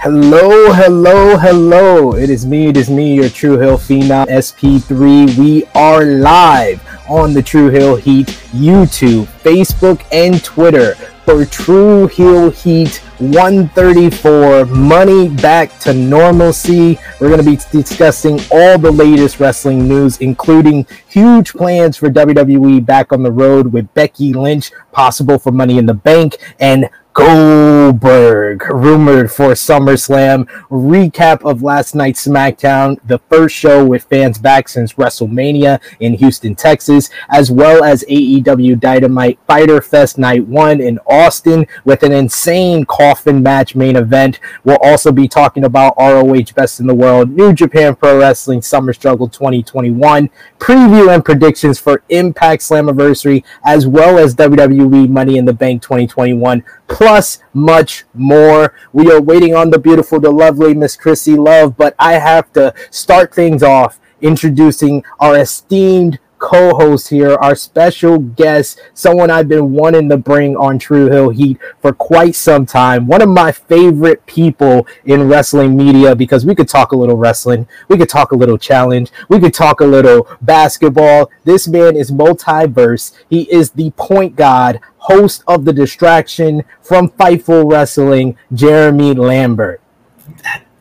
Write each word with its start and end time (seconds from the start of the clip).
Hello, 0.00 0.72
hello, 0.72 1.36
hello. 1.36 2.14
It 2.14 2.30
is 2.30 2.46
me, 2.46 2.68
it 2.68 2.78
is 2.78 2.88
me, 2.88 3.16
your 3.16 3.28
True 3.28 3.58
Hill 3.58 3.76
Phenom 3.76 4.26
SP3. 4.28 5.36
We 5.36 5.64
are 5.74 6.06
live 6.06 6.80
on 7.06 7.34
the 7.34 7.42
True 7.42 7.68
Hill 7.68 7.96
Heat 7.96 8.28
YouTube, 8.52 9.26
Facebook, 9.42 10.02
and 10.10 10.42
Twitter 10.42 10.94
for 11.28 11.44
True 11.44 12.06
Hill 12.06 12.48
Heat 12.48 13.02
134 13.18 14.64
Money 14.64 15.28
Back 15.28 15.78
to 15.80 15.92
Normalcy. 15.92 16.98
We're 17.20 17.28
going 17.28 17.44
to 17.44 17.50
be 17.50 17.58
discussing 17.70 18.40
all 18.50 18.78
the 18.78 18.90
latest 18.90 19.38
wrestling 19.38 19.86
news, 19.86 20.16
including 20.22 20.86
huge 21.06 21.52
plans 21.52 21.98
for 21.98 22.08
WWE 22.08 22.82
back 22.86 23.12
on 23.12 23.22
the 23.22 23.30
road 23.30 23.74
with 23.74 23.92
Becky 23.92 24.32
Lynch, 24.32 24.72
possible 24.90 25.38
for 25.38 25.52
Money 25.52 25.76
in 25.76 25.84
the 25.84 25.92
Bank, 25.92 26.38
and 26.60 26.88
Goldberg, 27.18 28.62
rumored 28.70 29.32
for 29.32 29.50
SummerSlam. 29.50 30.48
Recap 30.70 31.42
of 31.44 31.64
last 31.64 31.96
night's 31.96 32.24
SmackDown, 32.24 32.96
the 33.04 33.18
first 33.18 33.56
show 33.56 33.84
with 33.84 34.04
fans 34.04 34.38
back 34.38 34.68
since 34.68 34.92
WrestleMania 34.92 35.80
in 35.98 36.14
Houston, 36.14 36.54
Texas, 36.54 37.10
as 37.28 37.50
well 37.50 37.82
as 37.82 38.04
AEW 38.04 38.78
Dynamite 38.78 39.40
Fighter 39.48 39.82
Fest 39.82 40.16
Night 40.16 40.46
1 40.46 40.80
in 40.80 41.00
Austin 41.08 41.66
with 41.84 42.04
an 42.04 42.12
insane 42.12 42.84
coffin 42.84 43.42
match 43.42 43.74
main 43.74 43.96
event. 43.96 44.38
We'll 44.62 44.78
also 44.80 45.10
be 45.10 45.26
talking 45.26 45.64
about 45.64 45.96
ROH 45.98 46.52
Best 46.54 46.78
in 46.78 46.86
the 46.86 46.94
World, 46.94 47.30
New 47.30 47.52
Japan 47.52 47.96
Pro 47.96 48.20
Wrestling 48.20 48.62
Summer 48.62 48.92
Struggle 48.92 49.28
2021, 49.28 50.30
preview 50.60 51.12
and 51.12 51.24
predictions 51.24 51.80
for 51.80 52.04
Impact 52.10 52.62
Slammiversary, 52.62 53.42
as 53.64 53.88
well 53.88 54.18
as 54.18 54.36
WWE 54.36 55.08
Money 55.08 55.36
in 55.36 55.46
the 55.46 55.52
Bank 55.52 55.82
2021 55.82 56.62
plus 56.88 57.38
much 57.52 58.04
more. 58.14 58.74
We 58.92 59.12
are 59.12 59.20
waiting 59.20 59.54
on 59.54 59.70
the 59.70 59.78
beautiful, 59.78 60.18
the 60.18 60.30
lovely 60.30 60.74
Miss 60.74 60.96
Chrissy 60.96 61.36
Love, 61.36 61.76
but 61.76 61.94
I 61.98 62.14
have 62.14 62.52
to 62.54 62.74
start 62.90 63.34
things 63.34 63.62
off 63.62 64.00
introducing 64.20 65.04
our 65.20 65.38
esteemed 65.38 66.18
co-host 66.38 67.08
here, 67.08 67.34
our 67.34 67.54
special 67.54 68.18
guest, 68.18 68.80
someone 68.94 69.30
I've 69.30 69.48
been 69.48 69.72
wanting 69.72 70.08
to 70.08 70.16
bring 70.16 70.56
on 70.56 70.78
True 70.78 71.08
Hill 71.10 71.30
Heat 71.30 71.58
for 71.80 71.92
quite 71.92 72.34
some 72.34 72.66
time. 72.66 73.06
One 73.06 73.22
of 73.22 73.28
my 73.28 73.52
favorite 73.52 74.24
people 74.26 74.86
in 75.04 75.28
wrestling 75.28 75.76
media 75.76 76.14
because 76.14 76.46
we 76.46 76.54
could 76.54 76.68
talk 76.68 76.92
a 76.92 76.96
little 76.96 77.16
wrestling, 77.16 77.66
we 77.88 77.96
could 77.96 78.08
talk 78.08 78.32
a 78.32 78.36
little 78.36 78.58
challenge, 78.58 79.10
we 79.28 79.40
could 79.40 79.54
talk 79.54 79.80
a 79.80 79.86
little 79.86 80.28
basketball. 80.40 81.30
This 81.44 81.68
man 81.68 81.96
is 81.96 82.10
multiverse. 82.10 83.12
He 83.28 83.42
is 83.52 83.70
the 83.70 83.90
point 83.92 84.36
god, 84.36 84.80
host 84.98 85.42
of 85.46 85.64
the 85.64 85.72
distraction 85.72 86.64
from 86.82 87.08
Fightful 87.10 87.70
Wrestling, 87.70 88.36
Jeremy 88.52 89.14
Lambert. 89.14 89.80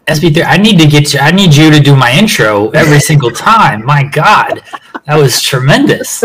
SB3, 0.08 0.46
I 0.46 0.58
need 0.58 0.80
to 0.80 0.88
get 0.88 1.14
you. 1.14 1.20
I 1.20 1.32
need 1.32 1.54
you 1.54 1.70
to 1.70 1.80
do 1.80 1.96
my 1.96 2.12
intro 2.14 2.70
every 2.70 3.00
single 3.00 3.30
time. 3.30 3.86
My 3.86 4.04
God, 4.04 4.64
that 5.06 5.18
was 5.18 5.42
tremendous. 5.42 6.24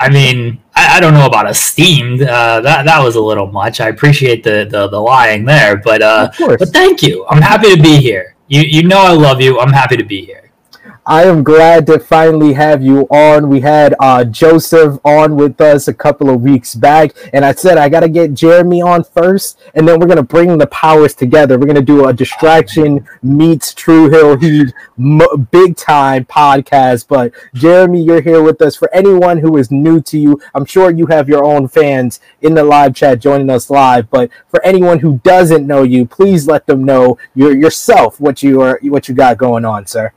I 0.00 0.08
mean, 0.08 0.60
I, 0.74 0.96
I 0.96 1.00
don't 1.00 1.14
know 1.14 1.26
about 1.26 1.48
esteemed. 1.48 2.22
Uh, 2.22 2.60
that 2.60 2.86
that 2.86 3.02
was 3.02 3.14
a 3.14 3.20
little 3.20 3.46
much. 3.46 3.80
I 3.80 3.88
appreciate 3.88 4.42
the 4.42 4.66
the, 4.68 4.88
the 4.88 4.98
lying 4.98 5.44
there, 5.44 5.76
but 5.76 6.02
uh, 6.02 6.30
but 6.38 6.70
thank 6.70 7.02
you. 7.02 7.24
I'm 7.26 7.40
happy 7.40 7.74
to 7.74 7.80
be 7.80 7.98
here. 7.98 8.34
You 8.48 8.62
you 8.62 8.82
know 8.82 8.98
I 8.98 9.12
love 9.12 9.40
you. 9.40 9.60
I'm 9.60 9.72
happy 9.72 9.96
to 9.96 10.04
be 10.04 10.24
here. 10.24 10.49
I 11.06 11.24
am 11.24 11.42
glad 11.42 11.86
to 11.86 11.98
finally 11.98 12.52
have 12.52 12.82
you 12.82 13.00
on. 13.10 13.48
We 13.48 13.60
had 13.60 13.94
uh, 14.00 14.22
Joseph 14.24 14.98
on 15.02 15.34
with 15.34 15.58
us 15.60 15.88
a 15.88 15.94
couple 15.94 16.28
of 16.28 16.42
weeks 16.42 16.74
back, 16.74 17.12
and 17.32 17.42
I 17.42 17.52
said 17.52 17.78
I 17.78 17.88
got 17.88 18.00
to 18.00 18.08
get 18.08 18.34
Jeremy 18.34 18.82
on 18.82 19.04
first, 19.04 19.58
and 19.74 19.88
then 19.88 19.98
we're 19.98 20.06
gonna 20.06 20.22
bring 20.22 20.58
the 20.58 20.66
powers 20.66 21.14
together. 21.14 21.58
We're 21.58 21.66
gonna 21.66 21.80
do 21.80 22.06
a 22.06 22.12
distraction 22.12 23.08
meets 23.22 23.72
True 23.72 24.10
Hill 24.10 24.36
Heat 24.36 24.74
m- 24.98 25.48
big 25.50 25.76
time 25.76 26.26
podcast. 26.26 27.08
But 27.08 27.32
Jeremy, 27.54 28.02
you're 28.02 28.20
here 28.20 28.42
with 28.42 28.60
us. 28.60 28.76
For 28.76 28.92
anyone 28.94 29.38
who 29.38 29.56
is 29.56 29.70
new 29.70 30.02
to 30.02 30.18
you, 30.18 30.40
I'm 30.54 30.66
sure 30.66 30.90
you 30.90 31.06
have 31.06 31.28
your 31.30 31.44
own 31.44 31.66
fans 31.66 32.20
in 32.42 32.54
the 32.54 32.62
live 32.62 32.94
chat 32.94 33.20
joining 33.20 33.48
us 33.48 33.70
live. 33.70 34.10
But 34.10 34.30
for 34.48 34.62
anyone 34.64 34.98
who 34.98 35.18
doesn't 35.24 35.66
know 35.66 35.82
you, 35.82 36.04
please 36.04 36.46
let 36.46 36.66
them 36.66 36.84
know 36.84 37.16
your 37.34 37.56
yourself 37.56 38.20
what 38.20 38.42
you 38.42 38.60
are 38.60 38.78
what 38.82 39.08
you 39.08 39.14
got 39.14 39.38
going 39.38 39.64
on, 39.64 39.86
sir. 39.86 40.12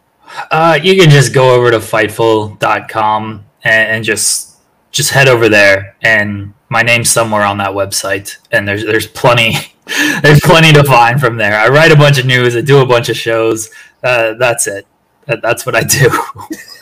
Uh, 0.51 0.79
you 0.81 0.95
can 0.99 1.09
just 1.09 1.33
go 1.33 1.55
over 1.55 1.71
to 1.71 1.77
fightful.com 1.77 3.45
and, 3.63 3.91
and 3.91 4.03
just 4.03 4.57
just 4.91 5.09
head 5.09 5.27
over 5.27 5.49
there 5.49 5.95
and 6.03 6.53
my 6.69 6.83
name's 6.83 7.09
somewhere 7.09 7.41
on 7.41 7.57
that 7.57 7.71
website 7.71 8.38
and 8.51 8.67
there's 8.67 8.85
there's 8.85 9.07
plenty 9.07 9.53
there's 10.21 10.39
plenty 10.41 10.71
to 10.71 10.83
find 10.83 11.19
from 11.19 11.38
there. 11.38 11.57
I 11.57 11.67
write 11.69 11.91
a 11.91 11.95
bunch 11.95 12.19
of 12.19 12.25
news, 12.25 12.55
I 12.55 12.61
do 12.61 12.79
a 12.79 12.85
bunch 12.85 13.09
of 13.09 13.17
shows. 13.17 13.69
Uh, 14.03 14.33
that's 14.33 14.67
it. 14.67 14.88
That, 15.25 15.41
that's 15.41 15.66
what 15.66 15.75
I 15.75 15.81
do. 15.81 16.09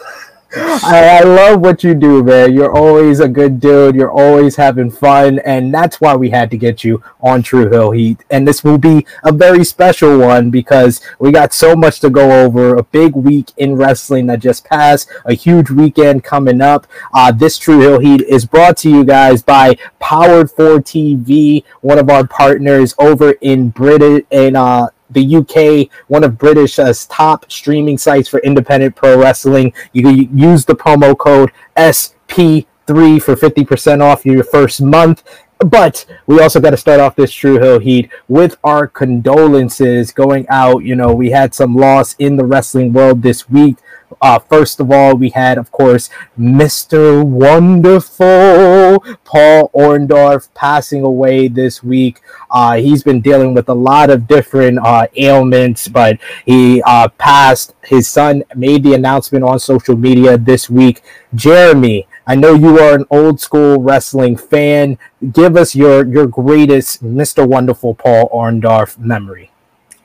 I, 0.54 1.20
I, 1.22 1.24
love 1.24 1.62
what 1.62 1.84
you 1.84 1.94
do, 1.94 2.24
man. 2.24 2.54
You're 2.54 2.76
always 2.76 3.20
a 3.20 3.28
good 3.28 3.60
dude. 3.60 3.96
You're 3.96 4.12
always 4.12 4.56
having 4.58 4.92
fun, 4.92 5.40
and 5.40 5.74
that's 5.74 6.02
why 6.02 6.16
we 6.16 6.30
had 6.30 6.52
to 6.52 6.58
get 6.58 6.84
you 6.84 7.02
on 7.22 7.42
True 7.42 7.70
Hill 7.70 7.92
Heat. 7.92 8.24
And 8.30 8.46
this 8.46 8.64
will 8.64 8.78
be 8.78 9.06
a 9.24 9.32
very 9.32 9.64
special 9.64 10.18
one 10.18 10.50
because 10.50 11.00
we 11.20 11.32
got 11.32 11.54
so 11.54 11.76
much 11.76 12.02
to 12.02 12.10
go 12.10 12.44
over. 12.44 12.76
A 12.76 12.84
big 12.84 13.16
week 13.16 13.52
in 13.58 13.76
wrestling 13.76 14.28
that 14.28 14.40
just 14.40 14.66
passed. 14.66 15.10
A 15.26 15.34
huge 15.34 15.70
weekend 15.70 16.24
coming 16.24 16.62
up. 16.62 16.86
Uh, 17.14 17.32
this 17.32 17.58
True 17.58 17.80
Hill 17.80 18.00
Heat 18.00 18.22
is 18.22 18.46
brought 18.46 18.78
to 18.78 18.90
you 18.90 19.06
guys 19.06 19.42
by 19.42 19.78
Powered 20.00 20.52
4 20.52 20.80
TV, 20.80 21.64
one 21.80 21.98
of 21.98 22.10
our 22.10 22.28
partners 22.28 22.94
over 23.00 23.32
in 23.42 23.70
Britain 23.70 24.26
in 24.32 24.56
uh, 24.56 24.88
the 25.14 25.36
UK, 25.38 25.90
one 26.08 26.24
of 26.24 26.34
British's 26.34 26.80
uh, 26.80 27.14
top 27.14 27.52
streaming 27.52 27.98
sites 27.98 28.28
for 28.28 28.40
independent 28.40 28.96
pro 28.96 29.18
wrestling. 29.18 29.74
You 29.94 30.04
can 30.04 30.38
use 30.38 30.66
the 30.66 30.76
promo 30.76 31.18
code 31.18 31.52
SP3 31.76 33.22
for 33.22 33.36
50% 33.36 34.02
off 34.02 34.26
your 34.26 34.44
first 34.44 34.82
month. 34.82 35.24
But 35.60 36.06
we 36.26 36.42
also 36.42 36.60
got 36.60 36.72
to 36.72 36.78
start 36.78 37.00
off 37.00 37.16
this 37.16 37.32
True 37.32 37.60
Hill 37.60 37.80
Heat 37.80 38.12
with 38.28 38.58
our 38.64 38.88
condolences 38.88 40.12
going 40.12 40.48
out. 40.50 40.84
You 40.84 40.96
know, 40.96 41.14
we 41.14 41.30
had 41.30 41.54
some 41.54 41.76
loss 41.76 42.16
in 42.18 42.36
the 42.36 42.46
wrestling 42.46 42.94
world 42.94 43.22
this 43.22 43.48
week. 43.48 43.78
Uh, 44.22 44.40
first 44.40 44.80
of 44.80 44.92
all, 44.92 45.16
we 45.16 45.30
had, 45.30 45.58
of 45.58 45.72
course, 45.72 46.10
Mr. 46.40 47.24
Wonderful 47.24 49.00
Paul 49.24 49.72
Orndorff 49.74 50.50
passing 50.54 51.04
away 51.04 51.48
this 51.48 51.84
week. 51.84 52.22
Uh, 52.50 52.78
he's 52.78 53.04
been 53.04 53.22
dealing 53.22 53.54
with 53.54 53.70
a 53.70 53.74
lot 53.74 54.10
of 54.10 54.28
different 54.28 54.80
uh, 54.80 55.08
ailments, 55.16 55.88
but 55.88 56.20
he 56.46 56.82
uh, 56.84 57.08
passed. 57.18 57.74
His 57.84 58.08
son 58.08 58.44
made 58.56 58.84
the 58.84 58.94
announcement 58.94 59.44
on 59.44 59.60
social 59.60 59.96
media 59.96 60.38
this 60.38 60.70
week. 60.70 61.02
Jeremy, 61.36 62.08
I 62.28 62.36
know 62.36 62.54
you 62.54 62.80
are 62.80 62.96
an 62.96 63.06
old 63.10 63.40
school 63.40 63.82
wrestling 63.82 64.38
fan. 64.38 64.98
Give 65.32 65.56
us 65.56 65.76
your 65.76 66.06
your 66.06 66.28
greatest 66.28 67.04
Mr. 67.04 67.48
Wonderful 67.48 67.96
Paul 67.96 68.30
Orndorff 68.30 68.98
memory. 68.98 69.51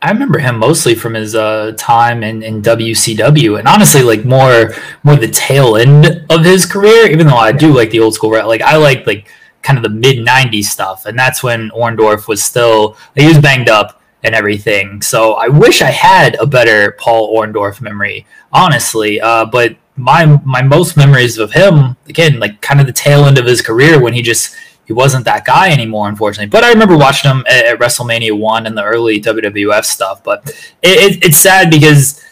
I 0.06 0.10
remember 0.10 0.38
him 0.38 0.58
mostly 0.58 0.94
from 0.94 1.14
his 1.14 1.34
uh, 1.34 1.72
time 1.76 2.22
in, 2.22 2.42
in 2.42 2.62
WCW, 2.62 3.58
and 3.58 3.66
honestly, 3.66 4.02
like 4.02 4.24
more 4.24 4.72
more 5.02 5.16
the 5.16 5.28
tail 5.28 5.76
end 5.76 6.24
of 6.30 6.44
his 6.44 6.64
career. 6.64 7.10
Even 7.10 7.26
though 7.26 7.36
I 7.36 7.50
do 7.50 7.74
like 7.74 7.90
the 7.90 8.00
old 8.00 8.14
school, 8.14 8.30
like 8.30 8.62
I 8.62 8.76
like 8.76 9.04
like 9.06 9.28
kind 9.62 9.76
of 9.76 9.82
the 9.82 9.90
mid 9.90 10.24
'90s 10.24 10.66
stuff, 10.66 11.06
and 11.06 11.18
that's 11.18 11.42
when 11.42 11.70
Orndorff 11.70 12.28
was 12.28 12.40
still 12.40 12.96
he 13.16 13.26
was 13.26 13.38
banged 13.38 13.68
up 13.68 14.00
and 14.22 14.32
everything. 14.32 15.02
So 15.02 15.34
I 15.34 15.48
wish 15.48 15.82
I 15.82 15.90
had 15.90 16.36
a 16.36 16.46
better 16.46 16.92
Paul 17.00 17.36
Orndorff 17.36 17.80
memory, 17.80 18.26
honestly. 18.52 19.20
Uh, 19.20 19.44
but 19.44 19.76
my 19.96 20.40
my 20.44 20.62
most 20.62 20.96
memories 20.96 21.36
of 21.36 21.52
him, 21.52 21.96
again, 22.08 22.38
like 22.38 22.60
kind 22.60 22.80
of 22.80 22.86
the 22.86 22.92
tail 22.92 23.24
end 23.24 23.38
of 23.38 23.46
his 23.46 23.60
career 23.60 24.00
when 24.00 24.12
he 24.12 24.22
just 24.22 24.54
he 24.86 24.92
wasn't 24.92 25.24
that 25.24 25.44
guy 25.44 25.70
anymore, 25.70 26.08
unfortunately. 26.08 26.48
But 26.48 26.64
I 26.64 26.70
remember 26.70 26.96
watching 26.96 27.30
him 27.30 27.44
at, 27.48 27.66
at 27.66 27.78
WrestleMania 27.78 28.38
one 28.38 28.66
and 28.66 28.78
the 28.78 28.84
early 28.84 29.20
WWF 29.20 29.84
stuff. 29.84 30.22
But 30.22 30.48
it, 30.82 31.16
it, 31.16 31.24
it's 31.24 31.38
sad 31.38 31.70
because 31.70 32.22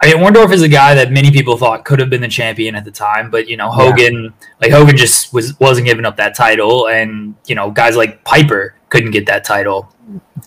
I 0.00 0.12
mean, 0.12 0.22
Orndorff 0.22 0.52
is 0.52 0.62
a 0.62 0.68
guy 0.68 0.94
that 0.94 1.10
many 1.10 1.30
people 1.30 1.56
thought 1.56 1.84
could 1.84 1.98
have 2.00 2.10
been 2.10 2.20
the 2.20 2.28
champion 2.28 2.74
at 2.74 2.84
the 2.84 2.90
time, 2.90 3.30
but 3.30 3.48
you 3.48 3.56
know, 3.56 3.70
Hogan, 3.70 4.24
yeah. 4.24 4.30
like 4.60 4.70
Hogan, 4.70 4.96
just 4.96 5.32
was 5.32 5.58
wasn't 5.58 5.86
giving 5.86 6.04
up 6.04 6.16
that 6.16 6.36
title, 6.36 6.88
and 6.88 7.34
you 7.46 7.54
know, 7.54 7.70
guys 7.70 7.96
like 7.96 8.22
Piper 8.22 8.76
couldn't 8.90 9.12
get 9.12 9.26
that 9.26 9.42
title. 9.44 9.92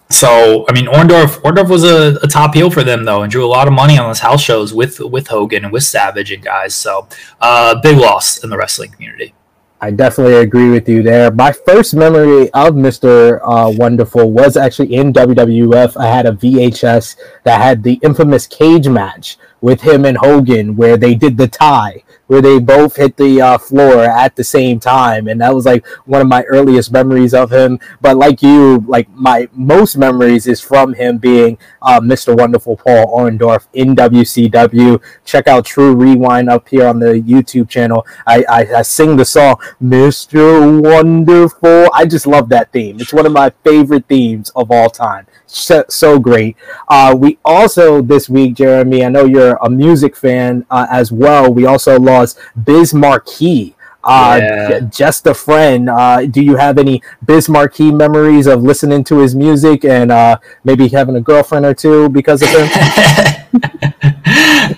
So 0.10 0.66
I 0.70 0.74
mean, 0.74 0.86
Orndorff, 0.86 1.42
Orndorff 1.42 1.70
was 1.70 1.84
a, 1.84 2.20
a, 2.24 2.28
top 2.28 2.54
heel 2.54 2.70
for 2.70 2.84
them 2.84 3.06
though, 3.06 3.24
and 3.24 3.32
drew 3.32 3.44
a 3.44 3.48
lot 3.48 3.68
of 3.68 3.74
money 3.74 3.98
on 3.98 4.08
those 4.08 4.20
house 4.20 4.42
shows 4.42 4.72
with 4.74 5.00
with 5.00 5.28
Hogan 5.28 5.64
and 5.64 5.74
with 5.74 5.84
Savage 5.84 6.32
and 6.32 6.44
guys. 6.44 6.76
So 6.76 7.08
uh, 7.42 7.82
big 7.82 7.98
loss 7.98 8.44
in 8.44 8.52
the 8.52 8.58
wrestling 8.58 8.92
community. 8.92 9.34
I 9.82 9.92
definitely 9.92 10.36
agree 10.36 10.70
with 10.70 10.90
you 10.90 11.02
there. 11.02 11.32
My 11.32 11.54
first 11.54 11.94
memory 11.94 12.52
of 12.52 12.74
Mr. 12.74 13.40
Uh, 13.42 13.72
Wonderful 13.72 14.30
was 14.30 14.58
actually 14.58 14.94
in 14.94 15.14
WWF. 15.14 15.96
I 15.96 16.08
had 16.08 16.26
a 16.26 16.34
VHS 16.34 17.16
that 17.44 17.62
had 17.62 17.84
the 17.84 17.98
infamous 18.04 18.46
cage 18.46 18.90
match 18.90 19.38
with 19.62 19.82
him 19.82 20.04
and 20.04 20.18
Hogan 20.18 20.76
where 20.76 20.98
they 20.98 21.16
did 21.16 21.38
the 21.38 21.48
tie 21.48 22.04
where 22.30 22.44
they 22.44 22.60
both 22.60 22.96
hit 22.96 23.18
the 23.18 23.42
uh, 23.42 23.58
floor 23.58 24.04
at 24.04 24.36
the 24.36 24.44
same 24.44 24.80
time, 24.80 25.28
and 25.28 25.42
that 25.42 25.54
was 25.54 25.66
like 25.66 25.84
one 26.06 26.22
of 26.22 26.28
my 26.28 26.44
earliest 26.44 26.92
memories 26.92 27.34
of 27.34 27.52
him. 27.52 27.80
But 28.02 28.18
like 28.18 28.44
you, 28.44 28.86
like 28.88 29.10
my 29.10 29.50
most 29.52 29.98
memories 29.98 30.46
is 30.46 30.62
from 30.62 30.94
him 30.94 31.18
being 31.18 31.58
uh, 31.82 32.00
Mr. 32.00 32.38
Wonderful 32.38 32.78
Paul 32.78 33.08
Orndorff 33.08 33.66
in 33.74 33.96
WCW. 33.96 35.02
Check 35.26 35.48
out 35.48 35.66
True 35.66 35.96
Rewind 35.96 36.52
up 36.52 36.70
here 36.70 36.86
on 36.86 37.00
the 37.00 37.20
YouTube 37.20 37.68
channel. 37.68 38.06
I, 38.28 38.46
I, 38.48 38.60
I 38.78 38.82
sing 38.84 39.18
the 39.18 39.26
song 39.26 39.56
Mr. 39.82 40.84
Wonderful. 40.84 41.90
I 41.96 42.06
just 42.06 42.28
love 42.28 42.50
that 42.50 42.72
theme. 42.72 43.00
It's 43.00 43.12
one 43.12 43.26
of 43.26 43.32
my 43.32 43.52
favorite 43.64 44.06
themes 44.08 44.52
of 44.56 44.70
all 44.70 44.92
time. 44.92 45.26
So, 45.48 45.84
so 45.90 46.20
great. 46.20 46.58
Uh, 46.88 47.16
we 47.18 47.40
also 47.44 48.04
this 48.04 48.30
week, 48.30 48.54
Jeremy. 48.54 49.04
I 49.04 49.10
know 49.10 49.26
you're 49.26 49.58
a 49.64 49.70
music 49.70 50.16
fan 50.16 50.64
uh, 50.70 50.86
as 50.92 51.12
well. 51.12 51.52
We 51.52 51.66
also 51.66 52.00
lost 52.00 52.19
Biz 52.64 52.94
Markie. 52.94 53.76
Uh, 54.02 54.40
yeah. 54.42 54.80
just 54.90 55.28
a 55.28 55.34
friend. 55.34 55.90
Uh, 55.90 56.26
do 56.26 56.42
you 56.42 56.56
have 56.56 56.78
any 56.78 57.02
Biz 57.26 57.50
Markie 57.50 57.92
memories 57.92 58.48
of 58.48 58.64
listening 58.64 59.04
to 59.06 59.20
his 59.20 59.36
music 59.36 59.84
and 59.84 60.12
uh, 60.12 60.38
maybe 60.64 60.88
having 60.88 61.18
a 61.18 61.22
girlfriend 61.22 61.66
or 61.66 61.74
two 61.74 62.08
because 62.10 62.42
of 62.42 62.48
him? 62.50 62.70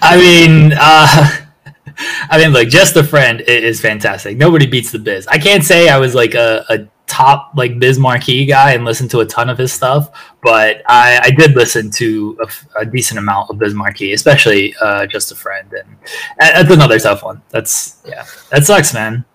I 0.01 0.17
mean, 0.17 0.73
uh, 0.73 1.29
I 2.29 2.37
mean, 2.37 2.53
like 2.53 2.69
just 2.69 2.95
a 2.95 3.03
friend 3.03 3.41
is 3.41 3.79
fantastic. 3.79 4.37
Nobody 4.37 4.65
beats 4.65 4.91
the 4.91 4.99
Biz. 4.99 5.27
I 5.27 5.37
can't 5.37 5.63
say 5.63 5.89
I 5.89 5.97
was 5.97 6.15
like 6.15 6.33
a, 6.33 6.65
a 6.69 6.87
top 7.11 7.51
like 7.55 7.77
Biz 7.77 7.99
Markie 7.99 8.45
guy 8.45 8.71
and 8.71 8.85
listen 8.85 9.07
to 9.09 9.19
a 9.19 9.25
ton 9.25 9.49
of 9.49 9.57
his 9.57 9.73
stuff, 9.73 10.09
but 10.41 10.81
I, 10.87 11.19
I 11.23 11.31
did 11.31 11.55
listen 11.55 11.91
to 11.91 12.39
a, 12.41 12.81
a, 12.81 12.85
decent 12.85 13.19
amount 13.19 13.49
of 13.49 13.59
Biz 13.59 13.73
Markie, 13.73 14.13
especially 14.13 14.73
uh, 14.79 15.05
Just 15.05 15.31
a 15.31 15.35
Friend, 15.35 15.71
and 15.73 15.97
that's 16.39 16.71
another 16.71 16.97
tough 16.99 17.21
one. 17.21 17.41
That's 17.49 18.01
yeah, 18.07 18.25
that 18.49 18.63
sucks, 18.63 18.93
man. 18.93 19.25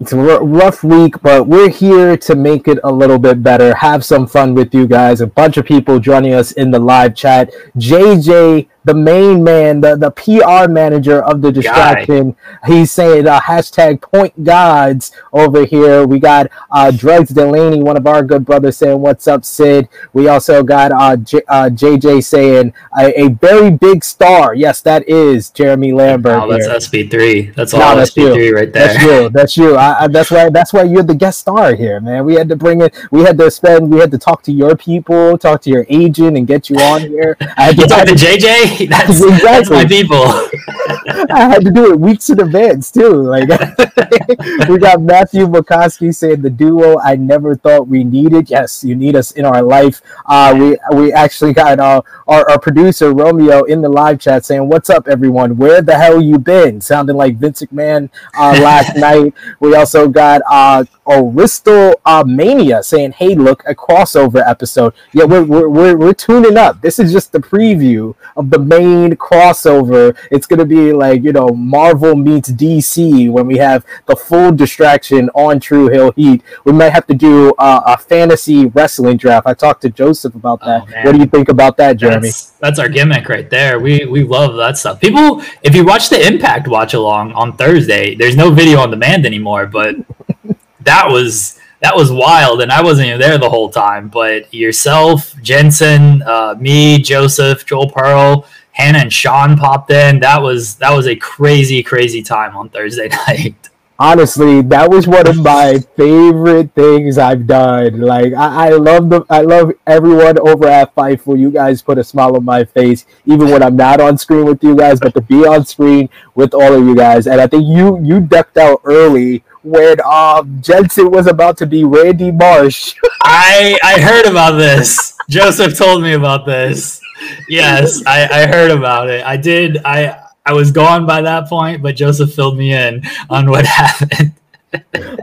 It's 0.00 0.12
a 0.12 0.16
rough 0.16 0.82
week, 0.82 1.20
but 1.20 1.46
we're 1.46 1.68
here 1.68 2.16
to 2.16 2.34
make 2.34 2.66
it 2.68 2.78
a 2.84 2.90
little 2.90 3.18
bit 3.18 3.42
better. 3.42 3.74
Have 3.74 4.02
some 4.02 4.26
fun 4.26 4.54
with 4.54 4.74
you 4.74 4.86
guys. 4.88 5.20
A 5.20 5.26
bunch 5.26 5.58
of 5.58 5.66
people 5.66 6.00
joining 6.00 6.32
us 6.32 6.52
in 6.52 6.70
the 6.70 6.78
live 6.78 7.14
chat. 7.14 7.52
JJ 7.76 8.66
the 8.90 8.94
main 8.96 9.44
man, 9.44 9.80
the, 9.80 9.94
the 9.94 10.10
PR 10.10 10.68
manager 10.68 11.22
of 11.22 11.42
the 11.42 11.52
distraction. 11.52 12.32
Guy. 12.32 12.66
He's 12.66 12.90
saying 12.90 13.28
uh, 13.28 13.40
hashtag 13.40 14.00
point 14.00 14.42
gods 14.42 15.12
over 15.32 15.64
here. 15.64 16.04
We 16.04 16.18
got 16.18 16.50
uh, 16.72 16.90
Drugs 16.90 17.30
Delaney, 17.30 17.84
one 17.84 17.96
of 17.96 18.08
our 18.08 18.24
good 18.24 18.44
brothers, 18.44 18.76
saying, 18.78 19.00
What's 19.00 19.28
up, 19.28 19.44
Sid? 19.44 19.88
We 20.12 20.26
also 20.26 20.64
got 20.64 20.90
uh, 20.90 21.16
J- 21.18 21.42
uh, 21.46 21.70
JJ 21.70 22.24
saying, 22.24 22.74
a, 22.98 23.26
a, 23.26 23.28
very 23.28 23.70
big 23.70 24.02
star. 24.02 24.54
Yes, 24.54 24.80
that 24.80 25.08
is 25.08 25.50
Jeremy 25.50 25.92
Lambert. 25.92 26.42
Oh, 26.42 26.50
that's 26.50 26.66
SP3. 26.66 27.54
That's 27.54 27.72
all 27.72 27.80
no, 27.80 27.96
that's 27.96 28.10
SP3 28.10 28.44
you. 28.44 28.54
right 28.56 28.72
there. 28.72 28.88
That's 28.88 29.04
you. 29.04 29.28
That's 29.28 29.56
you. 29.56 29.76
I, 29.76 30.04
I, 30.04 30.08
that's 30.08 30.32
why. 30.32 30.50
That's 30.50 30.72
why 30.72 30.82
you're 30.82 31.04
the 31.04 31.14
guest 31.14 31.40
star 31.40 31.76
here, 31.76 32.00
man. 32.00 32.24
We 32.24 32.34
had 32.34 32.48
to 32.48 32.56
bring 32.56 32.80
it. 32.80 32.94
We 33.12 33.20
had 33.20 33.38
to 33.38 33.52
spend. 33.52 33.88
We 33.88 34.00
had 34.00 34.10
to 34.10 34.18
talk 34.18 34.42
to 34.44 34.52
your 34.52 34.76
people, 34.76 35.38
talk 35.38 35.62
to 35.62 35.70
your 35.70 35.86
agent, 35.88 36.36
and 36.36 36.44
get 36.46 36.68
you 36.68 36.76
on 36.76 37.02
here. 37.02 37.36
I 37.56 37.66
had 37.66 37.76
to, 37.76 37.86
talk 37.86 38.06
to 38.06 38.14
JJ. 38.14 38.79
that's, 38.90 39.22
exactly. 39.22 39.40
that's 39.40 39.70
my 39.70 39.84
people. 39.86 40.24
I 41.30 41.48
had 41.48 41.64
to 41.64 41.70
do 41.70 41.92
it 41.92 42.00
weeks 42.00 42.30
in 42.30 42.40
advance 42.40 42.90
too. 42.90 43.10
Like 43.10 43.48
we 44.68 44.78
got 44.78 45.00
Matthew 45.00 45.46
McCoskey 45.46 46.14
saying 46.14 46.42
the 46.42 46.50
duo 46.50 46.98
I 46.98 47.16
never 47.16 47.54
thought 47.54 47.88
we 47.88 48.04
needed. 48.04 48.50
Yes, 48.50 48.84
you 48.84 48.94
need 48.94 49.16
us 49.16 49.32
in 49.32 49.44
our 49.44 49.62
life. 49.62 50.02
Uh, 50.26 50.54
we 50.58 50.96
we 50.96 51.12
actually 51.12 51.52
got 51.52 51.78
uh, 51.78 52.02
our, 52.26 52.48
our 52.50 52.58
producer 52.58 53.12
Romeo 53.12 53.64
in 53.64 53.80
the 53.80 53.88
live 53.88 54.20
chat 54.20 54.44
saying, 54.44 54.68
"What's 54.68 54.90
up, 54.90 55.08
everyone? 55.08 55.56
Where 55.56 55.82
the 55.82 55.96
hell 55.96 56.20
you 56.20 56.38
been?" 56.38 56.80
Sounding 56.80 57.16
like 57.16 57.36
Vince 57.36 57.62
McMahon 57.62 58.10
uh, 58.34 58.58
last 58.62 58.96
night. 58.96 59.34
We 59.60 59.74
also 59.74 60.08
got 60.08 60.42
uh, 60.50 60.84
Aristo 61.06 61.94
uh, 62.04 62.24
Mania 62.26 62.82
saying, 62.82 63.12
"Hey, 63.12 63.34
look, 63.34 63.62
a 63.66 63.74
crossover 63.74 64.46
episode." 64.46 64.94
Yeah, 65.12 65.24
we're, 65.24 65.44
we're 65.44 65.68
we're 65.68 65.96
we're 65.96 66.14
tuning 66.14 66.56
up. 66.56 66.80
This 66.80 66.98
is 66.98 67.12
just 67.12 67.32
the 67.32 67.40
preview 67.40 68.14
of 68.36 68.50
the 68.50 68.58
main 68.60 69.12
crossover. 69.12 70.16
It's 70.30 70.46
gonna 70.46 70.64
be 70.64 70.92
like 70.92 71.22
you 71.22 71.32
know 71.32 71.48
Marvel 71.48 72.14
meets 72.14 72.50
DC 72.50 73.30
when 73.30 73.46
we 73.46 73.56
have 73.58 73.84
the 74.06 74.16
full 74.16 74.52
distraction 74.52 75.30
on 75.34 75.60
True 75.60 75.88
Hill 75.88 76.12
Heat. 76.12 76.42
We 76.64 76.72
might 76.72 76.90
have 76.90 77.06
to 77.08 77.14
do 77.14 77.52
uh, 77.58 77.82
a 77.86 77.98
fantasy 77.98 78.66
wrestling 78.66 79.16
draft. 79.16 79.46
I 79.46 79.54
talked 79.54 79.82
to 79.82 79.90
Joseph 79.90 80.34
about 80.34 80.60
that. 80.60 80.86
Oh, 80.88 81.04
what 81.04 81.12
do 81.12 81.18
you 81.18 81.26
think 81.26 81.48
about 81.48 81.76
that, 81.78 81.96
Jeremy? 81.96 82.28
That's, 82.28 82.50
that's 82.60 82.78
our 82.78 82.88
gimmick 82.88 83.28
right 83.28 83.48
there. 83.48 83.78
We 83.80 84.06
we 84.06 84.22
love 84.24 84.56
that 84.56 84.78
stuff. 84.78 85.00
People, 85.00 85.42
if 85.62 85.74
you 85.74 85.84
watch 85.84 86.08
the 86.08 86.26
Impact 86.26 86.68
watch 86.68 86.94
along 86.94 87.32
on 87.32 87.56
Thursday, 87.56 88.14
there's 88.14 88.36
no 88.36 88.50
video 88.50 88.80
on 88.80 88.90
demand 88.90 89.26
anymore, 89.26 89.66
but 89.66 89.96
that 90.80 91.08
was 91.08 91.59
that 91.80 91.96
was 91.96 92.12
wild, 92.12 92.60
and 92.60 92.70
I 92.70 92.82
wasn't 92.82 93.08
even 93.08 93.20
there 93.20 93.38
the 93.38 93.48
whole 93.48 93.70
time. 93.70 94.08
But 94.08 94.52
yourself, 94.52 95.34
Jensen, 95.42 96.22
uh, 96.22 96.54
me, 96.58 96.98
Joseph, 97.00 97.64
Joel 97.64 97.90
Pearl, 97.90 98.46
Hannah, 98.72 98.98
and 99.00 99.12
Sean 99.12 99.56
popped 99.56 99.90
in. 99.90 100.20
That 100.20 100.42
was 100.42 100.76
that 100.76 100.92
was 100.92 101.06
a 101.06 101.16
crazy, 101.16 101.82
crazy 101.82 102.22
time 102.22 102.56
on 102.56 102.68
Thursday 102.68 103.08
night. 103.28 103.70
Honestly, 103.98 104.62
that 104.62 104.88
was 104.88 105.06
one 105.06 105.26
of 105.26 105.36
my 105.36 105.78
favorite 105.94 106.74
things 106.74 107.18
I've 107.18 107.46
done. 107.46 108.00
Like 108.00 108.32
I, 108.32 108.68
I 108.68 108.70
love 108.70 109.10
the 109.10 109.24
I 109.28 109.42
love 109.42 109.72
everyone 109.86 110.38
over 110.38 110.66
at 110.68 110.94
Fightful. 110.94 111.38
You 111.38 111.50
guys 111.50 111.82
put 111.82 111.98
a 111.98 112.04
smile 112.04 112.36
on 112.36 112.44
my 112.44 112.64
face, 112.64 113.04
even 113.26 113.50
when 113.50 113.62
I'm 113.62 113.76
not 113.76 114.00
on 114.00 114.16
screen 114.16 114.46
with 114.46 114.62
you 114.64 114.74
guys, 114.74 115.00
but 115.00 115.12
to 115.14 115.20
be 115.20 115.46
on 115.46 115.66
screen 115.66 116.08
with 116.34 116.54
all 116.54 116.72
of 116.74 116.84
you 116.84 116.94
guys. 116.94 117.26
And 117.26 117.40
I 117.40 117.46
think 117.46 117.64
you 117.66 118.02
you 118.02 118.20
ducked 118.20 118.56
out 118.56 118.80
early 118.84 119.44
when 119.62 120.00
um, 120.02 120.60
Jensen 120.62 121.10
was 121.10 121.26
about 121.26 121.56
to 121.58 121.66
be 121.66 121.84
Randy 121.84 122.30
Marsh. 122.30 122.94
I 123.22 123.78
I 123.82 124.00
heard 124.00 124.26
about 124.26 124.52
this. 124.52 125.16
Joseph 125.28 125.76
told 125.76 126.02
me 126.02 126.14
about 126.14 126.46
this. 126.46 127.00
Yes, 127.48 128.04
I, 128.06 128.26
I 128.26 128.46
heard 128.46 128.70
about 128.70 129.10
it. 129.10 129.24
I 129.24 129.36
did. 129.36 129.78
I 129.84 130.28
I 130.44 130.52
was 130.52 130.72
gone 130.72 131.06
by 131.06 131.22
that 131.22 131.48
point, 131.48 131.82
but 131.82 131.96
Joseph 131.96 132.34
filled 132.34 132.56
me 132.56 132.72
in 132.72 133.02
on 133.28 133.50
what 133.50 133.66
happened. 133.66 134.34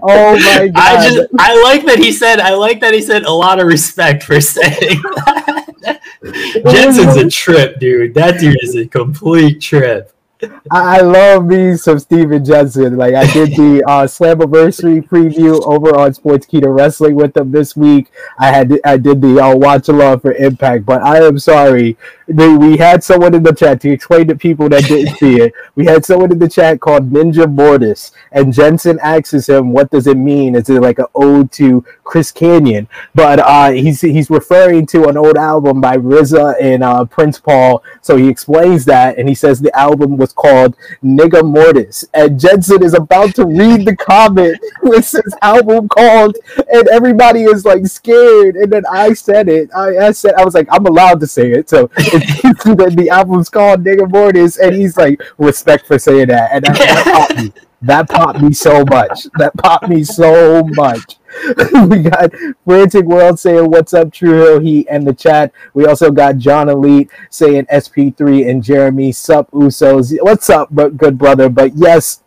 Oh 0.04 0.36
my 0.36 0.68
god! 0.68 0.75
I 0.75 1.10
just 1.10 1.30
I 1.39 1.62
like 1.63 1.86
that 1.86 2.00
he 2.00 2.12
said. 2.12 2.39
I 2.39 2.54
like 2.54 2.81
that 2.81 2.94
he 2.94 3.01
said 3.01 3.24
a 3.24 3.31
lot 3.31 3.60
of 3.60 3.68
respect 3.68 4.24
for 4.24 4.39
saying 4.42 5.01
that. 5.81 6.01
Jensen's 6.72 7.16
a 7.16 7.30
trip, 7.30 7.80
dude. 7.80 8.13
That 8.13 8.39
dude 8.39 8.57
is 8.62 8.75
a 8.75 8.86
complete 8.88 9.62
trip. 9.62 10.12
I, 10.72 11.01
love 11.01 11.45
me 11.45 11.75
some 11.78 12.00
Steven 12.00 12.44
Jensen. 12.44 12.98
Like 12.98 13.16
I 13.16 13.31
did 13.31 13.51
the 13.51 13.84
uh, 13.88 14.06
Slammiversary 14.06 15.07
preview 15.07 15.62
over 15.66 15.98
on 15.98 16.12
Sportskeeda 16.12 16.75
Wrestling 16.75 17.16
with 17.16 17.34
them 17.34 17.51
this 17.51 17.75
week. 17.75 18.12
I 18.38 18.48
had 18.48 18.80
I 18.84 18.98
did 18.98 19.22
the 19.22 19.39
uh, 19.39 19.56
watch 19.56 19.88
along 19.89 20.20
for 20.20 20.34
Impact, 20.34 20.86
but 20.86 21.01
I 21.01 21.24
am 21.25 21.39
sorry. 21.39 21.98
We 22.27 22.75
had 22.75 23.06
someone 23.06 23.34
in 23.34 23.44
the 23.44 23.53
chat 23.53 23.79
to 23.82 23.89
explain 23.89 24.27
to 24.27 24.36
people 24.36 24.67
that 24.70 24.84
didn't 24.84 25.15
see 25.15 25.39
it. 25.39 25.53
We 25.75 25.86
had 25.86 26.06
someone 26.06 26.32
in 26.32 26.39
the 26.39 26.50
chat 26.50 26.82
called 26.82 27.10
Ninja 27.10 27.50
Mortis, 27.50 28.12
and 28.34 28.53
Jensen 28.53 29.00
asks 29.01 29.48
him, 29.48 29.72
"What 29.72 29.89
does 29.91 30.08
it 30.08 30.17
mean? 30.17 30.56
Is 30.56 30.70
it 30.70 30.82
like 30.82 31.00
an 31.00 31.06
ode 31.15 31.51
to 31.53 31.86
Chris 32.03 32.32
Kanyon?" 32.32 32.88
But 33.15 33.39
uh, 33.39 33.72
he's 33.72 34.01
he's 34.01 34.29
referring 34.29 34.86
to 34.88 35.08
an 35.08 35.15
old 35.15 35.38
album 35.38 35.79
by 35.79 35.98
RZA 35.98 36.56
and 36.62 36.84
uh, 36.84 37.06
Prince 37.06 37.39
Paul. 37.39 37.82
So 38.01 38.17
he 38.17 38.27
explains 38.27 38.84
that, 38.86 39.17
and 39.17 39.29
he 39.29 39.36
says 39.36 39.62
the 39.62 39.77
album 39.77 40.17
was 40.17 40.26
was 40.27 40.34
called 40.34 40.75
Nigga 41.03 41.43
Mortis. 41.43 42.05
And 42.13 42.39
Jensen 42.39 42.84
is 42.84 42.93
about 42.93 43.36
to 43.36 43.46
read 43.46 43.86
the 43.86 43.96
comment 43.96 44.60
with 44.84 45.10
his 45.12 45.36
album 45.41 45.88
called, 45.88 46.38
and 46.72 46.88
everybody 46.89 47.43
is 47.43 47.65
like 47.65 47.86
scared. 47.86 48.55
And 48.55 48.72
then 48.72 48.84
I 48.91 49.13
said 49.13 49.50
it. 49.50 49.69
I, 49.75 50.07
I 50.07 50.12
said, 50.12 50.34
I 50.36 50.46
was 50.46 50.53
like, 50.53 50.67
I'm 50.72 50.86
allowed 50.86 51.19
to 51.22 51.27
say 51.27 51.51
it. 51.51 51.69
So 51.69 51.88
the, 51.88 52.93
the 52.96 53.10
album's 53.10 53.50
called 53.50 53.84
Nigga 53.84 54.10
Mortis. 54.10 54.57
And 54.57 54.75
he's 54.75 54.98
like, 54.98 55.22
respect 55.38 55.88
for 55.88 56.00
saying 56.00 56.27
that. 56.27 56.51
And 56.51 56.65
that, 56.65 56.75
that 56.77 57.05
popped 57.05 57.38
me. 57.43 57.53
That 57.84 58.10
popped 58.10 58.41
me 58.41 58.53
so 58.53 58.84
much. 58.86 59.27
That 59.38 59.55
popped 59.57 59.88
me 59.88 60.03
so 60.03 60.63
much. 60.63 61.17
we 61.88 62.00
got 62.00 62.32
Frantic 62.65 63.06
World 63.06 63.39
saying 63.39 63.70
what's 63.70 63.94
up, 63.94 64.12
True 64.12 64.38
Hill 64.41 64.60
Heat, 64.60 64.88
and 64.89 65.06
the 65.06 65.13
chat. 65.13 65.51
We 65.74 65.86
also 65.86 66.12
got 66.12 66.38
John 66.38 66.70
Elite 66.70 67.10
saying 67.29 67.65
SP3 67.65 68.50
and 68.50 68.63
Jeremy 68.63 69.12
sup 69.12 69.50
Usos. 69.51 70.17
What's 70.22 70.50
up, 70.50 70.70
but 70.72 70.98
good 70.98 71.17
brother? 71.17 71.50
But 71.50 71.75
yes, 71.75 72.24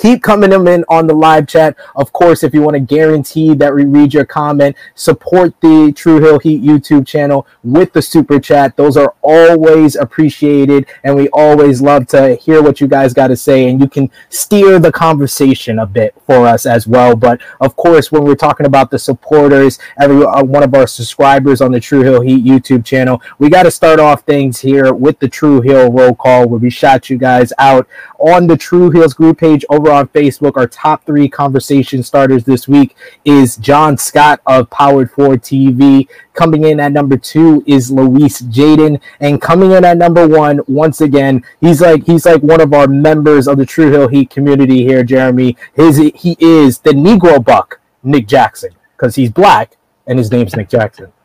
keep 0.00 0.22
coming 0.22 0.50
them 0.50 0.68
in 0.68 0.84
on 0.88 1.06
the 1.06 1.14
live 1.14 1.46
chat. 1.48 1.76
Of 1.96 2.12
course, 2.12 2.42
if 2.42 2.54
you 2.54 2.62
want 2.62 2.74
to 2.74 2.80
guarantee 2.80 3.54
that 3.54 3.74
we 3.74 3.84
read 3.84 4.14
your 4.14 4.24
comment, 4.24 4.76
support 4.94 5.54
the 5.60 5.92
True 5.96 6.20
Hill 6.20 6.38
Heat 6.38 6.62
YouTube 6.62 7.06
channel 7.06 7.46
with 7.62 7.92
the 7.92 8.02
super 8.02 8.38
chat. 8.38 8.76
Those 8.76 8.96
are 8.96 9.14
always 9.22 9.96
appreciated, 9.96 10.86
and 11.04 11.16
we 11.16 11.28
always 11.32 11.80
love 11.80 12.06
to 12.08 12.34
hear 12.36 12.62
what 12.62 12.80
you 12.80 12.86
guys 12.86 13.14
got 13.14 13.28
to 13.28 13.36
say. 13.36 13.68
And 13.68 13.80
you 13.80 13.88
can 13.88 14.10
steer 14.28 14.78
the 14.78 14.92
conversation 14.92 15.78
a 15.78 15.86
bit 15.86 16.14
for 16.26 16.46
us 16.46 16.66
as 16.66 16.86
well. 16.86 17.16
But 17.16 17.40
of 17.60 17.76
course, 17.76 18.12
when 18.12 18.24
we're 18.24 18.34
talking 18.34 18.66
about 18.66 18.90
the 18.90 18.98
supporters, 18.98 19.78
every 20.00 20.24
uh, 20.24 20.44
one 20.44 20.62
of 20.62 20.74
our 20.74 20.86
subscribers 20.86 21.60
on 21.60 21.72
the 21.72 21.80
True 21.80 22.02
Hill 22.02 22.20
Heat 22.20 22.44
YouTube 22.44 22.84
channel, 22.84 23.20
we 23.38 23.48
got 23.48 23.64
to 23.64 23.70
start 23.70 23.98
off 23.98 24.22
things 24.22 24.60
here 24.60 24.92
with 24.92 25.18
the 25.18 25.28
True 25.28 25.60
Hill 25.60 25.90
roll 25.90 26.14
call, 26.14 26.48
where 26.48 26.60
we 26.60 26.70
shout 26.70 27.10
you 27.10 27.18
guys 27.18 27.52
out 27.58 27.88
on 28.18 28.46
the 28.46 28.56
True 28.56 28.90
Hills 28.90 29.14
group 29.14 29.38
page 29.38 29.64
over 29.70 29.79
on 29.88 30.08
Facebook. 30.08 30.56
Our 30.56 30.66
top 30.66 31.06
three 31.06 31.28
conversation 31.28 32.02
starters 32.02 32.44
this 32.44 32.66
week 32.66 32.96
is 33.24 33.56
John 33.56 33.96
Scott 33.96 34.40
of 34.46 34.68
Powered 34.70 35.10
4 35.12 35.36
TV. 35.36 36.08
Coming 36.34 36.64
in 36.64 36.80
at 36.80 36.92
number 36.92 37.16
two 37.16 37.62
is 37.66 37.90
Luis 37.90 38.42
Jaden, 38.42 39.00
and 39.20 39.40
coming 39.40 39.70
in 39.70 39.84
at 39.84 39.96
number 39.96 40.26
one, 40.26 40.60
once 40.66 41.00
again, 41.00 41.44
he's 41.60 41.80
like 41.80 42.04
he's 42.04 42.26
like 42.26 42.42
one 42.42 42.60
of 42.60 42.74
our 42.74 42.88
members 42.88 43.46
of 43.46 43.58
the 43.58 43.66
True 43.66 43.90
Hill 43.90 44.08
Heat 44.08 44.30
community 44.30 44.82
here, 44.84 45.04
Jeremy. 45.04 45.56
His 45.74 45.96
he 45.96 46.36
is 46.40 46.80
the 46.80 46.90
Negro 46.90 47.44
Buck, 47.44 47.80
Nick 48.02 48.26
Jackson, 48.26 48.70
because 48.96 49.14
he's 49.14 49.30
black 49.30 49.76
and 50.06 50.18
his 50.18 50.30
name's 50.30 50.56
Nick 50.56 50.68
Jackson. 50.68 51.12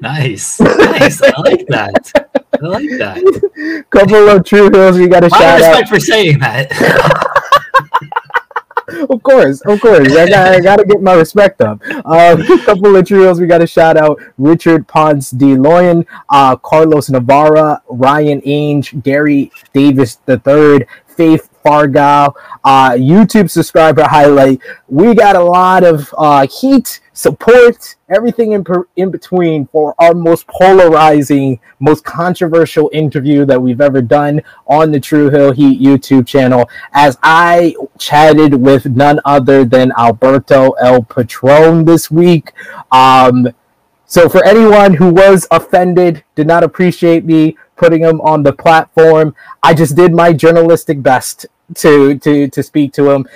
Nice, 0.00 0.58
nice. 0.58 1.22
I 1.22 1.40
like 1.42 1.64
that. 1.68 2.29
I 2.52 2.66
like 2.66 2.90
that. 2.98 3.84
Couple 3.90 4.28
of 4.28 4.44
Tru 4.44 4.70
Heels, 4.70 4.98
we 4.98 5.08
got 5.08 5.24
a 5.24 5.30
shout 5.30 5.42
out. 5.42 5.62
I 5.62 5.68
respect 5.68 5.82
out 5.82 5.88
for 5.88 6.00
saying 6.00 6.38
that. 6.40 7.26
of 9.10 9.22
course, 9.22 9.60
of 9.62 9.80
course. 9.80 10.12
I 10.12 10.28
got, 10.28 10.54
I 10.54 10.60
got 10.60 10.76
to 10.76 10.84
get 10.84 11.02
my 11.02 11.14
respect 11.14 11.60
up. 11.60 11.80
Um, 12.04 12.40
a 12.42 12.58
couple 12.64 12.96
of 12.96 13.06
trios. 13.06 13.40
We 13.40 13.46
got 13.46 13.58
to 13.58 13.66
shout 13.66 13.96
out 13.96 14.20
Richard 14.38 14.86
Ponce 14.88 15.30
de 15.30 15.56
Leon, 15.56 16.06
uh, 16.28 16.56
Carlos 16.56 17.10
Navarra, 17.10 17.82
Ryan 17.88 18.40
Ainge, 18.42 19.02
Gary 19.02 19.52
Davis 19.72 20.18
III, 20.28 20.86
Faith 21.06 21.50
Fargal, 21.64 22.34
uh, 22.64 22.90
YouTube 22.92 23.50
subscriber 23.50 24.04
highlight. 24.04 24.60
We 24.88 25.14
got 25.14 25.36
a 25.36 25.42
lot 25.42 25.84
of 25.84 26.12
uh, 26.16 26.46
heat, 26.46 27.00
support, 27.20 27.96
everything 28.08 28.52
in, 28.52 28.64
per- 28.64 28.88
in 28.96 29.10
between 29.10 29.66
for 29.66 29.94
our 29.98 30.14
most 30.14 30.46
polarizing, 30.46 31.60
most 31.78 32.02
controversial 32.02 32.88
interview 32.94 33.44
that 33.44 33.60
we've 33.60 33.82
ever 33.82 34.00
done 34.00 34.40
on 34.66 34.90
the 34.90 34.98
True 34.98 35.28
Hill 35.28 35.52
Heat 35.52 35.80
YouTube 35.80 36.26
channel. 36.26 36.68
As 36.92 37.18
I 37.22 37.76
chatted 37.98 38.54
with 38.54 38.86
none 38.86 39.20
other 39.26 39.64
than 39.66 39.92
Alberto 39.98 40.70
El 40.72 41.02
Patron 41.02 41.84
this 41.84 42.10
week. 42.10 42.52
Um, 42.90 43.48
so 44.06 44.28
for 44.28 44.42
anyone 44.42 44.94
who 44.94 45.12
was 45.12 45.46
offended, 45.50 46.24
did 46.34 46.46
not 46.46 46.64
appreciate 46.64 47.24
me 47.26 47.56
putting 47.76 48.00
him 48.00 48.20
on 48.22 48.42
the 48.42 48.52
platform, 48.52 49.34
I 49.62 49.74
just 49.74 49.94
did 49.94 50.12
my 50.12 50.32
journalistic 50.32 51.02
best 51.02 51.46
to 51.76 52.18
to 52.18 52.48
to 52.48 52.62
speak 52.62 52.92
to 52.94 53.10
him. 53.10 53.26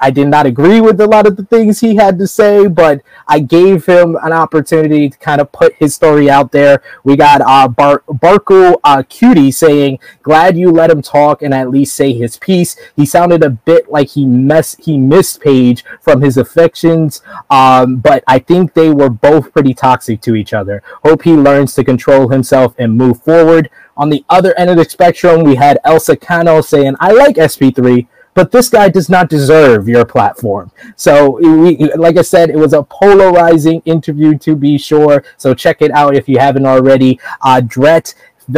I 0.00 0.10
did 0.10 0.28
not 0.28 0.46
agree 0.46 0.80
with 0.80 1.00
a 1.00 1.06
lot 1.06 1.26
of 1.26 1.36
the 1.36 1.44
things 1.44 1.80
he 1.80 1.96
had 1.96 2.18
to 2.18 2.26
say, 2.26 2.66
but 2.66 3.02
I 3.28 3.40
gave 3.40 3.86
him 3.86 4.16
an 4.22 4.32
opportunity 4.32 5.08
to 5.08 5.18
kind 5.18 5.40
of 5.40 5.52
put 5.52 5.74
his 5.74 5.94
story 5.94 6.30
out 6.30 6.52
there. 6.52 6.82
We 7.04 7.16
got 7.16 7.40
uh, 7.40 7.68
Bar- 7.68 8.02
Barco 8.08 8.76
uh, 8.84 9.02
Cutie 9.08 9.50
saying, 9.50 9.98
"Glad 10.22 10.56
you 10.56 10.70
let 10.70 10.90
him 10.90 11.02
talk 11.02 11.42
and 11.42 11.54
at 11.54 11.70
least 11.70 11.96
say 11.96 12.12
his 12.12 12.36
piece." 12.38 12.76
He 12.96 13.06
sounded 13.06 13.42
a 13.42 13.50
bit 13.50 13.90
like 13.90 14.10
he 14.10 14.26
mess 14.26 14.76
he 14.76 14.98
missed 14.98 15.40
Paige 15.40 15.84
from 16.00 16.20
his 16.20 16.36
affections, 16.36 17.22
um, 17.50 17.96
but 17.96 18.24
I 18.26 18.38
think 18.38 18.74
they 18.74 18.90
were 18.90 19.10
both 19.10 19.52
pretty 19.52 19.74
toxic 19.74 20.20
to 20.22 20.34
each 20.34 20.52
other. 20.52 20.82
Hope 21.04 21.22
he 21.22 21.32
learns 21.32 21.74
to 21.74 21.84
control 21.84 22.28
himself 22.28 22.74
and 22.78 22.96
move 22.96 23.22
forward. 23.22 23.70
On 23.96 24.08
the 24.10 24.24
other 24.28 24.56
end 24.58 24.70
of 24.70 24.76
the 24.76 24.84
spectrum, 24.84 25.44
we 25.44 25.54
had 25.54 25.78
Elsa 25.84 26.16
Cano 26.16 26.60
saying, 26.60 26.96
I 27.00 27.12
like 27.12 27.36
SP3, 27.36 28.06
but 28.34 28.50
this 28.50 28.68
guy 28.68 28.88
does 28.88 29.08
not 29.08 29.28
deserve 29.28 29.88
your 29.88 30.04
platform. 30.04 30.72
So, 30.96 31.38
we, 31.38 31.92
like 31.94 32.16
I 32.16 32.22
said, 32.22 32.50
it 32.50 32.56
was 32.56 32.72
a 32.72 32.82
polarizing 32.82 33.80
interview 33.84 34.36
to 34.38 34.56
be 34.56 34.76
sure. 34.76 35.22
So, 35.36 35.54
check 35.54 35.80
it 35.80 35.92
out 35.92 36.16
if 36.16 36.28
you 36.28 36.38
haven't 36.38 36.66
already. 36.66 37.20
Uh, 37.40 37.60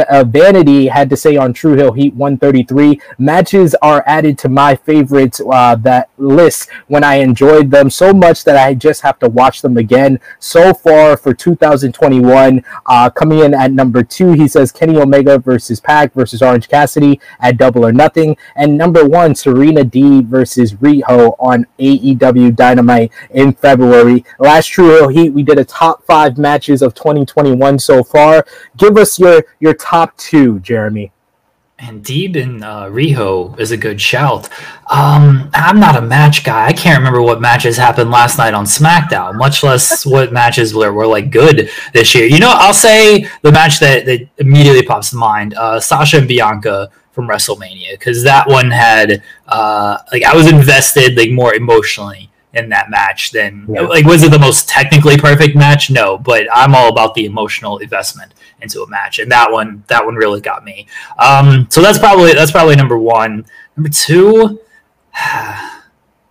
uh, 0.08 0.24
Vanity 0.24 0.88
had 0.88 1.08
to 1.10 1.16
say 1.16 1.36
on 1.36 1.52
True 1.52 1.74
Hill 1.74 1.92
Heat 1.92 2.14
133 2.14 3.00
matches 3.18 3.74
are 3.82 4.02
added 4.06 4.38
to 4.38 4.48
my 4.48 4.74
favorites 4.74 5.40
uh, 5.50 5.76
that 5.76 6.08
list 6.18 6.68
when 6.88 7.04
I 7.04 7.16
enjoyed 7.16 7.70
them 7.70 7.90
so 7.90 8.12
much 8.12 8.44
that 8.44 8.56
I 8.56 8.74
just 8.74 9.02
have 9.02 9.18
to 9.20 9.28
watch 9.28 9.62
them 9.62 9.76
again. 9.76 10.20
So 10.38 10.74
far 10.74 11.16
for 11.16 11.34
2021, 11.34 12.64
uh, 12.86 13.10
coming 13.10 13.40
in 13.40 13.54
at 13.54 13.72
number 13.72 14.02
two, 14.02 14.32
he 14.32 14.48
says 14.48 14.72
Kenny 14.72 14.98
Omega 14.98 15.38
versus 15.38 15.80
Pac 15.80 16.12
versus 16.14 16.42
Orange 16.42 16.68
Cassidy 16.68 17.20
at 17.40 17.56
Double 17.56 17.84
or 17.84 17.92
Nothing, 17.92 18.36
and 18.56 18.76
number 18.76 19.04
one, 19.04 19.34
Serena 19.34 19.84
Deeb 19.84 20.26
versus 20.26 20.74
Riho 20.74 21.36
on 21.38 21.66
AEW 21.78 22.54
Dynamite 22.54 23.12
in 23.30 23.52
February. 23.52 24.24
Last 24.38 24.66
True 24.66 24.88
Hill 24.90 25.08
Heat, 25.08 25.30
we 25.30 25.42
did 25.42 25.58
a 25.58 25.64
top 25.64 26.04
five 26.04 26.38
matches 26.38 26.82
of 26.82 26.94
2021 26.94 27.78
so 27.78 28.02
far. 28.02 28.44
Give 28.76 28.96
us 28.96 29.18
your 29.18 29.44
your 29.60 29.74
top 29.76 30.16
two, 30.16 30.60
Jeremy? 30.60 31.12
And 31.78 32.02
Deeb 32.02 32.42
and 32.42 32.64
uh, 32.64 32.86
Riho 32.86 33.58
is 33.60 33.70
a 33.70 33.76
good 33.76 34.00
shout. 34.00 34.48
Um, 34.90 35.50
I'm 35.52 35.78
not 35.78 35.94
a 35.94 36.00
match 36.00 36.42
guy. 36.42 36.66
I 36.66 36.72
can't 36.72 36.96
remember 36.96 37.20
what 37.20 37.42
matches 37.42 37.76
happened 37.76 38.10
last 38.10 38.38
night 38.38 38.54
on 38.54 38.64
SmackDown, 38.64 39.34
much 39.34 39.62
less 39.62 40.06
what 40.06 40.32
matches 40.32 40.74
were, 40.74 40.92
were 40.92 41.06
like 41.06 41.30
good 41.30 41.68
this 41.92 42.14
year. 42.14 42.24
You 42.24 42.38
know, 42.38 42.50
I'll 42.50 42.72
say 42.72 43.28
the 43.42 43.52
match 43.52 43.78
that, 43.80 44.06
that 44.06 44.26
immediately 44.38 44.82
pops 44.82 45.10
to 45.10 45.16
mind: 45.16 45.52
uh, 45.54 45.78
Sasha 45.78 46.16
and 46.16 46.28
Bianca 46.28 46.90
from 47.12 47.28
WrestleMania, 47.28 47.92
because 47.92 48.22
that 48.22 48.48
one 48.48 48.70
had 48.70 49.22
uh, 49.46 49.98
like 50.12 50.22
I 50.24 50.34
was 50.34 50.50
invested 50.50 51.18
like 51.18 51.30
more 51.30 51.52
emotionally 51.54 52.30
in 52.56 52.70
that 52.70 52.90
match 52.90 53.30
than 53.32 53.66
yeah. 53.68 53.82
like 53.82 54.04
was 54.04 54.22
it 54.22 54.30
the 54.30 54.38
most 54.38 54.68
technically 54.68 55.16
perfect 55.16 55.56
match? 55.56 55.90
No, 55.90 56.18
but 56.18 56.46
I'm 56.52 56.74
all 56.74 56.88
about 56.88 57.14
the 57.14 57.26
emotional 57.26 57.78
investment 57.78 58.32
into 58.60 58.82
a 58.82 58.88
match, 58.88 59.18
and 59.18 59.30
that 59.30 59.52
one 59.52 59.84
that 59.88 60.04
one 60.04 60.14
really 60.14 60.40
got 60.40 60.64
me. 60.64 60.86
Um, 61.18 61.68
so 61.70 61.82
that's 61.82 61.98
probably 61.98 62.32
that's 62.32 62.50
probably 62.50 62.76
number 62.76 62.98
one. 62.98 63.46
Number 63.76 63.90
two. 63.90 64.60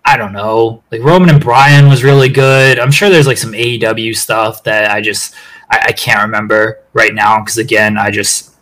I 0.08 0.18
don't 0.18 0.34
know. 0.34 0.84
Like 0.92 1.02
Roman 1.02 1.30
and 1.30 1.42
Bryan 1.42 1.90
was 1.90 2.04
really 2.04 2.30
good. 2.30 2.78
I'm 2.78 2.92
sure 2.92 3.10
there's 3.10 3.26
like 3.26 3.40
some 3.40 3.54
AEW 3.54 4.16
stuff 4.16 4.62
that 4.64 4.92
I 4.92 5.02
just 5.02 5.34
I, 5.70 5.86
I 5.88 5.92
can't 5.94 6.22
remember 6.22 6.84
right 6.94 7.14
now 7.14 7.40
because 7.40 7.58
again 7.58 7.98
I 7.98 8.12
just 8.12 8.56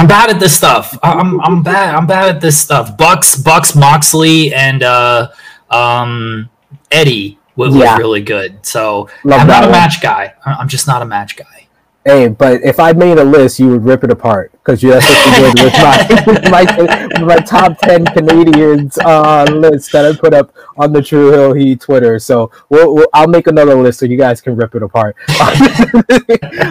I'm 0.00 0.08
bad 0.08 0.30
at 0.30 0.40
this 0.40 0.56
stuff. 0.56 0.98
I'm 1.02 1.40
I'm 1.42 1.62
bad. 1.62 1.94
I'm 1.94 2.08
bad 2.08 2.34
at 2.34 2.40
this 2.40 2.58
stuff. 2.58 2.96
Bucks 2.96 3.36
Bucks 3.36 3.76
Moxley 3.76 4.52
and 4.52 4.82
uh, 4.82 5.28
um, 5.70 6.50
Eddie 6.90 7.38
was, 7.56 7.74
yeah. 7.74 7.96
really 7.96 8.22
good. 8.22 8.64
So 8.64 9.08
Love 9.24 9.40
I'm 9.40 9.46
not 9.46 9.64
a 9.64 9.70
match 9.70 10.00
guy. 10.00 10.34
I'm 10.44 10.68
just 10.68 10.86
not 10.86 11.02
a 11.02 11.04
match 11.04 11.36
guy. 11.36 11.66
Hey, 12.02 12.28
but 12.28 12.62
if 12.62 12.80
I 12.80 12.94
made 12.94 13.18
a 13.18 13.24
list, 13.24 13.60
you 13.60 13.68
would 13.68 13.84
rip 13.84 14.02
it 14.04 14.10
apart 14.10 14.52
because 14.52 14.80
that's 14.80 15.06
what 15.06 15.26
you 15.26 15.32
did 15.52 15.64
with 15.64 15.74
my, 16.50 16.64
my, 17.20 17.26
my 17.26 17.36
top 17.36 17.76
ten 17.78 18.06
Canadians 18.06 18.96
uh, 18.98 19.44
list 19.50 19.92
that 19.92 20.06
I 20.06 20.16
put 20.16 20.32
up 20.32 20.54
on 20.78 20.94
the 20.94 21.02
True 21.02 21.30
Hill 21.30 21.52
Heat 21.52 21.82
Twitter. 21.82 22.18
So 22.18 22.50
we'll, 22.70 22.94
we'll, 22.94 23.06
I'll 23.12 23.28
make 23.28 23.48
another 23.48 23.74
list 23.74 24.00
so 24.00 24.06
you 24.06 24.16
guys 24.16 24.40
can 24.40 24.56
rip 24.56 24.74
it 24.74 24.82
apart. 24.82 25.14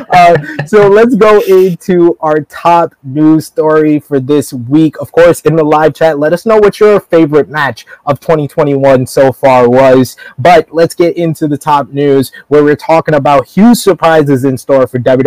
uh, 0.10 0.36
so 0.66 0.88
let's 0.88 1.14
go 1.14 1.42
into 1.42 2.18
our 2.22 2.40
top 2.42 2.96
news 3.04 3.46
story 3.46 4.00
for 4.00 4.20
this 4.20 4.52
week. 4.52 5.00
Of 5.00 5.12
course, 5.12 5.42
in 5.42 5.56
the 5.56 5.64
live 5.64 5.94
chat, 5.94 6.18
let 6.18 6.34
us 6.34 6.48
know 6.48 6.58
what 6.58 6.80
your 6.80 7.00
favorite 7.00 7.50
match 7.50 7.86
of 8.08 8.20
2021 8.20 9.06
so 9.06 9.32
far 9.32 9.70
was. 9.70 10.18
But 10.40 10.74
let's 10.74 10.96
get 10.96 11.18
into 11.18 11.48
the 11.48 11.58
top 11.58 11.90
news 11.90 12.32
where 12.48 12.64
we're 12.64 12.76
talking 12.76 13.14
about 13.14 13.46
huge 13.46 13.78
surprises 13.78 14.44
in 14.44 14.58
store 14.58 14.88
for 14.88 14.98
WWE 14.98 15.19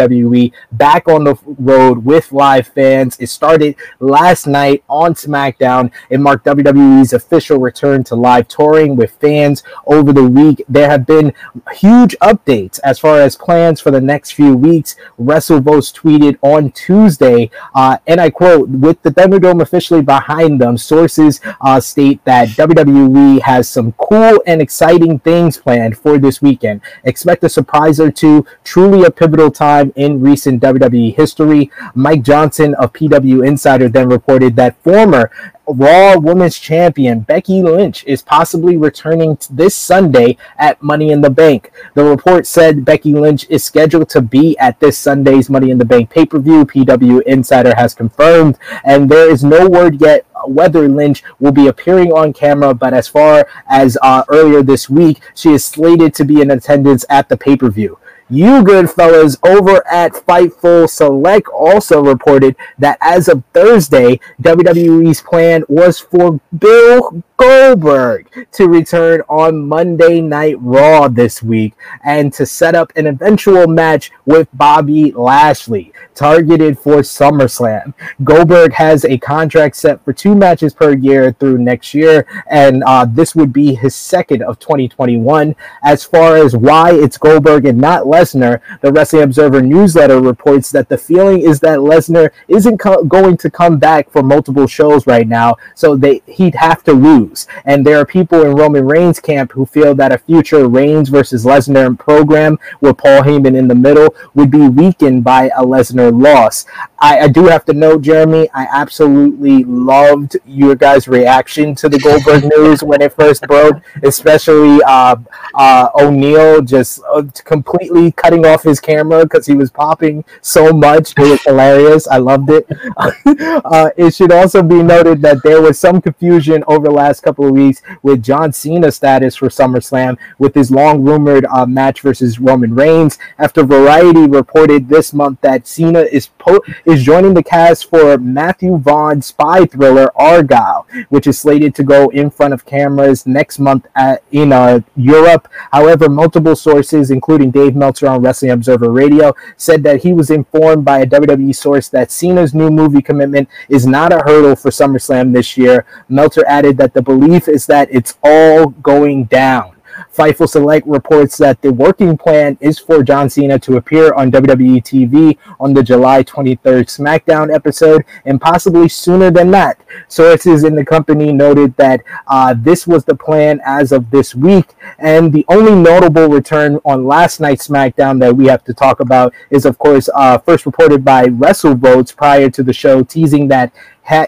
back 0.73 1.09
on 1.09 1.25
the 1.25 1.39
road 1.59 2.05
with 2.05 2.33
live 2.33 2.69
fans. 2.69 3.17
It 3.21 3.29
started 3.29 3.77
last 4.01 4.47
night 4.47 4.85
on 4.89 5.15
SmackDown. 5.15 5.91
It 6.11 6.21
marked 6.21 6.47
WWE's 6.47 7.13
official 7.13 7.59
return 7.59 8.05
to 8.05 8.15
live 8.15 8.49
touring 8.49 8.97
with 8.97 9.13
fans 9.13 9.63
over 9.87 10.13
the 10.13 10.25
week. 10.25 10.65
There 10.69 10.89
have 10.89 11.07
been 11.07 11.33
huge 11.75 12.17
updates 12.23 12.81
as 12.85 12.99
far 12.99 13.21
as 13.21 13.37
plans 13.37 13.81
for 13.81 13.91
the 13.91 14.01
next 14.01 14.33
few 14.33 14.57
weeks. 14.57 14.97
WrestleVotes 15.21 15.93
tweeted 15.93 16.39
on 16.43 16.71
Tuesday, 16.73 17.51
uh, 17.75 17.99
and 18.07 18.21
I 18.21 18.31
quote, 18.31 18.69
with 18.69 19.01
the 19.03 19.11
Thunderdome 19.11 19.63
officially 19.63 20.03
behind 20.03 20.61
them, 20.61 20.77
sources 20.77 21.41
uh, 21.61 21.81
state 21.81 22.25
that 22.25 22.49
WWE 22.51 23.41
has 23.43 23.69
some 23.69 23.93
cool 23.93 24.43
and 24.47 24.61
exciting 24.61 25.19
things 25.21 25.59
planned 25.59 25.97
for 25.97 26.19
this 26.19 26.41
weekend. 26.43 26.81
Expect 27.05 27.45
a 27.45 27.49
surprise 27.49 28.01
or 28.01 28.11
two. 28.11 28.47
Truly 28.65 29.05
a 29.05 29.11
pivotal 29.11 29.51
time 29.51 29.82
in 29.97 30.21
recent 30.21 30.63
WWE 30.63 31.17
history. 31.17 31.71
Mike 31.95 32.23
Johnson 32.23 32.53
Johnson 32.53 32.75
of 32.75 32.93
PW 32.93 33.47
Insider 33.47 33.89
then 33.89 34.09
reported 34.09 34.57
that 34.57 34.77
former 34.83 35.31
Raw 35.67 36.19
Women's 36.19 36.59
Champion 36.59 37.21
Becky 37.21 37.63
Lynch 37.63 38.05
is 38.05 38.21
possibly 38.21 38.77
returning 38.77 39.39
this 39.49 39.75
Sunday 39.75 40.37
at 40.59 40.83
Money 40.83 41.13
in 41.13 41.21
the 41.21 41.31
Bank. 41.31 41.71
The 41.95 42.05
report 42.05 42.47
said 42.47 42.85
Becky 42.85 43.15
Lynch 43.15 43.47
is 43.49 43.65
scheduled 43.65 44.09
to 44.11 44.21
be 44.21 44.59
at 44.59 44.81
this 44.81 44.99
Sunday's 44.99 45.49
Money 45.49 45.71
in 45.71 45.79
the 45.79 45.85
Bank 45.85 46.11
pay 46.11 46.27
per 46.27 46.39
view. 46.41 46.65
PW 46.65 47.23
Insider 47.23 47.75
has 47.77 47.95
confirmed, 47.95 48.59
and 48.85 49.09
there 49.09 49.31
is 49.31 49.45
no 49.45 49.69
word 49.69 50.01
yet 50.01 50.27
whether 50.47 50.89
Lynch 50.89 51.23
will 51.39 51.53
be 51.53 51.69
appearing 51.69 52.13
on 52.13 52.33
camera. 52.33 52.75
But 52.75 52.93
as 52.93 53.09
far 53.09 53.47
as 53.69 53.97
uh, 54.03 54.25
earlier 54.29 54.63
this 54.63 54.91
week, 54.91 55.23
she 55.35 55.51
is 55.51 55.65
slated 55.65 56.15
to 56.17 56.25
be 56.25 56.41
in 56.41 56.51
attendance 56.51 57.05
at 57.09 57.29
the 57.29 57.37
pay 57.37 57.57
per 57.57 57.71
view. 57.71 57.99
You 58.33 58.65
good 58.65 58.89
fellas 58.89 59.37
over 59.45 59.87
at 59.87 60.15
Fightful 60.15 60.89
Select 60.89 61.49
also 61.49 62.03
reported 62.03 62.57
that 62.79 62.97
as 63.03 63.29
of 63.29 63.45
Thursday, 63.53 64.21
WWE's 64.41 65.21
plan 65.21 65.65
was 65.69 66.01
for 66.01 66.41
Bill 66.59 67.23
Goldberg 67.43 68.47
to 68.53 68.69
return 68.69 69.23
on 69.29 69.67
Monday 69.67 70.21
Night 70.21 70.55
Raw 70.61 71.09
this 71.09 71.43
week 71.43 71.75
and 72.05 72.33
to 72.35 72.47
set 72.47 72.77
up 72.77 72.93
an 72.95 73.09
eventual 73.09 73.67
match 73.67 74.13
with 74.27 74.47
Bobby 74.53 75.11
Lashley, 75.11 75.93
targeted 76.15 76.79
for 76.79 76.99
SummerSlam. 76.99 77.95
Goldberg 78.23 78.73
has 78.75 79.05
a 79.05 79.19
contract 79.19 79.75
set 79.75 80.05
for 80.05 80.13
two 80.13 80.37
matches 80.37 80.73
per 80.73 80.95
year 80.95 81.33
through 81.33 81.59
next 81.59 81.95
year, 81.95 82.29
and 82.49 82.85
uh, 82.85 83.07
this 83.07 83.35
would 83.35 83.53
be 83.53 83.75
his 83.75 83.97
second 83.97 84.45
of 84.45 84.61
2021. 84.61 85.57
As 85.83 86.05
far 86.05 86.37
as 86.37 86.57
why 86.57 86.93
it's 86.93 87.19
Goldberg 87.19 87.65
and 87.67 87.79
not 87.79 88.05
Lesnar. 88.05 88.61
The 88.83 88.93
Wrestling 88.93 89.23
Observer 89.25 89.63
newsletter 89.63 90.21
reports 90.21 90.71
that 90.71 90.89
the 90.89 90.99
feeling 90.99 91.41
is 91.41 91.59
that 91.61 91.81
Lesnar 91.81 92.31
isn't 92.47 92.79
co- 92.79 93.03
going 93.03 93.37
to 93.39 93.51
come 93.51 93.79
back 93.79 94.11
for 94.11 94.23
multiple 94.23 94.69
shows 94.69 95.09
right 95.09 95.27
now, 95.27 95.57
so 95.75 95.97
they 95.97 96.23
he'd 96.27 96.55
have 96.55 96.85
to 96.85 96.93
lose. 96.93 97.32
And 97.65 97.87
there 97.87 97.99
are 97.99 98.07
people 98.07 98.43
in 98.43 98.55
Roman 98.55 98.87
Reigns' 98.87 99.21
camp 99.21 99.53
who 99.53 99.67
feel 99.67 99.95
that 99.97 100.13
a 100.13 100.19
future 100.19 100.69
Reigns 100.69 101.09
versus 101.09 101.45
Lesnar 101.45 101.99
program 101.99 102.59
with 102.81 102.99
Paul 102.99 103.23
Heyman 103.23 103.57
in 103.57 103.69
the 103.69 103.75
middle 103.75 104.15
would 104.35 104.51
be 104.51 104.69
weakened 104.69 105.25
by 105.25 105.51
a 105.57 105.63
Lesnar 105.63 106.13
loss. 106.13 106.65
I, 107.03 107.23
I 107.23 107.29
do 107.29 107.47
have 107.47 107.65
to 107.65 107.73
note, 107.73 108.03
Jeremy, 108.03 108.49
I 108.55 108.69
absolutely 108.71 109.65
loved 109.65 110.37
your 110.47 110.77
guys' 110.77 111.09
reaction 111.09 111.75
to 111.75 111.89
the 111.89 111.99
Goldberg 111.99 112.45
news 112.45 112.85
when 112.85 113.03
it 113.03 113.13
first 113.13 113.43
broke, 113.43 113.83
especially 114.05 114.81
uh, 114.85 115.17
uh, 115.55 115.89
O'Neill 115.97 116.63
just 116.63 117.03
uh, 117.13 117.25
completely 117.45 118.13
cutting 118.13 118.47
off 118.47 118.63
his 118.63 118.79
camera 118.79 119.25
because 119.25 119.47
he 119.47 119.55
was 119.55 119.69
popping 119.69 120.25
so 120.43 120.73
much. 120.73 121.13
It 121.19 121.29
was 121.29 121.43
hilarious. 121.43 122.07
I 122.07 122.19
loved 122.19 122.51
it. 122.51 122.69
uh, 123.65 123.91
it 123.97 124.15
should 124.15 124.31
also 124.31 124.63
be 124.63 124.81
noted 124.81 125.21
that 125.23 125.43
there 125.43 125.61
was 125.61 125.81
some 125.81 126.01
confusion 126.01 126.63
over 126.69 126.87
the 126.87 126.95
last 126.95 127.25
couple 127.25 127.47
of 127.47 127.53
weeks 127.53 127.83
with 128.05 128.23
John 128.23 128.53
Cena's 128.53 128.95
status 128.95 129.35
for 129.35 129.49
SummerSlam 129.49 130.19
with 130.39 130.55
his 130.55 130.71
long 130.71 131.03
rumored 131.03 131.47
uh, 131.47 131.67
match 131.67 132.01
versus 132.01 132.39
Roman 132.39 132.77
Reigns. 132.77 133.19
After 133.41 133.65
Variety 133.65 134.29
reported 134.29 134.89
this 134.89 135.13
month 135.13 135.41
that 135.41 135.67
Cena 135.67 136.03
is 136.03 136.29
po- 136.39 136.63
is 136.93 137.03
joining 137.03 137.33
the 137.33 137.43
cast 137.43 137.89
for 137.89 138.19
Matthew 138.19 138.77
Vaughn's 138.77 139.25
spy 139.27 139.65
thriller 139.65 140.11
Argylle, 140.15 140.85
which 141.09 141.27
is 141.27 141.41
slated 141.41 141.75
to 141.77 141.83
go 141.83 142.11
in 142.11 142.29
front 142.29 142.53
of 142.53 142.67
cameras 142.67 143.27
next 143.27 143.59
month 143.59 143.87
at, 143.97 144.23
in 144.31 144.53
uh, 144.53 144.81
Europe. 144.95 145.49
However, 145.73 146.11
multiple 146.11 146.55
sources, 146.55 147.11
including 147.11 147.51
Dave 147.51 147.75
Meltzer 147.75 148.09
on 148.09 148.21
Wrestling 148.21 148.51
Observer 148.51 148.91
Radio, 148.91 149.35
said 149.57 149.83
that 149.85 150.03
he 150.03 150.13
was 150.13 150.31
informed 150.31 150.85
by 150.85 151.01
a 151.01 151.07
WWE 151.07 151.55
source 151.55 151.89
that 151.89 152.11
Cena's 152.11 152.53
new 152.53 152.69
movie 152.69 153.01
commitment 153.01 153.49
is 153.71 153.87
not 153.87 154.13
a 154.13 154.19
hurdle 154.19 154.55
for 154.55 154.71
SummerSlam 154.71 155.33
this 155.33 155.57
year. 155.57 155.87
Meltzer 156.11 156.45
added 156.47 156.77
that 156.77 156.93
the 156.93 157.01
belief 157.01 157.49
is 157.49 157.65
that 157.67 157.89
it's 157.91 158.19
all 158.23 158.67
going 158.67 159.25
down. 159.25 159.72
Fightful 160.15 160.49
Select 160.49 160.87
reports 160.87 161.37
that 161.39 161.61
the 161.63 161.73
working 161.73 162.17
plan 162.17 162.59
is 162.61 162.79
for 162.79 163.03
John 163.03 163.31
Cena 163.31 163.59
to 163.61 163.77
appear 163.77 164.13
on 164.15 164.31
WWE 164.31 164.83
TV 164.83 165.39
on 165.61 165.75
the 165.75 165.83
July 165.83 166.23
23rd 166.23 166.87
SmackDown 166.87 167.55
episode, 167.55 168.05
and 168.25 168.41
possibly 168.41 168.89
sooner 168.89 169.31
than 169.31 169.51
that. 169.51 169.81
Sources 170.09 170.65
in 170.65 170.75
the 170.75 170.85
company 170.85 171.33
noted 171.33 171.77
that 171.77 172.03
uh, 172.27 172.55
this 172.57 172.87
was 172.87 173.05
the 173.05 173.15
plan 173.15 173.61
as 173.65 173.93
of 173.93 174.11
this 174.11 174.35
week, 174.35 174.75
and 174.99 175.33
the 175.33 175.45
only 175.49 175.75
notable 175.75 176.29
return 176.29 176.79
on 176.85 177.07
last 177.07 177.41
night's 177.41 177.69
SmackDown 177.69 178.21
that 178.21 178.37
we 178.37 178.47
have 178.47 178.65
to 178.65 178.75
talk 178.75 179.01
about 179.01 179.33
is, 179.51 179.65
of 179.65 179.79
course, 179.79 180.09
uh, 180.15 180.39
first 180.39 180.67
reported 180.67 181.05
by 181.05 181.27
WrestleVotes 181.27 182.15
prior 182.17 182.51
to 182.51 182.63
the 182.63 182.73
show, 182.73 183.03
teasing 183.03 183.49
that, 183.49 183.73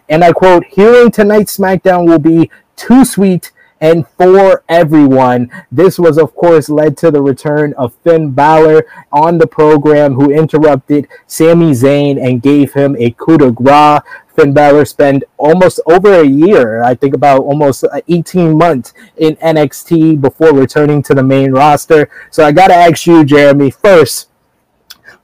and 0.08 0.24
I 0.24 0.32
quote, 0.32 0.64
hearing 0.66 1.10
tonight's 1.10 1.56
SmackDown 1.56 2.06
will 2.06 2.18
be 2.18 2.50
too 2.76 3.04
sweet 3.04 3.50
and 3.84 4.08
for 4.16 4.64
everyone. 4.70 5.50
This 5.70 5.98
was, 5.98 6.16
of 6.16 6.34
course, 6.34 6.70
led 6.70 6.96
to 6.98 7.10
the 7.10 7.20
return 7.20 7.74
of 7.74 7.94
Finn 8.02 8.30
Balor 8.30 8.86
on 9.12 9.36
the 9.36 9.46
program, 9.46 10.14
who 10.14 10.32
interrupted 10.32 11.06
Sami 11.26 11.72
Zayn 11.72 12.18
and 12.18 12.40
gave 12.40 12.72
him 12.72 12.96
a 12.98 13.10
coup 13.10 13.36
de 13.36 13.52
grace. 13.52 14.00
Finn 14.34 14.54
Balor 14.54 14.86
spent 14.86 15.22
almost 15.36 15.80
over 15.86 16.14
a 16.14 16.26
year, 16.26 16.82
I 16.82 16.94
think 16.94 17.14
about 17.14 17.42
almost 17.42 17.84
uh, 17.84 18.00
18 18.08 18.56
months 18.56 18.94
in 19.18 19.36
NXT 19.36 20.18
before 20.18 20.54
returning 20.54 21.02
to 21.02 21.14
the 21.14 21.22
main 21.22 21.52
roster. 21.52 22.08
So 22.30 22.42
I 22.42 22.52
got 22.52 22.68
to 22.68 22.74
ask 22.74 23.06
you, 23.06 23.22
Jeremy, 23.22 23.70
first, 23.70 24.30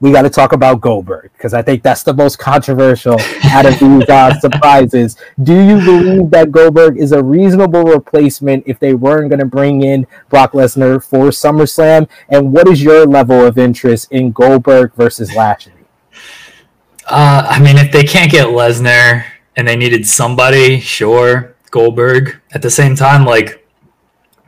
we 0.01 0.11
got 0.13 0.23
to 0.23 0.31
talk 0.31 0.53
about 0.53 0.81
Goldberg 0.81 1.31
because 1.35 1.53
I 1.53 1.61
think 1.61 1.83
that's 1.83 2.03
the 2.03 2.15
most 2.15 2.39
controversial 2.39 3.17
out 3.45 3.67
of 3.67 3.79
these 3.79 4.09
uh, 4.09 4.35
surprises. 4.41 5.17
Do 5.43 5.55
you 5.55 5.77
believe 5.77 6.31
that 6.31 6.51
Goldberg 6.51 6.97
is 6.97 7.13
a 7.13 7.23
reasonable 7.23 7.85
replacement 7.85 8.65
if 8.67 8.79
they 8.79 8.95
weren't 8.95 9.29
going 9.29 9.41
to 9.41 9.47
bring 9.47 9.83
in 9.83 10.07
Brock 10.31 10.53
Lesnar 10.53 11.05
for 11.05 11.27
SummerSlam? 11.27 12.09
And 12.31 12.53
what 12.53 12.67
is 12.67 12.83
your 12.83 13.07
level 13.07 13.45
of 13.45 13.59
interest 13.59 14.11
in 14.11 14.33
Goldberg 14.33 14.95
versus 14.95 15.35
Lashley? 15.35 15.73
Uh, 17.07 17.47
I 17.51 17.61
mean, 17.61 17.77
if 17.77 17.93
they 17.93 18.05
can't 18.05 18.31
get 18.31 18.47
Lesnar 18.47 19.25
and 19.57 19.69
they 19.69 19.77
needed 19.77 20.07
somebody, 20.07 20.81
sure, 20.81 21.57
Goldberg. 21.71 22.41
At 22.53 22.63
the 22.63 22.71
same 22.71 22.97
time, 22.97 23.27
like 23.27 23.60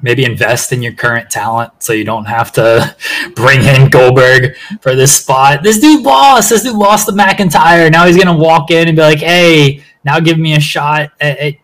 maybe 0.03 0.25
invest 0.25 0.73
in 0.73 0.83
your 0.83 0.93
current 0.93 1.31
talent 1.31 1.73
so 1.79 1.93
you 1.93 2.05
don't 2.05 2.27
have 2.27 2.53
to 2.53 2.95
bring 3.35 3.63
in 3.63 3.89
Goldberg 3.89 4.57
for 4.81 4.95
this 4.95 5.17
spot. 5.17 5.63
This 5.63 5.79
dude 5.79 6.03
lost. 6.03 6.51
This 6.51 6.63
dude 6.63 6.77
lost 6.77 7.07
to 7.07 7.13
McIntyre. 7.13 7.91
Now 7.91 8.07
he's 8.07 8.17
gonna 8.17 8.37
walk 8.37 8.71
in 8.71 8.89
and 8.89 8.97
be 8.97 9.03
like, 9.03 9.21
"Hey, 9.21 9.83
now 10.05 10.21
give 10.21 10.39
me 10.39 10.55
a 10.55 10.61
shot 10.61 11.11
at, 11.21 11.39
at 11.39 11.55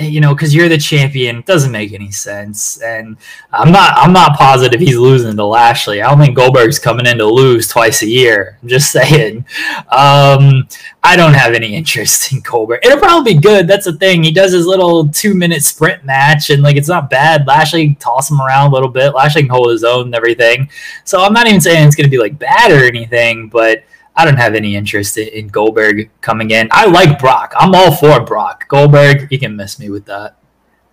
you 0.00 0.20
know, 0.20 0.34
because 0.34 0.54
you're 0.54 0.68
the 0.68 0.78
champion. 0.78 1.42
Doesn't 1.42 1.70
make 1.70 1.92
any 1.92 2.10
sense. 2.10 2.80
And 2.82 3.16
I'm 3.52 3.70
not 3.70 3.96
I'm 3.96 4.12
not 4.12 4.36
positive 4.36 4.80
he's 4.80 4.96
losing 4.96 5.36
to 5.36 5.44
Lashley. 5.44 6.02
I 6.02 6.10
don't 6.10 6.18
think 6.18 6.36
Goldberg's 6.36 6.78
coming 6.78 7.06
in 7.06 7.18
to 7.18 7.26
lose 7.26 7.68
twice 7.68 8.02
a 8.02 8.08
year. 8.08 8.58
I'm 8.62 8.68
just 8.68 8.90
saying. 8.92 9.44
Um, 9.90 10.68
I 11.02 11.16
don't 11.16 11.34
have 11.34 11.54
any 11.54 11.74
interest 11.74 12.32
in 12.32 12.40
Goldberg. 12.40 12.84
It'll 12.84 12.98
probably 12.98 13.34
be 13.34 13.40
good. 13.40 13.68
That's 13.68 13.84
the 13.84 13.92
thing. 13.94 14.24
He 14.24 14.32
does 14.32 14.52
his 14.52 14.66
little 14.66 15.08
two 15.08 15.34
minute 15.34 15.62
sprint 15.62 16.04
match, 16.04 16.50
and 16.50 16.62
like 16.62 16.76
it's 16.76 16.88
not 16.88 17.10
bad. 17.10 17.46
Lashley 17.46 17.94
toss 18.00 18.30
him 18.30 18.40
around 18.40 18.70
a 18.70 18.74
little 18.74 18.88
bit. 18.88 19.14
Lashley 19.14 19.42
can 19.42 19.50
hold 19.50 19.70
his 19.70 19.84
own 19.84 20.06
and 20.06 20.14
everything. 20.14 20.68
So 21.04 21.22
I'm 21.22 21.32
not 21.32 21.46
even 21.46 21.60
saying 21.60 21.86
it's 21.86 21.96
gonna 21.96 22.08
be 22.08 22.18
like 22.18 22.38
bad 22.38 22.72
or 22.72 22.84
anything, 22.84 23.48
but 23.48 23.84
I 24.16 24.24
don't 24.24 24.36
have 24.36 24.54
any 24.54 24.76
interest 24.76 25.18
in 25.18 25.48
Goldberg 25.48 26.10
coming 26.20 26.50
in. 26.52 26.68
I 26.70 26.86
like 26.86 27.18
Brock. 27.18 27.52
I'm 27.56 27.74
all 27.74 27.94
for 27.94 28.24
Brock. 28.24 28.68
Goldberg, 28.68 29.26
you 29.30 29.38
can 29.38 29.56
miss 29.56 29.78
me 29.78 29.90
with 29.90 30.04
that. 30.06 30.36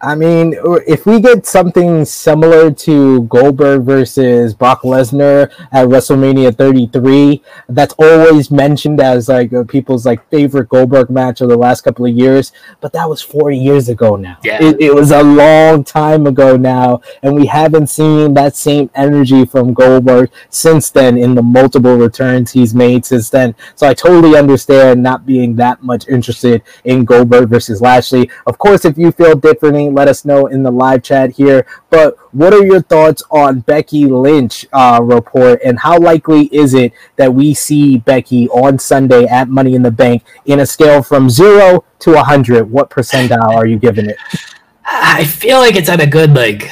I 0.04 0.16
mean, 0.16 0.56
if 0.88 1.06
we 1.06 1.20
get 1.20 1.46
something 1.46 2.06
similar 2.06 2.72
to 2.72 3.22
Goldberg 3.24 3.84
versus 3.84 4.54
Brock 4.54 4.82
Lesnar 4.82 5.52
at 5.72 5.88
WrestleMania 5.88 6.58
33, 6.58 7.44
that's 7.70 7.94
always 8.00 8.50
mentioned 8.50 9.00
as 9.00 9.30
like 9.30 9.54
uh, 9.54 9.64
people's 9.64 10.06
like 10.06 10.28
favorite 10.30 10.70
Goldberg 10.70 11.12
match 11.12 11.42
of 11.42 11.50
the 11.50 11.58
last 11.58 11.82
couple 11.82 12.08
of 12.08 12.14
years. 12.14 12.52
But 12.80 12.94
that 12.94 13.08
was 13.08 13.22
40 13.22 13.58
years 13.58 13.90
ago 13.90 14.16
now. 14.16 14.38
Yeah. 14.44 14.64
It, 14.64 14.82
it 14.82 14.94
was 14.94 15.12
a 15.12 15.22
long 15.22 15.84
time 15.84 16.26
ago 16.26 16.58
now, 16.58 17.02
and 17.22 17.36
we 17.36 17.46
haven't 17.46 17.88
seen 17.88 18.34
that 18.34 18.56
same 18.56 18.90
energy 18.96 19.46
from 19.46 19.74
Goldberg 19.74 20.32
since 20.50 20.90
then 20.90 21.18
in 21.18 21.36
the 21.36 21.44
multiple 21.44 21.96
returns 21.96 22.52
he's 22.52 22.74
made 22.74 23.06
since 23.06 23.30
then. 23.30 23.54
So 23.76 23.88
I 23.88 23.94
totally 23.94 24.36
understand 24.36 25.04
not 25.04 25.28
being 25.28 25.56
that 25.58 25.84
much 25.84 26.08
interested 26.08 26.64
in 26.86 27.06
Goldberg 27.06 27.50
versus 27.50 27.82
Lashley. 27.82 28.32
Of 28.48 28.58
course, 28.58 28.84
if 28.84 28.98
you 28.98 29.12
feel 29.12 29.36
differently 29.36 29.91
let 29.94 30.08
us 30.08 30.26
know 30.26 30.48
in 30.48 30.64
the 30.64 30.72
live 30.72 31.04
chat 31.04 31.32
here. 31.32 31.66
But 31.90 32.18
what 32.34 32.54
are 32.54 32.66
your 32.66 32.82
thoughts 32.82 33.24
on 33.32 33.62
Becky 33.62 34.06
Lynch 34.06 34.66
uh, 34.74 35.00
report, 35.02 35.62
and 35.64 35.80
how 35.80 36.00
likely 36.00 36.46
is 36.46 36.74
it 36.74 36.94
that 37.18 37.34
we 37.34 37.54
see 37.54 37.98
Becky 37.98 38.50
on 38.50 38.80
Sunday 38.80 39.26
at 39.26 39.50
Money 39.50 39.76
in 39.76 39.84
the 39.84 39.92
Bank 39.92 40.24
in 40.46 40.60
a 40.60 40.66
scale 40.66 41.04
from 41.04 41.30
zero 41.30 41.84
to 42.00 42.20
a 42.20 42.24
hundred? 42.24 42.72
What 42.72 42.90
percentile 42.90 43.56
are 43.56 43.66
you 43.66 43.78
giving 43.78 44.10
it? 44.10 44.18
I 44.86 45.26
feel 45.26 45.58
like 45.58 45.76
it's 45.76 45.90
at 45.90 46.02
a 46.02 46.08
good 46.08 46.34
like 46.34 46.70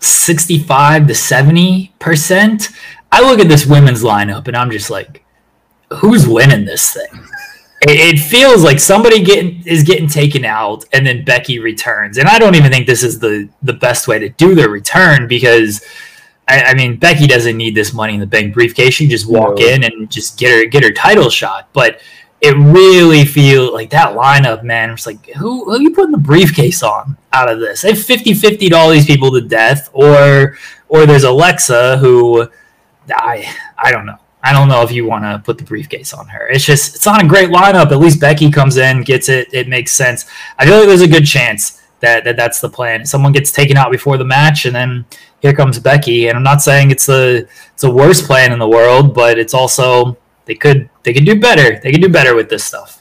sixty-five 0.00 1.06
to 1.06 1.14
seventy 1.14 1.92
percent. 1.98 2.68
I 3.10 3.22
look 3.22 3.40
at 3.40 3.48
this 3.48 3.66
women's 3.66 4.02
lineup 4.02 4.48
and 4.48 4.56
I'm 4.56 4.70
just 4.70 4.90
like, 4.90 5.24
who's 5.90 6.28
winning 6.28 6.64
this 6.64 6.92
thing? 6.92 7.24
It, 7.82 8.16
it 8.16 8.18
feels 8.18 8.64
like 8.64 8.80
somebody 8.80 9.22
getting 9.22 9.62
is 9.66 9.82
getting 9.82 10.08
taken 10.08 10.44
out, 10.44 10.84
and 10.92 11.06
then 11.06 11.24
Becky 11.24 11.58
returns. 11.58 12.18
And 12.18 12.28
I 12.28 12.38
don't 12.38 12.54
even 12.54 12.72
think 12.72 12.86
this 12.86 13.02
is 13.02 13.18
the 13.18 13.48
the 13.62 13.72
best 13.72 14.08
way 14.08 14.18
to 14.18 14.28
do 14.28 14.54
the 14.54 14.68
return 14.68 15.28
because. 15.28 15.84
I, 16.50 16.62
I 16.68 16.74
mean, 16.74 16.96
Becky 16.96 17.26
doesn't 17.26 17.58
need 17.58 17.74
this 17.74 17.92
money 17.92 18.14
in 18.14 18.20
the 18.20 18.26
bank 18.26 18.54
briefcase. 18.54 18.94
She 18.94 19.04
can 19.04 19.10
just 19.10 19.30
walk 19.30 19.58
no. 19.58 19.66
in 19.66 19.84
and 19.84 20.10
just 20.10 20.38
get 20.38 20.50
her 20.50 20.64
get 20.64 20.82
her 20.82 20.92
title 20.92 21.28
shot. 21.28 21.68
But 21.74 22.00
it 22.40 22.56
really 22.56 23.24
feels 23.24 23.72
like 23.72 23.90
that 23.90 24.14
lineup, 24.14 24.62
man. 24.62 24.90
It's 24.90 25.06
like, 25.06 25.26
who, 25.30 25.64
who 25.64 25.72
are 25.72 25.80
you 25.80 25.90
putting 25.90 26.12
the 26.12 26.18
briefcase 26.18 26.82
on 26.82 27.16
out 27.32 27.50
of 27.50 27.58
this? 27.58 27.82
They've 27.82 27.98
50 27.98 28.34
50 28.34 28.72
all 28.72 28.90
these 28.90 29.06
people 29.06 29.32
to 29.32 29.40
death, 29.40 29.90
or 29.92 30.56
or 30.88 31.04
there's 31.04 31.24
Alexa 31.24 31.98
who 31.98 32.48
I 33.10 33.52
I 33.76 33.90
don't 33.90 34.06
know. 34.06 34.18
I 34.42 34.52
don't 34.52 34.68
know 34.68 34.82
if 34.82 34.92
you 34.92 35.06
want 35.06 35.24
to 35.24 35.42
put 35.44 35.58
the 35.58 35.64
briefcase 35.64 36.12
on 36.12 36.28
her. 36.28 36.48
It's 36.48 36.64
just 36.64 36.94
it's 36.94 37.06
not 37.06 37.22
a 37.22 37.26
great 37.26 37.48
lineup. 37.48 37.90
At 37.90 37.98
least 37.98 38.20
Becky 38.20 38.50
comes 38.50 38.76
in, 38.76 39.02
gets 39.02 39.28
it. 39.28 39.48
It 39.52 39.68
makes 39.68 39.92
sense. 39.92 40.26
I 40.58 40.66
feel 40.66 40.78
like 40.78 40.86
there's 40.86 41.02
a 41.02 41.08
good 41.08 41.26
chance 41.26 41.82
that, 42.00 42.24
that 42.24 42.36
that's 42.36 42.60
the 42.60 42.68
plan. 42.68 43.04
Someone 43.04 43.32
gets 43.32 43.50
taken 43.50 43.76
out 43.76 43.90
before 43.90 44.16
the 44.16 44.24
match, 44.24 44.66
and 44.66 44.74
then 44.74 45.04
here 45.40 45.52
comes 45.52 45.78
Becky. 45.78 46.28
And 46.28 46.36
I'm 46.36 46.44
not 46.44 46.62
saying 46.62 46.90
it's 46.90 47.06
the 47.06 47.48
it's 47.72 47.82
the 47.82 47.90
worst 47.90 48.24
plan 48.24 48.52
in 48.52 48.58
the 48.58 48.68
world, 48.68 49.14
but 49.14 49.38
it's 49.38 49.54
also 49.54 50.16
they 50.44 50.54
could 50.54 50.88
they 51.02 51.12
could 51.12 51.26
do 51.26 51.40
better. 51.40 51.80
They 51.80 51.90
could 51.90 52.02
do 52.02 52.08
better 52.08 52.34
with 52.34 52.48
this 52.48 52.64
stuff. 52.64 52.97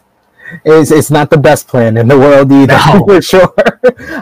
It's, 0.64 0.92
it's 0.92 1.12
not 1.12 1.30
the 1.30 1.38
best 1.38 1.68
plan 1.68 1.98
in 1.98 2.08
the 2.08 2.18
world 2.18 2.52
either, 2.52 2.78
no. 2.94 3.06
for 3.08 3.22
sure. 3.22 3.54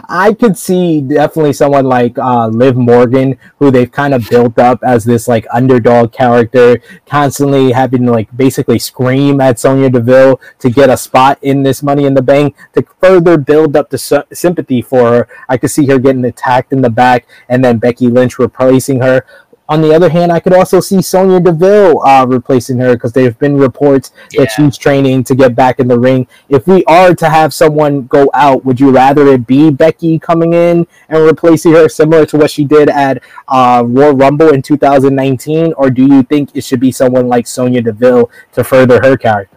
I 0.08 0.34
could 0.38 0.56
see 0.56 1.00
definitely 1.00 1.52
someone 1.52 1.86
like 1.86 2.18
uh, 2.18 2.48
Liv 2.48 2.76
Morgan, 2.76 3.38
who 3.58 3.70
they've 3.70 3.90
kind 3.90 4.14
of 4.14 4.28
built 4.28 4.58
up 4.58 4.80
as 4.82 5.04
this 5.04 5.28
like 5.28 5.46
underdog 5.52 6.12
character, 6.12 6.80
constantly 7.06 7.72
having 7.72 8.06
to 8.06 8.12
like 8.12 8.34
basically 8.36 8.78
scream 8.78 9.40
at 9.40 9.58
Sonya 9.58 9.90
Deville 9.90 10.40
to 10.58 10.70
get 10.70 10.90
a 10.90 10.96
spot 10.96 11.38
in 11.42 11.62
this 11.62 11.82
Money 11.82 12.04
in 12.04 12.14
the 12.14 12.22
Bank 12.22 12.56
to 12.74 12.84
further 13.00 13.38
build 13.38 13.76
up 13.76 13.90
the 13.90 13.98
su- 13.98 14.24
sympathy 14.32 14.82
for 14.82 15.10
her. 15.10 15.28
I 15.48 15.56
could 15.56 15.70
see 15.70 15.86
her 15.86 15.98
getting 15.98 16.24
attacked 16.24 16.72
in 16.72 16.82
the 16.82 16.90
back 16.90 17.26
and 17.48 17.64
then 17.64 17.78
Becky 17.78 18.08
Lynch 18.08 18.38
replacing 18.38 19.00
her. 19.00 19.24
On 19.68 19.82
the 19.82 19.92
other 19.92 20.08
hand, 20.08 20.30
I 20.30 20.38
could 20.38 20.52
also 20.52 20.78
see 20.78 21.02
Sonya 21.02 21.40
Deville 21.40 22.00
uh, 22.06 22.24
replacing 22.26 22.78
her 22.78 22.94
because 22.94 23.12
there 23.12 23.24
have 23.24 23.38
been 23.38 23.56
reports 23.56 24.12
yeah. 24.30 24.42
that 24.42 24.52
she's 24.52 24.78
training 24.78 25.24
to 25.24 25.34
get 25.34 25.56
back 25.56 25.80
in 25.80 25.88
the 25.88 25.98
ring. 25.98 26.28
If 26.48 26.68
we 26.68 26.84
are 26.84 27.14
to 27.16 27.28
have 27.28 27.52
someone 27.52 28.06
go 28.06 28.30
out, 28.32 28.64
would 28.64 28.78
you 28.78 28.90
rather 28.90 29.26
it 29.26 29.46
be 29.46 29.70
Becky 29.70 30.20
coming 30.20 30.52
in 30.52 30.86
and 31.08 31.24
replacing 31.24 31.72
her, 31.72 31.88
similar 31.88 32.26
to 32.26 32.36
what 32.36 32.50
she 32.50 32.64
did 32.64 32.88
at 32.88 33.22
uh, 33.48 33.82
Royal 33.84 34.14
Rumble 34.14 34.50
in 34.50 34.62
2019, 34.62 35.72
or 35.72 35.90
do 35.90 36.06
you 36.06 36.22
think 36.22 36.50
it 36.54 36.62
should 36.62 36.80
be 36.80 36.92
someone 36.92 37.26
like 37.26 37.48
Sonya 37.48 37.82
Deville 37.82 38.30
to 38.52 38.62
further 38.62 39.00
her 39.02 39.16
character? 39.16 39.56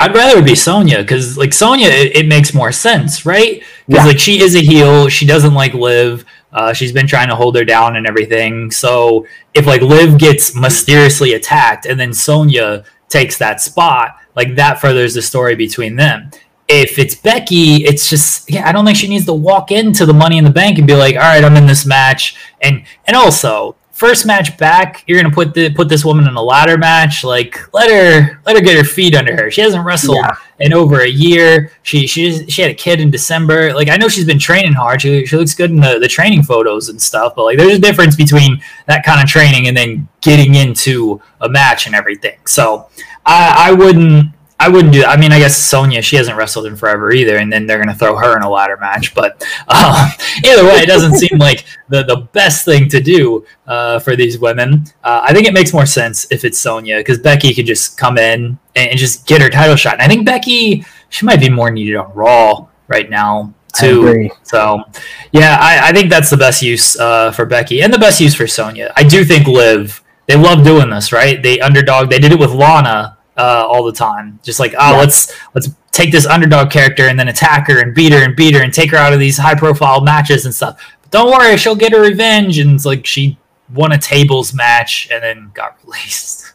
I'd 0.00 0.14
rather 0.14 0.40
it 0.40 0.44
be 0.44 0.56
Sonya 0.56 0.98
because, 0.98 1.38
like 1.38 1.52
Sonya, 1.52 1.86
it, 1.86 2.16
it, 2.16 2.26
makes 2.26 2.52
more 2.52 2.72
sense, 2.72 3.24
right? 3.24 3.62
Because 3.86 4.04
yeah. 4.04 4.06
like 4.06 4.18
she 4.18 4.40
is 4.40 4.56
a 4.56 4.60
heel, 4.60 5.08
she 5.08 5.26
doesn't 5.26 5.54
like 5.54 5.74
Liv. 5.74 6.24
Uh, 6.56 6.72
she's 6.72 6.90
been 6.90 7.06
trying 7.06 7.28
to 7.28 7.36
hold 7.36 7.54
her 7.54 7.64
down 7.64 7.96
and 7.96 8.06
everything. 8.06 8.70
So 8.70 9.26
if 9.52 9.66
like 9.66 9.82
Liv 9.82 10.18
gets 10.18 10.56
mysteriously 10.56 11.34
attacked 11.34 11.84
and 11.84 12.00
then 12.00 12.14
Sonya 12.14 12.82
takes 13.10 13.36
that 13.38 13.60
spot, 13.60 14.16
like 14.34 14.56
that 14.56 14.80
furthers 14.80 15.14
the 15.14 15.22
story 15.22 15.54
between 15.54 15.96
them. 15.96 16.30
If 16.66 16.98
it's 16.98 17.14
Becky, 17.14 17.84
it's 17.84 18.08
just 18.08 18.50
yeah, 18.50 18.66
I 18.66 18.72
don't 18.72 18.86
think 18.86 18.96
she 18.96 19.06
needs 19.06 19.26
to 19.26 19.34
walk 19.34 19.70
into 19.70 20.06
the 20.06 20.14
Money 20.14 20.38
in 20.38 20.44
the 20.44 20.50
Bank 20.50 20.78
and 20.78 20.86
be 20.86 20.96
like, 20.96 21.14
all 21.14 21.20
right, 21.20 21.44
I'm 21.44 21.56
in 21.56 21.66
this 21.66 21.86
match, 21.86 22.36
and 22.62 22.84
and 23.06 23.16
also 23.16 23.76
first 23.96 24.26
match 24.26 24.58
back, 24.58 25.02
you're 25.06 25.20
gonna 25.20 25.34
put 25.34 25.54
the 25.54 25.72
put 25.72 25.88
this 25.88 26.04
woman 26.04 26.28
in 26.28 26.34
a 26.34 26.42
ladder 26.42 26.76
match. 26.76 27.24
Like 27.24 27.58
let 27.72 27.90
her 27.90 28.40
let 28.44 28.54
her 28.54 28.62
get 28.62 28.76
her 28.76 28.84
feet 28.84 29.14
under 29.16 29.34
her. 29.34 29.50
She 29.50 29.62
hasn't 29.62 29.84
wrestled 29.84 30.18
yeah. 30.18 30.36
in 30.60 30.74
over 30.74 31.00
a 31.00 31.08
year. 31.08 31.72
She 31.82 32.06
she 32.06 32.46
she 32.48 32.60
had 32.60 32.70
a 32.70 32.74
kid 32.74 33.00
in 33.00 33.10
December. 33.10 33.72
Like 33.72 33.88
I 33.88 33.96
know 33.96 34.08
she's 34.08 34.26
been 34.26 34.38
training 34.38 34.74
hard. 34.74 35.00
She 35.00 35.24
she 35.24 35.36
looks 35.36 35.54
good 35.54 35.70
in 35.70 35.80
the, 35.80 35.98
the 35.98 36.08
training 36.08 36.42
photos 36.42 36.90
and 36.90 37.00
stuff. 37.00 37.34
But 37.34 37.44
like 37.44 37.58
there's 37.58 37.78
a 37.78 37.80
difference 37.80 38.16
between 38.16 38.62
that 38.86 39.04
kind 39.04 39.22
of 39.22 39.28
training 39.28 39.66
and 39.66 39.76
then 39.76 40.08
getting 40.20 40.54
into 40.54 41.20
a 41.40 41.48
match 41.48 41.86
and 41.86 41.94
everything. 41.94 42.38
So 42.46 42.88
I 43.24 43.70
I 43.70 43.72
wouldn't 43.72 44.30
I 44.58 44.68
wouldn't 44.68 44.94
do. 44.94 45.04
I 45.04 45.18
mean, 45.18 45.32
I 45.32 45.38
guess 45.38 45.56
Sonya, 45.56 46.00
she 46.00 46.16
hasn't 46.16 46.36
wrestled 46.36 46.66
in 46.66 46.76
forever 46.76 47.12
either, 47.12 47.36
and 47.36 47.52
then 47.52 47.66
they're 47.66 47.76
going 47.76 47.88
to 47.88 47.94
throw 47.94 48.16
her 48.16 48.36
in 48.36 48.42
a 48.42 48.48
ladder 48.48 48.78
match. 48.78 49.14
But 49.14 49.42
um, 49.68 50.08
either 50.44 50.64
way, 50.64 50.76
it 50.76 50.86
doesn't 50.86 51.14
seem 51.16 51.38
like 51.38 51.66
the 51.88 52.02
the 52.04 52.28
best 52.32 52.64
thing 52.64 52.88
to 52.88 53.00
do 53.00 53.44
uh, 53.66 53.98
for 53.98 54.16
these 54.16 54.38
women. 54.38 54.84
Uh, 55.04 55.20
I 55.22 55.34
think 55.34 55.46
it 55.46 55.52
makes 55.52 55.72
more 55.72 55.86
sense 55.86 56.26
if 56.30 56.44
it's 56.44 56.58
Sonya 56.58 56.98
because 56.98 57.18
Becky 57.18 57.52
could 57.52 57.66
just 57.66 57.98
come 57.98 58.16
in 58.16 58.58
and, 58.74 58.90
and, 58.90 58.98
just 58.98 59.26
get 59.26 59.42
her 59.42 59.50
title 59.50 59.76
shot. 59.76 59.94
And 59.94 60.02
I 60.02 60.08
think 60.08 60.24
Becky, 60.24 60.84
she 61.10 61.26
might 61.26 61.40
be 61.40 61.50
more 61.50 61.70
needed 61.70 61.96
on 61.96 62.12
Raw 62.14 62.66
right 62.88 63.10
now 63.10 63.52
too. 63.74 64.30
So, 64.42 64.82
yeah, 65.32 65.58
I, 65.60 65.90
I, 65.90 65.92
think 65.92 66.08
that's 66.08 66.30
the 66.30 66.36
best 66.36 66.62
use 66.62 66.98
uh, 66.98 67.30
for 67.30 67.44
Becky 67.44 67.82
and 67.82 67.92
the 67.92 67.98
best 67.98 68.22
use 68.22 68.34
for 68.34 68.46
Sonya. 68.46 68.92
I 68.96 69.02
do 69.02 69.24
think 69.24 69.46
Liv. 69.46 70.02
They 70.26 70.34
love 70.34 70.64
doing 70.64 70.90
this, 70.90 71.12
right? 71.12 71.40
They 71.40 71.60
underdog. 71.60 72.10
They 72.10 72.18
did 72.18 72.32
it 72.32 72.38
with 72.38 72.50
Lana 72.50 73.15
uh, 73.36 73.66
all 73.68 73.84
the 73.84 73.92
time. 73.92 74.38
Just 74.42 74.60
like, 74.60 74.74
oh, 74.78 74.92
yeah. 74.92 74.98
let's 74.98 75.34
let's 75.54 75.68
take 75.92 76.12
this 76.12 76.26
underdog 76.26 76.70
character 76.70 77.08
and 77.08 77.18
then 77.18 77.28
attack 77.28 77.68
her 77.68 77.80
and 77.80 77.94
beat 77.94 78.12
her 78.12 78.22
and 78.22 78.36
beat 78.36 78.54
her 78.54 78.62
and 78.62 78.72
take 78.72 78.90
her 78.90 78.96
out 78.96 79.12
of 79.12 79.18
these 79.18 79.38
high 79.38 79.54
profile 79.54 80.00
matches 80.00 80.44
and 80.44 80.54
stuff. 80.54 80.80
But 81.02 81.10
don't 81.10 81.30
worry, 81.30 81.56
she'll 81.56 81.76
get 81.76 81.92
her 81.92 82.02
revenge. 82.02 82.58
And 82.58 82.72
it's 82.72 82.84
like 82.84 83.06
she 83.06 83.38
won 83.72 83.92
a 83.92 83.98
tables 83.98 84.54
match 84.54 85.08
and 85.10 85.22
then 85.22 85.50
got 85.54 85.78
released. 85.84 86.52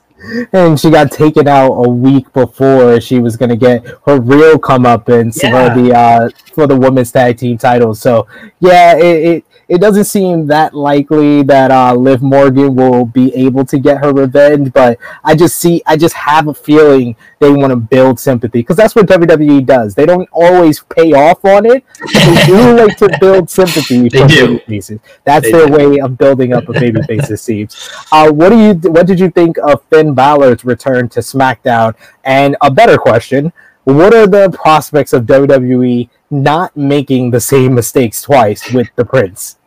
And 0.53 0.79
she 0.79 0.91
got 0.91 1.11
taken 1.11 1.47
out 1.47 1.71
a 1.71 1.89
week 1.89 2.31
before 2.33 3.01
she 3.01 3.19
was 3.19 3.35
gonna 3.35 3.55
get 3.55 3.83
her 4.05 4.21
real 4.21 4.59
comeuppance 4.59 5.41
yeah. 5.41 5.73
for 5.73 5.81
the 5.81 5.95
uh, 5.95 6.29
for 6.53 6.67
the 6.67 6.75
women's 6.75 7.11
tag 7.11 7.37
team 7.37 7.57
titles. 7.57 7.99
So 7.99 8.27
yeah, 8.59 8.95
it, 8.97 9.03
it 9.03 9.45
it 9.71 9.79
doesn't 9.79 10.03
seem 10.03 10.47
that 10.47 10.73
likely 10.73 11.43
that 11.43 11.71
uh, 11.71 11.93
Liv 11.95 12.21
Morgan 12.21 12.75
will 12.75 13.05
be 13.05 13.33
able 13.33 13.63
to 13.63 13.79
get 13.79 14.03
her 14.03 14.11
revenge, 14.11 14.73
but 14.73 14.99
I 15.23 15.33
just 15.33 15.59
see, 15.59 15.81
I 15.87 15.95
just 15.95 16.13
have 16.13 16.49
a 16.49 16.53
feeling 16.53 17.15
they 17.39 17.53
want 17.53 17.71
to 17.71 17.77
build 17.77 18.19
sympathy 18.19 18.59
because 18.59 18.75
that's 18.75 18.95
what 18.95 19.05
WWE 19.05 19.65
does. 19.65 19.95
They 19.95 20.05
don't 20.05 20.27
always 20.33 20.81
pay 20.81 21.13
off 21.13 21.45
on 21.45 21.65
it. 21.65 21.85
They 22.13 22.45
do 22.47 22.75
like 22.85 22.97
to 22.97 23.17
build 23.21 23.49
sympathy 23.49 24.09
for 24.09 24.27
baby 24.27 24.59
faces. 24.67 24.99
That's 25.23 25.45
they 25.45 25.53
their 25.53 25.67
do. 25.67 25.73
way 25.73 25.99
of 26.01 26.17
building 26.17 26.51
up 26.51 26.67
a 26.67 26.73
baby 26.73 27.01
face. 27.07 27.29
it 27.29 27.37
seems. 27.37 27.89
Uh, 28.11 28.29
what 28.29 28.49
do 28.49 28.59
you? 28.59 28.73
What 28.91 29.07
did 29.07 29.21
you 29.21 29.29
think 29.29 29.57
of 29.59 29.85
Finn 29.85 30.13
Balor's 30.13 30.65
return 30.65 31.07
to 31.09 31.21
SmackDown? 31.21 31.95
And 32.25 32.57
a 32.59 32.69
better 32.69 32.97
question: 32.97 33.53
What 33.85 34.13
are 34.13 34.27
the 34.27 34.49
prospects 34.49 35.13
of 35.13 35.23
WWE? 35.23 36.09
not 36.31 36.75
making 36.77 37.29
the 37.29 37.41
same 37.41 37.75
mistakes 37.75 38.21
twice 38.21 38.71
with 38.71 38.87
the 38.95 39.03
Prince. 39.03 39.57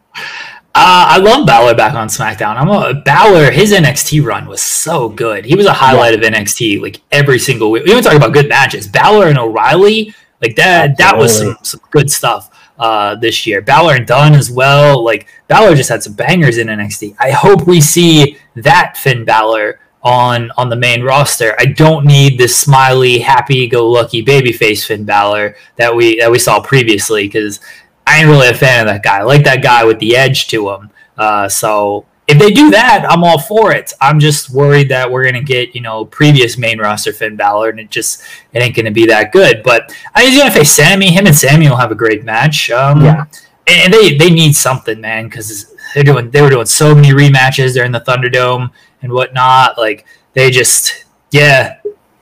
Uh, 0.77 1.07
I 1.09 1.19
love 1.19 1.47
Balor 1.47 1.77
back 1.77 1.95
on 1.95 2.09
SmackDown. 2.09 2.57
I'm 2.57 2.69
a 2.69 2.95
Balor. 2.95 3.53
His 3.53 3.73
NXT 3.73 4.25
run 4.25 4.47
was 4.47 4.61
so 4.61 5.09
good. 5.09 5.45
He 5.45 5.55
was 5.55 5.67
a 5.67 5.73
highlight 5.73 6.19
yeah. 6.19 6.27
of 6.27 6.35
NXT 6.35 6.83
like 6.83 7.01
every 7.13 7.39
single 7.39 7.71
week. 7.71 7.85
We 7.85 7.93
even 7.93 8.03
talk 8.03 8.15
about 8.15 8.33
good 8.33 8.49
matches. 8.49 8.89
Balor 8.89 9.29
and 9.29 9.39
O'Reilly, 9.39 10.13
like 10.43 10.57
that. 10.57 10.91
Absolutely. 10.91 11.05
That 11.05 11.17
was 11.17 11.39
some, 11.39 11.59
some 11.63 11.81
good 11.93 12.11
stuff 12.11 12.73
uh, 12.79 13.15
this 13.15 13.47
year. 13.47 13.61
Balor 13.61 13.95
and 13.95 14.07
Dunne 14.07 14.35
as 14.35 14.51
well. 14.51 15.05
Like 15.05 15.29
Balor 15.47 15.77
just 15.77 15.91
had 15.91 16.03
some 16.03 16.15
bangers 16.15 16.59
in 16.59 16.67
NXT. 16.67 17.17
I 17.21 17.31
hope 17.31 17.69
we 17.69 17.81
see 17.81 18.37
that 18.57 18.97
Finn 18.97 19.25
Balor 19.25 19.79
on 20.03 20.51
on 20.59 20.69
the 20.69 20.77
main 20.77 21.03
roster. 21.03 21.55
I 21.59 21.67
don't 21.67 22.05
need 22.05 22.39
this 22.39 22.57
smiley, 22.57 23.19
happy-go-lucky 23.19 24.25
babyface 24.25 24.85
Finn 24.85 25.05
Balor 25.05 25.57
that 25.77 25.95
we 25.95 26.19
that 26.19 26.31
we 26.31 26.39
saw 26.39 26.61
previously 26.61 27.27
because 27.27 27.61
I 28.07 28.19
ain't 28.19 28.29
really 28.29 28.49
a 28.49 28.55
fan 28.55 28.81
of 28.81 28.93
that 28.93 29.03
guy. 29.03 29.19
I 29.19 29.23
like 29.23 29.45
that 29.45 29.63
guy 29.63 29.85
with 29.85 29.99
the 29.99 30.17
edge 30.17 30.49
to 30.49 30.71
him. 30.71 30.91
Uh, 31.17 31.49
so 31.49 32.07
if 32.27 32.39
they 32.39 32.51
do 32.51 32.71
that, 32.71 33.05
I'm 33.09 33.23
all 33.23 33.39
for 33.39 33.73
it. 33.73 33.93
I'm 34.01 34.19
just 34.19 34.51
worried 34.51 34.89
that 34.89 35.11
we're 35.11 35.25
gonna 35.25 35.43
get 35.43 35.75
you 35.75 35.81
know 35.81 36.05
previous 36.05 36.57
main 36.57 36.79
roster 36.79 37.13
Finn 37.13 37.37
Balor, 37.37 37.71
and 37.71 37.81
it 37.81 37.91
just 37.91 38.23
it 38.53 38.63
ain't 38.63 38.75
gonna 38.75 38.91
be 38.91 39.07
that 39.07 39.33
good. 39.33 39.63
But 39.63 39.95
I 40.15 40.25
he's 40.25 40.39
gonna 40.39 40.51
face 40.51 40.75
Sami. 40.75 41.11
Him 41.11 41.27
and 41.27 41.37
Sami 41.37 41.69
will 41.69 41.77
have 41.77 41.93
a 41.93 41.97
great 41.97 42.25
match. 42.25 42.71
Um, 42.71 43.03
yeah, 43.03 43.27
and 43.67 43.93
they 43.93 44.17
they 44.17 44.31
need 44.31 44.57
something, 44.57 45.01
man, 45.01 45.29
because 45.29 45.75
they're 45.95 46.05
doing 46.05 46.31
they 46.31 46.41
were 46.41 46.51
doing 46.51 46.67
so 46.67 46.95
many 46.95 47.11
rematches 47.11 47.75
during 47.75 47.93
the 47.93 48.01
Thunderdome 48.01 48.71
and 49.03 49.13
whatnot. 49.13 49.77
Like 49.77 50.07
they 50.33 50.51
just 50.51 51.05
yeah. 51.31 51.81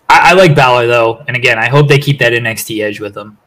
I, 0.08 0.30
I 0.30 0.32
like 0.34 0.54
Balor 0.54 0.88
though, 0.88 1.24
and 1.26 1.36
again, 1.36 1.58
I 1.58 1.68
hope 1.68 1.88
they 1.88 1.98
keep 1.98 2.18
that 2.18 2.32
NXT 2.32 2.82
edge 2.82 3.00
with 3.00 3.14
them. 3.14 3.38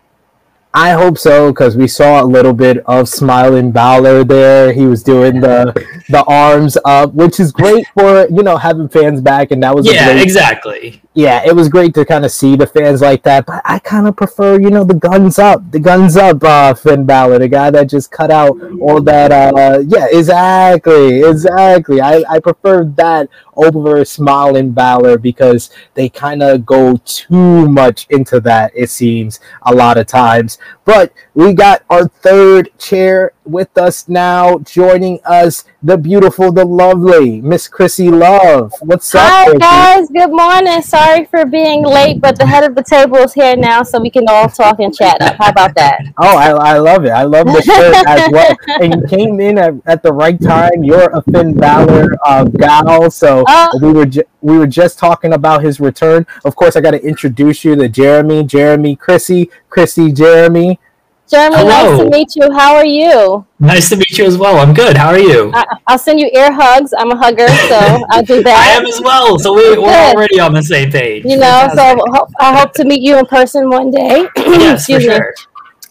I 0.75 0.91
hope 0.91 1.17
so 1.17 1.53
because 1.53 1.77
we 1.77 1.87
saw 1.87 2.21
a 2.21 2.25
little 2.25 2.51
bit 2.51 2.79
of 2.85 3.07
smiling 3.07 3.71
Balor 3.71 4.25
there. 4.25 4.73
He 4.73 4.85
was 4.85 5.03
doing 5.03 5.39
the 5.39 5.73
the 6.09 6.23
arms 6.25 6.77
up, 6.83 7.13
which 7.13 7.39
is 7.39 7.53
great 7.53 7.87
for 7.97 8.27
you 8.29 8.43
know 8.43 8.57
having 8.57 8.89
fans 8.89 9.21
back, 9.21 9.51
and 9.51 9.63
that 9.63 9.73
was 9.73 9.85
yeah, 9.85 10.09
exactly. 10.09 11.01
Yeah, 11.15 11.41
it 11.45 11.55
was 11.55 11.69
great 11.69 11.93
to 11.93 12.03
kind 12.03 12.25
of 12.25 12.31
see 12.31 12.57
the 12.57 12.67
fans 12.67 12.99
like 12.99 13.23
that, 13.23 13.45
but 13.45 13.61
I 13.63 13.79
kind 13.79 14.05
of 14.05 14.17
prefer, 14.17 14.59
you 14.59 14.69
know, 14.69 14.83
the 14.83 14.95
guns 14.95 15.39
up, 15.39 15.71
the 15.71 15.79
guns 15.79 16.17
up, 16.17 16.43
uh, 16.43 16.73
Finn 16.73 17.05
Balor, 17.05 17.39
the 17.39 17.47
guy 17.47 17.71
that 17.71 17.85
just 17.85 18.11
cut 18.11 18.29
out 18.29 18.57
all 18.81 19.01
that. 19.01 19.31
Uh, 19.31 19.79
yeah, 19.87 20.07
exactly, 20.11 21.23
exactly. 21.23 22.01
I, 22.01 22.25
I 22.29 22.39
prefer 22.39 22.83
that 22.97 23.29
over 23.55 24.03
smiling 24.03 24.71
Balor 24.71 25.17
because 25.17 25.69
they 25.93 26.09
kind 26.09 26.43
of 26.43 26.65
go 26.65 26.97
too 27.05 27.69
much 27.69 28.07
into 28.09 28.41
that. 28.41 28.73
It 28.75 28.89
seems 28.89 29.39
a 29.61 29.73
lot 29.73 29.97
of 29.97 30.07
times, 30.07 30.57
but 30.83 31.13
we 31.33 31.53
got 31.53 31.83
our 31.89 32.09
third 32.09 32.77
chair 32.77 33.31
with 33.45 33.77
us 33.77 34.07
now, 34.09 34.57
joining 34.59 35.19
us, 35.25 35.63
the 35.83 35.97
beautiful, 35.97 36.51
the 36.51 36.65
lovely 36.65 37.41
Miss 37.41 37.67
Chrissy 37.67 38.09
Love. 38.09 38.73
What's 38.81 39.13
up? 39.13 39.21
Hi 39.29 39.53
guys, 39.57 40.09
good 40.09 40.31
morning. 40.31 40.81
Sorry 40.81 41.25
for 41.25 41.45
being 41.45 41.83
late, 41.83 42.19
but 42.21 42.37
the 42.37 42.45
head 42.45 42.63
of 42.63 42.75
the 42.75 42.83
table 42.83 43.17
is 43.17 43.33
here 43.33 43.55
now, 43.55 43.83
so 43.83 43.99
we 44.01 44.09
can 44.09 44.25
all 44.27 44.49
talk 44.49 44.79
and 44.79 44.95
chat 44.95 45.21
up. 45.21 45.35
How 45.37 45.49
about 45.49 45.75
that? 45.75 46.01
Oh, 46.17 46.37
I, 46.37 46.49
I 46.73 46.77
love 46.79 47.05
it. 47.05 47.09
I 47.11 47.23
love 47.23 47.45
the 47.45 47.61
shirt 47.61 47.95
as 48.07 48.29
well. 48.31 48.55
And 48.81 48.95
you 49.01 49.07
came 49.07 49.39
in 49.39 49.57
at, 49.57 49.73
at 49.85 50.01
the 50.03 50.11
right 50.11 50.41
time. 50.41 50.83
You're 50.83 51.09
a 51.11 51.21
Finn 51.21 51.53
Balor 51.55 52.15
uh, 52.25 52.45
gal, 52.45 53.11
so 53.11 53.43
Oh. 53.47 53.79
we 53.81 53.91
were 53.93 54.05
ju- 54.05 54.23
we 54.41 54.57
were 54.57 54.67
just 54.67 54.97
talking 54.99 55.33
about 55.33 55.63
his 55.63 55.79
return. 55.79 56.25
Of 56.45 56.55
course, 56.55 56.75
I 56.75 56.81
got 56.81 56.91
to 56.91 57.03
introduce 57.03 57.63
you 57.63 57.75
to 57.75 57.87
Jeremy, 57.89 58.43
Jeremy, 58.43 58.95
Chrissy, 58.95 59.49
Chrissy, 59.69 60.11
Jeremy. 60.11 60.79
Jeremy, 61.27 61.55
nice 61.63 61.97
to 61.97 62.09
meet 62.09 62.35
you. 62.35 62.51
How 62.53 62.75
are 62.75 62.85
you? 62.85 63.45
Nice 63.59 63.89
to 63.89 63.95
meet 63.95 64.17
you 64.17 64.25
as 64.25 64.37
well. 64.37 64.57
I'm 64.59 64.73
good. 64.75 64.95
How 64.95 65.07
are 65.07 65.17
you? 65.19 65.51
I, 65.55 65.65
I'll 65.87 65.97
send 65.97 66.19
you 66.19 66.29
ear 66.33 66.51
hugs. 66.51 66.93
I'm 66.95 67.09
a 67.11 67.17
hugger, 67.17 67.47
so 67.47 68.05
I'll 68.11 68.23
do 68.23 68.43
that. 68.43 68.55
I 68.55 68.79
am 68.79 68.85
as 68.85 69.01
well. 69.01 69.39
So 69.39 69.53
we, 69.53 69.69
we're 69.71 69.85
Good. 69.85 70.15
already 70.15 70.39
on 70.39 70.53
the 70.53 70.61
same 70.61 70.91
page. 70.91 71.23
You 71.25 71.37
know, 71.37 71.67
so 71.69 71.77
Fantastic. 71.77 72.13
ho- 72.13 72.27
I 72.39 72.59
hope 72.59 72.73
to 72.73 72.85
meet 72.85 73.01
you 73.01 73.17
in 73.17 73.25
person 73.25 73.69
one 73.69 73.89
day. 73.89 74.27
yes, 74.35 74.85
for 74.85 74.97
Excuse 74.97 75.07
me. 75.07 75.15
sure. 75.15 75.33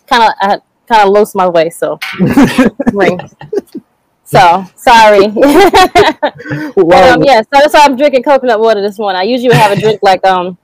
Kind 0.06 0.22
of, 0.22 0.30
I 0.40 0.58
kind 0.86 1.02
of 1.02 1.08
lost 1.08 1.34
my 1.34 1.48
way, 1.48 1.68
so 1.70 1.98
ring. 2.92 3.18
So 4.24 4.64
sorry. 4.76 5.28
but, 5.34 6.34
Well, 6.76 7.14
um, 7.14 7.24
yeah, 7.24 7.40
so 7.42 7.48
that's 7.52 7.74
why 7.74 7.80
I'm 7.84 7.96
drinking 7.96 8.22
coconut 8.22 8.60
water 8.60 8.80
this 8.80 8.98
morning. 9.00 9.18
I 9.18 9.24
usually 9.24 9.54
have 9.54 9.72
a 9.72 9.80
drink 9.80 10.00
like 10.02 10.24
um, 10.24 10.56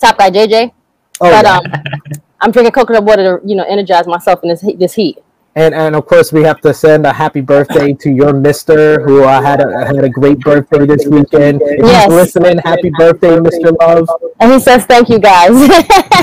Top 0.00 0.16
Guy 0.16 0.30
JJ, 0.30 0.72
oh, 1.20 1.30
but 1.30 1.44
yeah. 1.44 1.58
um, 1.58 1.72
I'm 2.44 2.50
drinking 2.52 2.72
coconut 2.72 3.04
water 3.04 3.38
to 3.40 3.48
you 3.48 3.56
know 3.56 3.64
energize 3.64 4.06
myself 4.06 4.40
in 4.42 4.50
this 4.50 4.60
heat. 4.60 4.78
This 4.78 4.94
heat. 4.94 5.18
and 5.56 5.72
and 5.74 5.94
of 5.96 6.04
course 6.06 6.30
we 6.32 6.42
have 6.42 6.60
to 6.60 6.74
send 6.74 7.06
a 7.06 7.12
happy 7.12 7.40
birthday 7.40 7.94
to 7.94 8.10
your 8.10 8.32
Mister, 8.34 9.00
who 9.04 9.22
uh, 9.24 9.40
had 9.40 9.60
a 9.60 9.86
had 9.86 10.04
a 10.04 10.08
great 10.10 10.38
birthday 10.40 10.84
this 10.84 11.06
weekend. 11.06 11.62
If 11.62 11.80
he's 11.80 11.90
Yes. 11.90 12.10
listening, 12.10 12.58
happy 12.58 12.90
birthday, 12.98 13.40
Mister 13.40 13.70
Love. 13.80 14.08
And 14.40 14.52
he 14.52 14.60
says, 14.60 14.84
"Thank 14.84 15.08
you, 15.08 15.18
guys." 15.18 15.54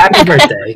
Happy 0.04 0.24
birthday. 0.24 0.70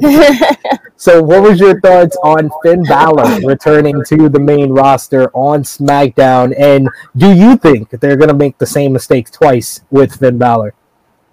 So, 0.96 1.20
what 1.20 1.42
was 1.42 1.58
your 1.58 1.80
thoughts 1.80 2.16
on 2.22 2.48
Finn 2.62 2.84
Balor 2.84 3.40
returning 3.44 4.04
to 4.04 4.28
the 4.28 4.38
main 4.38 4.70
roster 4.70 5.30
on 5.34 5.64
SmackDown? 5.64 6.54
And 6.56 6.88
do 7.16 7.32
you 7.34 7.56
think 7.56 7.90
they're 7.90 8.14
going 8.16 8.28
to 8.28 8.34
make 8.36 8.58
the 8.58 8.66
same 8.66 8.92
mistakes 8.92 9.28
twice 9.28 9.80
with 9.90 10.14
Finn 10.20 10.38
Balor? 10.38 10.74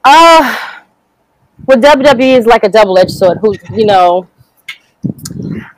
Uh, 0.04 0.58
well, 1.66 1.78
WWE 1.78 2.38
is 2.38 2.46
like 2.46 2.64
a 2.64 2.70
double-edged 2.70 3.12
sword. 3.12 3.38
Who 3.42 3.56
you 3.72 3.86
know 3.86 4.28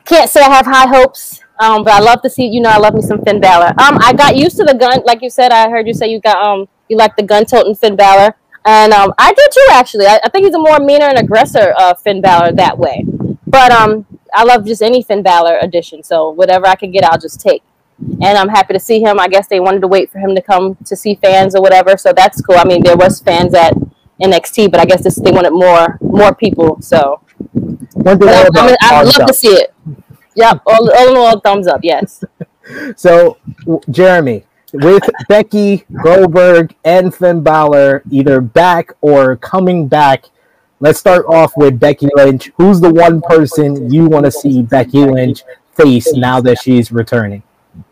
can't 0.04 0.28
say 0.28 0.40
I 0.40 0.50
have 0.50 0.66
high 0.66 0.88
hopes. 0.88 1.40
Um, 1.60 1.84
but 1.84 1.92
I 1.92 2.00
love 2.00 2.22
to 2.22 2.30
see 2.30 2.46
you 2.46 2.60
know 2.60 2.70
I 2.70 2.78
love 2.78 2.94
me 2.94 3.02
some 3.02 3.22
Finn 3.22 3.40
Balor. 3.40 3.68
Um, 3.78 3.98
I 4.02 4.12
got 4.12 4.36
used 4.36 4.56
to 4.56 4.64
the 4.64 4.74
gun, 4.74 5.02
like 5.04 5.22
you 5.22 5.30
said. 5.30 5.52
I 5.52 5.70
heard 5.70 5.86
you 5.86 5.94
say 5.94 6.08
you 6.08 6.20
got 6.20 6.44
um 6.44 6.68
you 6.88 6.96
like 6.96 7.14
the 7.16 7.22
gun 7.22 7.44
toting 7.44 7.74
Finn 7.74 7.94
Balor, 7.94 8.34
and 8.64 8.92
um 8.92 9.14
I 9.18 9.32
do 9.32 9.46
too 9.52 9.66
actually. 9.70 10.06
I, 10.06 10.18
I 10.24 10.28
think 10.28 10.46
he's 10.46 10.54
a 10.54 10.58
more 10.58 10.80
meaner 10.80 11.06
and 11.06 11.18
aggressor 11.18 11.74
uh, 11.76 11.94
Finn 11.94 12.20
Balor 12.20 12.52
that 12.52 12.78
way. 12.78 13.04
But 13.46 13.70
um 13.70 14.06
I 14.34 14.44
love 14.44 14.64
just 14.64 14.82
any 14.82 15.02
Finn 15.02 15.22
Balor 15.22 15.58
addition. 15.60 16.02
So 16.02 16.30
whatever 16.30 16.66
I 16.66 16.74
can 16.74 16.90
get, 16.90 17.04
I'll 17.04 17.18
just 17.18 17.40
take. 17.40 17.62
And 18.00 18.36
I'm 18.38 18.48
happy 18.48 18.72
to 18.72 18.80
see 18.80 19.00
him. 19.00 19.20
I 19.20 19.28
guess 19.28 19.46
they 19.46 19.60
wanted 19.60 19.82
to 19.82 19.88
wait 19.88 20.10
for 20.10 20.18
him 20.18 20.34
to 20.34 20.42
come 20.42 20.74
to 20.86 20.96
see 20.96 21.14
fans 21.16 21.54
or 21.54 21.62
whatever. 21.62 21.96
So 21.96 22.12
that's 22.12 22.40
cool. 22.40 22.56
I 22.56 22.64
mean, 22.64 22.82
there 22.82 22.96
was 22.96 23.20
fans 23.20 23.54
at 23.54 23.74
NXT, 24.20 24.70
but 24.70 24.80
I 24.80 24.84
guess 24.84 25.02
this, 25.02 25.16
they 25.16 25.30
wanted 25.30 25.52
more 25.52 25.98
more 26.00 26.34
people. 26.34 26.80
So 26.80 27.20
One 27.52 28.18
thing 28.18 28.28
all 28.28 28.34
I, 28.34 28.48
I, 28.54 28.66
mean, 28.66 28.76
I 28.82 29.02
would 29.02 29.12
love 29.12 29.22
up. 29.22 29.28
to 29.28 29.34
see 29.34 29.48
it. 29.48 29.74
Yep, 30.34 30.62
all, 30.66 30.92
all 30.92 31.10
in 31.10 31.16
all, 31.16 31.40
thumbs 31.40 31.66
up. 31.66 31.80
Yes. 31.82 32.24
So, 32.94 33.38
Jeremy, 33.90 34.44
with 34.72 35.02
Becky 35.28 35.84
Goldberg 36.04 36.74
and 36.84 37.12
Finn 37.12 37.42
Balor 37.42 38.04
either 38.08 38.40
back 38.40 38.92
or 39.00 39.36
coming 39.36 39.88
back, 39.88 40.26
let's 40.80 40.98
start 40.98 41.26
off 41.28 41.56
with 41.56 41.80
Becky 41.80 42.08
Lynch. 42.14 42.52
Who's 42.56 42.80
the 42.80 42.92
one 42.92 43.20
person 43.20 43.92
you 43.92 44.06
want 44.06 44.26
to 44.26 44.30
see 44.30 44.62
Becky 44.62 45.04
Lynch 45.04 45.42
face 45.74 46.12
now 46.14 46.40
that 46.42 46.60
she's 46.62 46.92
returning? 46.92 47.42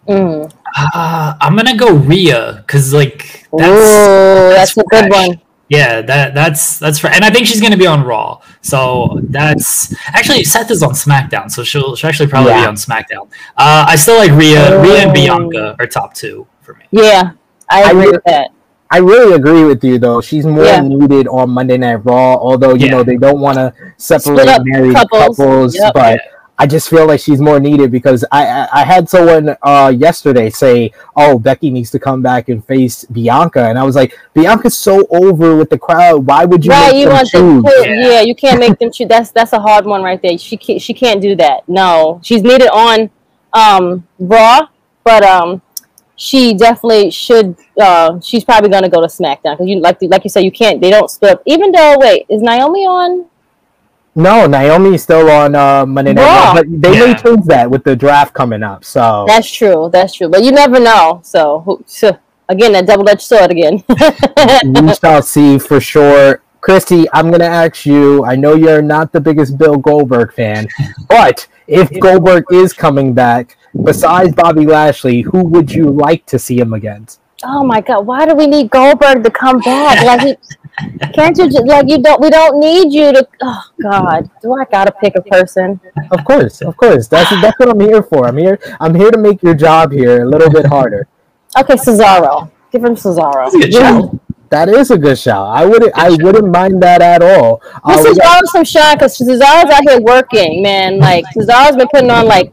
Mm. 0.06 0.52
Uh, 0.76 1.34
I'm 1.40 1.56
gonna 1.56 1.76
go 1.76 1.94
Rhea 1.94 2.62
because 2.66 2.92
like 2.92 3.46
Ooh, 3.52 3.58
that's 3.58 4.74
that's, 4.74 4.76
a 4.76 4.84
good 4.90 5.10
one. 5.10 5.40
Yeah 5.70 6.02
that 6.02 6.34
that's 6.34 6.78
that's 6.78 6.98
for 6.98 7.06
and 7.08 7.24
I 7.24 7.30
think 7.30 7.46
she's 7.46 7.60
gonna 7.62 7.76
be 7.78 7.86
on 7.86 8.02
Raw. 8.04 8.40
So 8.60 9.18
that's 9.30 9.94
actually 10.08 10.44
Seth 10.44 10.70
is 10.70 10.82
on 10.82 10.90
SmackDown, 10.90 11.50
so 11.50 11.64
she'll 11.64 11.96
she'll 11.96 12.08
actually 12.10 12.28
probably 12.28 12.50
Yeah. 12.52 12.64
be 12.64 12.66
on 12.66 12.74
SmackDown. 12.74 13.28
Uh, 13.56 13.86
I 13.88 13.96
still 13.96 14.18
like 14.18 14.32
Rhea. 14.32 14.82
Rhea 14.82 14.98
and 15.06 15.10
Oh. 15.10 15.14
Bianca 15.14 15.76
are 15.78 15.86
top 15.86 16.12
two 16.12 16.46
for 16.60 16.74
me. 16.74 16.84
Yeah, 16.90 17.30
I 17.70 17.84
I 17.84 17.90
agree 17.92 18.10
with 18.10 18.24
that. 18.26 18.50
I 18.92 18.98
really 18.98 19.34
agree 19.36 19.62
with 19.64 19.84
you, 19.84 19.98
though. 19.98 20.20
She's 20.20 20.44
more 20.44 20.64
Yeah. 20.64 20.80
needed 20.80 21.28
on 21.28 21.48
Monday 21.50 21.78
Night 21.78 22.04
Raw, 22.04 22.34
although 22.34 22.74
you 22.74 22.86
Yeah. 22.86 22.90
know 22.92 23.02
they 23.04 23.16
don't 23.16 23.38
want 23.40 23.56
to 23.56 23.72
separate 23.96 24.48
married 24.64 24.94
couples. 24.96 25.36
couples, 25.38 25.74
Yep. 25.76 25.92
but. 25.94 26.20
Yeah. 26.60 26.64
I 26.64 26.66
just 26.66 26.90
feel 26.90 27.06
like 27.06 27.20
she's 27.20 27.40
more 27.40 27.58
needed 27.58 27.90
because 27.90 28.24
I, 28.30 28.46
I 28.46 28.68
I 28.80 28.84
had 28.84 29.08
someone 29.08 29.56
uh 29.62 29.92
yesterday 29.96 30.50
say, 30.50 30.92
"Oh, 31.16 31.38
Becky 31.38 31.70
needs 31.70 31.90
to 31.92 31.98
come 31.98 32.20
back 32.22 32.48
and 32.48 32.64
face 32.64 33.04
Bianca," 33.04 33.68
and 33.68 33.78
I 33.78 33.84
was 33.84 33.96
like, 33.96 34.12
"Bianca's 34.34 34.76
so 34.76 35.06
over 35.10 35.56
with 35.56 35.70
the 35.70 35.78
crowd. 35.78 36.26
Why 36.26 36.44
would 36.44 36.64
you 36.64 36.70
right, 36.72 36.92
make 36.92 37.00
you 37.00 37.06
them 37.06 37.14
want 37.14 37.28
to 37.28 37.38
choose?" 37.38 37.62
put, 37.64 37.88
Yeah. 37.88 38.10
yeah. 38.10 38.20
you 38.20 38.34
can't 38.34 38.60
make 38.60 38.78
them 38.78 38.90
choose. 38.92 39.08
That's 39.08 39.30
that's 39.32 39.52
a 39.52 39.60
hard 39.60 39.86
one 39.86 40.02
right 40.02 40.20
there. 40.20 40.36
She 40.38 40.56
can't, 40.56 40.80
she 40.80 40.94
can't 40.94 41.20
do 41.20 41.34
that. 41.36 41.68
No, 41.68 42.20
she's 42.22 42.42
needed 42.42 42.68
on 42.68 43.10
um 43.52 44.06
Raw, 44.18 44.68
but 45.02 45.22
um 45.22 45.62
she 46.20 46.52
definitely 46.52 47.10
should. 47.10 47.56
Uh, 47.80 48.20
she's 48.20 48.44
probably 48.44 48.68
gonna 48.68 48.90
go 48.90 49.00
to 49.00 49.06
SmackDown 49.06 49.56
because 49.56 49.66
you 49.66 49.80
like 49.80 49.96
like 50.02 50.22
you 50.24 50.28
said, 50.30 50.44
you 50.44 50.52
can't. 50.52 50.78
They 50.80 50.90
don't 50.90 51.10
split. 51.10 51.32
up. 51.32 51.42
Even 51.46 51.72
though, 51.72 51.96
wait, 51.98 52.26
is 52.28 52.42
Naomi 52.42 52.84
on? 52.84 53.29
No, 54.14 54.46
Naomi's 54.46 55.02
still 55.04 55.30
on 55.30 55.54
uh, 55.54 55.86
Monday 55.86 56.12
Night 56.12 56.22
Raw, 56.22 56.44
Raw. 56.46 56.54
but 56.54 56.66
they 56.68 56.98
may 56.98 57.14
change 57.14 57.44
that 57.46 57.70
with 57.70 57.84
the 57.84 57.94
draft 57.94 58.34
coming 58.34 58.62
up. 58.62 58.84
So 58.84 59.24
That's 59.28 59.50
true. 59.50 59.88
That's 59.92 60.14
true. 60.14 60.28
But 60.28 60.42
you 60.42 60.50
never 60.50 60.80
know. 60.80 61.20
So 61.22 61.82
so, 61.86 62.18
again, 62.48 62.72
that 62.72 62.86
double-edged 62.86 63.20
sword 63.20 63.52
again. 63.52 63.84
we 64.64 64.94
shall 64.94 65.22
see 65.22 65.58
for 65.58 65.80
sure. 65.80 66.42
Christy, 66.60 67.06
I'm 67.12 67.30
gonna 67.30 67.44
ask 67.44 67.86
you. 67.86 68.24
I 68.24 68.36
know 68.36 68.54
you're 68.54 68.82
not 68.82 69.12
the 69.12 69.20
biggest 69.20 69.56
Bill 69.56 69.76
Goldberg 69.76 70.34
fan, 70.34 70.68
but 71.08 71.46
if 71.66 71.88
Goldberg 72.00 72.44
is 72.52 72.72
coming 72.72 73.14
back, 73.14 73.56
besides 73.82 74.34
Bobby 74.34 74.66
Lashley, 74.66 75.22
who 75.22 75.44
would 75.44 75.72
you 75.72 75.88
like 75.88 76.26
to 76.26 76.38
see 76.38 76.58
him 76.58 76.74
against? 76.74 77.20
Oh 77.44 77.64
my 77.64 77.80
God! 77.80 78.06
Why 78.06 78.26
do 78.26 78.34
we 78.34 78.46
need 78.46 78.70
Goldberg 78.70 79.24
to 79.24 79.30
come 79.30 79.58
back? 79.60 80.04
Like, 80.04 80.20
he, 80.20 81.08
can't 81.14 81.36
you 81.36 81.50
just 81.50 81.66
like 81.66 81.88
you 81.88 82.02
don't? 82.02 82.20
We 82.20 82.30
don't 82.30 82.58
need 82.60 82.92
you 82.92 83.12
to. 83.12 83.26
Oh 83.42 83.64
God! 83.82 84.30
Do 84.42 84.52
I 84.54 84.64
gotta 84.64 84.92
pick 84.92 85.14
a 85.16 85.22
person? 85.22 85.80
Of 86.10 86.24
course, 86.24 86.62
of 86.62 86.76
course. 86.76 87.08
That's 87.08 87.30
that's 87.40 87.58
what 87.58 87.68
I'm 87.68 87.80
here 87.80 88.02
for. 88.02 88.26
I'm 88.26 88.36
here. 88.36 88.58
I'm 88.80 88.94
here 88.94 89.10
to 89.10 89.18
make 89.18 89.42
your 89.42 89.54
job 89.54 89.92
here 89.92 90.22
a 90.22 90.28
little 90.28 90.50
bit 90.50 90.66
harder. 90.66 91.06
Okay, 91.58 91.74
Cesaro. 91.74 92.50
Give 92.70 92.84
him 92.84 92.94
Cesaro. 92.94 93.50
That's 93.50 93.54
a 93.54 93.58
good 93.58 93.72
shout. 93.72 94.20
That 94.50 94.68
is 94.68 94.90
a 94.90 94.98
good 94.98 95.18
shout. 95.18 95.46
I 95.46 95.64
wouldn't. 95.64 95.92
I 95.96 96.10
wouldn't 96.10 96.48
mind 96.50 96.82
that 96.82 97.02
at 97.02 97.22
all. 97.22 97.62
Give 97.86 98.04
we 98.04 98.14
got- 98.16 98.44
Cesaro 98.44 98.46
some 98.46 98.64
shine 98.64 98.96
because 98.96 99.16
Cesaro's 99.18 99.70
out 99.70 99.82
here 99.88 100.00
working, 100.00 100.62
man. 100.62 100.98
Like 100.98 101.24
Cesaro's 101.36 101.76
been 101.76 101.88
putting 101.88 102.10
on 102.10 102.26
like 102.26 102.50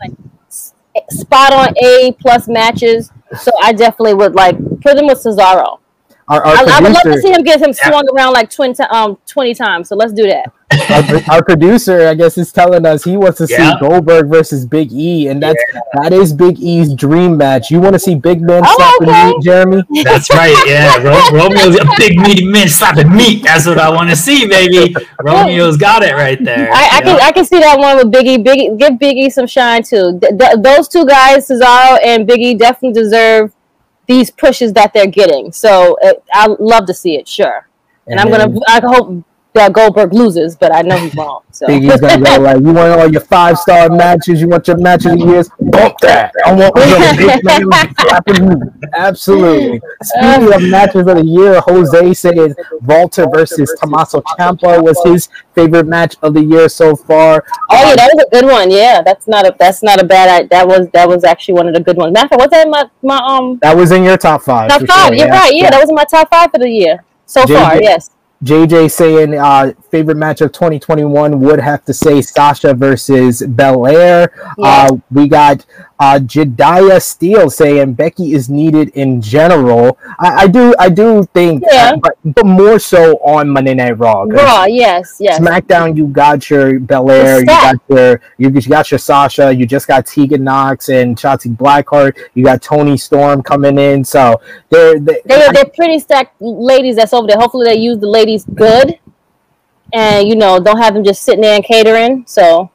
spot 1.10 1.54
on 1.54 1.74
A 1.84 2.12
plus 2.20 2.48
matches. 2.48 3.12
So 3.36 3.52
I 3.62 3.74
definitely 3.74 4.14
would 4.14 4.36
like 4.36 4.58
put 4.82 4.98
him 4.98 5.08
with 5.08 5.20
Cesaro. 5.20 5.80
our, 6.28 6.46
our 6.46 6.56
I, 6.56 6.78
I 6.78 6.82
would 6.82 6.92
love 6.94 7.04
to 7.04 7.22
see 7.22 7.32
him 7.32 7.44
get 7.44 7.62
him 7.62 7.74
swung 7.74 8.06
around 8.16 8.34
like 8.34 8.50
20, 8.50 8.82
um, 8.84 9.18
20 9.26 9.54
times. 9.54 9.90
So 9.90 9.96
let's 9.96 10.14
do 10.14 10.24
that. 10.24 10.52
Our, 10.90 11.34
our 11.36 11.44
producer, 11.44 12.08
I 12.08 12.14
guess, 12.16 12.38
is 12.38 12.52
telling 12.52 12.86
us 12.86 13.04
he 13.04 13.18
wants 13.18 13.38
to 13.40 13.48
see 13.48 13.72
Goldberg 13.80 14.28
versus 14.30 14.66
Big 14.66 14.92
E, 14.92 15.28
and 15.28 15.42
that's 15.42 15.62
that 16.02 16.14
is 16.14 16.34
Big 16.34 16.60
E's 16.60 16.94
dream 16.94 17.38
match. 17.38 17.72
You 17.72 17.80
want 17.80 17.94
to 17.94 18.00
see 18.00 18.16
Big 18.16 18.42
Man 18.42 18.64
Oh, 18.66 18.76
slapping 18.76 19.10
okay. 19.10 19.28
meat, 19.28 19.44
Jeremy? 19.44 19.84
That's 20.04 20.30
right. 20.32 20.56
Yeah, 20.68 20.98
Ro- 20.98 21.30
Romeo's 21.40 21.76
a 21.76 21.86
big 21.98 22.20
meaty 22.20 22.46
man 22.46 22.68
slapping 22.68 23.14
meat. 23.16 23.44
That's 23.44 23.66
what 23.66 23.80
I 23.80 23.90
want 23.90 24.10
to 24.10 24.16
see, 24.16 24.48
baby. 24.48 24.94
Romeo's 25.22 25.78
got 25.78 26.04
it 26.04 26.14
right 26.14 26.44
there. 26.44 26.72
I, 26.72 26.98
I 26.98 27.02
can? 27.02 27.20
I 27.22 27.32
can 27.32 27.46
see 27.46 27.60
that 27.60 27.78
one 27.80 27.98
with 27.98 28.12
Biggie. 28.12 28.44
Biggie, 28.44 28.78
give 28.78 28.94
Biggie 28.94 29.32
some 29.32 29.48
shine 29.48 29.84
too. 29.84 30.20
Th- 30.20 30.38
th- 30.38 30.58
those 30.60 30.88
two 30.88 31.06
guys, 31.06 31.48
Cesaro 31.48 32.00
and 32.04 32.28
Biggie, 32.28 32.58
definitely 32.58 33.00
deserve 33.02 33.54
these 34.08 34.32
pushes 34.32 34.74
that 34.74 34.94
they're 34.94 35.08
getting. 35.08 35.52
So 35.52 35.98
uh, 36.04 36.14
I 36.34 36.48
love 36.60 36.86
to 36.88 36.94
see 36.94 37.16
it. 37.16 37.28
Sure. 37.28 37.68
And, 38.08 38.20
I'm 38.20 38.30
gonna. 38.30 38.58
I 38.68 38.80
hope 38.82 39.24
that 39.58 39.74
Goldberg 39.74 40.14
loses, 40.14 40.56
but 40.56 40.74
I 40.74 40.82
know 40.82 40.98
he's 41.04 41.16
wrong. 41.16 41.44
So 41.52 41.68
Big 41.68 41.84
E's 41.84 42.00
gonna 42.00 42.24
go 42.24 42.38
like, 42.42 42.58
you 42.58 42.74
want 42.74 43.00
all 43.00 43.12
your 43.12 43.22
five 43.22 43.58
star 43.58 43.90
matches, 43.90 44.42
you 44.42 44.48
want 44.48 44.68
your 44.68 44.78
matches 44.78 45.14
of 45.14 45.20
the 45.20 45.26
years, 45.26 45.50
bump 45.60 45.98
that. 46.02 46.34
I 46.46 46.54
want 46.54 46.76
Absolutely. 48.96 49.82
Speaking 50.04 50.54
of 50.54 50.62
matches 50.64 51.08
of 51.08 51.18
the 51.18 51.24
year, 51.24 51.60
Jose 51.62 52.14
said 52.14 52.56
Walter 52.82 53.28
versus 53.28 53.76
Tommaso 53.80 54.22
Ciampa 54.22 54.82
was 54.82 55.02
his 55.04 55.30
favorite 55.56 55.88
match 55.88 56.16
of 56.22 56.34
the 56.34 56.44
year 56.44 56.70
so 56.70 56.96
far. 56.96 57.44
Oh 57.72 57.90
yeah, 57.90 57.96
that 57.96 58.10
was 58.14 58.26
a 58.26 58.30
good 58.30 58.46
one. 58.46 58.72
Yeah, 58.72 59.02
that's 59.04 59.28
not 59.28 59.46
a 59.46 59.56
that's 59.58 59.84
not 59.84 60.02
a 60.02 60.06
bad. 60.06 60.50
That 60.50 60.68
was 60.68 60.90
that 60.94 61.08
was 61.08 61.24
actually 61.24 61.56
one 61.56 61.68
of 61.68 61.74
the 61.74 61.82
good 61.82 61.98
ones. 61.98 62.14
Matter 62.14 62.26
of 62.26 62.30
fact, 62.30 62.40
what's 62.40 62.52
that? 62.52 62.70
My 62.70 62.90
my 63.02 63.18
um. 63.24 63.58
That 63.62 63.76
was 63.76 63.92
in 63.92 64.04
your 64.04 64.18
top 64.18 64.44
five. 64.44 64.70
Top 64.70 64.82
five. 64.88 65.08
Sure, 65.08 65.16
You're 65.16 65.28
yeah. 65.28 65.40
right. 65.40 65.54
Yeah, 65.54 65.64
yeah, 65.64 65.70
that 65.72 65.82
was 65.82 65.90
in 65.90 65.96
my 65.96 66.06
top 66.06 66.30
five 66.30 66.52
for 66.52 66.60
the 66.60 66.70
year 66.70 67.04
so 67.28 67.44
JJ, 67.44 67.62
far. 67.62 67.82
Yes. 67.82 68.10
JJ 68.44 68.92
saying 68.92 69.34
uh, 69.34 69.74
favorite 69.90 70.18
match 70.18 70.42
of 70.42 70.52
2021 70.52 71.40
would 71.42 71.60
have 71.60 71.84
to 71.86 71.94
say 71.94 72.22
Sasha 72.22 72.74
versus 72.74 73.42
Belair. 73.42 74.32
Yeah. 74.58 74.68
Uh, 74.68 74.98
we 75.10 75.28
got 75.28 75.66
uh, 76.00 76.20
Jediah 76.20 77.02
Steele 77.02 77.50
saying 77.50 77.94
Becky 77.94 78.34
is 78.34 78.50
needed 78.50 78.90
in 78.90 79.22
general. 79.22 79.98
I, 80.20 80.44
I 80.44 80.48
do, 80.48 80.74
I 80.78 80.90
do 80.90 81.24
think, 81.34 81.64
yeah. 81.72 81.96
but, 81.96 82.18
but 82.24 82.46
more 82.46 82.80
so 82.80 83.18
on 83.18 83.50
Monday 83.50 83.74
Night 83.74 83.98
Raw. 83.98 84.24
Raw, 84.24 84.66
yes, 84.66 85.18
yes. 85.20 85.40
SmackDown, 85.40 85.96
you 85.98 86.08
got 86.08 86.50
your 86.50 86.80
Belair, 86.80 87.40
you 87.40 87.46
got 87.46 87.76
your, 87.90 88.22
you, 88.38 88.50
you 88.50 88.62
got 88.62 88.92
your 88.92 89.00
Sasha, 89.00 89.54
you 89.54 89.66
just 89.66 89.88
got 89.88 90.06
Tegan 90.06 90.44
Nox 90.44 90.90
and 90.90 91.18
Shotzi 91.18 91.56
Blackheart. 91.56 92.18
You 92.34 92.44
got 92.44 92.62
Toni 92.62 92.98
Storm 92.98 93.42
coming 93.42 93.78
in, 93.78 94.04
so 94.04 94.40
they're 94.70 95.00
they, 95.00 95.22
they're, 95.26 95.52
they're 95.52 95.66
pretty 95.66 96.00
stacked 96.00 96.40
ladies 96.42 96.96
that's 96.96 97.14
over 97.14 97.28
there. 97.28 97.38
Hopefully, 97.38 97.66
they 97.66 97.76
use 97.76 98.00
the 98.00 98.08
ladies 98.08 98.46
good, 98.46 99.00
and 99.94 100.28
you 100.28 100.36
know, 100.36 100.60
don't 100.60 100.78
have 100.78 100.94
them 100.94 101.04
just 101.04 101.24
sitting 101.24 101.42
there 101.42 101.56
and 101.56 101.64
catering. 101.64 102.24
So 102.28 102.70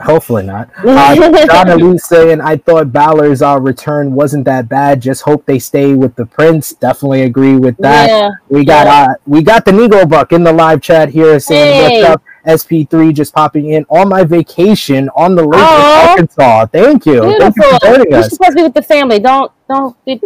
Hopefully 0.00 0.44
not. 0.44 0.70
Uh, 0.98 1.46
Donna 1.46 1.76
Lee 1.76 1.98
saying, 1.98 2.40
I 2.40 2.56
thought 2.56 2.92
Balor's 2.92 3.40
uh, 3.40 3.58
return 3.60 4.14
wasn't 4.14 4.44
that 4.44 4.68
bad. 4.68 5.00
Just 5.00 5.22
hope 5.22 5.44
they 5.46 5.58
stay 5.58 5.94
with 5.94 6.14
the 6.16 6.26
Prince. 6.26 6.72
Definitely 6.72 7.22
agree 7.22 7.56
with 7.56 7.76
that. 7.78 8.08
Yeah, 8.08 8.30
we 8.48 8.64
got 8.64 8.86
yeah. 8.86 9.02
uh, 9.02 9.14
we 9.26 9.42
got 9.42 9.64
the 9.64 9.70
Negro 9.70 10.08
Buck 10.08 10.32
in 10.32 10.42
the 10.42 10.52
live 10.52 10.82
chat 10.82 11.08
here 11.08 11.38
saying, 11.38 11.90
hey. 11.90 12.02
What's 12.02 12.14
up? 12.14 12.22
SP3 12.48 13.14
just 13.14 13.34
popping 13.34 13.72
in 13.72 13.84
on 13.90 14.08
my 14.08 14.24
vacation 14.24 15.10
on 15.14 15.34
the 15.34 15.44
lake 15.44 15.60
Aww. 15.60 16.02
in 16.02 16.08
Arkansas. 16.08 16.66
Thank 16.66 17.04
you. 17.04 17.20
Beautiful. 17.20 17.38
Thank 17.38 17.56
you 17.56 17.62
for 17.62 17.86
joining 17.86 18.14
us. 18.14 18.24
You're 18.24 18.30
supposed 18.30 18.50
to 18.50 18.56
be 18.56 18.62
with 18.62 18.74
the 18.74 18.82
family. 18.82 19.18
Don't 19.18 19.52
don't 19.68 20.04
be, 20.04 20.20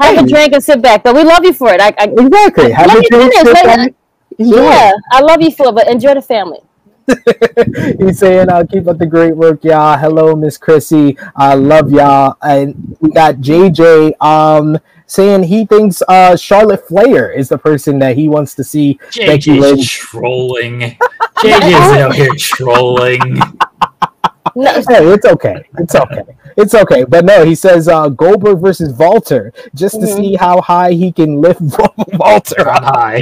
have 0.00 0.24
a 0.24 0.26
drink 0.26 0.54
and 0.54 0.64
sit 0.64 0.80
back. 0.80 1.02
But 1.02 1.14
we 1.14 1.24
love 1.24 1.44
you 1.44 1.52
for 1.52 1.72
it. 1.72 1.80
I, 1.80 1.92
I 1.98 2.04
exactly. 2.04 2.72
Have 2.72 2.96
a 2.96 3.02
drink. 3.02 3.96
Yeah, 4.38 4.92
I 5.10 5.20
love 5.20 5.42
you 5.42 5.50
for 5.50 5.68
it, 5.68 5.74
but 5.74 5.88
enjoy 5.88 6.14
the 6.14 6.22
family. 6.22 6.60
He's 7.98 8.18
saying, 8.18 8.50
uh, 8.50 8.64
keep 8.70 8.86
up 8.86 8.98
the 8.98 9.06
great 9.06 9.36
work, 9.36 9.64
y'all. 9.64 9.98
Hello, 9.98 10.34
Miss 10.36 10.58
Chrissy. 10.58 11.16
I 11.36 11.54
love 11.54 11.90
y'all. 11.90 12.36
And 12.42 12.96
we 13.00 13.10
got 13.10 13.36
JJ 13.36 14.20
um, 14.22 14.78
saying 15.06 15.44
he 15.44 15.64
thinks 15.66 16.02
uh, 16.08 16.36
Charlotte 16.36 16.86
Flair 16.86 17.32
is 17.32 17.48
the 17.48 17.58
person 17.58 17.98
that 18.00 18.16
he 18.16 18.28
wants 18.28 18.54
to 18.56 18.64
see 18.64 18.98
JJ's 19.10 19.26
Becky 19.26 19.60
Lynch. 19.60 19.98
trolling. 19.98 20.80
JJ's 21.38 21.98
out 21.98 22.14
here 22.14 22.34
trolling. 22.36 23.40
No. 24.54 24.72
Hey, 24.72 25.06
it's 25.06 25.26
okay. 25.26 25.64
It's 25.78 25.94
okay. 25.94 26.22
It's 26.56 26.74
okay. 26.74 27.04
But 27.04 27.24
no, 27.24 27.44
he 27.44 27.54
says 27.54 27.86
uh, 27.86 28.08
Goldberg 28.08 28.60
versus 28.60 28.92
Walter 28.94 29.52
just 29.74 29.96
mm-hmm. 29.96 30.06
to 30.06 30.12
see 30.12 30.34
how 30.34 30.60
high 30.60 30.92
he 30.92 31.12
can 31.12 31.40
lift 31.40 31.60
Walter. 32.14 32.64
Not 32.64 32.84
high. 32.84 33.20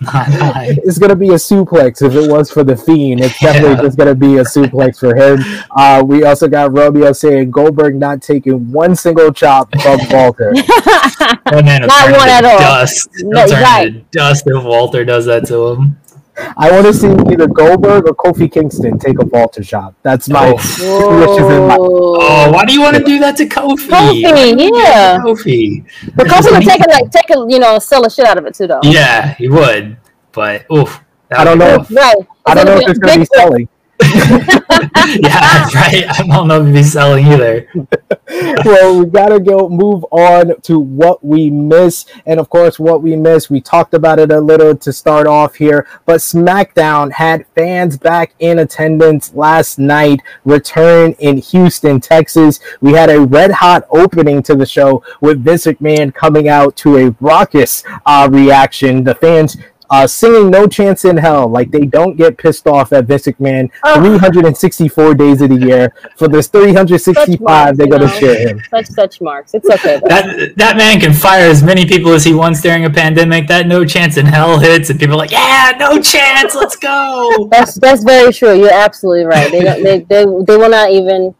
Not 0.00 0.26
high. 0.26 0.76
It's 0.84 0.98
gonna 0.98 1.16
be 1.16 1.28
a 1.28 1.34
suplex 1.34 2.02
if 2.02 2.14
it 2.14 2.30
was 2.30 2.50
for 2.50 2.64
the 2.64 2.76
Fiend. 2.76 3.20
It's 3.20 3.38
definitely 3.38 3.76
yeah. 3.76 3.82
just 3.82 3.98
gonna 3.98 4.14
be 4.14 4.36
a 4.38 4.44
suplex 4.44 4.98
for 4.98 5.14
him. 5.14 5.40
Uh, 5.70 6.02
we 6.04 6.24
also 6.24 6.48
got 6.48 6.72
Romeo 6.72 7.12
saying 7.12 7.50
Goldberg 7.50 7.96
not 7.96 8.22
taking 8.22 8.70
one 8.72 8.96
single 8.96 9.32
chop 9.32 9.70
from 9.80 9.98
Walter. 10.10 10.52
not 10.52 11.44
one 11.50 11.68
at 11.68 12.44
all. 12.44 12.58
Dust. 12.58 13.08
No, 13.20 13.44
right. 13.46 14.10
dust 14.10 14.44
if 14.46 14.64
Walter 14.64 15.04
does 15.04 15.26
that 15.26 15.46
to 15.46 15.68
him. 15.68 15.98
I 16.36 16.70
want 16.70 16.86
to 16.86 16.94
see 16.94 17.08
either 17.08 17.46
Goldberg 17.46 18.08
or 18.08 18.14
Kofi 18.14 18.50
Kingston 18.50 18.98
take 18.98 19.18
a 19.20 19.24
Walter 19.26 19.62
shot. 19.62 19.94
That's 20.02 20.28
my 20.28 20.48
oh. 20.48 20.54
wishes 20.54 21.52
in 21.52 21.68
my. 21.68 21.76
Oh, 21.78 22.50
why 22.50 22.64
do 22.64 22.72
you 22.72 22.80
want 22.80 22.96
to 22.96 23.04
do 23.04 23.18
that 23.20 23.36
to 23.36 23.46
Kofi? 23.46 23.88
Kofi, 23.88 24.70
yeah, 24.74 25.18
Kofi. 25.18 25.84
But 26.16 26.26
Kofi 26.26 26.50
would 26.52 26.62
take 26.62 26.80
it 26.80 26.90
like 26.90 27.10
take 27.10 27.30
a 27.30 27.44
you 27.48 27.58
know 27.58 27.78
sell 27.78 28.04
a 28.04 28.10
shit 28.10 28.26
out 28.26 28.38
of 28.38 28.46
it 28.46 28.54
too, 28.54 28.66
though. 28.66 28.80
Yeah, 28.82 29.34
he 29.34 29.48
would. 29.48 29.96
But 30.32 30.66
oof, 30.72 31.00
I 31.30 31.44
don't 31.44 31.58
know. 31.58 31.86
Right. 31.90 32.16
I 32.46 32.54
don't 32.54 32.66
know 32.66 32.76
if 32.76 32.88
it's 32.88 32.98
going 32.98 33.14
to 33.14 33.20
be 33.20 33.26
selling. 33.34 33.68
yeah, 35.20 35.68
right. 35.74 36.04
I 36.08 36.24
don't 36.26 36.46
know 36.46 36.64
if 36.64 36.74
he's 36.74 36.92
selling 36.92 37.26
either. 37.26 37.68
well, 38.64 39.00
we 39.00 39.06
gotta 39.06 39.40
go 39.40 39.68
move 39.68 40.04
on 40.12 40.60
to 40.62 40.78
what 40.78 41.24
we 41.24 41.50
miss, 41.50 42.06
and 42.26 42.38
of 42.38 42.48
course, 42.48 42.78
what 42.78 43.02
we 43.02 43.16
miss. 43.16 43.50
We 43.50 43.60
talked 43.60 43.92
about 43.92 44.20
it 44.20 44.30
a 44.30 44.40
little 44.40 44.76
to 44.76 44.92
start 44.92 45.26
off 45.26 45.56
here, 45.56 45.88
but 46.06 46.20
SmackDown 46.20 47.10
had 47.12 47.46
fans 47.56 47.96
back 47.96 48.34
in 48.38 48.60
attendance 48.60 49.34
last 49.34 49.78
night. 49.78 50.20
Return 50.44 51.12
in 51.18 51.38
Houston, 51.38 52.00
Texas. 52.00 52.60
We 52.80 52.92
had 52.92 53.10
a 53.10 53.20
red 53.20 53.50
hot 53.50 53.86
opening 53.90 54.42
to 54.44 54.54
the 54.54 54.66
show 54.66 55.02
with 55.20 55.42
Vince 55.42 55.66
McMahon 55.66 56.14
coming 56.14 56.48
out 56.48 56.76
to 56.76 56.98
a 56.98 57.10
raucous 57.20 57.82
uh, 58.06 58.28
reaction. 58.30 59.02
The 59.02 59.16
fans 59.16 59.56
uh, 59.90 60.06
singing 60.06 60.50
"No 60.50 60.66
Chance 60.66 61.04
in 61.04 61.16
Hell" 61.16 61.48
like 61.48 61.70
they 61.70 61.86
don't 61.86 62.16
get 62.16 62.38
pissed 62.38 62.66
off 62.66 62.92
at 62.92 63.04
Vince 63.04 63.26
McMahon 63.26 63.70
oh. 63.84 63.94
364 63.96 65.14
days 65.14 65.42
of 65.42 65.50
the 65.50 65.56
year. 65.56 65.94
For 66.16 66.28
this 66.28 66.48
365, 66.48 67.76
they're 67.76 67.86
gonna 67.86 68.08
share 68.08 68.48
him. 68.48 68.62
Such 68.70 68.86
such 68.86 69.20
marks. 69.20 69.54
It's 69.54 69.68
okay. 69.68 70.00
that 70.06 70.54
that 70.56 70.76
man 70.76 71.00
can 71.00 71.12
fire 71.12 71.48
as 71.48 71.62
many 71.62 71.86
people 71.86 72.12
as 72.12 72.24
he 72.24 72.34
wants 72.34 72.62
during 72.62 72.84
a 72.84 72.90
pandemic. 72.90 73.48
That 73.48 73.66
"No 73.66 73.84
Chance 73.84 74.16
in 74.16 74.26
Hell" 74.26 74.58
hits, 74.58 74.90
and 74.90 74.98
people 74.98 75.14
are 75.14 75.18
like, 75.18 75.30
"Yeah, 75.30 75.72
no 75.78 76.00
chance, 76.00 76.54
let's 76.54 76.76
go." 76.76 77.48
That's 77.50 77.74
that's 77.74 78.02
very 78.02 78.32
true. 78.32 78.58
You're 78.58 78.72
absolutely 78.72 79.24
right. 79.24 79.50
They 79.50 79.62
don't, 79.62 79.82
they, 79.82 79.98
they 80.00 80.24
they 80.24 80.56
will 80.56 80.70
not 80.70 80.90
even 80.90 81.34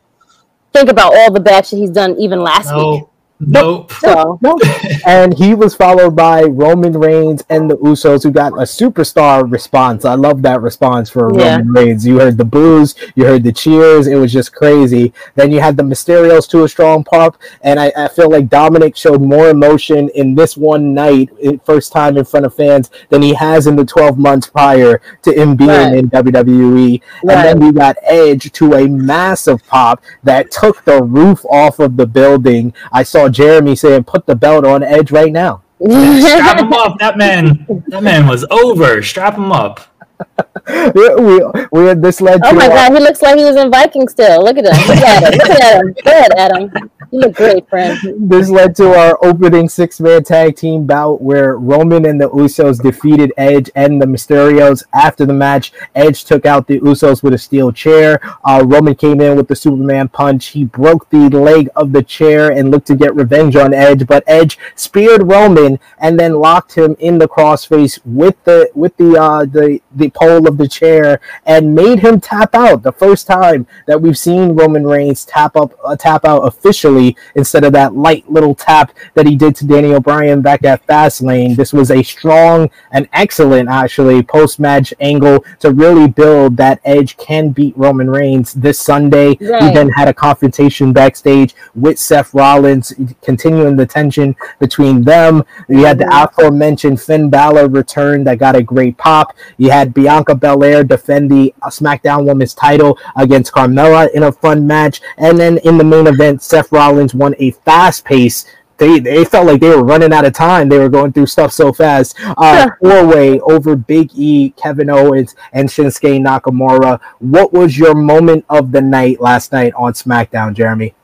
think 0.73 0.89
about 0.89 1.17
all 1.17 1.33
the 1.33 1.41
bad 1.41 1.67
shit 1.67 1.79
he's 1.79 1.91
done 1.91 2.17
even 2.19 2.41
last 2.41 2.69
no. 2.69 2.91
week. 2.91 3.05
Nope. 3.41 3.93
So, 3.93 4.39
nope. 4.43 4.61
and 5.07 5.37
he 5.37 5.55
was 5.55 5.75
followed 5.75 6.15
by 6.15 6.43
Roman 6.43 6.93
Reigns 6.93 7.43
and 7.51 7.69
the 7.69 7.77
Usos, 7.79 8.23
who 8.23 8.31
got 8.31 8.53
a 8.53 8.63
superstar 8.63 9.51
response. 9.51 10.05
I 10.05 10.15
love 10.15 10.43
that 10.43 10.61
response 10.61 11.11
for 11.11 11.37
yeah. 11.37 11.57
Roman 11.57 11.73
Reigns. 11.73 12.07
You 12.07 12.21
heard 12.21 12.39
the 12.39 12.45
boos, 12.45 12.95
you 13.17 13.25
heard 13.25 13.43
the 13.43 13.53
cheers. 13.53 14.07
It 14.07 14.17
was 14.17 14.33
just 14.33 14.55
crazy. 14.55 15.13
Then 15.35 15.51
you 15.51 15.61
had 15.61 15.77
the 15.77 15.83
Mysterios 15.83 16.49
to 16.51 16.65
a 16.65 16.69
strong 16.69 17.03
pop, 17.03 17.37
and 17.63 17.81
I, 17.81 17.93
I 17.97 18.09
feel 18.09 18.31
like 18.31 18.49
Dominic 18.49 18.97
showed 18.97 19.21
more 19.21 19.49
emotion 19.49 20.11
in 20.11 20.35
this 20.35 20.57
one 20.57 20.95
night, 20.95 21.31
eh, 21.43 21.57
first 21.65 21.93
time 21.93 22.17
in 22.17 22.25
front 22.25 22.47
of 22.47 22.55
fans, 22.55 22.91
than 23.09 23.21
he 23.21 23.35
has 23.35 23.67
in 23.67 23.75
the 23.75 23.85
12 23.85 24.17
months 24.17 24.47
prior 24.47 25.01
to 25.23 25.33
him 25.33 25.57
being 25.57 25.71
right. 25.71 25.95
in 25.95 26.09
WWE. 26.11 27.03
Right. 27.25 27.37
And 27.37 27.61
then 27.61 27.67
you 27.67 27.73
got 27.73 27.97
Edge 28.05 28.53
to 28.53 28.75
a 28.75 28.89
massive 28.89 29.67
pop 29.67 30.03
that 30.23 30.53
took 30.53 30.85
the 30.85 31.03
roof 31.03 31.45
off 31.47 31.81
of 31.81 31.97
the 31.97 32.07
building. 32.07 32.73
I 32.93 33.03
saw 33.03 33.24
Jeremy 33.29 33.77
saying, 33.77 34.05
"Put 34.05 34.27
the 34.27 34.35
belt 34.35 34.65
on 34.65 34.83
Edge 34.83 35.11
right 35.11 35.33
now." 35.33 35.63
strap 35.81 36.59
him 36.61 36.73
up. 36.73 36.99
That 36.99 37.17
man, 37.19 37.67
that 37.89 38.03
man 38.03 38.27
was 38.27 38.45
over. 38.51 39.03
Strap 39.03 39.37
him 39.37 39.53
up. 39.53 39.81
we, 40.95 41.45
we 41.73 41.85
had 41.87 42.01
this 42.01 42.21
led. 42.21 42.41
Oh 42.45 42.53
my 42.53 42.69
god, 42.69 42.93
he 42.93 43.01
looks 43.01 43.21
like 43.21 43.37
he 43.37 43.45
was 43.45 43.57
in 43.57 43.71
Viking 43.71 44.09
still. 44.09 44.43
Look 44.43 44.57
at 44.57 44.65
him. 44.65 44.89
Look 44.89 45.05
at 45.05 45.23
him. 45.23 45.39
Look 45.39 45.51
at 45.51 45.81
him. 45.81 45.95
Go 46.05 46.11
ahead, 46.11 46.33
Adam. 46.37 46.91
You 47.15 47.21
look 47.21 47.37
great, 47.37 47.69
friend. 47.69 47.97
This 48.29 48.51
led 48.51 48.75
to 48.77 48.89
our 48.93 49.17
opening 49.25 49.69
six-man 49.69 50.25
tag 50.25 50.57
team 50.57 50.85
bout 50.85 51.23
where 51.23 51.57
Roman 51.59 52.07
and 52.07 52.21
the 52.21 52.29
Usos 52.31 52.83
defeated 52.83 53.33
Edge 53.37 53.71
and 53.77 54.03
the 54.03 54.07
Mysterios. 54.07 54.83
After 54.93 55.25
the 55.25 55.33
match, 55.33 55.73
Edge 55.95 56.25
took 56.25 56.45
out 56.45 56.67
the 56.67 56.81
Usos 56.81 57.23
with 57.23 57.33
a 57.33 57.39
steel 57.39 57.71
chair. 57.71 58.19
Uh, 58.45 58.65
Roman 58.67 58.97
came 58.97 59.21
in 59.21 59.37
with 59.37 59.47
the 59.47 59.55
Superman 59.55 60.09
punch. 60.09 60.47
He 60.47 60.65
broke 60.65 61.09
the 61.11 61.29
leg 61.29 61.69
of 61.77 61.93
the 61.93 62.03
chair 62.03 62.51
and 62.51 62.73
looked 62.73 62.89
to 62.89 62.97
get 62.97 63.15
revenge 63.15 63.55
on 63.55 63.73
Edge, 63.73 64.09
but 64.09 64.25
Edge 64.27 64.59
speared 64.75 65.31
Roman 65.31 65.79
and 65.99 66.19
then 66.19 66.41
locked 66.41 66.75
him 66.75 66.97
in 66.99 67.19
the 67.19 67.29
crossface 67.29 68.01
with 68.05 68.43
the 68.43 68.69
with 68.75 68.97
the 68.97 69.17
uh, 69.17 69.45
the 69.45 69.81
the 69.95 70.11
pole 70.11 70.49
of 70.49 70.59
the 70.59 70.67
chair 70.67 71.21
and 71.47 71.77
made 71.77 72.01
him 72.01 72.21
tap 72.21 72.57
out. 72.57 72.83
The 72.83 72.91
first 72.91 73.29
time 73.29 73.69
that 73.87 74.03
we've 74.03 74.19
seen 74.19 74.57
Roman 74.57 74.85
Reigns 74.85 75.25
tap 75.25 75.55
up 75.55 75.79
uh, 75.85 75.95
tap 75.95 76.25
out 76.25 76.41
officially 76.41 77.04
Instead 77.35 77.65
of 77.65 77.73
that 77.73 77.95
light 77.95 78.31
little 78.31 78.55
tap 78.55 78.93
that 79.15 79.27
he 79.27 79.37
did 79.37 79.55
to 79.57 79.67
Daniel 79.67 80.01
Bryan 80.01 80.41
back 80.41 80.65
at 80.65 80.87
Fastlane. 80.87 81.57
This 81.57 81.73
was 81.73 81.91
a 81.91 82.03
strong 82.03 82.71
and 82.93 83.09
excellent, 83.13 83.69
actually, 83.69 84.23
post 84.23 84.61
match 84.61 84.95
angle 85.01 85.45
to 85.61 85.73
really 85.73 86.09
build 86.09 86.57
that 86.57 86.81
Edge 86.85 87.17
can 87.17 87.51
beat 87.51 87.77
Roman 87.77 88.09
Reigns 88.11 88.53
this 88.55 88.79
Sunday. 88.79 89.37
Right. 89.41 89.63
He 89.63 89.75
then 89.75 89.89
had 89.89 90.09
a 90.09 90.15
confrontation 90.15 90.93
backstage 90.93 91.55
with 91.75 91.99
Seth 91.99 92.33
Rollins, 92.35 92.93
continuing 93.23 93.77
the 93.77 93.87
tension 93.87 94.37
between 94.59 95.03
them. 95.03 95.45
You 95.69 95.85
had 95.85 95.99
the 95.99 96.05
mm-hmm. 96.05 96.25
aforementioned 96.25 97.01
Finn 97.01 97.31
Balor 97.31 97.69
return 97.69 98.25
that 98.25 98.39
got 98.39 98.57
a 98.57 98.63
great 98.63 98.97
pop. 98.99 99.35
You 99.57 99.71
had 99.71 99.95
Bianca 99.95 100.35
Belair 100.35 100.85
defend 100.85 101.31
the 101.31 101.55
SmackDown 101.65 102.27
Women's 102.27 102.55
title 102.55 102.99
against 103.17 103.53
Carmella 103.53 104.11
in 104.13 104.23
a 104.25 104.33
fun 104.33 104.67
match. 104.67 105.01
And 105.19 105.39
then 105.39 105.59
in 105.59 105.79
the 105.79 105.85
main 105.85 106.07
event, 106.07 106.43
Seth 106.43 106.71
Rollins 106.71 106.84
won 107.15 107.35
a 107.39 107.51
fast 107.51 108.05
pace 108.05 108.47
they 108.77 108.99
they 108.99 109.25
felt 109.25 109.47
like 109.47 109.61
they 109.61 109.69
were 109.69 109.85
running 109.85 110.13
out 110.13 110.25
of 110.25 110.33
time. 110.33 110.69
They 110.69 110.79
were 110.79 110.89
going 110.89 111.13
through 111.13 111.27
stuff 111.27 111.53
so 111.53 111.73
fast. 111.73 112.17
Uh, 112.37 112.71
Four 112.81 113.07
way 113.07 113.41
over 113.41 113.77
Big 113.77 114.11
E, 114.15 114.51
Kevin 114.51 114.91
Owens, 114.91 115.37
and 115.53 115.69
Shinsuke 115.69 116.21
Nakamura. 116.21 117.01
What 117.21 117.53
was 117.53 117.79
your 117.79 117.95
moment 117.95 118.45
of 118.49 118.73
the 118.73 118.81
night 118.81 119.21
last 119.21 119.53
night 119.53 119.73
on 119.75 119.93
SmackDown, 119.93 120.55
Jeremy? 120.55 120.95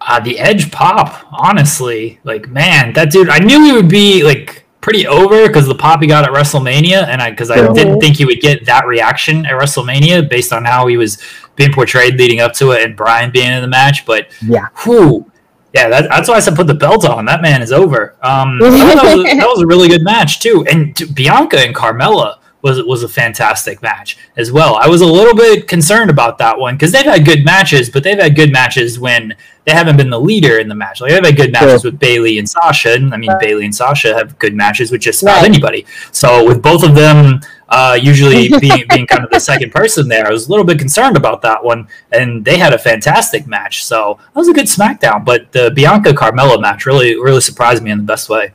Uh, 0.00 0.20
the 0.20 0.38
Edge 0.38 0.70
pop, 0.70 1.26
honestly, 1.32 2.20
like 2.24 2.48
man, 2.48 2.92
that 2.92 3.10
dude. 3.10 3.28
I 3.28 3.38
knew 3.38 3.64
he 3.64 3.72
would 3.72 3.88
be 3.88 4.22
like 4.22 4.64
pretty 4.80 5.06
over 5.06 5.46
because 5.46 5.66
the 5.66 5.74
pop 5.74 6.00
he 6.00 6.06
got 6.06 6.24
at 6.24 6.30
WrestleMania, 6.30 7.06
and 7.06 7.20
I 7.20 7.30
because 7.30 7.50
I 7.50 7.56
yeah. 7.56 7.72
didn't 7.72 8.00
think 8.00 8.16
he 8.16 8.24
would 8.24 8.40
get 8.40 8.64
that 8.66 8.86
reaction 8.86 9.46
at 9.46 9.52
WrestleMania 9.52 10.28
based 10.28 10.52
on 10.52 10.64
how 10.64 10.86
he 10.86 10.96
was 10.96 11.22
being 11.56 11.72
portrayed 11.72 12.14
leading 12.18 12.40
up 12.40 12.52
to 12.54 12.72
it 12.72 12.84
and 12.84 12.96
Bryan 12.96 13.30
being 13.30 13.50
in 13.50 13.62
the 13.62 13.68
match. 13.68 14.06
But 14.06 14.28
yeah, 14.40 14.68
whew, 14.84 15.30
yeah, 15.74 15.88
that, 15.88 16.08
that's 16.08 16.28
why 16.28 16.36
I 16.36 16.40
said 16.40 16.56
put 16.56 16.66
the 16.66 16.74
belt 16.74 17.04
on. 17.04 17.24
That 17.24 17.42
man 17.42 17.62
is 17.62 17.72
over. 17.72 18.16
Um, 18.22 18.58
that, 18.58 19.16
was, 19.16 19.24
that 19.24 19.46
was 19.46 19.62
a 19.62 19.66
really 19.66 19.88
good 19.88 20.02
match 20.02 20.40
too, 20.40 20.64
and 20.70 20.94
Bianca 21.14 21.58
and 21.58 21.74
Carmella 21.74 22.37
was 22.62 22.82
was 22.82 23.02
a 23.02 23.08
fantastic 23.08 23.82
match 23.82 24.18
as 24.36 24.50
well. 24.50 24.76
I 24.76 24.88
was 24.88 25.00
a 25.00 25.06
little 25.06 25.34
bit 25.34 25.68
concerned 25.68 26.10
about 26.10 26.38
that 26.38 26.58
one 26.58 26.74
because 26.74 26.90
they've 26.90 27.04
had 27.04 27.24
good 27.24 27.44
matches, 27.44 27.88
but 27.88 28.02
they've 28.02 28.18
had 28.18 28.34
good 28.34 28.50
matches 28.50 28.98
when 28.98 29.36
they 29.64 29.72
haven't 29.72 29.96
been 29.96 30.10
the 30.10 30.20
leader 30.20 30.58
in 30.58 30.68
the 30.68 30.74
match. 30.74 31.00
Like 31.00 31.12
they've 31.12 31.24
had 31.24 31.36
good 31.36 31.52
matches 31.52 31.84
with 31.84 31.98
Bayley 31.98 32.38
and 32.38 32.48
Sasha, 32.48 32.94
and 32.94 33.14
I 33.14 33.16
mean 33.16 33.30
right. 33.30 33.40
Bayley 33.40 33.64
and 33.64 33.74
Sasha 33.74 34.14
have 34.14 34.38
good 34.38 34.54
matches 34.54 34.90
with 34.90 35.00
just 35.00 35.22
about 35.22 35.36
right. 35.36 35.44
anybody. 35.44 35.86
So 36.10 36.46
with 36.46 36.60
both 36.60 36.82
of 36.82 36.96
them 36.96 37.40
uh, 37.68 37.96
usually 38.00 38.48
being 38.60 38.84
being 38.88 39.06
kind 39.06 39.22
of 39.22 39.30
the 39.30 39.38
second 39.38 39.70
person 39.70 40.08
there, 40.08 40.26
I 40.26 40.30
was 40.30 40.48
a 40.48 40.50
little 40.50 40.66
bit 40.66 40.80
concerned 40.80 41.16
about 41.16 41.42
that 41.42 41.62
one, 41.62 41.86
and 42.10 42.44
they 42.44 42.58
had 42.58 42.72
a 42.72 42.78
fantastic 42.78 43.46
match. 43.46 43.84
So 43.84 44.18
that 44.18 44.38
was 44.38 44.48
a 44.48 44.52
good 44.52 44.66
SmackDown, 44.66 45.24
but 45.24 45.52
the 45.52 45.70
Bianca 45.70 46.12
Carmella 46.12 46.60
match 46.60 46.86
really 46.86 47.14
really 47.14 47.40
surprised 47.40 47.84
me 47.84 47.92
in 47.92 47.98
the 47.98 48.04
best 48.04 48.28
way. 48.28 48.52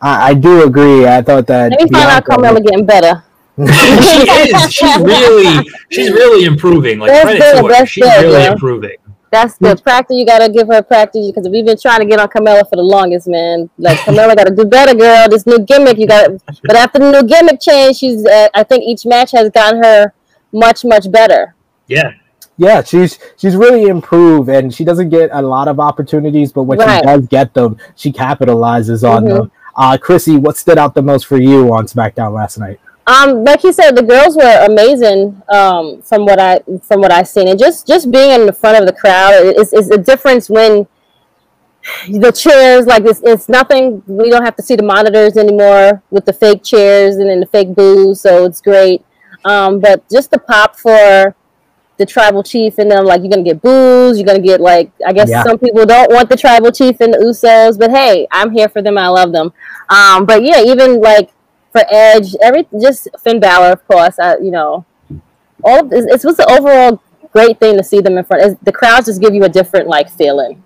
I, 0.00 0.30
I 0.30 0.34
do 0.34 0.64
agree. 0.64 1.08
I 1.08 1.22
thought 1.22 1.48
that. 1.48 1.72
Let 1.72 1.80
me 1.82 1.90
find 1.90 2.08
out 2.08 2.24
Carmella 2.24 2.62
getting 2.64 2.86
better 2.86 3.24
she 4.02 4.30
is. 4.30 4.72
She's 4.72 4.96
really, 4.98 5.70
she's 5.90 6.10
really 6.10 6.44
improving. 6.44 6.98
Like 6.98 7.10
that's 7.10 7.22
credit 7.24 7.40
good, 7.40 7.68
to 7.68 7.74
her. 7.74 7.86
She's 7.86 8.04
good, 8.04 8.22
really 8.22 8.42
yeah. 8.42 8.52
improving. 8.52 8.96
That's 9.30 9.56
the 9.56 9.74
practice. 9.82 10.16
You 10.18 10.26
gotta 10.26 10.52
give 10.52 10.68
her 10.68 10.82
practice 10.82 11.26
because 11.26 11.48
we've 11.48 11.64
been 11.64 11.78
trying 11.78 12.00
to 12.00 12.06
get 12.06 12.20
on 12.20 12.28
Carmella 12.28 12.68
for 12.68 12.76
the 12.76 12.82
longest, 12.82 13.26
man. 13.26 13.70
Like 13.78 13.98
Carmella 14.06 14.36
got 14.36 14.46
to 14.46 14.54
do 14.54 14.66
better, 14.66 14.94
girl. 14.94 15.26
This 15.28 15.46
new 15.46 15.58
gimmick, 15.60 15.98
you 15.98 16.06
got. 16.06 16.30
But 16.64 16.76
after 16.76 16.98
the 16.98 17.10
new 17.10 17.26
gimmick 17.26 17.60
change, 17.60 17.96
she's. 17.96 18.24
Uh, 18.26 18.48
I 18.54 18.62
think 18.62 18.84
each 18.84 19.06
match 19.06 19.30
has 19.32 19.48
gotten 19.50 19.82
her 19.82 20.12
much, 20.52 20.84
much 20.84 21.10
better. 21.10 21.54
Yeah. 21.86 22.12
Yeah, 22.58 22.82
she's 22.82 23.18
she's 23.38 23.56
really 23.56 23.84
improved, 23.84 24.50
and 24.50 24.72
she 24.72 24.84
doesn't 24.84 25.08
get 25.08 25.30
a 25.32 25.40
lot 25.40 25.66
of 25.66 25.80
opportunities, 25.80 26.52
but 26.52 26.64
when 26.64 26.78
right. 26.78 27.00
she 27.00 27.06
does 27.06 27.26
get 27.26 27.54
them, 27.54 27.78
she 27.96 28.12
capitalizes 28.12 29.08
on 29.08 29.24
mm-hmm. 29.24 29.34
them. 29.34 29.52
Uh, 29.74 29.96
Chrissy, 29.96 30.36
what 30.36 30.58
stood 30.58 30.76
out 30.76 30.94
the 30.94 31.02
most 31.02 31.26
for 31.26 31.38
you 31.38 31.72
on 31.72 31.86
SmackDown 31.86 32.34
last 32.34 32.58
night? 32.58 32.78
Um, 33.06 33.44
like 33.44 33.64
you 33.64 33.72
said, 33.72 33.96
the 33.96 34.02
girls 34.02 34.36
were 34.36 34.66
amazing. 34.66 35.42
Um, 35.48 36.02
from 36.02 36.24
what 36.24 36.38
I 36.38 36.60
from 36.82 37.00
what 37.00 37.10
I've 37.10 37.28
seen, 37.28 37.48
and 37.48 37.58
just 37.58 37.86
just 37.86 38.10
being 38.10 38.30
in 38.30 38.46
the 38.46 38.52
front 38.52 38.78
of 38.78 38.86
the 38.86 38.92
crowd 38.92 39.32
is 39.56 39.72
is 39.72 39.90
a 39.90 39.98
difference 39.98 40.48
when 40.48 40.86
the 42.08 42.30
chairs 42.30 42.86
like 42.86 43.04
it's, 43.04 43.20
it's 43.24 43.48
nothing. 43.48 44.02
We 44.06 44.30
don't 44.30 44.44
have 44.44 44.56
to 44.56 44.62
see 44.62 44.76
the 44.76 44.84
monitors 44.84 45.36
anymore 45.36 46.02
with 46.10 46.26
the 46.26 46.32
fake 46.32 46.62
chairs 46.62 47.16
and 47.16 47.28
then 47.28 47.40
the 47.40 47.46
fake 47.46 47.74
booze, 47.74 48.20
so 48.20 48.44
it's 48.44 48.60
great. 48.60 49.04
Um, 49.44 49.80
but 49.80 50.08
just 50.08 50.30
the 50.30 50.38
pop 50.38 50.76
for 50.76 51.34
the 51.98 52.06
tribal 52.06 52.42
chief 52.42 52.78
and 52.78 52.90
then 52.90 53.04
like 53.04 53.20
you're 53.22 53.30
gonna 53.30 53.42
get 53.42 53.60
booze, 53.60 54.16
you're 54.16 54.26
gonna 54.26 54.38
get 54.38 54.60
like 54.60 54.92
I 55.04 55.12
guess 55.12 55.28
yeah. 55.28 55.42
some 55.42 55.58
people 55.58 55.84
don't 55.84 56.12
want 56.12 56.28
the 56.28 56.36
tribal 56.36 56.70
chief 56.70 57.00
and 57.00 57.12
the 57.14 57.18
Usos, 57.18 57.78
but 57.78 57.90
hey, 57.90 58.28
I'm 58.30 58.52
here 58.52 58.68
for 58.68 58.80
them. 58.80 58.96
I 58.96 59.08
love 59.08 59.32
them. 59.32 59.52
Um, 59.88 60.24
but 60.24 60.44
yeah, 60.44 60.62
even 60.62 61.00
like 61.00 61.30
for 61.72 61.82
Edge, 61.90 62.36
every 62.40 62.68
just 62.80 63.08
Finn 63.24 63.40
Balor, 63.40 63.72
of 63.72 63.86
course. 63.86 64.18
I, 64.18 64.36
you 64.36 64.50
know, 64.50 64.84
all 65.64 65.92
it, 65.92 66.24
was 66.24 66.38
an 66.38 66.46
overall 66.50 67.02
great 67.32 67.58
thing 67.58 67.76
to 67.78 67.82
see 67.82 68.00
them 68.00 68.18
in 68.18 68.24
front. 68.24 68.62
the 68.64 68.72
crowds 68.72 69.06
just 69.06 69.20
give 69.20 69.34
you 69.34 69.44
a 69.44 69.48
different 69.48 69.88
like 69.88 70.10
feeling. 70.10 70.62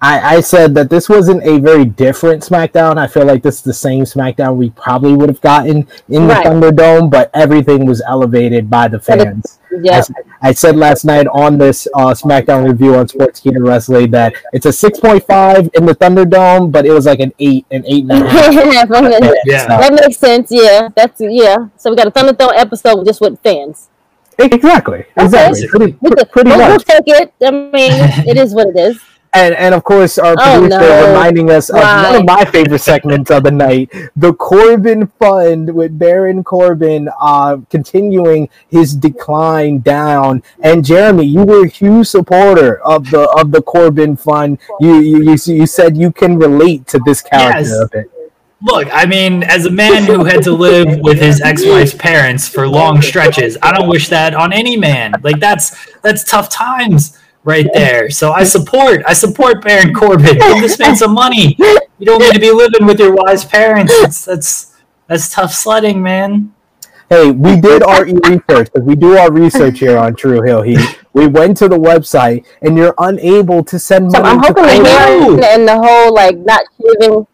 I, 0.00 0.36
I 0.36 0.40
said 0.40 0.74
that 0.76 0.90
this 0.90 1.08
wasn't 1.08 1.42
a 1.42 1.58
very 1.58 1.84
different 1.84 2.44
SmackDown. 2.44 2.98
I 2.98 3.08
feel 3.08 3.24
like 3.24 3.42
this 3.42 3.56
is 3.56 3.62
the 3.62 3.74
same 3.74 4.04
SmackDown 4.04 4.56
we 4.56 4.70
probably 4.70 5.14
would 5.14 5.28
have 5.28 5.40
gotten 5.40 5.88
in 6.08 6.28
the 6.28 6.34
right. 6.34 6.46
Thunderdome, 6.46 7.10
but 7.10 7.30
everything 7.34 7.84
was 7.84 8.00
elevated 8.06 8.70
by 8.70 8.86
the 8.86 9.00
fans. 9.00 9.58
Yeah. 9.82 10.02
I, 10.40 10.50
I, 10.50 10.52
said 10.52 10.76
last 10.76 11.04
night 11.04 11.26
on 11.26 11.58
this 11.58 11.88
uh, 11.94 12.14
SmackDown 12.14 12.68
review 12.68 12.94
on 12.94 13.08
Sports 13.08 13.40
Sportskeeda 13.40 13.66
Wrestling 13.66 14.12
that 14.12 14.34
it's 14.52 14.66
a 14.66 14.68
6.5 14.68 15.74
in 15.74 15.84
the 15.84 15.94
Thunderdome, 15.96 16.70
but 16.70 16.86
it 16.86 16.92
was 16.92 17.06
like 17.06 17.18
an 17.18 17.32
8, 17.40 17.66
an 17.72 17.84
8 17.84 18.02
and 18.02 18.12
a 18.12 18.14
yeah. 19.44 19.66
That 19.66 19.92
makes 20.00 20.18
sense, 20.18 20.52
yeah. 20.52 20.88
That's, 20.94 21.20
yeah. 21.20 21.68
So 21.76 21.90
we 21.90 21.96
got 21.96 22.06
a 22.06 22.12
Thunderdome 22.12 22.52
episode 22.56 23.04
just 23.04 23.20
with 23.20 23.40
fans. 23.40 23.88
Exactly. 24.38 25.04
Exactly. 25.16 25.64
Okay. 25.64 25.66
Pretty, 25.66 25.92
pretty, 25.94 26.24
pretty 26.26 26.50
we'll, 26.50 26.58
much. 26.58 26.68
We'll 26.68 27.02
take 27.02 27.02
it. 27.06 27.34
I 27.44 27.50
mean, 27.50 27.70
it 28.28 28.36
is 28.36 28.54
what 28.54 28.68
it 28.68 28.78
is 28.78 29.00
and 29.34 29.54
and 29.54 29.74
of 29.74 29.84
course 29.84 30.18
our 30.18 30.34
oh, 30.38 30.60
producer 30.60 30.80
no. 30.80 31.08
reminding 31.08 31.50
us 31.50 31.70
of 31.70 31.76
one 31.76 32.14
of 32.16 32.24
my 32.24 32.44
favorite 32.44 32.80
segments 32.80 33.30
of 33.30 33.42
the 33.42 33.50
night, 33.50 33.92
the 34.16 34.32
Corbin 34.34 35.06
Fund 35.18 35.74
with 35.74 35.98
Baron 35.98 36.44
Corbin 36.44 37.08
uh, 37.20 37.58
continuing 37.70 38.48
his 38.68 38.94
decline 38.94 39.80
down. 39.80 40.42
And 40.60 40.84
Jeremy, 40.84 41.26
you 41.26 41.44
were 41.44 41.64
a 41.64 41.68
huge 41.68 42.06
supporter 42.06 42.80
of 42.80 43.10
the 43.10 43.28
of 43.36 43.52
the 43.52 43.62
Corbin 43.62 44.16
Fund. 44.16 44.58
You 44.80 45.00
you 45.00 45.22
you, 45.22 45.36
you 45.46 45.66
said 45.66 45.96
you 45.96 46.12
can 46.12 46.38
relate 46.38 46.86
to 46.88 47.00
this 47.04 47.22
character 47.22 47.60
yes. 47.60 47.72
a 47.72 47.88
bit. 47.88 48.10
Look, 48.60 48.88
I 48.92 49.06
mean, 49.06 49.44
as 49.44 49.66
a 49.66 49.70
man 49.70 50.04
who 50.04 50.24
had 50.24 50.42
to 50.42 50.52
live 50.52 50.98
with 50.98 51.20
his 51.20 51.40
ex-wife's 51.40 51.94
parents 51.94 52.48
for 52.48 52.66
long 52.66 53.00
stretches, 53.00 53.56
I 53.62 53.72
don't 53.72 53.88
wish 53.88 54.08
that 54.08 54.34
on 54.34 54.52
any 54.52 54.76
man. 54.76 55.14
Like 55.22 55.38
that's 55.38 55.76
that's 56.02 56.24
tough 56.24 56.48
times 56.48 57.17
right 57.44 57.66
there. 57.72 58.10
So 58.10 58.32
I 58.32 58.44
support 58.44 59.02
I 59.06 59.12
support 59.12 59.62
Baron 59.62 59.94
Corbin. 59.94 60.38
Give 60.38 60.60
this 60.60 60.78
man 60.78 60.96
some 60.96 61.12
money. 61.14 61.56
You 61.58 62.06
don't 62.06 62.20
need 62.20 62.34
to 62.34 62.40
be 62.40 62.52
living 62.52 62.86
with 62.86 63.00
your 63.00 63.14
wise 63.14 63.44
parents. 63.44 63.92
That's 64.00 64.24
that's 64.24 64.76
that's 65.06 65.32
tough 65.32 65.52
sledding, 65.52 66.02
man. 66.02 66.54
Hey, 67.08 67.30
we 67.30 67.58
did 67.60 67.82
our 67.82 68.04
research 68.04 68.70
because 68.72 68.82
we 68.82 68.94
do 68.94 69.16
our 69.16 69.32
research 69.32 69.78
here 69.78 69.96
on 69.96 70.14
True 70.14 70.42
Heel 70.42 70.62
Heat. 70.62 70.80
We 71.14 71.26
went 71.26 71.56
to 71.58 71.68
the 71.68 71.78
website, 71.78 72.44
and 72.60 72.76
you're 72.76 72.94
unable 72.98 73.64
to 73.64 73.78
send 73.78 74.12
money. 74.12 74.24
So 74.24 74.30
I'm 74.30 74.38
hoping 74.38 74.84
to 74.84 75.48
and 75.48 75.66
the 75.66 75.76
whole 75.76 76.14
like 76.14 76.36
not 76.36 76.62
giving 76.80 77.26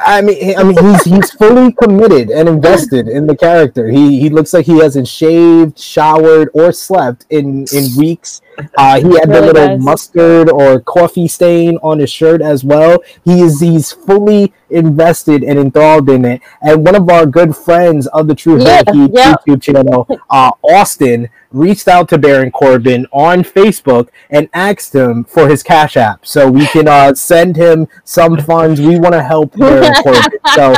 I 0.00 0.20
mean, 0.22 0.58
I 0.58 0.64
mean, 0.64 0.76
he's 0.76 1.04
he's 1.04 1.30
fully 1.32 1.72
committed 1.72 2.30
and 2.30 2.48
invested 2.48 3.08
in 3.08 3.26
the 3.26 3.36
character. 3.36 3.88
He 3.88 4.18
he 4.20 4.28
looks 4.28 4.52
like 4.52 4.66
he 4.66 4.78
hasn't 4.78 5.06
shaved, 5.06 5.78
showered, 5.78 6.50
or 6.52 6.72
slept 6.72 7.26
in 7.30 7.64
in 7.72 7.96
weeks. 7.96 8.40
Uh, 8.76 9.00
he 9.00 9.18
had 9.18 9.28
really 9.28 9.40
the 9.40 9.40
little 9.40 9.68
nice. 9.76 9.82
mustard 9.82 10.50
or 10.50 10.80
coffee 10.80 11.28
stain 11.28 11.78
on 11.82 11.98
his 11.98 12.10
shirt 12.10 12.40
as 12.40 12.64
well. 12.64 13.02
He 13.24 13.40
is 13.40 13.60
he's 13.60 13.92
fully 13.92 14.52
invested 14.70 15.42
and 15.42 15.58
enthralled 15.58 16.08
in 16.08 16.24
it. 16.24 16.42
And 16.62 16.84
one 16.84 16.94
of 16.94 17.08
our 17.08 17.26
good 17.26 17.56
friends 17.56 18.06
of 18.08 18.28
the 18.28 18.34
True 18.34 18.62
yeah, 18.62 18.82
yeah. 18.86 19.34
YouTube 19.46 19.62
channel, 19.62 20.06
uh, 20.30 20.50
Austin, 20.62 21.28
reached 21.50 21.88
out 21.88 22.08
to 22.10 22.18
Baron 22.18 22.50
Corbin 22.50 23.06
on 23.10 23.42
Facebook 23.42 24.08
and 24.30 24.48
asked 24.52 24.94
him 24.94 25.24
for 25.24 25.48
his 25.48 25.62
Cash 25.62 25.96
App 25.96 26.26
so 26.26 26.50
we 26.50 26.66
can 26.66 26.86
uh, 26.86 27.14
send 27.14 27.56
him 27.56 27.88
some 28.04 28.36
funds. 28.38 28.80
We 28.80 28.98
want 28.98 29.14
to 29.14 29.22
help 29.22 29.56
Baron 29.56 29.92
Corbin. 30.02 30.38
So, 30.54 30.74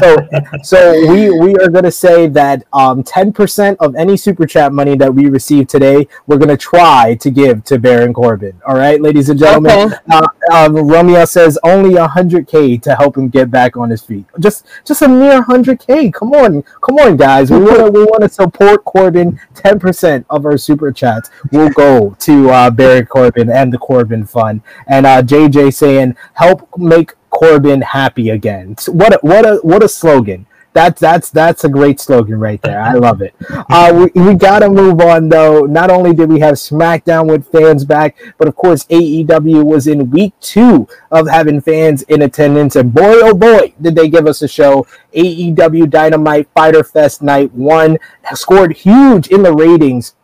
so, 0.00 0.16
so 0.62 1.12
we 1.12 1.30
we 1.38 1.54
are 1.56 1.68
going 1.68 1.84
to 1.84 1.92
say 1.92 2.26
that 2.28 2.64
um, 2.72 3.02
10% 3.02 3.76
of 3.80 3.94
any 3.96 4.16
super 4.16 4.46
chat 4.46 4.72
money 4.72 4.96
that 4.96 5.14
we 5.14 5.28
receive 5.28 5.68
today, 5.68 6.08
we're 6.26 6.38
going 6.38 6.48
to 6.48 6.56
try 6.56 7.14
to 7.24 7.30
give 7.30 7.64
to 7.64 7.78
Baron 7.78 8.12
Corbin. 8.12 8.60
All 8.66 8.76
right, 8.76 9.00
ladies 9.00 9.30
and 9.30 9.38
gentlemen. 9.38 9.92
Okay. 9.92 9.96
Uh, 10.12 10.26
um, 10.52 10.76
Romeo 10.76 11.24
says 11.24 11.58
only 11.64 11.96
hundred 11.96 12.46
k 12.46 12.76
to 12.78 12.94
help 12.94 13.16
him 13.16 13.28
get 13.28 13.50
back 13.50 13.76
on 13.76 13.90
his 13.90 14.02
feet. 14.02 14.26
Just 14.38 14.66
just 14.84 15.02
a 15.02 15.08
mere 15.08 15.42
hundred 15.42 15.80
k. 15.80 16.10
Come 16.10 16.32
on, 16.32 16.62
come 16.82 16.96
on, 16.98 17.16
guys. 17.16 17.50
We 17.50 17.58
want 17.58 17.78
to 17.78 17.90
we 17.90 18.04
want 18.04 18.22
to 18.22 18.28
support 18.28 18.84
Corbin. 18.84 19.40
Ten 19.54 19.80
percent 19.80 20.26
of 20.28 20.44
our 20.44 20.58
super 20.58 20.92
chats 20.92 21.30
will 21.50 21.70
go 21.70 22.14
to 22.20 22.50
uh, 22.50 22.70
Baron 22.70 23.06
Corbin 23.06 23.50
and 23.50 23.72
the 23.72 23.78
Corbin 23.78 24.24
Fund. 24.26 24.60
And 24.86 25.06
uh, 25.06 25.22
JJ 25.22 25.74
saying 25.74 26.16
help 26.34 26.68
make 26.76 27.14
Corbin 27.30 27.80
happy 27.80 28.30
again. 28.30 28.76
What 28.86 29.14
a, 29.14 29.18
what 29.22 29.46
a 29.46 29.56
what 29.62 29.82
a 29.82 29.88
slogan 29.88 30.46
that's 30.74 31.00
that's 31.00 31.30
that's 31.30 31.64
a 31.64 31.68
great 31.68 32.00
slogan 32.00 32.38
right 32.38 32.60
there. 32.62 32.80
I 32.80 32.94
love 32.94 33.22
it. 33.22 33.34
Uh, 33.48 34.08
we, 34.14 34.20
we 34.20 34.34
gotta 34.34 34.68
move 34.68 35.00
on 35.00 35.28
though. 35.28 35.60
Not 35.60 35.88
only 35.88 36.12
did 36.12 36.28
we 36.28 36.40
have 36.40 36.54
SmackDown 36.54 37.30
with 37.30 37.50
fans 37.50 37.84
back, 37.84 38.16
but 38.38 38.48
of 38.48 38.56
course 38.56 38.84
AEW 38.86 39.64
was 39.64 39.86
in 39.86 40.10
week 40.10 40.34
two 40.40 40.88
of 41.12 41.28
having 41.28 41.60
fans 41.60 42.02
in 42.02 42.22
attendance, 42.22 42.74
and 42.74 42.92
boy 42.92 43.20
oh 43.22 43.34
boy 43.34 43.72
did 43.80 43.94
they 43.94 44.08
give 44.08 44.26
us 44.26 44.42
a 44.42 44.48
show. 44.48 44.86
AEW 45.14 45.88
Dynamite 45.88 46.48
Fyter 46.54 46.82
Fest 46.82 47.22
Night 47.22 47.52
One 47.52 47.96
scored 48.34 48.76
huge 48.76 49.28
in 49.28 49.44
the 49.44 49.54
ratings 49.54 50.16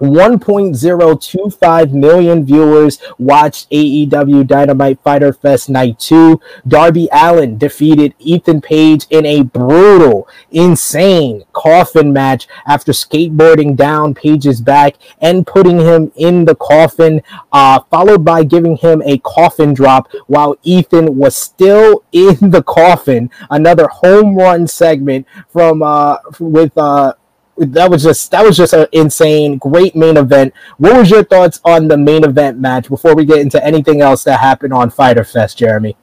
1.025 0.00 1.92
million 1.92 2.44
viewers 2.44 2.98
watched 3.18 3.70
AEW 3.70 4.46
Dynamite 4.46 4.98
Fyter 5.02 5.32
Fest 5.32 5.70
Night 5.70 5.98
2. 6.00 6.40
Darby 6.66 7.08
Allin 7.12 7.58
defeated 7.58 8.14
Ethan 8.18 8.60
Page 8.60 9.06
in 9.10 9.24
a 9.24 9.42
brutal, 9.42 10.28
insane 10.50 11.44
coffin 11.52 12.12
match 12.12 12.48
after 12.66 12.90
skateboarding 12.92 13.76
down 13.76 14.14
Page's 14.14 14.60
back 14.60 14.96
and 15.20 15.46
putting 15.46 15.78
him 15.78 16.10
in 16.16 16.44
the 16.44 16.56
coffin, 16.56 17.22
uh, 17.52 17.78
followed 17.90 18.24
by 18.24 18.42
giving 18.42 18.76
him 18.76 19.00
a 19.04 19.18
coffin 19.18 19.74
drop 19.74 20.10
while 20.26 20.56
Ethan 20.64 21.16
was 21.16 21.36
still 21.36 22.02
in 22.12 22.50
the 22.50 22.64
coffin. 22.64 23.30
Another 23.50 23.86
home 23.88 24.34
run 24.34 24.66
segment 24.66 25.26
from 25.48 25.82
uh, 25.82 26.16
with 26.40 26.76
uh, 26.76 27.14
that 27.56 27.90
was 27.90 28.02
just 28.02 28.30
that 28.30 28.44
was 28.44 28.56
just 28.56 28.72
an 28.72 28.86
insane, 28.92 29.58
great 29.58 29.94
main 29.94 30.16
event. 30.16 30.52
What 30.78 30.96
was 30.96 31.10
your 31.10 31.24
thoughts 31.24 31.60
on 31.64 31.88
the 31.88 31.96
main 31.96 32.24
event 32.24 32.58
match 32.58 32.88
before 32.88 33.14
we 33.14 33.24
get 33.24 33.38
into 33.38 33.64
anything 33.64 34.00
else 34.00 34.24
that 34.24 34.40
happened 34.40 34.72
on 34.72 34.90
Fyter 34.90 35.24
Fest, 35.24 35.58
Jeremy? 35.58 35.96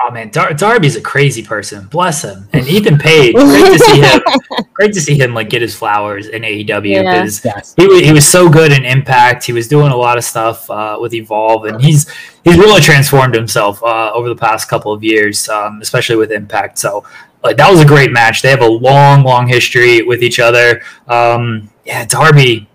Oh 0.00 0.10
man, 0.10 0.30
Dar- 0.30 0.52
Darby's 0.54 0.96
a 0.96 1.00
crazy 1.00 1.42
person. 1.42 1.86
Bless 1.86 2.22
him. 2.22 2.48
And 2.52 2.66
Ethan 2.66 2.98
Page, 2.98 3.34
great 3.34 3.72
to 3.72 3.78
see 3.78 4.00
him. 4.00 4.20
Great 4.74 4.92
to 4.92 5.00
see 5.00 5.18
him 5.18 5.34
like 5.34 5.50
get 5.50 5.60
his 5.60 5.74
flowers 5.74 6.28
in 6.28 6.42
AEW 6.42 6.82
because 6.82 7.44
yeah. 7.44 7.54
yes. 7.56 7.74
he, 7.76 7.86
was, 7.88 8.00
he 8.00 8.12
was 8.12 8.24
so 8.24 8.48
good 8.48 8.70
in 8.70 8.84
Impact. 8.84 9.44
He 9.44 9.52
was 9.52 9.66
doing 9.66 9.90
a 9.90 9.96
lot 9.96 10.18
of 10.18 10.22
stuff 10.22 10.70
uh, 10.70 10.96
with 11.00 11.14
Evolve, 11.14 11.64
and 11.64 11.82
he's 11.82 12.08
he's 12.44 12.56
really 12.56 12.80
transformed 12.80 13.34
himself 13.34 13.82
uh, 13.82 14.12
over 14.12 14.28
the 14.28 14.36
past 14.36 14.68
couple 14.68 14.92
of 14.92 15.02
years, 15.02 15.48
um, 15.48 15.80
especially 15.82 16.14
with 16.14 16.30
Impact. 16.30 16.78
So 16.78 17.04
like 17.42 17.56
that 17.56 17.68
was 17.70 17.80
a 17.80 17.84
great 17.84 18.12
match. 18.12 18.40
They 18.40 18.50
have 18.50 18.62
a 18.62 18.68
long, 18.68 19.24
long 19.24 19.48
history 19.48 20.02
with 20.02 20.22
each 20.22 20.38
other. 20.38 20.80
Um, 21.08 21.70
yeah, 21.84 22.04
Darby. 22.04 22.68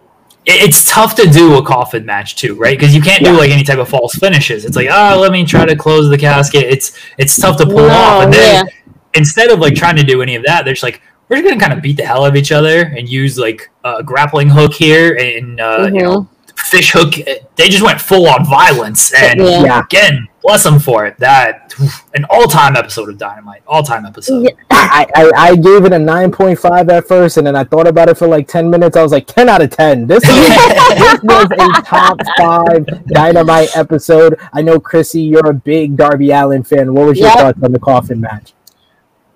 It's 0.45 0.89
tough 0.89 1.15
to 1.15 1.29
do 1.29 1.57
a 1.57 1.65
coffin 1.65 2.05
match 2.05 2.35
too, 2.35 2.55
right? 2.55 2.77
Because 2.77 2.93
you 2.93 3.01
can't 3.01 3.21
yeah. 3.21 3.31
do 3.31 3.37
like 3.37 3.51
any 3.51 3.63
type 3.63 3.79
of 3.79 3.87
false 3.87 4.15
finishes. 4.15 4.65
It's 4.65 4.75
like, 4.75 4.89
oh, 4.91 5.19
let 5.19 5.31
me 5.31 5.45
try 5.45 5.65
to 5.65 5.75
close 5.75 6.09
the 6.09 6.17
casket. 6.17 6.63
It's 6.63 6.97
it's 7.17 7.35
tough 7.37 7.57
to 7.57 7.65
pull 7.65 7.87
no, 7.87 7.89
off. 7.89 8.23
And 8.25 8.33
then 8.33 8.65
yeah. 8.65 8.93
instead 9.13 9.51
of 9.51 9.59
like 9.59 9.75
trying 9.75 9.95
to 9.95 10.03
do 10.03 10.21
any 10.21 10.35
of 10.35 10.43
that, 10.43 10.65
they're 10.65 10.73
just 10.73 10.83
like, 10.83 11.01
we're 11.29 11.37
just 11.37 11.47
gonna 11.47 11.59
kind 11.59 11.73
of 11.73 11.81
beat 11.81 11.97
the 11.97 12.05
hell 12.05 12.25
out 12.25 12.29
of 12.29 12.35
each 12.35 12.51
other 12.51 12.81
and 12.81 13.07
use 13.07 13.37
like 13.37 13.71
a 13.83 14.03
grappling 14.03 14.49
hook 14.49 14.73
here 14.73 15.15
and 15.15 15.59
uh, 15.59 15.79
mm-hmm. 15.79 15.95
you 15.95 16.01
know 16.01 16.29
fish 16.57 16.91
hook. 16.91 17.13
They 17.55 17.69
just 17.69 17.83
went 17.83 18.01
full 18.01 18.27
on 18.27 18.45
violence, 18.45 19.13
and 19.13 19.39
yeah. 19.39 19.81
again, 19.81 20.27
bless 20.43 20.63
them 20.63 20.77
for 20.77 21.07
it. 21.07 21.17
That 21.17 21.73
an 22.13 22.25
all 22.29 22.45
time 22.45 22.75
episode 22.75 23.09
of 23.09 23.17
Dynamite, 23.17 23.63
all 23.65 23.81
time 23.81 24.05
episode. 24.05 24.43
Yeah. 24.43 24.51
I, 24.69 25.07
I, 25.15 25.31
I 25.35 25.55
gave 25.55 25.85
it 25.85 25.93
a 25.93 25.97
nine 25.99 26.31
point 26.31 26.59
five 26.59 26.89
at 26.89 27.07
first, 27.07 27.37
and 27.37 27.47
then 27.47 27.55
I 27.55 27.63
thought 27.63 27.87
about 27.87 28.09
it 28.09 28.17
for 28.17 28.27
like 28.27 28.47
ten 28.47 28.69
minutes. 28.69 28.95
I 28.95 29.01
was 29.01 29.11
like 29.11 29.25
ten 29.25 29.49
out 29.49 29.61
of 29.61 29.71
ten. 29.71 30.05
This, 30.05 30.23
this 30.27 31.23
was 31.23 31.47
a 31.51 31.81
top 31.81 32.19
five 32.37 32.85
Dynamite 33.07 33.75
episode. 33.75 34.39
I 34.53 34.61
know 34.61 34.79
Chrissy, 34.79 35.21
you're 35.23 35.49
a 35.49 35.53
big 35.53 35.97
Darby 35.97 36.31
Allin 36.31 36.63
fan. 36.63 36.93
What 36.93 37.07
was 37.07 37.17
your 37.17 37.29
yep. 37.29 37.37
thoughts 37.37 37.63
on 37.63 37.71
the 37.71 37.79
coffin 37.79 38.21
match? 38.21 38.53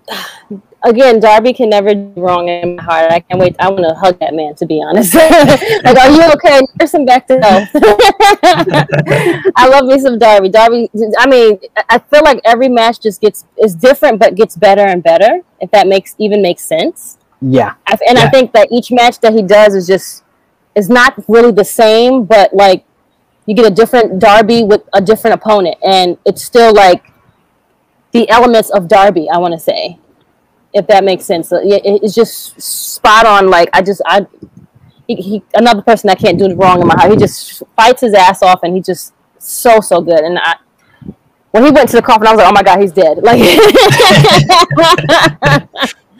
again, 0.82 1.20
Darby 1.20 1.52
can 1.52 1.70
never 1.70 1.94
do 1.94 2.12
wrong 2.16 2.48
in 2.48 2.76
my 2.76 2.82
heart. 2.82 3.10
I 3.10 3.20
can't 3.20 3.40
wait. 3.40 3.56
I 3.58 3.68
want 3.68 3.84
to 3.84 3.94
hug 3.94 4.18
that 4.20 4.34
man, 4.34 4.54
to 4.56 4.66
be 4.66 4.82
honest. 4.82 5.14
like, 5.84 5.96
are 5.96 6.10
you 6.10 6.22
okay? 6.34 6.60
Nurse 6.80 6.94
him 6.94 7.04
back 7.04 7.26
to 7.28 7.38
health. 7.38 7.68
I 9.56 9.68
love 9.68 9.86
me 9.86 9.98
some 9.98 10.18
Darby. 10.18 10.48
Darby. 10.48 10.90
I 11.18 11.26
mean, 11.26 11.58
I 11.88 11.98
feel 11.98 12.22
like 12.22 12.40
every 12.44 12.68
match 12.68 13.00
just 13.00 13.20
gets 13.20 13.44
is 13.62 13.74
different, 13.74 14.18
but 14.18 14.34
gets 14.34 14.56
better 14.56 14.82
and 14.82 15.02
better. 15.02 15.40
If 15.60 15.70
that 15.72 15.86
makes 15.86 16.14
even 16.18 16.42
makes 16.42 16.62
sense. 16.62 17.18
Yeah. 17.40 17.74
and 17.86 18.18
yeah. 18.18 18.24
I 18.24 18.30
think 18.30 18.52
that 18.52 18.68
each 18.70 18.90
match 18.90 19.20
that 19.20 19.32
he 19.32 19.42
does 19.42 19.74
is 19.74 19.86
just 19.86 20.24
is 20.74 20.88
not 20.88 21.14
really 21.28 21.52
the 21.52 21.64
same, 21.64 22.24
but 22.24 22.54
like 22.54 22.84
you 23.46 23.54
get 23.54 23.66
a 23.66 23.74
different 23.74 24.18
Darby 24.18 24.62
with 24.62 24.82
a 24.92 25.00
different 25.00 25.34
opponent, 25.34 25.76
and 25.84 26.18
it's 26.24 26.44
still 26.44 26.72
like 26.72 27.12
the 28.12 28.28
elements 28.28 28.70
of 28.70 28.88
Darby. 28.88 29.28
I 29.30 29.38
want 29.38 29.54
to 29.54 29.60
say 29.60 29.98
if 30.72 30.86
that 30.88 31.04
makes 31.04 31.24
sense. 31.24 31.50
It's 31.52 32.14
just 32.14 32.60
spot 32.60 33.26
on. 33.26 33.48
Like 33.48 33.68
I 33.72 33.82
just 33.82 34.02
I 34.06 34.26
he, 35.06 35.16
he 35.16 35.42
another 35.54 35.82
person 35.82 36.08
that 36.08 36.18
can't 36.18 36.38
do 36.38 36.54
wrong 36.54 36.80
in 36.80 36.86
my 36.86 36.94
heart. 36.96 37.10
He 37.10 37.16
just 37.16 37.62
fights 37.76 38.02
his 38.02 38.14
ass 38.14 38.42
off, 38.42 38.60
and 38.62 38.74
he 38.74 38.80
just 38.80 39.14
so 39.38 39.80
so 39.80 40.00
good. 40.00 40.20
And 40.20 40.38
I 40.38 40.56
when 41.50 41.64
he 41.64 41.70
went 41.70 41.88
to 41.90 41.96
the 41.96 42.02
coffin, 42.02 42.26
I 42.26 42.32
was 42.32 42.38
like, 42.38 42.48
oh 42.48 42.52
my 42.52 42.62
god, 42.62 42.80
he's 42.80 42.92
dead. 42.92 43.18
Like 43.18 43.40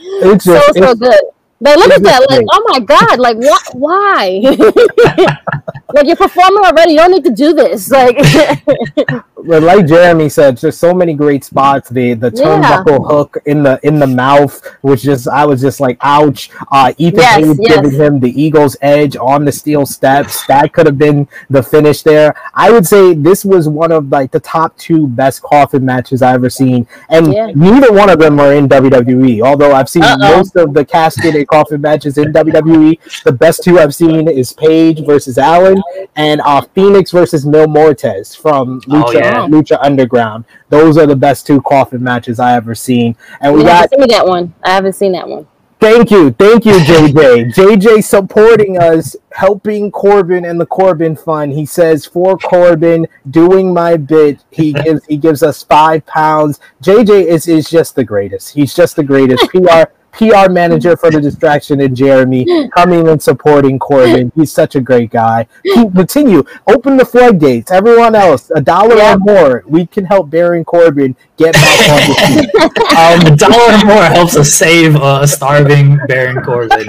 it's 0.01 0.45
so 0.45 0.61
so 0.73 0.95
good. 0.95 1.21
Like 1.61 1.77
look 1.77 1.91
at 1.91 2.03
that! 2.05 2.27
Like 2.31 2.47
oh 2.53 2.65
my 2.69 2.79
god! 2.79 3.19
Like 3.19 3.37
what? 3.37 3.75
Why? 3.75 4.41
like 5.93 6.07
you're 6.07 6.15
performing 6.15 6.65
already. 6.65 6.93
You 6.93 6.99
don't 6.99 7.11
need 7.11 7.25
to 7.25 7.33
do 7.33 7.53
this. 7.53 7.91
Like, 7.91 8.17
but 9.45 9.63
like 9.65 9.87
Jeremy 9.87 10.29
said, 10.29 10.57
there's 10.59 10.79
so 10.79 10.95
many 10.95 11.15
great 11.15 11.43
spots. 11.43 11.89
The 11.89 12.15
the 12.15 12.31
turnbuckle 12.31 13.01
yeah. 13.01 13.07
hook 13.09 13.39
in 13.47 13.65
the 13.65 13.81
in 13.83 13.99
the 13.99 14.07
mouth, 14.07 14.65
which 14.83 15.03
just 15.03 15.27
I 15.27 15.47
was 15.47 15.61
just 15.61 15.81
like, 15.81 15.99
ouch. 16.03 16.51
Uh, 16.71 16.93
Ethan 16.97 17.19
yes, 17.19 17.57
yes. 17.59 17.77
giving 17.77 17.99
him 17.99 18.21
the 18.21 18.41
Ego's 18.41 18.77
Edge 18.81 19.17
on 19.17 19.45
the 19.45 19.51
steel 19.51 19.85
steps. 19.85 20.47
That 20.47 20.73
could 20.73 20.87
have 20.87 20.99
been 20.99 21.27
the 21.51 21.63
finish 21.63 22.03
there. 22.03 22.37
I 22.55 22.71
would 22.71 22.87
say 22.87 23.15
this 23.15 23.45
was 23.45 23.69
one 23.69 23.91
of 23.91 24.11
like 24.11 24.31
the 24.31 24.41
top 24.41 24.77
two 24.77 25.09
best 25.09 25.43
coffin 25.43 25.85
matches 25.85 26.23
I've 26.23 26.37
ever 26.37 26.51
seen, 26.51 26.87
and 27.09 27.33
yeah. 27.33 27.51
neither 27.53 27.93
one 27.93 28.11
of 28.11 28.21
them 28.21 28.39
are 28.39 28.53
in 28.53 28.69
WWE. 28.69 29.43
Although 29.43 29.73
I've 29.73 29.89
seen 29.89 30.05
Uh-oh. 30.05 30.37
most 30.37 30.55
of 30.55 30.73
the 30.73 30.85
casket 30.85 31.48
coffin 31.49 31.81
matches 31.81 32.19
in 32.19 32.33
WWE. 32.33 33.23
The 33.25 33.33
best 33.33 33.65
two 33.65 33.79
I've 33.79 33.95
seen 33.95 34.29
is 34.29 34.53
Page 34.53 35.05
versus 35.05 35.39
Allin 35.39 35.83
and 36.17 36.41
uh, 36.43 36.63
Fenix 36.75 37.11
versus 37.11 37.45
Mil 37.45 37.67
Muertes 37.67 38.37
from 38.37 38.81
oh, 38.89 38.91
Lucha, 38.91 39.05
oh, 39.07 39.13
yeah. 39.13 39.47
Lucha 39.47 39.79
Underground. 39.81 40.45
Those 40.69 40.97
are 40.99 41.07
the 41.07 41.17
best 41.17 41.47
two 41.47 41.61
coffin 41.63 42.03
matches 42.03 42.39
I 42.39 42.55
ever 42.55 42.75
seen. 42.75 43.17
And 43.41 43.55
we 43.55 43.65
got 43.65 43.91
seen 43.91 44.07
that 44.09 44.27
one. 44.27 44.55
I 44.63 44.71
haven't 44.71 44.95
seen 44.95 45.13
that 45.13 45.27
one. 45.27 45.47
Thank 45.81 46.11
you, 46.11 46.33
thank 46.33 46.65
you, 46.65 46.73
JJ. 46.79 47.55
JJ 47.55 48.03
supporting 48.03 48.79
us, 48.79 49.15
helping 49.31 49.93
Corbin 49.93 50.45
and 50.45 50.61
the 50.61 50.67
Corbin 50.67 51.15
Fund. 51.15 51.53
He 51.53 51.67
says 51.67 52.05
for 52.05 52.37
Corbin, 52.37 53.07
doing 53.31 53.73
my 53.73 53.97
bit. 53.97 54.45
He 54.51 54.73
gives 54.85 55.05
he 55.07 55.17
gives 55.17 55.43
us 55.45 55.63
five 55.63 56.05
pounds. 56.07 56.59
JJ 56.83 57.27
is 57.27 57.47
is 57.47 57.71
just 57.71 57.95
the 57.95 58.03
greatest. 58.03 58.55
He's 58.55 58.75
just 58.75 58.97
the 58.97 59.05
greatest. 59.05 59.49
PR 59.51 59.93
PR 60.19 60.51
manager 60.51 60.97
for 60.97 61.11
the 61.11 61.21
distraction 61.21 61.81
and 61.81 61.97
Jeremy 61.97 62.69
coming 62.77 63.09
and 63.09 63.23
supporting 63.23 63.79
Corbin. 63.79 64.33
He's 64.35 64.53
such 64.53 64.75
a 64.75 64.81
great 64.81 65.11
guy. 65.11 65.47
Keep, 65.63 65.95
continue. 65.95 66.43
Open 66.67 66.97
the 66.97 67.05
floodgates. 67.05 67.71
Everyone 67.71 68.15
else, 68.15 68.51
a 68.55 68.61
dollar 68.61 68.97
yeah. 68.97 69.15
or 69.15 69.19
more, 69.19 69.65
we 69.67 69.87
can 69.87 70.05
help 70.05 70.29
Baron 70.29 70.65
Corbin 70.65 71.15
get 71.37 71.55
back 71.55 71.89
on 71.89 71.97
the 71.97 72.79
Um, 72.99 73.33
a 73.33 73.37
dollar 73.37 73.75
or 73.75 73.85
more 73.85 74.03
helps 74.03 74.37
us 74.37 74.53
save 74.53 74.97
a 74.97 75.27
starving 75.27 75.99
Baron 76.09 76.43
Corbin. 76.43 76.87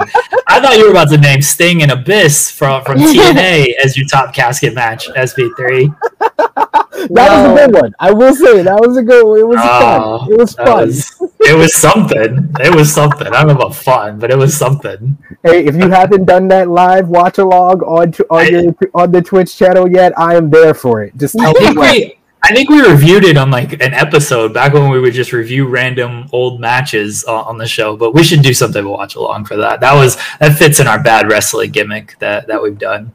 I 0.48 0.60
thought 0.60 0.76
you 0.76 0.86
were 0.86 0.90
about 0.90 1.08
to 1.10 1.18
name 1.18 1.40
Sting 1.40 1.82
and 1.82 1.92
Abyss 1.92 2.50
from, 2.50 2.84
from 2.84 2.98
TNA 2.98 3.74
as 3.82 3.96
your 3.96 4.06
top 4.08 4.34
casket 4.34 4.74
match, 4.74 5.08
SB3. 5.08 5.96
that 6.18 6.88
was 7.08 7.46
a 7.46 7.54
good 7.54 7.74
one. 7.80 7.94
I 8.00 8.10
will 8.10 8.34
say 8.34 8.62
that 8.62 8.80
was 8.80 8.96
a 8.96 9.02
good 9.02 9.24
one. 9.24 9.38
It 9.38 9.46
was 9.46 9.58
uh, 9.60 10.18
fun. 10.18 10.32
It 10.32 10.38
was 10.38 10.54
fun. 10.54 10.86
Was, 10.88 11.22
it 11.40 11.56
was 11.56 11.74
something. 11.76 12.52
It 12.58 12.74
was 12.74 12.92
something. 12.92 13.19
I 13.28 13.30
don't 13.30 13.48
know 13.48 13.54
about 13.54 13.74
fun, 13.74 14.18
but 14.18 14.30
it 14.30 14.36
was 14.36 14.56
something. 14.56 15.18
Hey, 15.42 15.66
if 15.66 15.74
you 15.74 15.90
haven't 15.90 16.24
done 16.24 16.48
that 16.48 16.68
live 16.68 17.08
watch 17.08 17.38
along 17.38 17.82
on 17.82 18.14
on 18.30 18.40
I, 18.40 18.48
your 18.48 18.74
on 18.94 19.12
the 19.12 19.22
Twitch 19.22 19.56
channel 19.56 19.90
yet, 19.90 20.18
I 20.18 20.36
am 20.36 20.50
there 20.50 20.74
for 20.74 21.02
it. 21.02 21.16
Just 21.16 21.36
tell 21.38 21.52
me 21.52 21.72
we, 21.76 22.20
I 22.42 22.54
think 22.54 22.70
we 22.70 22.80
reviewed 22.80 23.24
it 23.24 23.36
on 23.36 23.50
like 23.50 23.74
an 23.74 23.94
episode 23.94 24.54
back 24.54 24.72
when 24.72 24.90
we 24.90 24.98
would 24.98 25.12
just 25.12 25.32
review 25.32 25.66
random 25.68 26.28
old 26.32 26.60
matches 26.60 27.24
uh, 27.28 27.42
on 27.42 27.58
the 27.58 27.66
show. 27.66 27.96
But 27.96 28.14
we 28.14 28.22
should 28.22 28.42
do 28.42 28.54
something 28.54 28.82
to 28.82 28.88
watch 28.88 29.14
along 29.14 29.44
for 29.44 29.56
that. 29.56 29.80
That 29.80 29.94
was 29.94 30.16
that 30.38 30.56
fits 30.56 30.80
in 30.80 30.86
our 30.86 31.02
bad 31.02 31.28
wrestling 31.28 31.70
gimmick 31.70 32.18
that 32.18 32.46
that 32.46 32.62
we've 32.62 32.78
done. 32.78 33.12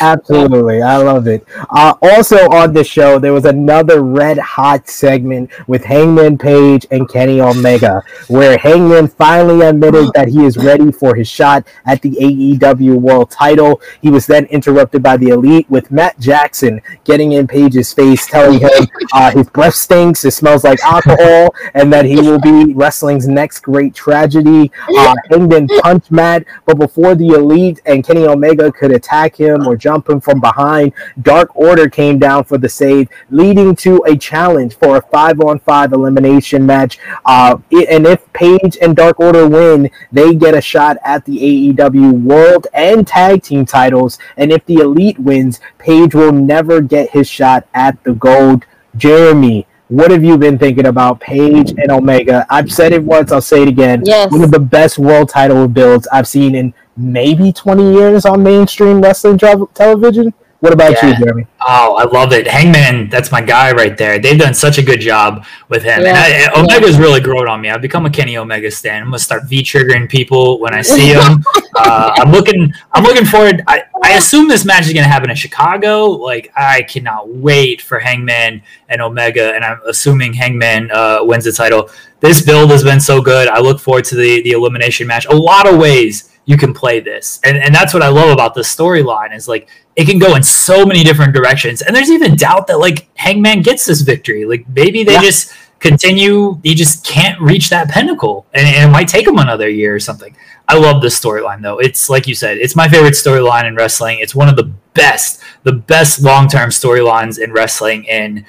Absolutely, 0.00 0.82
I 0.82 0.96
love 0.96 1.26
it. 1.26 1.46
Uh, 1.70 1.94
also 2.02 2.36
on 2.50 2.72
the 2.72 2.82
show, 2.82 3.18
there 3.18 3.32
was 3.32 3.44
another 3.44 4.02
red 4.02 4.38
hot 4.38 4.88
segment 4.88 5.50
with 5.68 5.84
Hangman 5.84 6.38
Page 6.38 6.86
and 6.90 7.08
Kenny 7.08 7.40
Omega, 7.40 8.02
where 8.28 8.58
Hangman 8.58 9.08
finally 9.08 9.64
admitted 9.66 10.10
that 10.14 10.28
he 10.28 10.44
is 10.44 10.56
ready 10.56 10.90
for 10.90 11.14
his 11.14 11.28
shot 11.28 11.66
at 11.86 12.02
the 12.02 12.10
AEW 12.10 12.96
World 12.96 13.30
Title. 13.30 13.80
He 14.02 14.10
was 14.10 14.26
then 14.26 14.46
interrupted 14.46 15.02
by 15.02 15.16
the 15.16 15.28
Elite 15.28 15.68
with 15.70 15.90
Matt 15.90 16.18
Jackson 16.18 16.80
getting 17.04 17.32
in 17.32 17.46
Page's 17.46 17.92
face, 17.92 18.26
telling 18.26 18.60
him 18.60 18.86
uh, 19.12 19.30
his 19.30 19.48
breath 19.50 19.74
stinks, 19.74 20.24
it 20.24 20.32
smells 20.32 20.64
like 20.64 20.80
alcohol, 20.80 21.54
and 21.74 21.92
that 21.92 22.04
he 22.04 22.16
will 22.16 22.40
be 22.40 22.74
wrestling's 22.74 23.28
next 23.28 23.60
great 23.60 23.94
tragedy. 23.94 24.70
Uh, 24.96 25.14
Hangman 25.30 25.68
punched 25.80 26.10
Matt, 26.10 26.44
but 26.64 26.78
before 26.78 27.14
the 27.14 27.28
Elite 27.28 27.80
and 27.86 28.04
Kenny 28.04 28.26
Omega 28.26 28.72
could 28.72 28.90
attack 28.90 29.36
him 29.36 29.66
or 29.66 29.75
jump 29.76 30.08
him 30.08 30.20
from 30.20 30.40
behind. 30.40 30.92
Dark 31.22 31.54
Order 31.56 31.88
came 31.88 32.18
down 32.18 32.44
for 32.44 32.58
the 32.58 32.68
save, 32.68 33.08
leading 33.30 33.74
to 33.76 34.02
a 34.06 34.16
challenge 34.16 34.76
for 34.76 34.96
a 34.96 35.02
five 35.02 35.40
on 35.40 35.58
five 35.60 35.92
elimination 35.92 36.64
match. 36.66 36.98
Uh, 37.24 37.58
and 37.88 38.06
if 38.06 38.32
Page 38.32 38.78
and 38.80 38.96
Dark 38.96 39.20
Order 39.20 39.48
win, 39.48 39.90
they 40.12 40.34
get 40.34 40.54
a 40.54 40.60
shot 40.60 40.96
at 41.04 41.24
the 41.24 41.38
AEW 41.38 42.22
World 42.22 42.66
and 42.74 43.06
Tag 43.06 43.42
Team 43.42 43.64
titles. 43.64 44.18
And 44.36 44.52
if 44.52 44.64
the 44.66 44.76
Elite 44.76 45.18
wins, 45.18 45.60
Page 45.78 46.14
will 46.14 46.32
never 46.32 46.80
get 46.80 47.10
his 47.10 47.28
shot 47.28 47.66
at 47.74 48.02
the 48.04 48.14
gold. 48.14 48.64
Jeremy, 48.96 49.66
what 49.88 50.10
have 50.10 50.24
you 50.24 50.36
been 50.36 50.58
thinking 50.58 50.86
about 50.86 51.20
Page 51.20 51.70
and 51.70 51.92
Omega? 51.92 52.44
I've 52.50 52.72
said 52.72 52.92
it 52.92 53.04
once, 53.04 53.30
I'll 53.30 53.40
say 53.40 53.62
it 53.62 53.68
again. 53.68 54.02
Yes. 54.04 54.32
One 54.32 54.42
of 54.42 54.50
the 54.50 54.58
best 54.58 54.98
world 54.98 55.28
title 55.28 55.68
builds 55.68 56.08
I've 56.08 56.26
seen 56.26 56.56
in 56.56 56.74
maybe 56.96 57.52
20 57.52 57.92
years 57.94 58.24
on 58.24 58.42
mainstream 58.42 59.00
wrestling 59.00 59.38
tra- 59.38 59.66
television. 59.74 60.32
What 60.60 60.72
about 60.72 60.92
Yeah. 60.92 61.08
you, 61.10 61.16
Jeremy? 61.24 61.46
Oh, 61.60 61.96
I 61.96 62.04
love 62.04 62.32
it. 62.32 62.46
Hangman, 62.48 63.10
that's 63.10 63.30
my 63.30 63.42
guy 63.42 63.72
right 63.72 63.94
there. 63.96 64.18
They've 64.18 64.38
done 64.38 64.54
such 64.54 64.78
a 64.78 64.82
good 64.82 65.00
job 65.00 65.44
with 65.68 65.82
him. 65.82 66.00
Yeah. 66.00 66.08
And 66.16 66.50
I, 66.56 66.58
Omega's 66.58 66.98
really 66.98 67.20
grown 67.20 67.46
on 67.46 67.60
me. 67.60 67.68
I've 67.68 67.82
become 67.82 68.06
a 68.06 68.10
Kenny 68.10 68.38
Omega 68.38 68.70
stan. 68.70 69.02
I'm 69.02 69.08
gonna 69.08 69.18
start 69.18 69.44
V 69.50 69.62
triggering 69.62 70.08
people 70.08 70.58
when 70.58 70.72
I 70.74 70.80
see 70.80 71.12
them. 71.12 71.44
uh, 71.76 72.12
I'm 72.16 72.32
looking. 72.32 72.72
I'm 72.92 73.04
looking 73.04 73.26
forward. 73.26 73.62
I, 73.66 73.82
I 74.02 74.12
assume 74.14 74.48
this 74.48 74.64
match 74.64 74.86
is 74.86 74.94
gonna 74.94 75.06
happen 75.06 75.28
in 75.28 75.36
Chicago. 75.36 76.06
Like 76.06 76.50
I 76.56 76.82
cannot 76.82 77.28
wait 77.28 77.82
for 77.82 77.98
Hangman 77.98 78.62
and 78.88 79.02
Omega, 79.02 79.54
and 79.54 79.62
I'm 79.62 79.78
assuming 79.86 80.32
Hangman 80.32 80.90
uh, 80.90 81.18
wins 81.20 81.44
the 81.44 81.52
title. 81.52 81.90
This 82.20 82.40
build 82.40 82.70
has 82.70 82.82
been 82.82 83.00
so 83.00 83.20
good. 83.20 83.46
I 83.48 83.60
look 83.60 83.78
forward 83.78 84.06
to 84.06 84.14
the 84.14 84.40
the 84.42 84.52
elimination 84.52 85.06
match. 85.06 85.26
A 85.26 85.36
lot 85.36 85.68
of 85.68 85.78
ways 85.78 86.30
you 86.46 86.56
can 86.56 86.72
play 86.72 87.00
this, 87.00 87.38
and 87.44 87.56
and 87.58 87.74
that's 87.74 87.92
what 87.92 88.02
I 88.02 88.08
love 88.08 88.30
about 88.30 88.54
the 88.54 88.62
storyline 88.62 89.34
is 89.34 89.46
like 89.48 89.68
it 89.96 90.06
can 90.06 90.18
go 90.18 90.34
in 90.36 90.42
so 90.42 90.86
many 90.86 91.02
different 91.04 91.34
directions. 91.34 91.82
And 91.82 91.94
there's 91.94 92.10
even 92.10 92.36
doubt 92.36 92.66
that 92.68 92.78
like 92.78 93.08
Hangman 93.16 93.62
gets 93.62 93.84
this 93.84 94.00
victory. 94.00 94.44
Like 94.44 94.64
maybe 94.68 95.04
they 95.04 95.14
Yeah. 95.14 95.22
just 95.22 95.52
continue. 95.80 96.58
He 96.62 96.74
just 96.74 97.04
can't 97.04 97.40
reach 97.40 97.68
that 97.70 97.88
pinnacle, 97.90 98.46
and, 98.54 98.66
and 98.66 98.88
it 98.88 98.92
might 98.92 99.08
take 99.08 99.26
him 99.26 99.38
another 99.38 99.68
year 99.68 99.94
or 99.94 100.00
something. 100.00 100.34
I 100.68 100.76
love 100.78 101.02
this 101.02 101.18
storyline 101.18 101.62
though. 101.62 101.78
It's 101.78 102.08
like 102.08 102.26
you 102.26 102.34
said, 102.34 102.58
it's 102.58 102.74
my 102.76 102.88
favorite 102.88 103.14
storyline 103.14 103.66
in 103.66 103.74
wrestling. 103.76 104.18
It's 104.20 104.34
one 104.34 104.48
of 104.48 104.56
the 104.56 104.70
best, 104.94 105.42
the 105.64 105.72
best 105.72 106.22
long 106.22 106.48
term 106.48 106.70
storylines 106.70 107.38
in 107.42 107.52
wrestling 107.52 108.04
in 108.04 108.46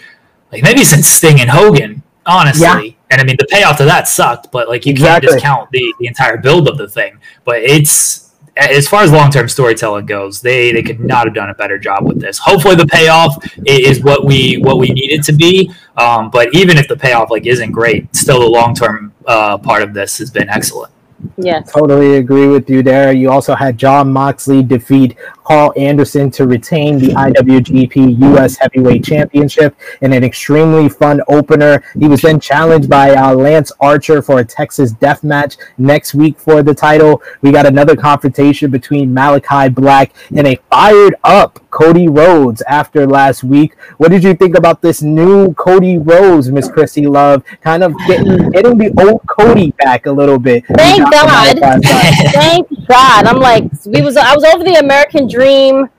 like 0.51 0.63
maybe 0.63 0.83
since 0.83 1.07
Sting 1.07 1.39
and 1.41 1.49
Hogan, 1.49 2.01
honestly. 2.25 2.87
Yeah. 2.89 2.93
And 3.09 3.21
I 3.21 3.23
mean 3.23 3.37
the 3.39 3.47
payoff 3.49 3.77
to 3.77 3.85
that 3.85 4.07
sucked, 4.07 4.51
but 4.51 4.67
like 4.67 4.85
you 4.85 4.91
Exactly. 4.91 5.27
can't 5.27 5.39
discount 5.39 5.71
the, 5.71 5.93
the 5.99 6.07
entire 6.07 6.37
build 6.37 6.67
of 6.67 6.77
the 6.77 6.89
thing. 6.89 7.19
But 7.45 7.63
it's 7.63 8.27
as 8.57 8.87
far 8.87 9.03
as 9.03 9.11
long 9.11 9.29
term 9.31 9.47
storytelling 9.47 10.05
goes, 10.05 10.41
they 10.41 10.71
they 10.71 10.81
could 10.83 10.99
not 10.99 11.25
have 11.25 11.33
done 11.35 11.49
a 11.49 11.53
better 11.53 11.77
job 11.77 12.05
with 12.05 12.19
this. 12.19 12.37
Hopefully, 12.37 12.75
the 12.75 12.87
payoff 12.87 13.37
is 13.65 14.03
what 14.03 14.25
we 14.25 14.57
what 14.57 14.77
we 14.77 14.89
need 14.89 15.11
it 15.11 15.23
to 15.25 15.33
be. 15.33 15.71
Um, 15.95 16.29
but 16.31 16.53
even 16.53 16.77
if 16.77 16.87
the 16.87 16.97
payoff 16.97 17.29
like 17.29 17.45
isn't 17.45 17.71
great, 17.71 18.13
still 18.15 18.39
the 18.41 18.47
long 18.47 18.73
term 18.75 19.13
uh, 19.25 19.57
part 19.57 19.83
of 19.83 19.93
this 19.93 20.17
has 20.17 20.31
been 20.31 20.49
excellent. 20.49 20.91
Yes. 21.37 21.71
Totally 21.71 22.17
agree 22.17 22.47
with 22.47 22.69
you 22.69 22.83
there. 22.83 23.11
You 23.11 23.31
also 23.31 23.55
had 23.55 23.77
Jon 23.77 24.11
Moxley 24.11 24.63
defeat 24.63 25.17
Karl 25.43 25.73
Anderson 25.77 26.29
to 26.31 26.45
retain 26.45 26.99
the 26.99 27.09
IWGP 27.09 28.19
US 28.35 28.57
Heavyweight 28.57 29.03
Championship 29.03 29.75
in 30.01 30.13
an 30.13 30.23
extremely 30.23 30.89
fun 30.89 31.21
opener. 31.27 31.83
He 31.97 32.07
was 32.07 32.21
then 32.21 32.39
challenged 32.39 32.89
by 32.89 33.15
uh, 33.15 33.33
Lance 33.33 33.71
Archer 33.79 34.21
for 34.21 34.39
a 34.39 34.45
Texas 34.45 34.91
death 34.91 35.23
match 35.23 35.57
next 35.77 36.13
week 36.13 36.37
for 36.37 36.61
the 36.63 36.73
title. 36.73 37.21
We 37.41 37.51
got 37.51 37.65
another 37.65 37.95
confrontation 37.95 38.71
between 38.71 39.11
Malakai 39.11 39.73
Black 39.73 40.13
and 40.35 40.45
a 40.45 40.57
fired 40.69 41.15
up 41.23 41.59
Cody 41.69 42.07
Rhodes 42.07 42.61
after 42.63 43.05
last 43.05 43.43
week. 43.43 43.75
What 43.97 44.09
did 44.09 44.23
you 44.23 44.33
think 44.33 44.57
about 44.57 44.81
this 44.81 45.01
new 45.01 45.53
Cody 45.53 45.97
Rhodes, 45.97 46.51
Miss 46.51 46.69
Chrissy 46.69 47.07
Love? 47.07 47.43
Kind 47.61 47.83
of 47.83 47.93
getting 48.07 48.49
getting 48.49 48.77
the 48.77 48.91
old 48.99 49.21
Cody 49.27 49.71
back 49.77 50.07
a 50.07 50.11
little 50.11 50.39
bit. 50.39 50.65
Thank 50.65 51.06
We 51.11 51.17
talked 51.17 51.25
about 51.25 51.47
it 51.47 51.59
God. 51.59 51.83
Thank 52.33 52.87
God. 52.87 53.25
I'm 53.25 53.37
like, 53.37 53.63
we 53.85 54.01
was. 54.01 54.17
I 54.17 54.33
was 54.35 54.43
over 54.43 54.63
the 54.63 54.75
American 54.75 55.27
Dream, 55.27 55.89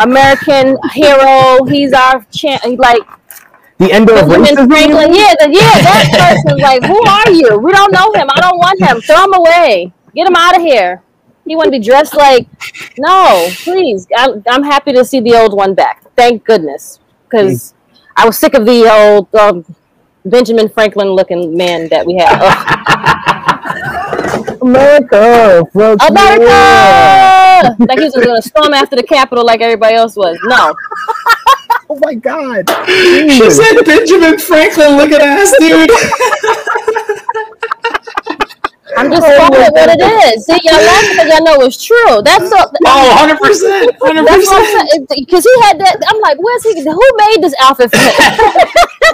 American 0.00 0.76
hero. 0.92 1.64
He's 1.64 1.92
our 1.92 2.24
champ. 2.32 2.62
Like 2.78 3.02
The 3.78 3.92
end 3.92 4.08
of 4.10 4.16
racism. 4.16 4.68
Franklin. 4.68 5.14
Yeah, 5.14 5.34
the, 5.40 5.50
yeah. 5.52 5.80
That 5.82 6.42
person. 6.44 6.58
Like, 6.58 6.84
who 6.84 7.00
are 7.06 7.30
you? 7.30 7.58
We 7.58 7.72
don't 7.72 7.92
know 7.92 8.12
him. 8.14 8.28
I 8.30 8.40
don't 8.40 8.58
want 8.58 8.80
him. 8.80 9.00
Throw 9.00 9.24
him 9.24 9.34
away. 9.34 9.92
Get 10.14 10.26
him 10.28 10.36
out 10.36 10.56
of 10.56 10.62
here. 10.62 11.02
He 11.46 11.56
want 11.56 11.66
to 11.66 11.70
be 11.70 11.80
dressed 11.80 12.14
like. 12.14 12.46
No, 12.98 13.48
please. 13.64 14.06
I'm, 14.16 14.42
I'm 14.48 14.62
happy 14.62 14.92
to 14.92 15.04
see 15.04 15.20
the 15.20 15.34
old 15.34 15.54
one 15.54 15.74
back. 15.74 16.02
Thank 16.16 16.44
goodness, 16.44 17.00
because 17.28 17.74
I 18.16 18.24
was 18.26 18.38
sick 18.38 18.54
of 18.54 18.64
the 18.64 18.88
old 18.90 19.34
um, 19.34 19.64
Benjamin 20.24 20.68
Franklin 20.68 21.08
looking 21.08 21.56
man 21.56 21.88
that 21.88 22.06
we 22.06 22.14
had. 22.16 23.12
Ugh. 24.64 24.70
America, 24.70 25.64
fuck 25.72 25.98
yeah. 26.00 26.08
America! 26.08 27.76
Like 27.84 27.98
he 27.98 28.04
was 28.04 28.14
going 28.14 28.40
to 28.40 28.42
storm 28.42 28.72
after 28.72 28.96
the 28.96 29.02
Capitol 29.02 29.44
like 29.44 29.60
everybody 29.60 29.94
else 29.94 30.16
was. 30.16 30.38
No. 30.44 30.74
Oh 31.90 31.98
my 32.02 32.14
god. 32.14 32.68
She 32.88 33.50
said 33.50 33.84
Benjamin 33.84 34.38
Franklin 34.38 34.96
looking 34.96 35.20
ass 35.20 35.52
dude. 35.58 35.90
I'm 38.96 39.10
just 39.10 39.26
calling 39.26 39.60
it 39.60 39.72
what 39.72 39.90
it 39.90 40.00
oh 40.00 40.32
is. 40.32 40.46
See, 40.46 40.58
y'all 40.64 40.80
laugh 40.80 41.10
because 41.10 41.28
y'all 41.28 41.44
know 41.44 41.60
it's 41.66 41.84
true. 41.84 42.22
That's 42.22 42.48
so. 42.48 42.56
Oh, 42.86 43.08
100 43.20 43.38
percent, 43.38 43.92
hundred 44.00 44.26
percent. 44.26 45.08
Because 45.08 45.44
he 45.44 45.54
had 45.62 45.78
that. 45.80 45.98
I'm 46.08 46.20
like, 46.20 46.38
where's 46.40 46.64
he? 46.64 46.80
Who 46.82 47.10
made 47.16 47.42
this 47.42 47.54
outfit 47.60 47.90
for 47.90 47.98
him? 47.98 49.13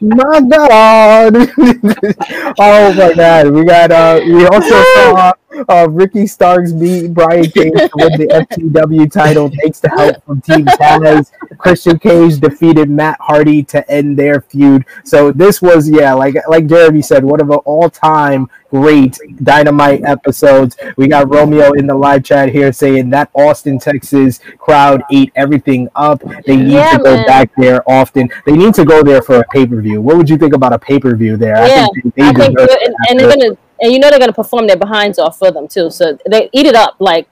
My 0.00 0.40
god. 0.40 1.36
oh 2.58 2.94
my 2.94 3.14
god. 3.14 3.50
We 3.50 3.64
got 3.64 3.90
uh 3.90 4.20
we 4.24 4.46
also 4.46 4.82
saw 4.94 5.32
uh 5.68 5.88
Ricky 5.90 6.26
Starks 6.26 6.72
beat 6.72 7.12
Brian 7.14 7.44
Cage 7.44 7.72
to 7.72 7.90
win 7.94 8.12
the 8.18 8.46
FTW 8.50 9.10
title 9.10 9.50
thanks 9.62 9.80
to 9.80 9.88
help 9.88 10.24
from 10.24 10.40
Team 10.40 10.64
Taz. 10.66 11.32
Christian 11.58 11.98
Cage 11.98 12.38
defeated 12.40 12.90
Matt 12.90 13.18
Hardy 13.20 13.62
to 13.64 13.88
end 13.90 14.18
their 14.18 14.40
feud. 14.40 14.84
So 15.04 15.32
this 15.32 15.62
was 15.62 15.88
yeah, 15.88 16.12
like 16.12 16.36
like 16.48 16.66
Jeremy 16.66 17.02
said, 17.02 17.24
one 17.24 17.40
of 17.40 17.48
the 17.48 17.56
all-time 17.58 18.48
great 18.70 19.18
dynamite 19.42 20.04
episodes. 20.04 20.76
We 20.96 21.08
got 21.08 21.28
Romeo 21.32 21.72
in 21.72 21.86
the 21.86 21.94
live 21.94 22.24
chat 22.24 22.50
here 22.50 22.72
saying 22.72 23.10
that 23.10 23.30
Austin, 23.34 23.78
Texas 23.78 24.40
crowd 24.58 25.02
ate 25.10 25.32
everything 25.36 25.88
up. 25.94 26.22
They 26.46 26.56
need 26.56 26.72
Yeah, 26.72 26.92
to 26.92 27.02
go 27.02 27.14
man. 27.16 27.26
back 27.26 27.50
there 27.56 27.82
often. 27.88 28.28
They 28.44 28.52
need 28.52 28.74
to 28.74 28.84
go 28.84 29.02
there 29.02 29.22
for 29.22 29.36
a 29.40 29.44
pay 29.52 29.66
per 29.66 29.80
view. 29.80 30.00
What 30.00 30.16
would 30.16 30.28
you 30.28 30.36
think 30.36 30.54
about 30.54 30.72
a 30.72 30.78
pay 30.78 30.98
per 30.98 31.14
view 31.16 31.36
there? 31.36 31.66
Yeah, 31.66 31.86
they, 31.94 32.10
they 32.10 32.28
I 32.28 32.32
think, 32.32 32.58
and, 32.58 32.94
and 33.08 33.20
they're 33.20 33.28
gonna, 33.28 33.56
and 33.80 33.92
you 33.92 33.98
know 33.98 34.10
they're 34.10 34.18
gonna 34.18 34.32
perform 34.32 34.66
their 34.66 34.76
behinds 34.76 35.18
off 35.18 35.38
for 35.38 35.50
them 35.50 35.66
too. 35.68 35.90
So 35.90 36.18
they 36.28 36.48
eat 36.52 36.66
it 36.66 36.74
up. 36.74 36.96
Like 36.98 37.28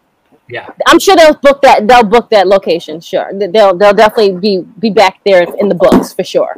Yeah. 0.49 0.69
I'm 0.87 0.99
sure 0.99 1.17
they'll 1.17 1.35
book 1.49 1.63
that. 1.63 1.87
They'll 1.89 2.05
book 2.05 2.29
that 2.31 2.47
location. 2.47 3.01
Sure, 3.01 3.31
they'll 3.33 3.75
they'll 3.77 3.95
definitely 3.95 4.37
be 4.39 4.63
be 4.79 4.91
back 4.91 5.21
there 5.25 5.43
in 5.59 5.69
the 5.69 5.75
books 5.75 6.13
for 6.13 6.25
sure. 6.25 6.55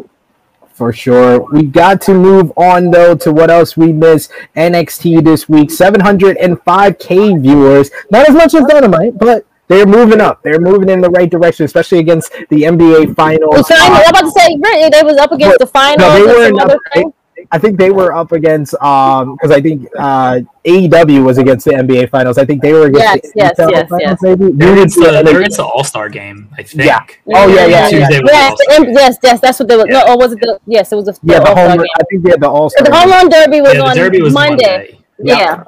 for 0.74 0.92
sure. 0.92 1.40
We 1.52 1.62
got 1.62 2.00
to 2.02 2.12
move 2.12 2.52
on 2.56 2.90
though 2.90 3.14
to 3.24 3.32
what 3.32 3.48
else 3.50 3.76
we 3.78 3.92
missed. 3.92 4.30
NXT 4.56 5.24
this 5.24 5.48
week, 5.48 5.70
705k 5.70 7.40
viewers. 7.40 7.90
Not 8.10 8.28
as 8.28 8.34
much 8.34 8.54
as 8.54 8.64
Dynamite, 8.66 9.16
but 9.18 9.46
they're 9.68 9.86
moving 9.86 10.20
up. 10.20 10.42
They're 10.42 10.60
moving 10.60 10.88
in 10.88 11.00
the 11.00 11.10
right 11.10 11.30
direction, 11.30 11.64
especially 11.64 11.98
against 11.98 12.30
the 12.50 12.62
NBA 12.64 13.06
The 13.08 13.14
finals. 13.14 13.66
final, 13.68 13.96
Uh, 13.96 14.00
I'm 14.04 14.10
about 14.10 14.20
to 14.22 14.30
say, 14.30 14.56
they 14.90 15.02
was 15.02 15.16
up 15.16 15.32
against 15.32 15.58
the 15.58 15.66
finals. 15.66 16.00
no, 16.00 16.12
they 16.14 16.22
were 16.26 16.44
some 16.46 16.54
in 16.54 16.60
other 16.60 16.74
up- 16.76 16.80
thing. 16.94 17.12
I 17.52 17.58
think 17.58 17.78
they 17.78 17.90
were 17.90 18.12
up 18.14 18.32
against 18.32 18.74
um 18.82 19.34
because 19.36 19.50
I 19.50 19.60
think 19.60 19.88
uh 19.98 20.40
AEW 20.64 21.24
was 21.24 21.38
against 21.38 21.64
the 21.66 21.72
NBA 21.72 22.10
finals. 22.10 22.38
I 22.38 22.44
think 22.44 22.62
they 22.62 22.72
were 22.72 22.86
against 22.86 23.30
Yes, 23.34 23.56
the 23.56 23.68
yes, 23.68 23.70
yes, 23.70 23.88
finals, 23.88 24.00
yes. 24.00 24.18
maybe. 24.22 24.50
They're 24.52 24.72
against 24.72 24.96
the, 24.96 25.12
Yeah, 25.12 25.22
they're 25.22 25.38
against 25.38 25.56
the 25.58 25.64
All 25.64 25.84
Star 25.84 26.08
game, 26.08 26.48
I 26.58 26.62
think. 26.62 26.84
Yeah. 26.84 27.00
Oh, 27.34 27.46
yeah, 27.48 27.66
yeah, 27.66 27.88
Tuesday 27.88 27.98
yeah. 27.98 28.20
was 28.20 28.30
the 28.30 28.32
Yes, 28.32 28.50
All-Star 28.50 28.76
and- 28.76 28.84
game. 28.86 28.94
yes, 28.94 29.16
yes, 29.22 29.40
that's 29.40 29.58
what 29.60 29.68
they 29.68 29.76
were. 29.76 29.84
Yeah. 29.88 30.00
No, 30.06 30.14
or 30.14 30.18
was 30.18 30.32
it 30.32 30.40
the? 30.40 30.58
Yes, 30.66 30.92
it 30.92 30.96
was 30.96 31.04
the, 31.06 31.18
Yeah, 31.22 31.38
the 31.40 31.46
All-Star 31.48 31.68
home. 31.68 31.78
game. 31.78 31.86
I 32.00 32.04
think 32.10 32.22
they 32.24 32.30
had 32.30 32.40
the 32.40 32.48
All 32.48 32.70
Star. 32.70 32.84
The 32.84 32.94
home 32.96 33.10
run 33.10 33.28
derby 33.28 33.60
was 33.60 33.74
Yeah, 33.74 33.82
on 33.82 33.96
Derby 33.96 34.22
was 34.22 34.32
Monday. 34.34 34.76
Monday. 34.76 34.98
Yeah, 35.22 35.62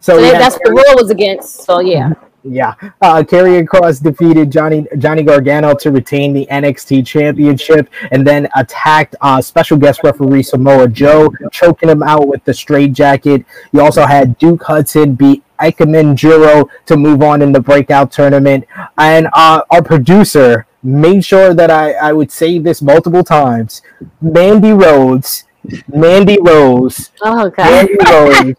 So 0.00 0.16
so 0.16 0.20
they- 0.20 0.32
that's 0.32 0.54
what 0.56 0.64
the 0.64 0.70
rule 0.72 0.94
was 0.96 1.10
against. 1.10 1.64
So 1.64 1.80
yeah, 1.80 2.12
Yeah, 2.44 2.74
uh, 3.00 3.22
Karrion 3.22 3.66
Kross 3.66 4.02
defeated 4.02 4.50
Johnny 4.50 4.84
Johnny 4.98 5.22
Gargano 5.22 5.74
to 5.74 5.92
retain 5.92 6.32
the 6.32 6.46
NXT 6.50 7.06
Championship, 7.06 7.88
and 8.10 8.26
then 8.26 8.48
attacked 8.56 9.14
uh, 9.20 9.40
special 9.40 9.76
guest 9.76 10.00
referee 10.02 10.42
Samoa 10.42 10.88
Joe, 10.88 11.32
choking 11.52 11.88
him 11.88 12.02
out 12.02 12.26
with 12.26 12.44
the 12.44 12.52
straight 12.52 12.94
jacket. 12.94 13.44
You 13.72 13.80
also 13.80 14.04
had 14.04 14.36
Duke 14.38 14.64
Hudson 14.64 15.14
beat 15.14 15.44
Ikemen 15.60 16.16
Jiro 16.16 16.68
to 16.86 16.96
move 16.96 17.22
on 17.22 17.42
in 17.42 17.52
the 17.52 17.60
breakout 17.60 18.10
tournament, 18.10 18.64
and 18.98 19.28
uh, 19.34 19.62
our 19.70 19.82
producer 19.82 20.66
made 20.82 21.24
sure 21.24 21.54
that 21.54 21.70
I, 21.70 21.92
I 21.92 22.12
would 22.12 22.32
say 22.32 22.58
this 22.58 22.82
multiple 22.82 23.22
times. 23.22 23.82
Mandy 24.20 24.72
Rhodes, 24.72 25.44
Mandy 25.86 26.38
Rose, 26.42 27.12
Oh 27.22 27.48
god. 27.50 27.70
Mandy 27.70 27.96
Rose, 28.10 28.54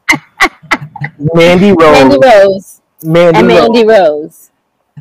Mandy 1.34 1.71
Rose. 1.73 2.09
Mandy 2.09 2.17
Rose 2.23 2.79
Mandy, 3.03 3.39
and 3.39 3.47
Rose 3.47 3.59
Mandy 3.59 3.85
Rose. 3.85 4.51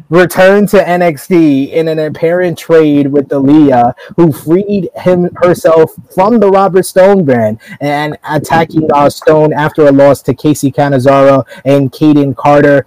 returned 0.08 0.68
to 0.70 0.78
NXT 0.78 1.72
in 1.72 1.88
an 1.88 1.98
apparent 1.98 2.58
trade 2.58 3.06
with 3.06 3.28
Aliyah, 3.28 3.94
who 4.16 4.32
freed 4.32 4.88
him 4.96 5.30
herself 5.36 5.92
from 6.14 6.40
the 6.40 6.48
Robert 6.50 6.84
Stone 6.84 7.24
brand 7.24 7.60
and 7.80 8.16
attacking 8.28 8.88
uh, 8.92 9.10
Stone 9.10 9.52
after 9.52 9.86
a 9.86 9.92
loss 9.92 10.22
to 10.22 10.34
Kacy 10.34 10.74
Catanzaro 10.74 11.44
and 11.64 11.92
Kayden 11.92 12.36
Carter. 12.36 12.86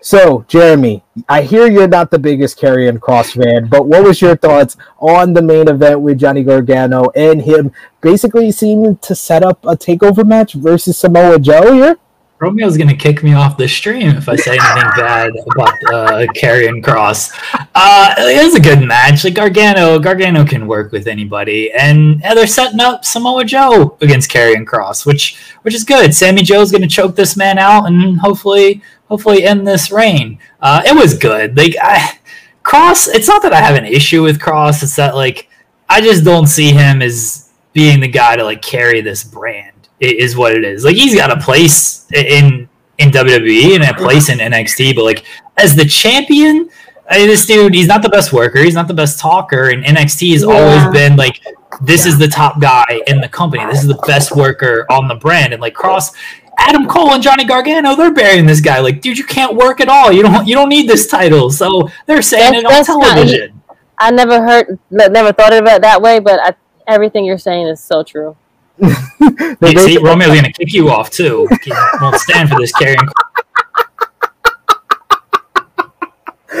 So, 0.00 0.44
Jeremy, 0.48 1.02
I 1.30 1.40
hear 1.40 1.66
you're 1.66 1.88
not 1.88 2.10
the 2.10 2.18
biggest 2.18 2.60
Karrion 2.60 2.98
Kross 2.98 3.42
fan, 3.42 3.68
but 3.68 3.86
what 3.86 4.04
was 4.04 4.20
your 4.20 4.36
thoughts 4.36 4.76
on 4.98 5.32
the 5.32 5.40
main 5.40 5.66
event 5.66 6.02
with 6.02 6.18
Johnny 6.18 6.42
Gargano 6.42 7.08
and 7.16 7.40
him 7.40 7.72
basically 8.02 8.52
seeming 8.52 8.98
to 8.98 9.14
set 9.14 9.42
up 9.42 9.64
a 9.64 9.74
takeover 9.74 10.26
match 10.26 10.52
versus 10.52 10.98
Samoa 10.98 11.38
Joe 11.38 11.72
here? 11.72 11.96
Romeo's 12.44 12.76
gonna 12.76 12.94
kick 12.94 13.22
me 13.22 13.32
off 13.32 13.56
the 13.56 13.66
stream 13.66 14.10
if 14.10 14.28
I 14.28 14.36
say 14.36 14.58
anything 14.58 14.90
bad 14.98 15.32
about 15.50 15.72
uh, 15.90 16.26
Karrion 16.36 16.84
Kross. 16.84 17.32
Uh, 17.74 18.14
it 18.18 18.44
was 18.44 18.54
a 18.54 18.60
good 18.60 18.86
match. 18.86 19.24
Like 19.24 19.32
Gargano, 19.32 19.98
Gargano 19.98 20.44
can 20.44 20.66
work 20.66 20.92
with 20.92 21.06
anybody, 21.06 21.72
and 21.72 22.20
yeah, 22.20 22.34
they're 22.34 22.46
setting 22.46 22.80
up 22.80 23.02
Samoa 23.02 23.46
Joe 23.46 23.96
against 24.02 24.30
Karrion 24.30 24.66
Kross, 24.66 25.06
which 25.06 25.38
which 25.62 25.74
is 25.74 25.84
good. 25.84 26.14
Sammy 26.14 26.42
Joe's 26.42 26.70
gonna 26.70 26.86
choke 26.86 27.16
this 27.16 27.34
man 27.34 27.56
out 27.56 27.86
and 27.86 28.20
hopefully 28.20 28.82
hopefully 29.08 29.44
end 29.44 29.66
this 29.66 29.90
reign. 29.90 30.38
Uh, 30.60 30.82
it 30.84 30.94
was 30.94 31.16
good. 31.16 31.56
Like 31.56 31.76
I, 31.80 32.18
Kross, 32.62 33.08
it's 33.08 33.26
not 33.26 33.40
that 33.40 33.54
I 33.54 33.60
have 33.62 33.76
an 33.76 33.86
issue 33.86 34.22
with 34.22 34.38
Kross. 34.38 34.82
It's 34.82 34.96
that 34.96 35.14
like 35.14 35.48
I 35.88 36.02
just 36.02 36.24
don't 36.24 36.46
see 36.46 36.72
him 36.72 37.00
as 37.00 37.50
being 37.72 38.00
the 38.00 38.08
guy 38.08 38.36
to 38.36 38.44
like 38.44 38.60
carry 38.60 39.00
this 39.00 39.24
brand 39.24 39.73
is 40.10 40.36
what 40.36 40.52
it 40.54 40.64
is. 40.64 40.84
Like 40.84 40.96
he's 40.96 41.14
got 41.14 41.30
a 41.30 41.40
place 41.40 42.06
in 42.12 42.68
in 42.98 43.10
WWE 43.10 43.74
and 43.74 43.84
a 43.84 43.94
place 43.94 44.28
in 44.28 44.38
NXT, 44.38 44.94
but 44.94 45.04
like 45.04 45.24
as 45.56 45.74
the 45.74 45.84
champion, 45.84 46.68
I 47.10 47.18
mean, 47.18 47.26
this 47.28 47.44
dude, 47.46 47.74
he's 47.74 47.88
not 47.88 48.02
the 48.02 48.08
best 48.08 48.32
worker, 48.32 48.60
he's 48.62 48.74
not 48.74 48.86
the 48.88 48.94
best 48.94 49.18
talker, 49.18 49.70
and 49.70 49.84
NXT 49.84 50.32
has 50.32 50.42
Yeah. 50.42 50.48
always 50.52 50.92
been 50.92 51.16
like 51.16 51.40
this 51.82 52.06
is 52.06 52.18
the 52.18 52.28
top 52.28 52.60
guy 52.60 53.00
in 53.08 53.20
the 53.20 53.28
company. 53.28 53.64
This 53.66 53.80
is 53.82 53.88
the 53.88 54.00
best 54.06 54.34
worker 54.36 54.86
on 54.90 55.08
the 55.08 55.16
brand, 55.16 55.52
and 55.52 55.60
like 55.60 55.74
Kross. 55.74 56.12
Adam 56.56 56.86
Cole 56.86 57.12
and 57.14 57.20
Johnny 57.20 57.44
Gargano, 57.44 57.96
they're 57.96 58.12
burying 58.12 58.46
this 58.46 58.60
guy. 58.60 58.78
Like, 58.78 59.00
dude, 59.00 59.18
you 59.18 59.24
can't 59.24 59.56
work 59.56 59.80
at 59.80 59.88
all. 59.88 60.12
You 60.12 60.22
don't. 60.22 60.46
You 60.46 60.54
don't 60.54 60.68
need 60.68 60.88
this 60.88 61.08
title. 61.08 61.50
So 61.50 61.90
they're 62.06 62.22
saying 62.22 62.52
That's- 62.52 62.62
it 62.62 62.66
on 62.66 62.72
that's 62.72 62.88
not- 62.88 63.02
television. 63.14 63.60
I 63.98 64.10
never 64.12 64.40
heard, 64.40 64.78
never 64.90 65.32
thought 65.32 65.52
of 65.52 65.66
it 65.66 65.82
that 65.82 66.00
way, 66.00 66.20
but 66.20 66.38
I, 66.40 66.54
everything 66.86 67.24
you're 67.24 67.38
saying 67.38 67.66
is 67.66 67.80
so 67.82 68.04
true. 68.04 68.36
See, 68.80 69.98
Romeo's 69.98 70.34
gonna 70.34 70.52
kick 70.52 70.72
you 70.72 70.90
off 70.90 71.10
too. 71.10 71.46
He 71.62 71.72
won't 72.00 72.16
stand 72.16 72.48
for 72.48 72.58
this 72.58 72.72
carrying. 72.72 72.98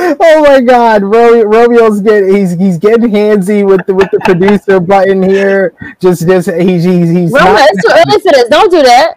Oh 0.06 0.42
my 0.42 0.60
God, 0.60 1.02
Ro- 1.02 1.44
Romeo's 1.44 2.00
getting 2.00 2.34
he's 2.34 2.52
he's 2.52 2.78
getting 2.78 3.10
handsy 3.10 3.66
with 3.66 3.86
the 3.86 3.94
with 3.94 4.10
the 4.10 4.20
producer 4.20 4.80
button 4.80 5.22
here. 5.22 5.74
Just 6.00 6.26
just 6.26 6.50
he's 6.50 6.84
he's 6.84 7.10
he's 7.10 7.32
Roma, 7.32 7.52
not, 7.52 7.68
it's 7.70 7.82
too 7.82 7.92
early 7.92 8.20
for 8.20 8.32
this. 8.32 8.48
Don't 8.48 8.70
do 8.70 8.82
that. 8.82 9.14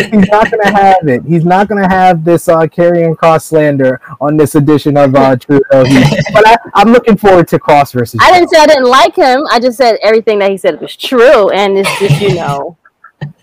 he's 0.12 0.28
not 0.28 0.50
gonna 0.50 0.70
have 0.70 1.08
it. 1.08 1.24
He's 1.24 1.44
not 1.44 1.68
gonna 1.68 1.88
have 1.88 2.24
this 2.24 2.48
uh 2.48 2.60
Karrion 2.60 3.14
Kross 3.16 3.42
slander 3.42 4.00
on 4.20 4.36
this 4.36 4.54
edition 4.54 4.96
of 4.96 5.14
uh 5.14 5.36
True 5.36 5.60
But 5.70 6.46
I, 6.46 6.56
I'm 6.74 6.92
looking 6.92 7.16
forward 7.16 7.48
to 7.48 7.58
Kross 7.58 7.92
versus. 7.92 8.20
I 8.22 8.32
didn't 8.32 8.48
say 8.48 8.60
I 8.60 8.66
didn't 8.66 8.88
like 8.88 9.14
him. 9.14 9.46
I 9.50 9.60
just 9.60 9.76
said 9.76 9.98
everything 10.02 10.38
that 10.40 10.50
he 10.50 10.56
said 10.56 10.80
was 10.80 10.96
true, 10.96 11.50
and 11.50 11.76
it's 11.76 11.98
just 11.98 12.20
you 12.20 12.34
know, 12.34 12.76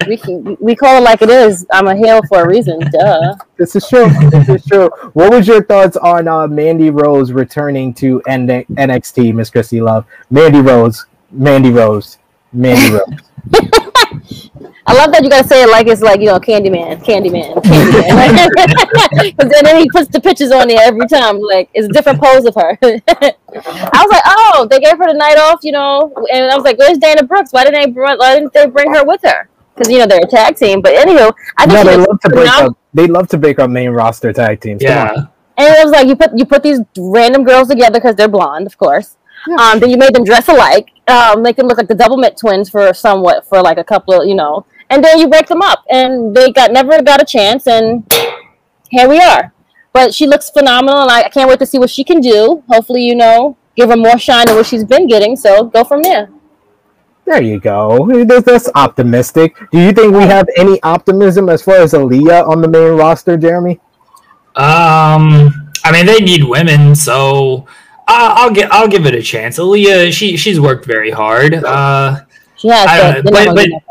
we 0.08 0.18
can, 0.18 0.58
we 0.60 0.76
call 0.76 0.98
it 0.98 1.02
like 1.02 1.22
it 1.22 1.30
is. 1.30 1.66
I'm 1.72 1.88
a 1.88 1.96
heel 1.96 2.22
for 2.30 2.44
a 2.44 2.48
reason. 2.48 2.80
Duh. 2.80 3.36
This 3.58 3.76
is 3.76 3.88
true. 3.88 4.10
This 4.30 4.50
is 4.50 4.66
true. 4.66 4.90
What 5.14 5.32
was 5.32 5.48
your 5.48 5.64
thoughts 5.64 5.98
on 5.98 6.28
uh, 6.28 6.48
Mandy 6.48 6.90
Rose 6.90 7.32
returning 7.32 7.94
to 7.96 8.22
N- 8.28 8.48
NXT, 8.48 9.34
Miss 9.34 9.50
Christy 9.50 9.82
Love? 9.82 10.06
Mandy 10.30 10.62
Rose, 10.62 11.06
Mandy 11.32 11.72
Rose, 11.72 12.18
Mandy 12.54 12.94
Rose. 12.94 13.20
I 14.88 14.94
love 14.94 15.12
that 15.14 15.24
you 15.24 15.32
gotta 15.32 15.48
say 15.48 15.64
it 15.64 15.70
like 15.70 15.88
it's 15.88 16.02
like 16.02 16.20
you 16.20 16.28
know 16.28 16.40
Candyman, 16.40 17.04
Candyman, 17.04 17.56
Candyman. 17.56 19.36
Because 19.36 19.52
then 19.52 19.80
he 19.80 19.90
puts 19.90 20.10
the 20.10 20.22
pictures 20.22 20.52
on 20.52 20.68
there 20.68 20.80
every 20.82 21.08
time. 21.08 21.40
Like 21.40 21.70
it's 21.74 21.88
a 21.88 21.90
different 21.90 22.22
pose 22.22 22.46
of 22.46 22.54
her. 22.54 22.78
I 22.84 23.34
was 24.04 24.12
like, 24.12 24.24
oh, 24.26 24.68
they 24.70 24.80
gave 24.80 24.98
her 24.98 25.08
the 25.08 25.18
night 25.18 25.38
off, 25.38 25.62
you 25.64 25.72
know. 25.72 26.14
And 26.32 26.52
I 26.52 26.56
was 26.56 26.64
like, 26.64 26.78
where's 26.78 27.00
Dana 27.00 27.24
Brooks? 27.24 27.52
Why 27.52 27.64
didn't 27.64 27.82
they 27.82 27.92
bring, 27.92 28.18
why 28.18 28.36
didn't 28.36 28.54
they 28.54 28.68
bring 28.68 28.94
her 28.94 29.04
with 29.04 29.22
her? 29.24 29.50
Because 29.76 29.92
you 29.92 30.00
know 30.00 30.08
they're 30.08 30.22
a 30.24 30.28
tag 30.28 30.56
team. 30.56 30.82
But 30.82 30.96
anywho, 30.96 31.34
I 31.58 31.66
think 31.68 31.74
No, 31.74 31.84
they 31.84 31.98
love 31.98 32.20
to 32.22 32.30
break 32.30 32.48
phenomenal. 32.48 32.72
up. 32.72 32.78
They 32.94 33.08
love 33.08 33.28
to 33.30 33.38
break 33.38 33.60
up 33.60 33.70
main 33.70 33.90
roster 33.90 34.32
tag 34.32 34.62
teams. 34.62 34.82
Yeah, 34.82 35.12
And 35.58 35.76
it 35.76 35.84
was 35.84 35.92
like 35.92 36.08
you 36.08 36.16
put 36.16 36.32
you 36.38 36.46
put 36.46 36.64
these 36.64 36.80
random 36.98 37.44
girls 37.44 37.68
together 37.68 38.00
because 38.00 38.16
they're 38.16 38.30
blonde, 38.30 38.68
of 38.68 38.78
course. 38.78 39.18
Um, 39.60 39.80
then 39.80 39.90
you 39.92 39.98
made 39.98 40.16
them 40.16 40.24
dress 40.24 40.48
alike, 40.48 40.90
um, 41.08 41.44
make 41.44 41.56
them 41.56 41.68
look 41.68 41.78
like 41.78 41.88
the 41.88 41.94
Doublemint 41.94 42.36
twins 42.40 42.68
for 42.68 42.92
somewhat 42.96 43.46
for 43.48 43.62
like 43.62 43.78
a 43.78 43.84
couple 43.84 44.20
of 44.20 44.28
you 44.28 44.34
know, 44.34 44.66
and 44.90 45.04
then 45.04 45.20
you 45.20 45.28
break 45.28 45.48
them 45.48 45.62
up, 45.62 45.84
and 45.90 46.36
they 46.36 46.52
got 46.52 46.72
never 46.72 47.00
got 47.04 47.22
a 47.22 47.26
chance, 47.26 47.68
and 47.68 48.12
here 48.90 49.08
we 49.08 49.20
are. 49.20 49.54
But 49.94 50.14
she 50.16 50.26
looks 50.26 50.50
phenomenal, 50.50 51.02
and 51.04 51.12
I, 51.12 51.24
I 51.24 51.30
can't 51.30 51.48
wait 51.50 51.60
to 51.60 51.66
see 51.66 51.78
what 51.78 51.90
she 51.90 52.04
can 52.04 52.22
do. 52.22 52.64
Hopefully, 52.70 53.04
you 53.06 53.16
know, 53.16 53.56
give 53.76 53.90
her 53.90 53.96
more 53.98 54.18
shine 54.18 54.48
than 54.48 54.56
what 54.56 54.66
she's 54.66 54.84
been 54.84 55.08
getting. 55.08 55.36
So 55.36 55.66
go 55.66 55.84
from 55.84 56.02
there. 56.02 56.30
There 57.26 57.42
you 57.42 57.60
go. 57.60 58.24
That's, 58.26 58.46
that's 58.46 58.70
optimistic. 58.76 59.56
Do 59.72 59.80
you 59.80 59.92
think 59.92 60.14
we 60.14 60.24
have 60.24 60.48
any 60.58 60.82
optimism 60.84 61.50
as 61.50 61.62
far 61.64 61.78
as 61.78 61.94
Aliyah 61.94 62.48
on 62.48 62.62
the 62.62 62.68
main 62.68 62.94
roster, 62.94 63.36
Jeremy? 63.36 63.80
Um, 64.56 65.72
I 65.84 65.92
mean, 65.92 66.06
they 66.06 66.20
need 66.20 66.44
women, 66.44 66.96
so 66.96 67.66
uh, 68.08 68.34
I'll 68.38 68.52
get 68.54 68.72
I'll 68.72 68.88
give 68.88 69.06
it 69.06 69.16
a 69.16 69.22
chance. 69.22 69.58
Aliyah, 69.58 70.14
she 70.14 70.38
she's 70.38 70.60
worked 70.60 70.86
very 70.86 71.12
hard. 71.12 71.54
Uh, 71.56 72.22
She 72.58 72.70
has, 72.70 72.88
I 72.88 73.22
but, 73.22 73.24
don't 73.24 73.26
know, 73.26 73.32
they're 73.32 73.46
not 73.46 73.56
but- 73.56 73.70
gonna 73.70 73.82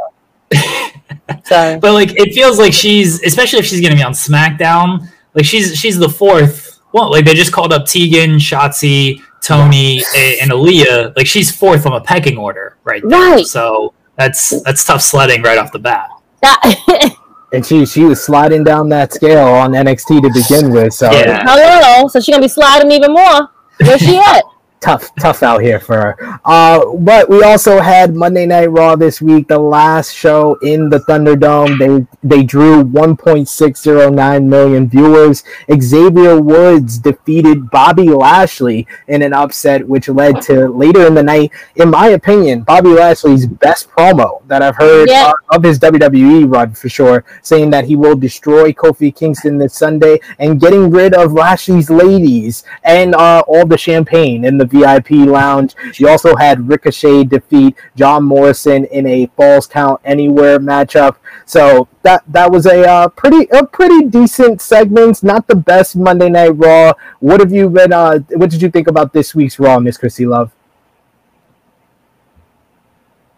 get 0.51 1.35
her. 1.35 1.43
sorry. 1.45 1.79
but 1.81 1.93
like 1.93 2.13
it 2.19 2.33
feels 2.35 2.59
like 2.59 2.73
she's, 2.73 3.23
especially 3.25 3.59
if 3.59 3.67
she's 3.67 3.81
gonna 3.81 3.97
be 3.97 4.03
on 4.03 4.13
SmackDown, 4.13 5.09
like 5.35 5.45
she's 5.45 5.77
she's 5.77 5.99
the 5.99 6.09
fourth. 6.09 6.81
Well, 6.93 7.11
like 7.11 7.25
they 7.25 7.35
just 7.35 7.53
called 7.53 7.73
up 7.73 7.87
Tegan, 7.87 8.37
Shotzi, 8.39 9.21
Toni, 9.45 10.03
eh, 10.17 10.37
and 10.43 10.51
Aliyah. 10.51 11.17
Like 11.17 11.27
she's 11.27 11.55
fourth 11.55 11.87
on 11.87 11.93
the 11.93 12.01
pecking 12.01 12.37
order 12.39 12.79
right 12.85 13.03
there. 13.07 13.21
Right. 13.37 13.47
So 13.47 13.95
that's 14.17 14.63
that's 14.63 14.85
tough 14.85 15.03
sledding 15.03 15.43
right 15.43 15.59
off 15.59 15.73
the 15.73 15.79
bat. 15.79 16.09
That- 16.43 17.17
And 17.53 17.65
she 17.65 17.87
she 17.87 18.03
was 18.03 18.21
sliding 18.25 18.65
down 18.65 18.89
that 18.89 19.13
scale 19.13 19.47
on 19.47 19.73
NXT 19.73 20.23
to 20.23 20.31
begin 20.33 20.73
with. 20.73 20.93
So 20.93 21.09
Yeah. 21.13 21.45
Oh, 21.47 21.57
Hello. 21.57 22.09
So 22.09 22.19
she's 22.19 22.35
gonna 22.35 22.43
be 22.43 22.49
sliding 22.49 22.91
even 22.91 23.13
more. 23.13 23.49
Where's 23.81 24.01
she 24.01 24.17
at? 24.19 24.43
Tough, 24.85 25.15
tough 25.17 25.43
out 25.43 25.63
here 25.63 25.81
for 25.81 25.97
her. 25.97 26.41
Uh, 26.45 26.95
but 26.97 27.29
we 27.29 27.43
also 27.43 27.81
had 27.81 28.15
Monday 28.15 28.45
Night 28.47 28.67
Raw 28.71 28.95
this 28.97 29.23
week, 29.23 29.49
the 29.49 29.59
last 29.59 30.13
show 30.15 30.57
in 30.63 30.91
the 30.91 30.99
Thunderdome. 31.01 31.79
They 31.79 32.07
they 32.23 32.43
drew 32.43 32.85
1.609 32.85 34.45
million 34.47 34.89
viewers. 34.89 35.43
Xavier 35.81 36.41
Woods 36.41 36.99
defeated 36.99 37.71
Bobby 37.71 38.09
Lashley 38.11 38.87
in 39.09 39.23
an 39.23 39.33
upset, 39.33 39.87
which 39.89 40.09
led 40.09 40.41
to 40.43 40.69
later 40.69 41.07
in 41.07 41.15
the 41.15 41.23
night, 41.23 41.51
in 41.77 41.91
my 41.91 42.09
opinion, 42.09 42.63
Bobby 42.63 42.91
Lashley's 42.91 43.47
best 43.47 43.91
promo 43.91 44.47
that 44.49 44.63
I've 44.63 44.77
heard 44.77 45.09
Yeah. 45.09 45.33
of 45.51 45.63
his 45.63 45.79
WWE 45.79 46.45
run 46.53 46.73
for 46.75 46.89
sure, 46.89 47.25
saying 47.43 47.71
that 47.71 47.85
he 47.85 47.97
will 47.97 48.17
destroy 48.17 48.73
Kofi 48.73 49.15
Kingston 49.15 49.59
this 49.59 49.75
Sunday 49.75 50.21
and 50.39 50.61
getting 50.61 50.91
rid 50.91 51.15
of 51.15 51.33
Lashley's 51.33 51.89
ladies 51.91 52.65
and 52.85 53.15
uh, 53.15 53.43
all 53.47 53.65
the 53.67 53.79
champagne 53.79 54.45
in 54.45 54.59
the 54.59 54.67
VIP 54.75 55.11
lounge. 55.29 55.75
You 55.95 56.09
also 56.09 56.35
had 56.37 56.69
Ricochet 56.69 57.25
defeat 57.25 57.77
John 57.95 58.25
Morrison 58.25 58.85
in 58.87 59.07
a 59.07 59.27
Falls 59.37 59.67
Count 59.67 60.01
Anywhere 60.05 60.59
matchup. 60.59 61.17
So 61.47 61.89
that 62.03 62.23
that 62.29 62.51
was 62.51 62.67
a 62.67 62.89
uh, 62.89 63.09
pretty 63.09 63.49
a 63.51 63.65
pretty 63.65 64.07
decent 64.07 64.61
segment. 64.61 65.23
Not 65.23 65.47
the 65.47 65.55
best 65.55 65.97
Monday 65.97 66.29
Night 66.31 66.57
Raw. 66.57 66.95
What 67.21 67.41
have 67.41 67.53
you 67.53 67.69
been? 67.69 67.93
Uh, 67.93 68.19
what 68.31 68.51
did 68.51 68.63
you 68.63 68.71
think 68.71 68.89
about 68.89 69.13
this 69.13 69.35
week's 69.35 69.59
Raw, 69.59 69.79
Miss 69.79 69.97
Chrissy 69.99 70.27
Love? 70.27 70.53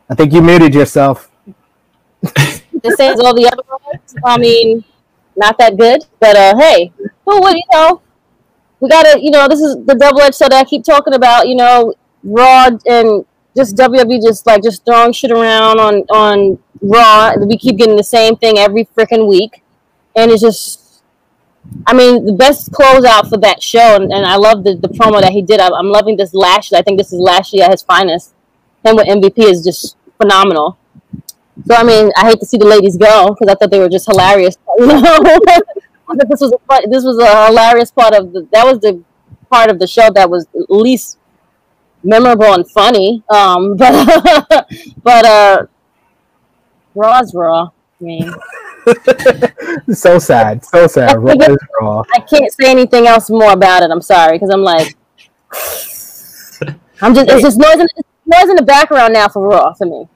I 0.08 0.14
think 0.14 0.32
you 0.32 0.40
muted 0.40 0.74
yourself. 0.74 1.30
the 2.22 2.94
same 2.96 3.12
as 3.12 3.20
all 3.20 3.34
the 3.34 3.46
other 3.46 3.62
ones. 3.84 4.14
I 4.24 4.38
mean, 4.38 4.84
not 5.36 5.58
that 5.58 5.76
good, 5.76 6.04
but 6.20 6.36
uh, 6.36 6.56
hey, 6.56 6.92
who 7.24 7.40
would 7.40 7.56
you 7.56 7.62
know, 7.72 8.02
we 8.80 8.88
gotta, 8.88 9.20
you 9.20 9.30
know, 9.30 9.48
this 9.48 9.60
is 9.60 9.76
the 9.84 9.94
double 9.94 10.20
edged 10.20 10.34
sword 10.34 10.52
that 10.52 10.60
I 10.60 10.64
keep 10.64 10.84
talking 10.84 11.14
about. 11.14 11.48
You 11.48 11.56
know, 11.56 11.94
Raw 12.22 12.68
and 12.86 13.24
just 13.56 13.76
WWE 13.76 14.22
just 14.22 14.46
like 14.46 14.62
just 14.62 14.84
throwing 14.84 15.12
shit 15.12 15.30
around 15.30 15.80
on 15.80 15.94
on 16.10 16.58
Raw. 16.82 17.34
We 17.38 17.56
keep 17.56 17.78
getting 17.78 17.96
the 17.96 18.04
same 18.04 18.36
thing 18.36 18.58
every 18.58 18.84
freaking 18.96 19.28
week, 19.28 19.62
and 20.14 20.30
it's 20.30 20.42
just. 20.42 20.82
I 21.84 21.94
mean, 21.94 22.24
the 22.24 22.32
best 22.32 22.70
closeout 22.70 23.28
for 23.28 23.38
that 23.38 23.60
show, 23.60 23.96
and, 23.96 24.12
and 24.12 24.24
I 24.24 24.36
love 24.36 24.62
the, 24.62 24.76
the 24.76 24.86
promo 24.86 25.20
that 25.20 25.32
he 25.32 25.42
did. 25.42 25.58
I'm, 25.58 25.74
I'm 25.74 25.88
loving 25.88 26.16
this 26.16 26.32
Lashley. 26.32 26.78
I 26.78 26.82
think 26.82 26.96
this 26.96 27.12
is 27.12 27.18
Lashley 27.18 27.60
at 27.60 27.72
his 27.72 27.82
finest. 27.82 28.32
Him 28.84 28.94
with 28.94 29.08
MVP 29.08 29.38
is 29.38 29.64
just 29.64 29.96
phenomenal. 30.16 30.78
So 31.64 31.74
I 31.74 31.82
mean, 31.82 32.12
I 32.16 32.28
hate 32.28 32.38
to 32.40 32.46
see 32.46 32.56
the 32.58 32.66
ladies 32.66 32.96
go 32.96 33.34
because 33.34 33.48
I 33.48 33.56
thought 33.56 33.70
they 33.70 33.80
were 33.80 33.88
just 33.88 34.06
hilarious. 34.06 34.56
You 34.78 34.86
know, 34.86 35.18
this 36.14 36.40
was 36.40 36.52
a 36.52 36.88
this 36.88 37.04
was 37.04 37.18
a 37.18 37.46
hilarious 37.46 37.90
part 37.90 38.14
of 38.14 38.32
the 38.32 38.46
that 38.52 38.64
was 38.64 38.80
the 38.80 39.02
part 39.50 39.70
of 39.70 39.78
the 39.78 39.86
show 39.86 40.10
that 40.10 40.28
was 40.28 40.46
least 40.68 41.18
memorable 42.02 42.52
and 42.52 42.68
funny. 42.70 43.22
Um, 43.28 43.76
but 43.76 44.68
but 45.02 45.24
uh, 45.24 45.66
Raw's 46.94 47.34
Raw. 47.34 47.70
I 48.00 48.04
mean. 48.04 48.32
so 49.92 50.18
sad, 50.18 50.64
so 50.64 50.86
sad. 50.86 51.18
Raw 51.18 51.32
is 51.32 51.58
Raw. 51.80 52.04
I 52.14 52.20
can't 52.20 52.52
say 52.52 52.70
anything 52.70 53.06
else 53.06 53.28
more 53.30 53.52
about 53.52 53.82
it. 53.82 53.90
I'm 53.90 54.02
sorry 54.02 54.38
because 54.38 54.50
I'm 54.50 54.62
like, 54.62 54.96
I'm 57.02 57.14
just 57.14 57.28
it's 57.30 57.42
just 57.42 57.58
noise 57.58 57.80
in, 57.80 57.86
noise 58.26 58.48
in 58.48 58.56
the 58.56 58.62
background 58.62 59.12
now 59.14 59.28
for 59.28 59.46
Raw 59.46 59.72
for 59.74 59.86
me. 59.86 60.08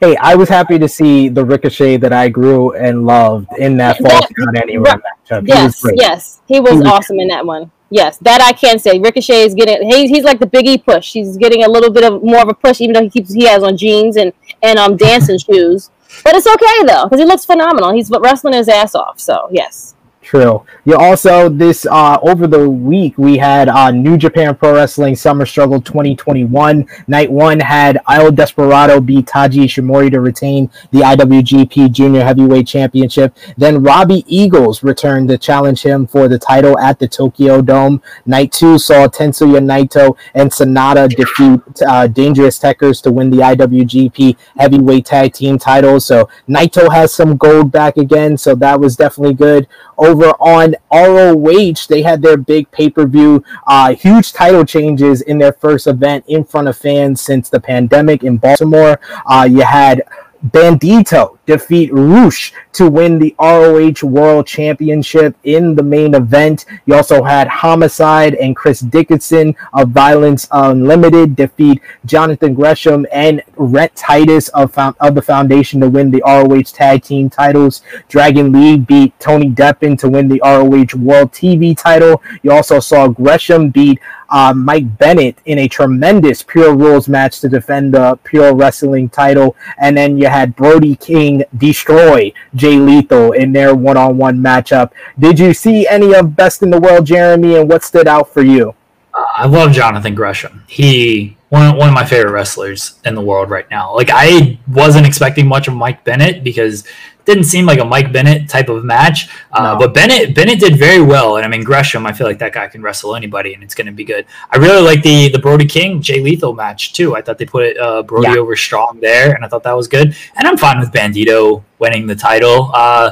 Hey, 0.00 0.16
I 0.16 0.34
was 0.34 0.48
happy 0.48 0.78
to 0.78 0.88
see 0.88 1.28
the 1.28 1.44
Ricochet 1.44 1.98
that 1.98 2.12
I 2.12 2.28
grew 2.28 2.72
and 2.72 3.04
loved 3.04 3.48
in 3.58 3.76
that 3.78 3.98
Falls 3.98 4.26
Count 4.38 4.56
Anywhere 4.56 4.94
matchup. 4.94 5.46
Yes, 5.46 5.82
yes, 5.94 6.40
he 6.46 6.60
was, 6.60 6.72
he 6.72 6.78
was 6.78 6.86
awesome 6.86 7.20
in 7.20 7.28
that 7.28 7.44
one. 7.44 7.70
Yes, 7.90 8.16
that 8.18 8.40
I 8.40 8.52
can 8.52 8.78
say. 8.78 8.98
Ricochet 8.98 9.42
is 9.44 9.54
getting 9.54 9.90
he's 9.90 10.08
he's 10.08 10.24
like 10.24 10.40
the 10.40 10.46
Big 10.46 10.66
E 10.66 10.78
push. 10.78 11.12
He's 11.12 11.36
getting 11.36 11.64
a 11.64 11.68
little 11.68 11.90
bit 11.90 12.04
of 12.04 12.22
more 12.22 12.40
of 12.40 12.48
a 12.48 12.54
push, 12.54 12.80
even 12.80 12.94
though 12.94 13.02
he 13.02 13.10
keeps 13.10 13.32
he 13.32 13.44
has 13.44 13.62
on 13.62 13.76
jeans 13.76 14.16
and 14.16 14.32
and 14.62 14.78
um 14.78 14.96
dancing 14.96 15.38
shoes. 15.46 15.90
But 16.24 16.34
it's 16.34 16.46
okay 16.46 16.86
though 16.86 17.04
because 17.04 17.20
he 17.20 17.26
looks 17.26 17.44
phenomenal. 17.44 17.92
He's 17.92 18.10
wrestling 18.10 18.54
his 18.54 18.68
ass 18.68 18.94
off. 18.94 19.20
So 19.20 19.48
yes. 19.50 19.94
True. 20.32 20.64
You 20.86 20.96
also 20.96 21.50
this 21.50 21.84
uh, 21.84 22.16
over 22.22 22.46
the 22.46 22.66
week 22.66 23.18
we 23.18 23.36
had 23.36 23.68
uh, 23.68 23.90
New 23.90 24.16
Japan 24.16 24.54
Pro 24.54 24.72
Wrestling 24.72 25.14
Summer 25.14 25.44
Struggle 25.44 25.78
2021. 25.78 26.86
Night 27.06 27.30
one 27.30 27.60
had 27.60 28.00
El 28.08 28.32
Desperado 28.32 28.98
beat 28.98 29.26
Taiji 29.26 29.64
Ishimori 29.64 30.10
to 30.10 30.22
retain 30.22 30.70
the 30.90 31.00
IWGP 31.00 31.92
Junior 31.92 32.24
Heavyweight 32.24 32.66
Championship. 32.66 33.36
Then 33.58 33.82
Robbie 33.82 34.24
Eagles 34.26 34.82
returned 34.82 35.28
to 35.28 35.36
challenge 35.36 35.82
him 35.82 36.06
for 36.06 36.28
the 36.28 36.38
title 36.38 36.78
at 36.78 36.98
the 36.98 37.08
Tokyo 37.08 37.60
Dome. 37.60 38.00
Night 38.24 38.52
two 38.52 38.78
saw 38.78 39.08
Tetsuya 39.08 39.60
Naito 39.60 40.16
and 40.32 40.50
Sanada 40.50 41.14
defeat 41.14 41.60
uh, 41.86 42.06
Dangerous 42.06 42.58
Tekkers 42.58 43.02
to 43.02 43.12
win 43.12 43.28
the 43.28 43.42
IWGP 43.42 44.38
Heavyweight 44.56 45.04
Tag 45.04 45.34
Team 45.34 45.58
titles. 45.58 46.06
So 46.06 46.30
Naito 46.48 46.90
has 46.90 47.12
some 47.12 47.36
gold 47.36 47.70
back 47.70 47.98
again. 47.98 48.38
So 48.38 48.54
that 48.54 48.80
was 48.80 48.96
definitely 48.96 49.34
good 49.34 49.68
over 49.98 50.21
on 50.40 50.74
ROH. 50.92 51.86
They 51.88 52.02
had 52.02 52.22
their 52.22 52.36
big 52.36 52.70
pay 52.70 52.90
per 52.90 53.06
view, 53.06 53.44
uh, 53.66 53.94
huge 53.94 54.32
title 54.32 54.64
changes 54.64 55.22
in 55.22 55.38
their 55.38 55.52
first 55.52 55.86
event 55.86 56.24
in 56.28 56.44
front 56.44 56.68
of 56.68 56.76
fans 56.76 57.20
since 57.20 57.48
the 57.48 57.60
pandemic 57.60 58.24
in 58.24 58.38
Baltimore. 58.38 59.00
Uh, 59.26 59.48
you 59.50 59.62
had 59.62 60.02
Bandito 60.46 61.38
defeat 61.46 61.90
Rush 61.92 62.52
to 62.72 62.90
win 62.90 63.18
the 63.18 63.34
ROH 63.38 64.06
World 64.06 64.46
Championship 64.46 65.36
in 65.44 65.74
the 65.74 65.82
main 65.82 66.14
event. 66.14 66.64
You 66.86 66.94
also 66.96 67.22
had 67.22 67.46
Homicide 67.46 68.34
and 68.34 68.56
Chris 68.56 68.80
Dickinson 68.80 69.54
of 69.72 69.90
Violence 69.90 70.48
Unlimited 70.50 71.36
defeat 71.36 71.80
Jonathan 72.04 72.54
Gresham 72.54 73.06
and 73.12 73.42
Rhett 73.56 73.94
Titus 73.94 74.48
of, 74.48 74.76
of 74.76 75.14
the 75.14 75.22
Foundation 75.22 75.80
to 75.80 75.88
win 75.88 76.10
the 76.10 76.22
ROH 76.26 76.72
Tag 76.72 77.02
Team 77.02 77.30
titles. 77.30 77.82
Dragon 78.08 78.52
Lee 78.52 78.76
beat 78.76 79.18
Tony 79.20 79.50
Deppen 79.50 79.98
to 79.98 80.08
win 80.08 80.28
the 80.28 80.40
ROH 80.42 80.98
World 80.98 81.32
TV 81.32 81.76
title. 81.76 82.22
You 82.42 82.52
also 82.52 82.80
saw 82.80 83.08
Gresham 83.08 83.70
beat 83.70 84.00
uh, 84.32 84.54
Mike 84.54 84.98
Bennett 84.98 85.36
in 85.44 85.58
a 85.58 85.68
tremendous 85.68 86.42
Pure 86.42 86.74
Rules 86.74 87.06
match 87.08 87.40
to 87.40 87.48
defend 87.48 87.94
the 87.94 88.18
Pure 88.24 88.54
Wrestling 88.54 89.10
title. 89.10 89.54
And 89.78 89.96
then 89.96 90.16
you 90.16 90.26
had 90.26 90.56
Brody 90.56 90.96
King 90.96 91.44
destroy 91.58 92.32
Jay 92.54 92.78
Lethal 92.78 93.32
in 93.32 93.52
their 93.52 93.74
one 93.74 93.96
on 93.96 94.16
one 94.16 94.38
matchup. 94.38 94.90
Did 95.18 95.38
you 95.38 95.52
see 95.52 95.86
any 95.86 96.14
of 96.14 96.34
Best 96.34 96.62
in 96.62 96.70
the 96.70 96.80
World, 96.80 97.06
Jeremy, 97.06 97.56
and 97.56 97.68
what 97.68 97.84
stood 97.84 98.08
out 98.08 98.32
for 98.32 98.42
you? 98.42 98.74
Uh, 99.14 99.24
I 99.34 99.46
love 99.46 99.72
Jonathan 99.72 100.14
Gresham. 100.14 100.64
He 100.66 101.36
one 101.52 101.76
one 101.76 101.86
of 101.86 101.94
my 101.94 102.04
favorite 102.04 102.32
wrestlers 102.32 102.94
in 103.04 103.14
the 103.14 103.20
world 103.20 103.50
right 103.50 103.70
now. 103.70 103.94
Like 103.94 104.08
I 104.10 104.58
wasn't 104.68 105.06
expecting 105.06 105.46
much 105.46 105.68
of 105.68 105.74
Mike 105.74 106.02
Bennett 106.02 106.42
because 106.42 106.86
it 106.86 107.26
didn't 107.26 107.44
seem 107.44 107.66
like 107.66 107.78
a 107.78 107.84
Mike 107.84 108.10
Bennett 108.10 108.48
type 108.48 108.70
of 108.70 108.84
match. 108.84 109.28
Uh, 109.52 109.74
no. 109.74 109.78
But 109.78 109.92
Bennett 109.92 110.34
Bennett 110.34 110.60
did 110.60 110.78
very 110.78 111.02
well, 111.02 111.36
and 111.36 111.44
I 111.44 111.48
mean 111.48 111.62
Gresham. 111.62 112.06
I 112.06 112.14
feel 112.14 112.26
like 112.26 112.38
that 112.38 112.54
guy 112.54 112.68
can 112.68 112.80
wrestle 112.80 113.14
anybody, 113.14 113.52
and 113.52 113.62
it's 113.62 113.74
going 113.74 113.86
to 113.86 113.92
be 113.92 114.02
good. 114.02 114.24
I 114.50 114.56
really 114.56 114.80
like 114.80 115.02
the 115.02 115.28
the 115.28 115.38
Brody 115.38 115.66
King 115.66 116.00
Jay 116.00 116.20
Lethal 116.20 116.54
match 116.54 116.94
too. 116.94 117.14
I 117.14 117.20
thought 117.20 117.36
they 117.36 117.44
put 117.44 117.76
uh, 117.76 118.02
Brody 118.02 118.28
yeah. 118.28 118.38
over 118.38 118.56
strong 118.56 118.98
there, 119.02 119.34
and 119.34 119.44
I 119.44 119.48
thought 119.48 119.64
that 119.64 119.76
was 119.76 119.88
good. 119.88 120.16
And 120.36 120.48
I'm 120.48 120.56
fine 120.56 120.80
with 120.80 120.90
Bandito 120.90 121.62
winning 121.78 122.06
the 122.06 122.16
title. 122.16 122.70
Uh, 122.72 123.10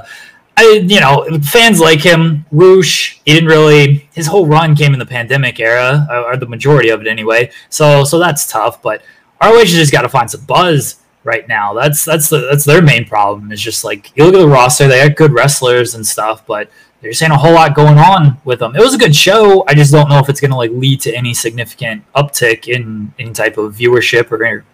I, 0.61 0.73
you 0.87 1.01
know, 1.01 1.27
fans 1.43 1.81
like 1.81 2.01
him. 2.01 2.45
Rush, 2.51 3.19
he 3.25 3.33
didn't 3.33 3.49
really. 3.49 4.09
His 4.13 4.27
whole 4.27 4.47
run 4.47 4.77
came 4.77 4.93
in 4.93 4.99
the 4.99 5.07
pandemic 5.07 5.59
era, 5.59 6.07
or 6.11 6.37
the 6.37 6.47
majority 6.47 6.91
of 6.91 7.01
it 7.01 7.07
anyway. 7.07 7.51
So, 7.71 8.05
so 8.05 8.19
that's 8.19 8.47
tough. 8.47 8.83
But 8.83 9.03
ROH 9.43 9.65
just 9.65 9.91
got 9.91 10.03
to 10.03 10.09
find 10.11 10.31
some 10.31 10.45
buzz 10.45 10.97
right 11.25 11.49
now. 11.49 11.73
That's 11.73 12.05
that's 12.05 12.29
the 12.29 12.41
that's 12.51 12.65
their 12.65 12.83
main 12.83 13.07
problem. 13.07 13.51
Is 13.53 13.61
just 13.61 13.85
like 13.85 14.15
you 14.15 14.25
look 14.25 14.35
at 14.35 14.39
the 14.39 14.49
roster, 14.49 14.87
they 14.87 15.09
got 15.09 15.17
good 15.17 15.33
wrestlers 15.33 15.95
and 15.95 16.07
stuff, 16.07 16.47
but 16.47 16.71
there's 17.01 17.23
ain't 17.23 17.33
a 17.33 17.37
whole 17.37 17.55
lot 17.55 17.75
going 17.75 17.97
on 17.97 18.39
with 18.45 18.59
them. 18.59 18.77
It 18.77 18.83
was 18.83 18.95
a 18.95 18.99
good 18.99 19.17
show. 19.17 19.65
I 19.67 19.73
just 19.73 19.93
don't 19.93 20.11
know 20.11 20.19
if 20.19 20.29
it's 20.29 20.43
going 20.43 20.51
to 20.51 20.59
like 20.59 20.73
lead 20.73 21.01
to 21.03 21.15
any 21.15 21.33
significant 21.33 22.05
uptick 22.15 22.69
in 22.69 23.15
any 23.19 23.33
type 23.33 23.57
of 23.57 23.75
viewership 23.75 24.31
or 24.31 24.65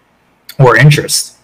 or 0.59 0.77
interest. 0.77 1.36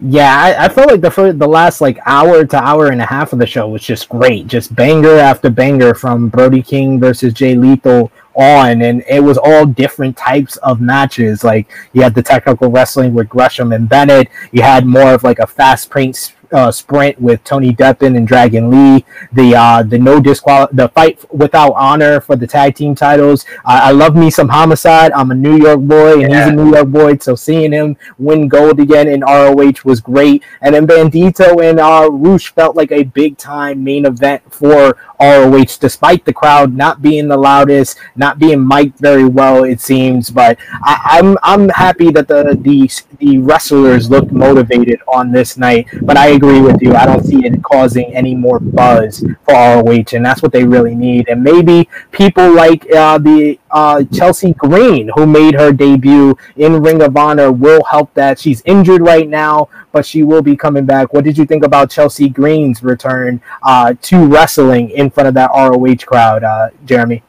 Yeah, 0.00 0.32
I, 0.32 0.66
I 0.66 0.68
felt 0.68 0.90
like 0.90 1.00
the 1.00 1.10
first, 1.10 1.40
the 1.40 1.48
last 1.48 1.80
like 1.80 1.98
hour 2.06 2.44
to 2.44 2.56
hour 2.56 2.86
and 2.86 3.02
a 3.02 3.06
half 3.06 3.32
of 3.32 3.40
the 3.40 3.46
show 3.46 3.68
was 3.68 3.82
just 3.82 4.08
great, 4.08 4.46
just 4.46 4.74
banger 4.74 5.16
after 5.16 5.50
banger 5.50 5.92
from 5.92 6.28
Brody 6.28 6.62
King 6.62 7.00
versus 7.00 7.32
Jay 7.32 7.56
Lethal 7.56 8.12
on, 8.36 8.82
and 8.82 9.02
it 9.08 9.18
was 9.18 9.38
all 9.38 9.66
different 9.66 10.16
types 10.16 10.56
of 10.58 10.80
matches. 10.80 11.42
Like 11.42 11.68
you 11.92 12.02
had 12.02 12.14
the 12.14 12.22
technical 12.22 12.70
wrestling 12.70 13.12
with 13.12 13.28
Gresham 13.28 13.72
and 13.72 13.88
Bennett, 13.88 14.28
you 14.52 14.62
had 14.62 14.86
more 14.86 15.14
of 15.14 15.24
like 15.24 15.40
a 15.40 15.46
fast 15.48 15.90
paced 15.90 16.34
uh, 16.52 16.70
sprint 16.70 17.20
with 17.20 17.42
Tony 17.44 17.72
Deppen 17.72 18.16
and 18.16 18.26
Dragon 18.26 18.70
Lee. 18.70 19.04
The 19.32 19.54
uh, 19.54 19.82
the 19.82 19.98
no 19.98 20.20
disqual 20.20 20.68
the 20.72 20.88
fight 20.88 21.24
without 21.32 21.72
honor 21.72 22.20
for 22.20 22.36
the 22.36 22.46
tag 22.46 22.76
team 22.76 22.94
titles. 22.94 23.44
Uh, 23.64 23.80
I 23.84 23.90
love 23.92 24.16
me 24.16 24.30
some 24.30 24.48
homicide. 24.48 25.12
I'm 25.12 25.30
a 25.30 25.34
New 25.34 25.56
York 25.56 25.80
boy, 25.80 26.20
and 26.20 26.30
yeah. 26.30 26.44
he's 26.44 26.52
a 26.52 26.56
New 26.56 26.74
York 26.74 26.88
boy. 26.88 27.18
So 27.18 27.34
seeing 27.34 27.72
him 27.72 27.96
win 28.18 28.48
gold 28.48 28.80
again 28.80 29.08
in 29.08 29.20
ROH 29.20 29.84
was 29.84 30.00
great. 30.00 30.42
And 30.60 30.74
then 30.74 30.86
Bandito 30.86 31.62
and 31.62 31.80
uh, 31.80 32.08
Rush 32.10 32.52
felt 32.54 32.76
like 32.76 32.92
a 32.92 33.04
big 33.04 33.38
time 33.38 33.84
main 33.84 34.06
event 34.06 34.42
for 34.52 34.96
ROH, 35.20 35.78
despite 35.80 36.24
the 36.24 36.32
crowd 36.32 36.74
not 36.74 37.02
being 37.02 37.28
the 37.28 37.36
loudest, 37.36 37.98
not 38.16 38.38
being 38.38 38.66
mic'd 38.66 38.98
very 38.98 39.24
well, 39.24 39.64
it 39.64 39.80
seems. 39.80 40.30
But 40.30 40.58
I, 40.82 41.18
am 41.18 41.38
I'm, 41.42 41.62
I'm 41.62 41.68
happy 41.70 42.10
that 42.12 42.28
the 42.28 42.56
the 42.60 42.90
the 43.18 43.38
wrestlers 43.38 44.10
looked 44.10 44.30
motivated 44.30 45.00
on 45.08 45.32
this 45.32 45.56
night. 45.56 45.86
But 46.02 46.16
I 46.16 46.37
agree 46.38 46.60
with 46.60 46.80
you. 46.80 46.94
I 46.94 47.04
don't 47.04 47.24
see 47.24 47.44
it 47.44 47.62
causing 47.62 48.14
any 48.14 48.34
more 48.34 48.60
buzz 48.60 49.20
for 49.44 49.54
ROH, 49.54 50.14
and 50.14 50.24
that's 50.24 50.40
what 50.40 50.52
they 50.52 50.64
really 50.64 50.94
need. 50.94 51.28
And 51.28 51.42
maybe 51.42 51.88
people 52.12 52.54
like 52.54 52.86
uh, 52.92 53.18
the 53.18 53.58
uh, 53.72 54.04
Chelsea 54.14 54.54
Green, 54.54 55.10
who 55.16 55.26
made 55.26 55.54
her 55.54 55.72
debut 55.72 56.36
in 56.56 56.80
Ring 56.80 57.02
of 57.02 57.16
Honor, 57.16 57.50
will 57.50 57.82
help 57.84 58.14
that. 58.14 58.38
She's 58.38 58.62
injured 58.64 59.02
right 59.02 59.28
now, 59.28 59.68
but 59.92 60.06
she 60.06 60.22
will 60.22 60.42
be 60.42 60.56
coming 60.56 60.86
back. 60.86 61.12
What 61.12 61.24
did 61.24 61.36
you 61.36 61.44
think 61.44 61.64
about 61.64 61.90
Chelsea 61.90 62.28
Green's 62.28 62.82
return 62.82 63.42
uh, 63.62 63.94
to 64.02 64.26
wrestling 64.26 64.90
in 64.90 65.10
front 65.10 65.28
of 65.28 65.34
that 65.34 65.50
ROH 65.50 66.06
crowd, 66.06 66.44
uh, 66.44 66.70
Jeremy? 66.84 67.24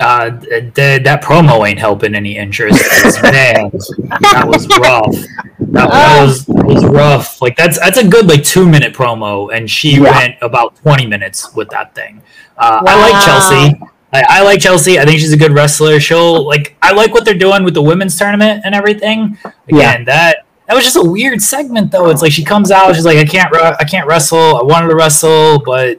Uh, 0.00 0.30
the, 0.30 0.98
that 1.04 1.22
promo 1.22 1.68
ain't 1.68 1.78
helping 1.78 2.14
any 2.14 2.36
interest. 2.36 3.22
Man, 3.22 3.70
that 4.32 4.44
was 4.46 4.66
rough. 4.78 5.14
That, 5.72 5.90
that, 5.90 6.22
was 6.22 6.46
that 6.46 6.66
was 6.66 6.84
rough. 6.84 7.40
Like 7.40 7.56
that's 7.56 7.78
that's 7.78 7.98
a 7.98 8.06
good 8.06 8.26
like 8.28 8.42
two 8.42 8.68
minute 8.68 8.94
promo, 8.94 9.54
and 9.54 9.70
she 9.70 9.96
yeah. 9.96 10.10
went 10.18 10.36
about 10.42 10.76
twenty 10.76 11.06
minutes 11.06 11.54
with 11.54 11.68
that 11.70 11.94
thing. 11.94 12.22
Uh, 12.58 12.82
wow. 12.84 12.92
I 12.92 13.10
like 13.10 13.24
Chelsea. 13.24 13.80
I, 14.12 14.24
I, 14.28 14.42
like 14.42 14.60
Chelsea. 14.60 14.98
I 14.98 15.04
think 15.04 15.20
she's 15.20 15.32
a 15.32 15.36
good 15.36 15.52
wrestler. 15.52 16.00
She'll 16.00 16.44
like. 16.44 16.76
I 16.82 16.92
like 16.92 17.14
what 17.14 17.24
they're 17.24 17.34
doing 17.34 17.62
with 17.62 17.74
the 17.74 17.82
women's 17.82 18.18
tournament 18.18 18.62
and 18.64 18.74
everything. 18.74 19.38
Again, 19.68 20.00
yeah. 20.00 20.04
that 20.04 20.46
that 20.66 20.74
was 20.74 20.84
just 20.84 20.96
a 20.96 21.02
weird 21.02 21.42
segment 21.42 21.90
though. 21.90 22.10
It's 22.10 22.22
like 22.22 22.32
she 22.32 22.44
comes 22.44 22.70
out, 22.70 22.94
she's 22.94 23.04
like, 23.04 23.18
I 23.18 23.24
can't, 23.24 23.52
I 23.54 23.84
can't 23.84 24.06
wrestle. 24.06 24.56
I 24.56 24.62
wanted 24.62 24.88
to 24.88 24.94
wrestle, 24.94 25.60
but 25.64 25.98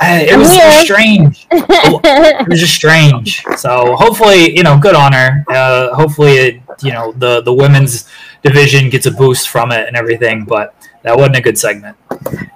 Uh, 0.00 0.20
it 0.22 0.36
was 0.38 0.54
Yeah. 0.54 0.80
strange. 0.82 1.46
it 1.50 2.48
was 2.48 2.60
just 2.60 2.74
strange. 2.74 3.44
So 3.56 3.96
hopefully, 3.96 4.56
you 4.56 4.62
know, 4.62 4.78
good 4.78 4.94
on 4.94 5.12
her. 5.12 5.44
Uh, 5.48 5.94
hopefully, 5.94 6.32
it, 6.36 6.60
you 6.82 6.92
know, 6.92 7.12
the 7.12 7.42
the 7.42 7.52
women's 7.52 8.08
division 8.48 8.90
gets 8.90 9.06
a 9.06 9.10
boost 9.10 9.48
from 9.48 9.72
it 9.72 9.86
and 9.86 9.96
everything. 9.96 10.44
But 10.44 10.74
that 11.02 11.16
wasn't 11.16 11.36
a 11.36 11.40
good 11.40 11.58
segment. 11.58 11.96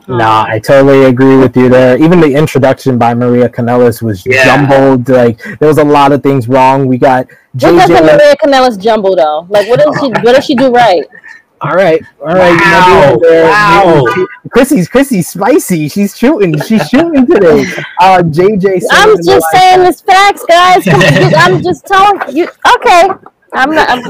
Nah, 0.08 0.44
I 0.48 0.58
totally 0.58 1.04
agree 1.04 1.36
with 1.36 1.56
you 1.56 1.68
there. 1.68 1.96
Even 2.02 2.20
the 2.20 2.34
introduction 2.34 2.98
by 2.98 3.14
Maria 3.14 3.48
Kanellis 3.48 4.02
was 4.02 4.26
Yeah. 4.26 4.44
jumbled. 4.44 5.08
Like 5.08 5.38
there 5.58 5.68
was 5.68 5.78
a 5.78 5.84
lot 5.84 6.12
of 6.12 6.22
things 6.22 6.48
wrong. 6.48 6.86
We 6.86 6.98
got 6.98 7.26
What 7.52 7.60
does 7.60 7.88
the 7.88 8.02
Maria 8.02 8.34
Kanellis 8.36 8.80
jumble 8.80 9.14
though? 9.16 9.46
Like, 9.48 9.68
what 9.68 9.78
does 9.80 9.94
she? 10.00 10.08
What 10.08 10.34
does 10.34 10.44
she 10.44 10.54
do 10.54 10.70
right? 10.72 11.04
All 11.64 11.74
right, 11.76 12.02
all 12.20 12.26
right. 12.34 12.58
Wow, 12.60 13.12
you 13.12 13.14
know, 13.14 13.20
there- 13.22 13.44
wow. 13.48 14.04
Chrissy's 14.50 14.88
Chrissy's 14.88 15.28
spicy. 15.28 15.88
She's 15.88 16.16
shooting. 16.18 16.60
She's 16.62 16.88
shooting 16.88 17.24
today. 17.24 17.64
Uh, 18.00 18.18
JJ. 18.24 18.82
I'm 18.90 19.16
just 19.22 19.46
saying 19.52 19.76
chat- 19.76 19.84
this 19.86 20.00
facts, 20.00 20.44
guys. 20.48 20.84
Come 20.84 21.00
on, 21.00 21.14
you- 21.30 21.36
I'm 21.36 21.62
just 21.62 21.86
telling 21.86 22.36
you. 22.36 22.48
Okay, 22.78 23.08
I'm 23.52 23.72
not. 23.76 23.88
I'm, 23.88 24.02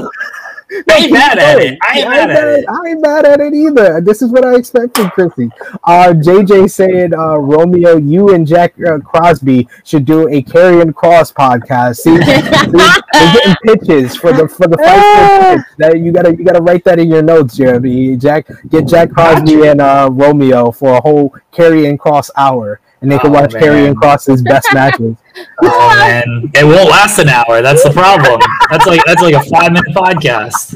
I 0.89 0.97
ain't 0.97 1.11
mad 1.11 1.37
at 1.37 1.59
it. 1.59 1.77
I 1.81 1.99
ain't 1.99 2.09
mad 2.09 2.29
at 2.29 2.59
it. 2.59 2.65
I 2.69 2.87
ain't 2.87 3.01
mad 3.01 3.25
at 3.25 3.39
it 3.39 3.53
either. 3.53 4.01
This 4.01 4.21
is 4.21 4.29
what 4.29 4.45
I 4.45 4.55
expected, 4.55 5.11
Chrissy. 5.11 5.49
Uh, 5.83 6.13
JJ 6.13 6.69
said, 6.71 7.13
uh, 7.13 7.39
Romeo, 7.39 7.97
you 7.97 8.33
and 8.33 8.47
Jack 8.47 8.73
uh, 8.81 8.99
Crosby 8.99 9.67
should 9.83 10.05
do 10.05 10.27
a 10.29 10.41
Karrion 10.41 10.91
Kross 10.91 11.33
podcast. 11.33 11.97
See, 11.97 12.17
they're 12.17 13.33
getting 13.33 13.55
pitches 13.63 14.15
for 14.15 14.33
the 14.33 14.47
for 14.47 14.67
the 14.67 14.77
fight. 14.77 15.63
That 15.77 15.99
you 15.99 16.11
gotta 16.11 16.31
you 16.31 16.43
gotta 16.43 16.61
write 16.61 16.83
that 16.85 16.99
in 16.99 17.09
your 17.09 17.21
notes, 17.21 17.57
Jeremy. 17.57 18.15
Jack, 18.17 18.47
get 18.69 18.87
Jack 18.87 19.11
Crosby 19.11 19.67
and 19.67 19.81
uh, 19.81 20.09
Romeo 20.11 20.71
for 20.71 20.97
a 20.97 21.01
whole 21.01 21.35
Karrion 21.51 21.97
Kross 21.97 22.29
hour, 22.35 22.79
and 23.03 23.11
they 23.11 23.19
can 23.19 23.29
Oh, 23.29 23.33
watch 23.41 23.53
man. 23.53 23.85
and 23.85 23.97
Kross's 23.97 24.41
best 24.41 24.67
matches. 24.73 25.15
Oh 25.61 25.95
man, 25.99 26.49
it 26.55 26.63
won't 26.65 26.89
last 26.89 27.19
an 27.19 27.29
hour. 27.29 27.61
That's 27.61 27.83
the 27.83 27.91
problem. 27.91 28.39
That's 28.71 28.87
like 28.87 29.01
that's 29.05 29.21
like 29.21 29.35
a 29.35 29.43
five 29.43 29.71
minute 29.73 29.93
podcast. 29.93 30.73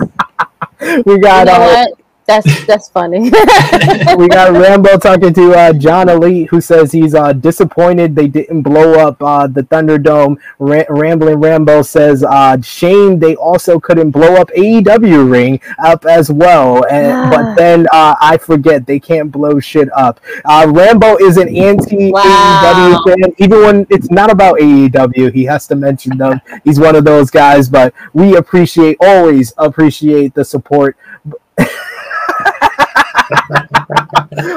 We 1.05 1.13
you 1.13 1.19
got 1.19 1.47
know 1.47 1.53
uh, 1.53 1.85
what? 1.87 1.99
That's 2.27 2.65
that's 2.65 2.89
funny. 2.89 3.19
we 4.17 4.27
got 4.27 4.51
Rambo 4.51 4.97
talking 4.97 5.33
to 5.33 5.53
uh, 5.53 5.71
John 5.71 6.09
Elite, 6.09 6.49
who 6.49 6.59
says 6.59 6.91
he's 6.91 7.15
uh, 7.15 7.31
disappointed 7.31 8.15
they 8.15 8.27
didn't 8.27 8.63
blow 8.63 8.95
up 8.99 9.23
uh, 9.23 9.47
the 9.47 9.61
Thunderdome. 9.63 10.35
Ra- 10.59 10.83
Rambling 10.89 11.39
Rambo 11.39 11.83
says, 11.83 12.25
uh, 12.25 12.59
shame 12.61 13.17
they 13.19 13.35
also 13.37 13.79
couldn't 13.79 14.11
blow 14.11 14.35
up 14.35 14.49
AEW 14.49 15.31
ring 15.31 15.61
up 15.85 16.05
as 16.05 16.29
well. 16.29 16.85
And, 16.91 17.31
but 17.31 17.55
then 17.55 17.87
uh, 17.93 18.15
I 18.19 18.37
forget 18.37 18.85
they 18.85 18.99
can't 18.99 19.31
blow 19.31 19.59
shit 19.61 19.87
up. 19.95 20.19
Uh, 20.43 20.65
Rambo 20.69 21.17
is 21.17 21.37
an 21.37 21.47
anti 21.55 22.11
Wow. 22.11 22.23
AEW 22.25 23.15
fan, 23.15 23.33
even 23.37 23.61
when 23.61 23.87
it's 23.89 24.11
not 24.11 24.29
about 24.29 24.59
AEW. 24.59 25.31
He 25.33 25.45
has 25.45 25.65
to 25.67 25.75
mention 25.75 26.17
them. 26.17 26.41
He's 26.65 26.79
one 26.79 26.95
of 26.97 27.05
those 27.05 27.31
guys, 27.31 27.69
but 27.69 27.93
we 28.13 28.35
appreciate 28.35 28.97
always 28.99 29.53
appreciate 29.57 30.33
the 30.33 30.43
support 30.43 30.97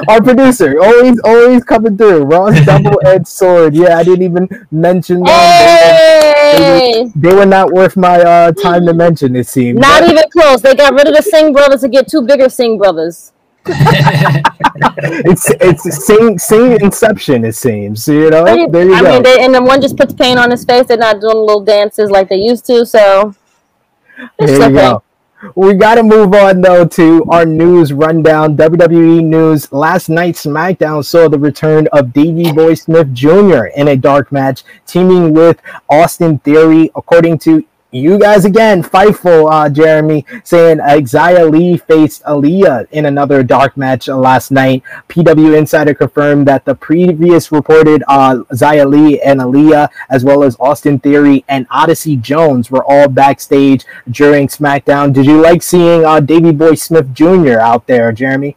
our 0.07 0.21
producer 0.21 0.79
always 0.81 1.19
always 1.23 1.63
coming 1.63 1.97
through 1.97 2.23
Ross 2.23 2.65
double 2.65 2.99
edged 3.05 3.27
sword 3.27 3.75
yeah 3.75 3.97
i 3.97 4.03
didn't 4.03 4.23
even 4.23 4.47
mention 4.71 5.23
them 5.23 5.25
hey, 5.27 7.11
they 7.15 7.33
were 7.33 7.45
not 7.45 7.71
worth 7.71 7.97
my 7.97 8.19
uh, 8.21 8.51
time 8.51 8.85
to 8.85 8.93
mention 8.93 9.35
it 9.35 9.47
seemed 9.47 9.79
not 9.79 10.03
even 10.09 10.23
close. 10.31 10.61
They 10.61 10.75
got 10.75 10.93
rid 10.93 11.07
of 11.07 11.15
the 11.15 11.21
Singh 11.21 11.53
brothers 11.53 11.81
to 11.81 11.89
get 11.89 12.07
two 12.07 12.21
bigger 12.21 12.49
Singh 12.49 12.77
brothers. 12.77 13.33
it's 13.67 15.51
it's 15.61 16.05
same 16.07 16.35
same 16.39 16.71
inception 16.81 17.45
it 17.45 17.53
seems 17.53 18.07
you 18.07 18.27
know 18.31 18.41
I 18.41 18.65
there 18.65 18.89
you 18.89 18.99
go 18.99 19.11
mean, 19.11 19.21
they, 19.21 19.45
and 19.45 19.53
the 19.53 19.61
one 19.61 19.79
just 19.79 19.95
puts 19.95 20.13
paint 20.13 20.39
on 20.39 20.49
his 20.49 20.65
face. 20.65 20.87
They're 20.87 20.97
not 20.97 21.21
doing 21.21 21.37
little 21.37 21.63
dances 21.63 22.09
like 22.09 22.27
they 22.27 22.37
used 22.37 22.65
to. 22.65 22.87
So 22.87 23.35
it's 24.39 24.57
There 24.57 24.57
you 24.57 24.63
okay. 24.63 24.73
go. 24.73 25.03
We 25.55 25.73
got 25.73 25.95
to 25.95 26.03
move 26.03 26.33
on 26.35 26.61
though 26.61 26.85
to 26.85 27.25
our 27.29 27.45
news 27.45 27.93
rundown. 27.93 28.55
WWE 28.55 29.23
news. 29.23 29.71
Last 29.71 30.07
night, 30.09 30.35
SmackDown 30.35 31.03
saw 31.03 31.27
the 31.27 31.39
return 31.39 31.87
of 31.93 32.13
Davey 32.13 32.51
Boy 32.51 32.75
Smith 32.75 33.11
Jr. 33.13 33.65
in 33.75 33.87
a 33.87 33.95
dark 33.95 34.31
match, 34.31 34.63
teaming 34.85 35.33
with 35.33 35.59
Austin 35.89 36.37
Theory. 36.39 36.91
According 36.95 37.39
to 37.39 37.65
you 37.91 38.17
guys 38.17 38.45
again, 38.45 38.81
Fightful, 38.83 39.51
uh, 39.51 39.69
Jeremy, 39.69 40.25
saying 40.43 40.77
Xia 40.77 41.51
Li 41.51 41.77
faced 41.77 42.23
Aliyah 42.23 42.87
in 42.91 43.05
another 43.05 43.43
dark 43.43 43.75
match 43.75 44.07
last 44.07 44.49
night. 44.49 44.81
PW 45.09 45.57
Insider 45.57 45.93
confirmed 45.93 46.47
that 46.47 46.63
the 46.63 46.73
previous 46.73 47.51
reported 47.51 48.03
uh, 48.07 48.43
Li 48.49 49.21
and 49.21 49.41
Aliyah, 49.41 49.89
as 50.09 50.23
well 50.23 50.43
as 50.43 50.55
Austin 50.59 50.99
Theory 50.99 51.43
and 51.49 51.67
Odyssey 51.69 52.15
Jones, 52.15 52.71
were 52.71 52.85
all 52.85 53.09
backstage 53.09 53.83
during 54.09 54.47
SmackDown. 54.47 55.11
Did 55.13 55.25
you 55.25 55.41
like 55.41 55.61
seeing 55.61 56.05
uh, 56.05 56.21
Davey 56.21 56.53
Boy 56.53 56.75
Smith 56.75 57.13
Jr. 57.13 57.59
out 57.59 57.87
there, 57.87 58.11
Jeremy? 58.13 58.55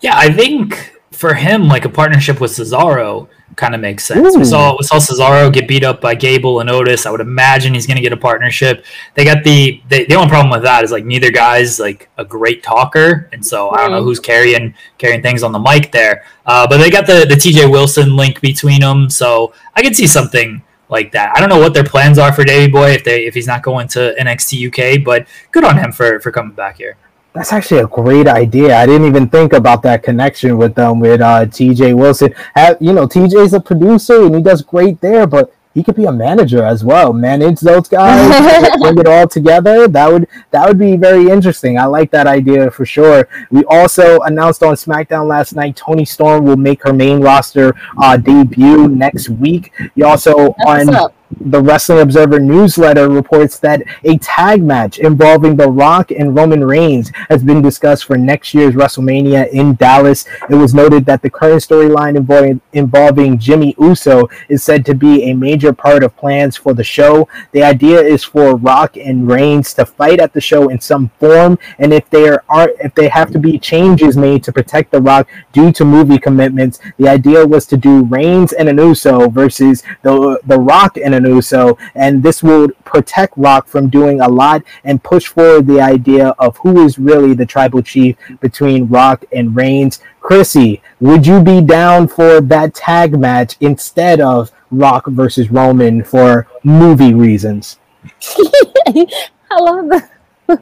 Yeah, 0.00 0.16
I 0.16 0.32
think 0.32 0.98
for 1.12 1.34
him, 1.34 1.68
like 1.68 1.84
a 1.84 1.90
partnership 1.90 2.40
with 2.40 2.52
Cesaro 2.52 3.28
kind 3.56 3.74
of 3.74 3.80
makes 3.80 4.04
sense. 4.04 4.36
We 4.36 4.44
saw 4.44 4.76
we 4.78 4.84
saw 4.84 4.96
Cesaro 4.96 5.52
get 5.52 5.66
beat 5.68 5.84
up 5.84 6.00
by 6.00 6.14
Gable 6.14 6.60
and 6.60 6.68
Otis. 6.70 7.06
I 7.06 7.10
would 7.10 7.20
imagine 7.20 7.74
he's 7.74 7.86
going 7.86 7.96
to 7.96 8.02
get 8.02 8.12
a 8.12 8.16
partnership. 8.16 8.84
They 9.14 9.24
got 9.24 9.44
the, 9.44 9.80
the 9.88 10.04
the 10.06 10.14
only 10.14 10.28
problem 10.28 10.50
with 10.50 10.62
that 10.62 10.84
is 10.84 10.90
like 10.92 11.04
neither 11.04 11.30
guy's 11.30 11.78
like 11.78 12.08
a 12.18 12.24
great 12.24 12.62
talker, 12.62 13.28
and 13.32 13.44
so 13.44 13.70
I 13.70 13.78
don't 13.78 13.90
know 13.90 14.00
Mhm. 14.02 14.04
who's 14.04 14.20
carrying 14.20 14.74
carrying 14.98 15.22
things 15.22 15.42
on 15.42 15.52
the 15.52 15.58
mic 15.58 15.92
there. 15.92 16.24
Uh, 16.46 16.66
but 16.66 16.78
they 16.78 16.90
got 16.90 17.06
the 17.06 17.26
the 17.28 17.34
TJ 17.36 17.70
Wilson 17.70 18.16
link 18.16 18.40
between 18.40 18.80
them, 18.80 19.08
so 19.10 19.52
I 19.74 19.82
could 19.82 19.94
see 19.96 20.06
something 20.06 20.62
like 20.90 21.12
that. 21.12 21.32
I 21.34 21.40
don't 21.40 21.48
know 21.48 21.58
what 21.58 21.72
their 21.74 21.84
plans 21.84 22.18
are 22.18 22.32
for 22.32 22.44
Davey 22.44 22.70
Boy 22.70 22.90
if 22.90 23.04
they 23.04 23.24
if 23.26 23.34
he's 23.34 23.46
not 23.46 23.62
going 23.62 23.88
to 23.88 24.14
NXT 24.18 24.68
UK, 24.68 25.02
but 25.04 25.26
good 25.50 25.64
on 25.64 25.78
him 25.78 25.92
for 25.92 26.20
for 26.20 26.30
coming 26.30 26.54
back 26.54 26.76
here. 26.76 26.96
That's 27.34 27.52
actually 27.52 27.80
a 27.80 27.88
great 27.88 28.28
idea. 28.28 28.76
I 28.76 28.86
didn't 28.86 29.08
even 29.08 29.28
think 29.28 29.54
about 29.54 29.82
that 29.82 30.04
connection 30.04 30.56
with 30.56 30.76
them 30.76 31.00
with 31.00 31.20
uh, 31.20 31.46
TJ 31.46 31.96
Wilson. 31.96 32.32
Have, 32.54 32.76
you 32.80 32.92
know, 32.92 33.08
TJ's 33.08 33.54
a 33.54 33.60
producer 33.60 34.24
and 34.24 34.36
he 34.36 34.40
does 34.40 34.62
great 34.62 35.00
there, 35.00 35.26
but 35.26 35.52
he 35.74 35.82
could 35.82 35.96
be 35.96 36.04
a 36.04 36.12
manager 36.12 36.62
as 36.62 36.84
well. 36.84 37.12
Manage 37.12 37.58
those 37.58 37.88
guys, 37.88 38.70
bring 38.80 38.98
it 38.98 39.08
all 39.08 39.26
together. 39.26 39.88
That 39.88 40.12
would 40.12 40.28
that 40.52 40.68
would 40.68 40.78
be 40.78 40.96
very 40.96 41.28
interesting. 41.28 41.76
I 41.76 41.86
like 41.86 42.12
that 42.12 42.28
idea 42.28 42.70
for 42.70 42.86
sure. 42.86 43.28
We 43.50 43.64
also 43.64 44.20
announced 44.20 44.62
on 44.62 44.74
SmackDown 44.74 45.26
last 45.26 45.56
night 45.56 45.74
Toni 45.74 46.04
Storm 46.04 46.44
will 46.44 46.56
make 46.56 46.84
her 46.84 46.92
main 46.92 47.20
roster 47.20 47.74
uh, 47.98 48.16
debut 48.16 48.86
next 48.86 49.28
week. 49.28 49.72
You 49.96 50.06
also 50.06 50.54
That's 50.64 50.88
on. 50.88 51.12
The 51.40 51.60
Wrestling 51.60 52.00
Observer 52.00 52.38
newsletter 52.38 53.08
reports 53.08 53.58
that 53.58 53.82
a 54.04 54.18
tag 54.18 54.62
match 54.62 54.98
involving 54.98 55.56
The 55.56 55.70
Rock 55.70 56.10
and 56.10 56.34
Roman 56.34 56.64
Reigns 56.64 57.10
has 57.28 57.42
been 57.42 57.62
discussed 57.62 58.04
for 58.04 58.16
next 58.16 58.54
year's 58.54 58.74
WrestleMania 58.74 59.48
in 59.50 59.74
Dallas. 59.74 60.26
It 60.50 60.54
was 60.54 60.74
noted 60.74 61.04
that 61.06 61.22
the 61.22 61.30
current 61.30 61.62
storyline 61.62 62.16
involving, 62.16 62.60
involving 62.72 63.38
Jimmy 63.38 63.74
Uso 63.78 64.28
is 64.48 64.62
said 64.62 64.84
to 64.86 64.94
be 64.94 65.24
a 65.24 65.34
major 65.34 65.72
part 65.72 66.02
of 66.02 66.16
plans 66.16 66.56
for 66.56 66.74
the 66.74 66.84
show. 66.84 67.28
The 67.52 67.62
idea 67.62 68.00
is 68.00 68.24
for 68.24 68.56
Rock 68.56 68.96
and 68.96 69.28
Reigns 69.28 69.74
to 69.74 69.86
fight 69.86 70.20
at 70.20 70.32
the 70.32 70.40
show 70.40 70.68
in 70.68 70.80
some 70.80 71.10
form, 71.20 71.58
and 71.78 71.92
if 71.92 72.08
there 72.10 72.42
are 72.48 72.70
if 72.80 72.94
they 72.94 73.08
have 73.08 73.30
to 73.32 73.38
be 73.38 73.58
changes 73.58 74.16
made 74.16 74.44
to 74.44 74.52
protect 74.52 74.92
The 74.92 75.00
Rock 75.00 75.28
due 75.52 75.72
to 75.72 75.84
movie 75.84 76.18
commitments, 76.18 76.80
the 76.98 77.08
idea 77.08 77.46
was 77.46 77.66
to 77.66 77.76
do 77.76 78.04
Reigns 78.04 78.52
and 78.52 78.68
an 78.68 78.78
Uso 78.78 79.28
versus 79.28 79.82
the 80.02 80.38
the 80.44 80.58
Rock 80.58 80.96
and 80.96 81.13
an 81.14 81.24
Uso, 81.24 81.78
and 81.94 82.22
this 82.22 82.42
will 82.42 82.68
protect 82.84 83.34
Rock 83.36 83.66
from 83.66 83.88
doing 83.88 84.20
a 84.20 84.28
lot 84.28 84.62
and 84.84 85.02
push 85.02 85.26
forward 85.26 85.66
the 85.66 85.80
idea 85.80 86.34
of 86.38 86.56
who 86.58 86.84
is 86.84 86.98
really 86.98 87.34
the 87.34 87.46
tribal 87.46 87.82
chief 87.82 88.16
between 88.40 88.86
Rock 88.88 89.24
and 89.32 89.56
Reigns. 89.56 90.00
Chrissy, 90.20 90.82
would 91.00 91.26
you 91.26 91.42
be 91.42 91.60
down 91.60 92.08
for 92.08 92.40
that 92.40 92.74
tag 92.74 93.18
match 93.18 93.56
instead 93.60 94.20
of 94.20 94.50
Rock 94.70 95.06
versus 95.08 95.50
Roman 95.50 96.02
for 96.04 96.46
movie 96.62 97.14
reasons? 97.14 97.78
I 98.86 99.60
love 99.60 99.88
that. 99.88 100.10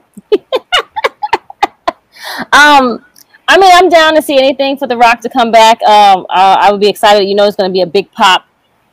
um, 2.52 3.04
I 3.48 3.58
mean, 3.58 3.70
I'm 3.72 3.88
down 3.88 4.14
to 4.14 4.22
see 4.22 4.38
anything 4.38 4.76
for 4.76 4.86
The 4.86 4.96
Rock 4.96 5.20
to 5.20 5.28
come 5.28 5.50
back. 5.50 5.82
Um, 5.82 6.26
I, 6.30 6.58
I 6.60 6.72
would 6.72 6.80
be 6.80 6.88
excited. 6.88 7.28
You 7.28 7.34
know, 7.34 7.44
it's 7.44 7.56
going 7.56 7.68
to 7.68 7.72
be 7.72 7.82
a 7.82 7.86
big 7.86 8.10
pop. 8.12 8.46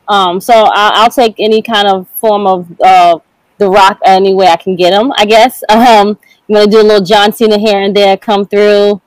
Um, 0.08 0.40
so 0.40 0.54
I, 0.54 0.90
I'll 0.94 1.10
take 1.10 1.36
any 1.38 1.62
kind 1.62 1.88
of 1.88 2.08
form 2.08 2.46
of 2.46 2.80
uh, 2.80 3.18
The 3.58 3.68
Rock 3.68 3.98
any 4.04 4.34
way 4.34 4.48
I 4.48 4.56
can 4.56 4.76
get 4.76 4.90
them, 4.90 5.12
I 5.16 5.24
guess. 5.24 5.62
Um, 5.70 6.18
I'm 6.48 6.54
going 6.54 6.66
to 6.66 6.70
do 6.70 6.80
a 6.80 6.82
little 6.82 7.06
John 7.06 7.32
Cena 7.32 7.58
here 7.58 7.80
and 7.80 7.94
there, 7.94 8.16
come 8.16 8.44
through, 8.44 9.00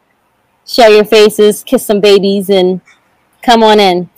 show 0.66 0.88
your 0.88 1.04
faces, 1.04 1.62
kiss 1.62 1.86
some 1.86 2.00
babies, 2.00 2.50
and 2.50 2.80
come 3.42 3.64
on 3.64 3.82
in 3.82 4.10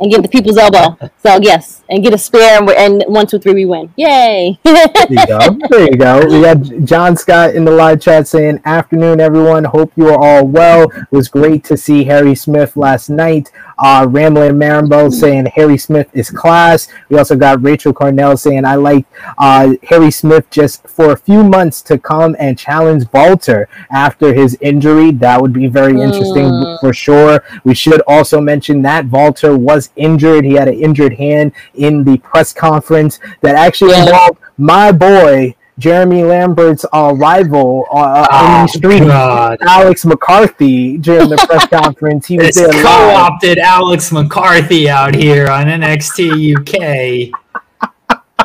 and 0.00 0.10
give 0.10 0.22
the 0.22 0.28
people's 0.28 0.56
elbow. 0.56 0.96
So 1.22 1.38
yes, 1.40 1.82
and 1.88 2.02
get 2.02 2.12
a 2.12 2.18
spear, 2.18 2.58
and, 2.60 2.68
and 2.70 3.04
one, 3.06 3.26
two, 3.26 3.38
three, 3.38 3.54
we 3.54 3.64
win. 3.64 3.92
Yay! 3.96 4.58
There 4.64 4.76
you 5.10 5.26
go. 5.26 5.58
There 5.70 5.82
you 5.82 5.96
go. 5.96 6.26
We 6.26 6.40
got 6.40 6.84
John 6.84 7.16
Scott 7.16 7.54
in 7.54 7.64
the 7.64 7.70
live 7.70 8.00
chat 8.00 8.26
saying, 8.26 8.60
"Afternoon, 8.64 9.20
everyone. 9.20 9.64
Hope 9.64 9.92
you 9.96 10.08
are 10.08 10.18
all 10.18 10.46
well. 10.46 10.90
It 10.90 11.12
was 11.12 11.28
great 11.28 11.64
to 11.64 11.76
see 11.76 12.04
Harry 12.04 12.34
Smith 12.34 12.76
last 12.76 13.08
night. 13.08 13.52
Uh, 13.78 14.06
Ramblin' 14.08 14.56
Marimbo 14.56 15.12
saying 15.12 15.46
Harry 15.46 15.76
Smith 15.78 16.08
is 16.12 16.30
class. 16.30 16.88
We 17.08 17.18
also 17.18 17.36
got 17.36 17.62
Rachel 17.62 17.92
Cornell 17.92 18.36
saying 18.36 18.64
I 18.64 18.76
like 18.76 19.04
uh, 19.38 19.74
Harry 19.88 20.10
Smith 20.10 20.48
just 20.50 20.86
for 20.88 21.12
a 21.12 21.16
few 21.16 21.42
months 21.42 21.82
to 21.82 21.98
come 21.98 22.36
and 22.38 22.58
challenge 22.58 23.04
Walter 23.12 23.68
after 23.90 24.32
his 24.32 24.56
injury. 24.60 25.10
That 25.10 25.40
would 25.40 25.52
be 25.52 25.66
very 25.66 26.00
interesting 26.00 26.44
Mm. 26.44 26.80
for 26.80 26.92
sure. 26.92 27.42
We 27.64 27.74
should 27.74 28.00
also 28.06 28.40
mention 28.40 28.82
that 28.82 29.06
Walter 29.06 29.56
was 29.56 29.90
injured. 29.96 30.44
He 30.44 30.54
had 30.54 30.68
an 30.68 30.74
injured 30.74 31.14
hand 31.14 31.52
in 31.74 32.04
the 32.04 32.18
press 32.18 32.52
conference 32.52 33.18
that 33.40 33.54
actually 33.56 33.92
Yeah. 33.92 34.04
involved 34.04 34.38
my 34.58 34.92
boy. 34.92 35.54
Jeremy 35.78 36.22
Lambert's 36.22 36.84
uh, 36.92 37.12
rival 37.16 37.84
uh, 37.90 38.26
uh, 38.30 38.56
in 38.58 38.62
the 38.62 38.66
street, 38.68 39.02
Oh, 39.02 39.08
God. 39.08 39.58
Alex 39.62 40.04
McCarthy, 40.04 40.98
during 40.98 41.28
the 41.28 41.36
press 41.36 41.66
conference. 41.82 42.26
He 42.26 42.38
was 42.38 42.48
It's 42.48 42.56
there 42.58 42.68
live. 42.68 42.84
co-opted 42.84 43.58
Alex 43.58 44.12
McCarthy 44.12 44.88
out 44.88 45.14
here 45.14 45.48
on 45.48 45.66
NXT 45.66 46.56
UK. 46.60 47.40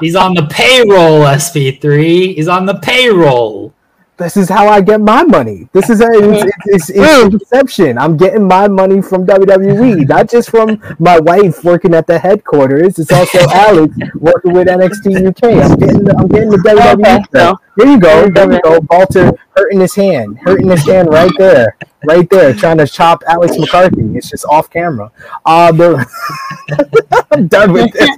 He's 0.02 0.16
on 0.16 0.34
the 0.34 0.48
payroll, 0.48 1.22
SP3. 1.26 2.36
He's 2.36 2.48
on 2.48 2.66
the 2.66 2.76
payroll. 2.76 3.74
This 4.20 4.36
is 4.36 4.50
how 4.50 4.68
I 4.68 4.82
get 4.82 5.00
my 5.00 5.24
money. 5.24 5.70
This 5.72 5.90
is 5.90 6.02
a 6.02 6.08
it's, 6.12 6.52
it's, 6.66 6.90
it's, 6.90 7.30
deception. 7.38 7.98
I'm 7.98 8.18
getting 8.18 8.46
my 8.46 8.68
money 8.68 9.02
from 9.02 9.26
WWE, 9.26 10.10
not 10.10 10.30
just 10.30 10.50
from 10.50 10.82
my 11.00 11.18
wife 11.20 11.64
working 11.64 11.94
at 11.94 12.06
the 12.06 12.20
headquarters. 12.20 13.00
It's 13.00 13.12
also 13.14 13.40
Alex 13.50 13.96
working 14.16 14.52
with 14.54 14.68
NXT 14.68 15.26
UK. 15.26 15.72
I'm 15.72 15.80
getting 15.80 16.04
the, 16.04 16.16
I'm 16.18 16.28
getting 16.28 16.50
the 16.50 16.58
WWE. 16.58 17.00
Okay, 17.00 17.24
so- 17.34 17.56
There 17.78 17.88
you 17.88 18.00
go. 18.00 18.30
There 18.30 18.52
you 18.52 18.62
go. 18.62 18.82
Walter 18.90 19.32
hurting 19.56 19.80
his 19.80 19.96
hand, 19.96 20.38
hurting 20.44 20.68
his 20.70 20.86
hand 20.86 21.08
right 21.10 21.32
there, 21.38 21.78
right 22.04 22.30
there, 22.30 22.54
trying 22.54 22.78
to 22.80 22.88
chop 22.88 23.24
Alex 23.26 23.58
McCarthy. 23.58 24.02
It's 24.18 24.30
just 24.30 24.46
off 24.46 24.70
camera. 24.70 25.12
Uh, 25.46 25.72
the, 25.72 27.26
I'm 27.32 27.48
done 27.48 27.72
with 27.72 27.94
this. 27.94 28.10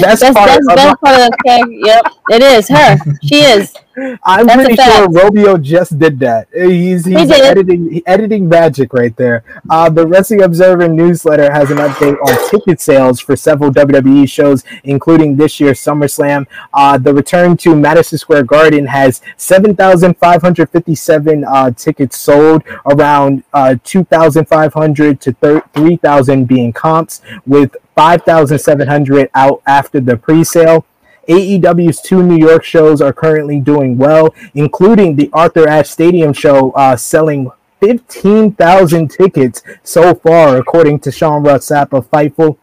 Best 0.00 0.20
that's 0.20 0.36
part 0.36 0.48
that's 0.48 0.68
of 0.68 0.76
best 0.76 1.00
part 1.00 1.20
of 1.20 1.30
the 1.30 1.36
okay. 1.44 1.62
Yep, 1.84 2.06
it 2.30 2.42
is 2.42 2.68
her. 2.68 2.96
She 3.22 3.36
is. 3.42 3.74
I'm 3.96 4.46
That's 4.46 4.64
pretty 4.64 4.82
sure. 4.82 5.08
Romeo 5.08 5.56
just 5.56 5.98
did 5.98 6.18
that. 6.20 6.48
He's 6.52 7.04
he's 7.04 7.28
did. 7.28 7.42
editing 7.42 8.02
editing 8.06 8.48
magic 8.48 8.92
right 8.92 9.16
there. 9.16 9.44
Uh, 9.70 9.88
the 9.88 10.06
Wrestling 10.06 10.42
Observer 10.42 10.88
newsletter 10.88 11.52
has 11.52 11.70
an 11.70 11.78
update 11.78 12.16
on 12.20 12.50
ticket 12.50 12.80
sales 12.80 13.20
for 13.20 13.36
several 13.36 13.70
WWE 13.70 14.28
shows, 14.28 14.64
including 14.82 15.36
this 15.36 15.60
year's 15.60 15.78
SummerSlam. 15.80 16.46
Uh, 16.72 16.98
the 16.98 17.14
return 17.14 17.56
to 17.58 17.76
Madison 17.76 18.18
Square 18.18 18.44
Garden 18.44 18.86
has 18.86 19.20
seven 19.36 19.76
thousand 19.76 20.16
five 20.18 20.42
hundred 20.42 20.70
fifty-seven 20.70 21.44
uh, 21.44 21.70
tickets 21.70 22.18
sold, 22.18 22.64
around 22.86 23.44
uh, 23.52 23.76
two 23.84 24.04
thousand 24.04 24.46
five 24.46 24.74
hundred 24.74 25.20
to 25.20 25.32
three 25.72 25.96
thousand 25.96 26.46
being 26.46 26.72
comps, 26.72 27.22
with 27.46 27.76
five 27.94 28.22
thousand 28.22 28.58
seven 28.58 28.88
hundred 28.88 29.30
out 29.34 29.62
after 29.66 30.00
the 30.00 30.16
pre-sale. 30.16 30.84
AEW's 31.28 32.00
two 32.00 32.22
New 32.22 32.36
York 32.36 32.64
shows 32.64 33.00
are 33.00 33.12
currently 33.12 33.60
doing 33.60 33.96
well, 33.96 34.34
including 34.54 35.16
the 35.16 35.30
Arthur 35.32 35.68
Ashe 35.68 35.90
Stadium 35.90 36.32
show, 36.32 36.70
uh, 36.72 36.96
selling 36.96 37.50
15,000 37.80 39.08
tickets 39.08 39.62
so 39.82 40.14
far, 40.14 40.56
according 40.56 41.00
to 41.00 41.12
Sean 41.12 41.42
Ross 41.42 41.68
Sapp 41.68 41.92
of 41.92 42.10
Fightful. 42.10 42.56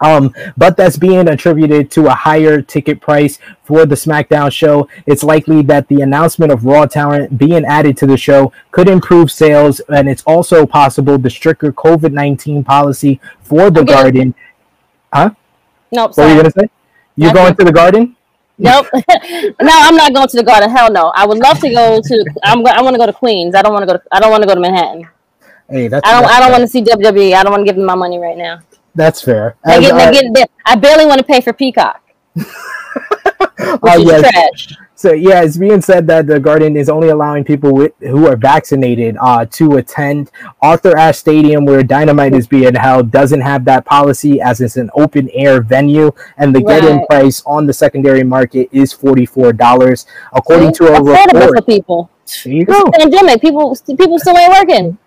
Um, 0.00 0.32
but 0.56 0.76
that's 0.76 0.96
being 0.96 1.26
attributed 1.26 1.90
to 1.92 2.06
a 2.06 2.14
higher 2.14 2.62
ticket 2.62 3.00
price 3.00 3.38
for 3.64 3.84
the 3.84 3.96
SmackDown 3.96 4.52
show. 4.52 4.88
It's 5.06 5.24
likely 5.24 5.62
that 5.62 5.88
the 5.88 6.02
announcement 6.02 6.52
of 6.52 6.64
Raw 6.64 6.86
talent 6.86 7.36
being 7.36 7.64
added 7.64 7.96
to 7.98 8.06
the 8.06 8.16
show 8.16 8.52
could 8.70 8.88
improve 8.88 9.32
sales, 9.32 9.80
and 9.88 10.08
it's 10.08 10.22
also 10.22 10.66
possible 10.66 11.18
the 11.18 11.30
stricter 11.30 11.72
COVID 11.72 12.12
19 12.12 12.62
policy 12.62 13.20
for 13.40 13.70
the. 13.70 13.82
Garden. 13.82 14.34
Nope. 15.14 15.34
What 15.90 16.08
were 16.08 16.12
Sorry. 16.12 16.28
you 16.28 16.42
going 16.42 16.52
to 16.52 16.60
say? 16.60 16.68
You're 17.18 17.32
going 17.32 17.54
to 17.56 17.64
the 17.64 17.72
Garden? 17.72 18.16
Nope. 18.58 18.86
no, 18.92 19.72
I'm 19.72 19.96
not 19.96 20.12
going 20.12 20.28
to 20.28 20.36
the 20.36 20.42
garden. 20.42 20.68
Hell 20.68 20.90
no. 20.90 21.12
I 21.14 21.24
would 21.24 21.38
love 21.38 21.60
to 21.60 21.70
go 21.70 22.00
to. 22.02 22.24
I'm. 22.42 22.66
I 22.66 22.82
want 22.82 22.94
to 22.94 22.98
go 22.98 23.06
to 23.06 23.12
Queens. 23.12 23.54
I 23.54 23.62
don't 23.62 23.72
want 23.72 23.82
to 23.82 23.86
go. 23.86 23.98
To, 23.98 24.02
I 24.10 24.18
don't 24.18 24.30
want 24.32 24.42
to 24.42 24.48
go 24.48 24.54
to 24.54 24.60
Manhattan. 24.60 25.08
Hey, 25.70 25.86
that's 25.86 26.06
I 26.06 26.12
don't. 26.12 26.22
that's 26.22 26.34
I 26.34 26.40
don't 26.40 26.50
want 26.50 26.62
to 26.62 26.68
see 26.68 26.82
WWE. 26.82 27.34
I 27.34 27.42
don't 27.44 27.52
want 27.52 27.60
to 27.60 27.64
give 27.64 27.76
them 27.76 27.86
my 27.86 27.94
money 27.94 28.18
right 28.18 28.36
now. 28.36 28.58
That's 28.96 29.22
fair. 29.22 29.56
As, 29.64 29.80
get, 29.80 29.92
uh, 29.92 30.32
get, 30.32 30.50
I 30.66 30.74
barely 30.74 31.06
want 31.06 31.18
to 31.20 31.24
pay 31.24 31.40
for 31.40 31.52
Peacock, 31.52 32.02
which 32.34 32.48
uh, 32.48 33.98
yes. 33.98 34.30
trash. 34.32 34.76
So 34.98 35.12
yeah, 35.12 35.42
it's 35.44 35.56
being 35.56 35.80
said 35.80 36.08
that 36.08 36.26
the 36.26 36.40
Garden 36.40 36.76
is 36.76 36.88
only 36.88 37.10
allowing 37.10 37.44
people 37.44 37.72
with, 37.72 37.92
who 38.00 38.26
are 38.26 38.34
vaccinated 38.34 39.16
uh, 39.20 39.46
to 39.46 39.76
attend. 39.76 40.32
Arthur 40.60 40.96
Ashe 40.98 41.18
Stadium, 41.18 41.64
where 41.64 41.84
Dynamite 41.84 42.34
is 42.34 42.48
being 42.48 42.74
held, 42.74 43.12
doesn't 43.12 43.40
have 43.40 43.64
that 43.66 43.84
policy 43.84 44.40
as 44.40 44.60
it's 44.60 44.76
an 44.76 44.90
open 44.94 45.30
air 45.30 45.62
venue, 45.62 46.10
and 46.36 46.52
the 46.52 46.60
get-in 46.60 47.06
price 47.06 47.44
on 47.46 47.64
the 47.64 47.72
secondary 47.72 48.24
market 48.24 48.68
is 48.72 48.92
forty 48.92 49.24
four 49.24 49.52
dollars, 49.52 50.04
according 50.32 50.72
to 50.74 50.88
a 50.88 50.98
affordable 50.98 51.56
for 51.56 51.62
people. 51.62 52.10
There 52.42 52.52
you 52.52 52.62
It's 52.62 52.72
go. 52.72 52.82
a 52.82 52.90
pandemic. 52.90 53.40
People, 53.40 53.76
people 53.86 54.18
still 54.18 54.36
ain't 54.36 54.52
working. 54.52 54.98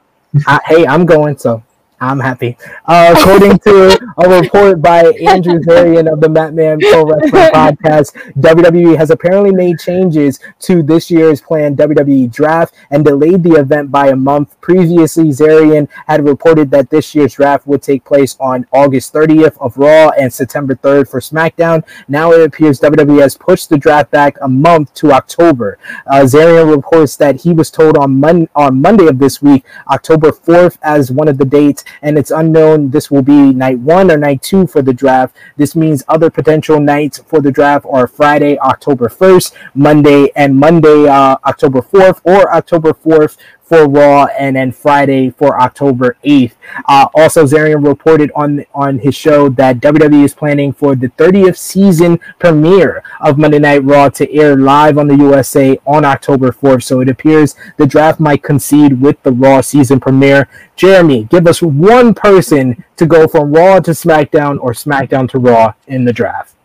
I, 0.48 0.62
hey, 0.68 0.88
I'm 0.88 1.06
going, 1.06 1.38
so 1.38 1.62
I'm 2.02 2.20
happy. 2.20 2.58
Uh, 2.88 3.14
according 3.16 3.60
to 3.60 3.96
a 4.18 4.42
report 4.42 4.82
by 4.82 5.04
Andrew 5.22 5.60
Zarian 5.60 6.12
of 6.12 6.20
the 6.20 6.30
Mat 6.30 6.56
Men 6.56 6.80
Pro 6.80 7.06
Wrestling 7.06 7.32
Podcast, 7.54 8.14
WWE 8.42 8.98
has 8.98 9.12
apparently 9.12 9.52
made 9.52 9.78
changes 9.78 10.40
to 10.62 10.82
this 10.82 11.12
year's 11.12 11.42
planned 11.42 11.78
WWE 11.78 12.32
draft 12.32 12.74
and 12.90 13.06
delayed 13.06 13.44
the 13.44 13.52
event 13.52 13.92
by 13.92 14.08
a 14.08 14.16
month. 14.16 14.60
Previously, 14.62 15.26
Zarian 15.26 15.88
had 16.08 16.26
reported 16.26 16.72
that 16.72 16.90
this 16.90 17.14
year's 17.14 17.36
draft 17.36 17.68
would 17.68 17.84
take 17.84 18.04
place 18.04 18.36
on 18.40 18.66
August 18.74 19.14
30th 19.14 19.56
of 19.60 19.78
Raw 19.78 20.10
and 20.10 20.34
September 20.34 20.74
3rd 20.74 21.08
for 21.08 21.20
SmackDown. 21.20 21.84
Now 22.08 22.32
it 22.32 22.42
appears 22.42 22.80
WWE 22.80 23.22
has 23.22 23.38
pushed 23.38 23.70
the 23.70 23.78
draft 23.78 24.10
back 24.10 24.38
a 24.42 24.50
month 24.50 24.92
to 24.96 25.12
October. 25.12 25.78
Uh, 26.08 26.22
Zarian 26.22 26.76
reports 26.76 27.16
that 27.18 27.42
he 27.42 27.54
was 27.54 27.70
told 27.70 27.96
on, 27.96 28.20
Mon- 28.20 28.50
on 28.56 28.82
Monday 28.82 29.06
of 29.06 29.20
this 29.20 29.40
week, 29.40 29.64
October 29.92 30.32
4th, 30.32 30.80
as 30.82 31.12
one 31.12 31.28
of 31.28 31.38
the 31.38 31.46
dates, 31.46 31.84
and 32.02 32.18
it's 32.18 32.32
unknown 32.32 32.90
this 32.90 33.10
will 33.12 33.22
be 33.22 33.54
night 33.54 33.80
one 33.80 34.12
or 34.12 34.18
night 34.18 34.42
two 34.42 34.68
for 34.68 34.82
the 34.82 34.94
draft. 34.94 35.36
This 35.58 35.76
means 35.76 36.04
other 36.08 36.30
potential 36.30 36.80
nights 36.80 37.20
for 37.20 37.42
the 37.42 37.52
draft 37.52 37.86
are 37.90 38.08
Friday, 38.08 38.58
October 38.60 39.10
1st, 39.10 39.54
Monday, 39.76 40.32
and 40.36 40.56
Monday, 40.56 41.08
uh, 41.08 41.38
October 41.46 41.82
4th, 41.82 42.22
or 42.24 42.54
October 42.54 42.94
4th 42.94 43.38
for 43.72 43.88
Raw, 43.88 44.26
and 44.38 44.58
then 44.58 44.74
Friday 44.74 45.30
for 45.30 45.58
October 45.62 46.18
8th. 46.26 46.52
Uh, 46.90 47.08
also, 47.16 47.46
Zarian 47.46 47.88
reported 47.88 48.30
on 48.36 48.66
on 48.74 49.00
his 49.00 49.16
show 49.16 49.48
that 49.48 49.80
WWE 49.80 50.26
is 50.26 50.34
planning 50.34 50.74
for 50.74 50.94
the 50.94 51.08
30th 51.12 51.56
season 51.56 52.20
premiere 52.38 53.02
of 53.22 53.38
Monday 53.38 53.60
Night 53.60 53.86
Raw 53.86 54.10
to 54.10 54.30
air 54.30 54.58
live 54.58 54.98
on 54.98 55.08
the 55.08 55.16
USA 55.16 55.80
on 55.88 56.04
October 56.04 56.52
4th. 56.52 56.84
So 56.84 57.00
it 57.00 57.08
appears 57.08 57.56
the 57.78 57.88
draft 57.88 58.20
might 58.20 58.44
concede 58.44 59.00
with 59.00 59.24
the 59.24 59.32
Raw 59.32 59.62
season 59.62 60.02
premiere. 60.02 60.50
Jeremy, 60.76 61.24
give 61.30 61.48
us 61.48 61.62
one 61.62 62.14
person 62.14 62.84
to 62.98 63.06
go 63.06 63.26
from 63.26 63.54
Raw 63.54 63.80
to 63.80 63.92
SmackDown 63.92 64.60
or 64.60 64.74
SmackDown 64.74 65.30
to 65.30 65.40
Raw 65.40 65.76
in 65.88 66.04
the 66.04 66.12
draft. 66.12 66.56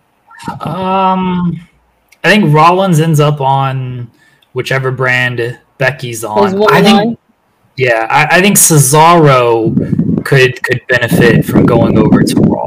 Um, 0.58 1.68
I 2.24 2.30
think 2.30 2.52
Rollins 2.52 2.98
ends 2.98 3.20
up 3.20 3.40
on 3.40 4.10
whichever 4.54 4.90
brand 4.90 5.60
Becky's 5.78 6.24
on. 6.24 6.62
I 6.70 6.82
think, 6.82 6.96
line. 6.96 7.18
yeah, 7.76 8.06
I, 8.10 8.38
I 8.38 8.40
think 8.40 8.56
Cesaro 8.56 10.24
could 10.24 10.62
could 10.62 10.80
benefit 10.88 11.44
from 11.44 11.66
going 11.66 11.98
over 11.98 12.22
to 12.22 12.40
Raw. 12.40 12.66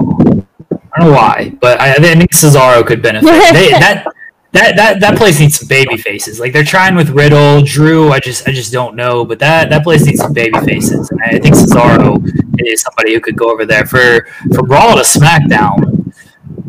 I 0.91 0.99
don't 0.99 1.09
know 1.09 1.11
why, 1.11 1.53
but 1.61 1.79
I, 1.79 1.93
I 1.93 1.95
think 1.95 2.31
Cesaro 2.31 2.85
could 2.85 3.01
benefit. 3.01 3.29
They, 3.53 3.69
that 3.71 4.05
that 4.51 4.75
that 4.77 4.99
that 4.99 5.17
place 5.17 5.39
needs 5.39 5.59
some 5.59 5.67
baby 5.67 5.95
faces. 5.95 6.39
Like 6.39 6.53
they're 6.53 6.63
trying 6.63 6.95
with 6.95 7.09
Riddle, 7.09 7.61
Drew. 7.61 8.11
I 8.11 8.19
just 8.19 8.47
I 8.47 8.51
just 8.51 8.71
don't 8.73 8.95
know, 8.95 9.23
but 9.23 9.37
that 9.39 9.69
that 9.69 9.83
place 9.83 10.05
needs 10.05 10.19
some 10.19 10.33
baby 10.33 10.59
faces, 10.61 11.09
and 11.11 11.21
I 11.21 11.39
think 11.39 11.55
Cesaro 11.55 12.19
is 12.57 12.81
somebody 12.81 13.13
who 13.13 13.21
could 13.21 13.37
go 13.37 13.51
over 13.51 13.65
there 13.65 13.85
for 13.85 14.25
from 14.53 14.65
Raw 14.65 14.95
to 14.95 15.01
SmackDown. 15.01 16.13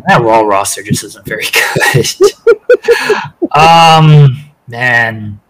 That 0.06 0.20
Raw 0.20 0.40
roster 0.40 0.82
just 0.82 1.04
isn't 1.04 1.24
very 1.24 1.44
good. 1.92 2.06
um, 3.52 4.36
man, 4.66 5.40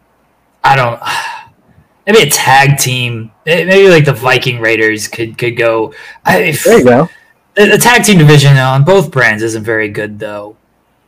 I 0.64 0.76
don't. 0.76 1.00
Maybe 2.06 2.28
a 2.28 2.30
tag 2.30 2.78
team. 2.78 3.30
Maybe 3.46 3.88
like 3.88 4.04
the 4.04 4.12
Viking 4.12 4.60
Raiders 4.60 5.06
could 5.08 5.38
could 5.38 5.56
go. 5.56 5.94
I, 6.24 6.56
There 6.64 6.78
you 6.78 6.84
go. 6.84 7.08
the, 7.54 7.66
the 7.66 7.78
tag 7.78 8.04
team 8.04 8.18
division 8.18 8.56
on 8.56 8.84
both 8.84 9.10
brands 9.10 9.42
isn't 9.42 9.62
very 9.62 9.88
good 9.88 10.18
though. 10.18 10.56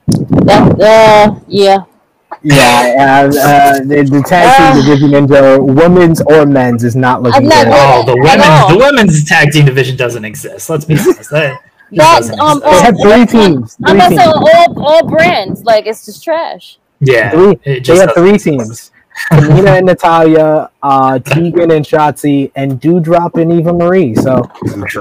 That, 0.07 0.81
uh, 0.81 1.41
yeah. 1.49 1.85
Yeah, 2.45 2.95
uh, 2.99 3.39
uh, 3.39 3.79
the, 3.81 4.03
the 4.11 4.23
tag 4.27 4.57
team 4.57 4.67
Uh, 4.67 4.83
division 4.85 5.15
into 5.15 5.63
women's 5.63 6.21
or 6.23 6.45
men's 6.47 6.83
is 6.83 6.97
not 6.97 7.23
looking 7.23 7.45
not 7.49 7.65
good. 7.67 7.71
good. 7.71 7.75
Oh, 7.75 8.03
the 8.05 8.29
At 8.29 8.41
all. 8.41 8.69
women's 8.69 8.73
the 8.73 8.79
women's 8.79 9.25
tag 9.29 9.53
team 9.53 9.65
division 9.65 9.97
doesn't 9.97 10.25
exist. 10.25 10.69
Let's 10.69 10.85
be 10.85 10.95
honest. 10.95 11.31
That, 11.31 11.61
that 11.93 12.23
That, 12.31 12.39
um, 12.41 12.59
exist. 12.59 12.65
They 12.65 12.81
have 12.81 12.97
three 13.01 13.27
teams. 13.27 13.77
I'm 13.85 13.97
Three 13.97 14.07
about 14.07 14.09
to 14.09 14.17
teams. 14.41 14.77
all, 14.77 14.85
all 14.85 15.09
brands. 15.09 15.63
Like 15.65 15.87
it's 15.87 16.05
just 16.05 16.23
trash. 16.25 16.79
yeah, 17.01 17.31
Three, 17.31 17.53
it 17.53 17.61
they 17.65 17.75
have 17.75 17.83
doesn't 17.85 18.15
three 18.15 18.35
exist. 18.35 18.45
teams. 18.45 18.92
Tamina 19.31 19.79
and 19.79 19.87
Natalya, 19.87 20.71
uh, 20.83 21.19
Tegan 21.19 21.71
and 21.71 21.85
Shotzi, 21.85 22.51
and 22.55 22.81
Doudrop 22.81 23.41
and 23.41 23.53
Eva 23.53 23.73
Marie. 23.73 24.15
So, 24.15 24.51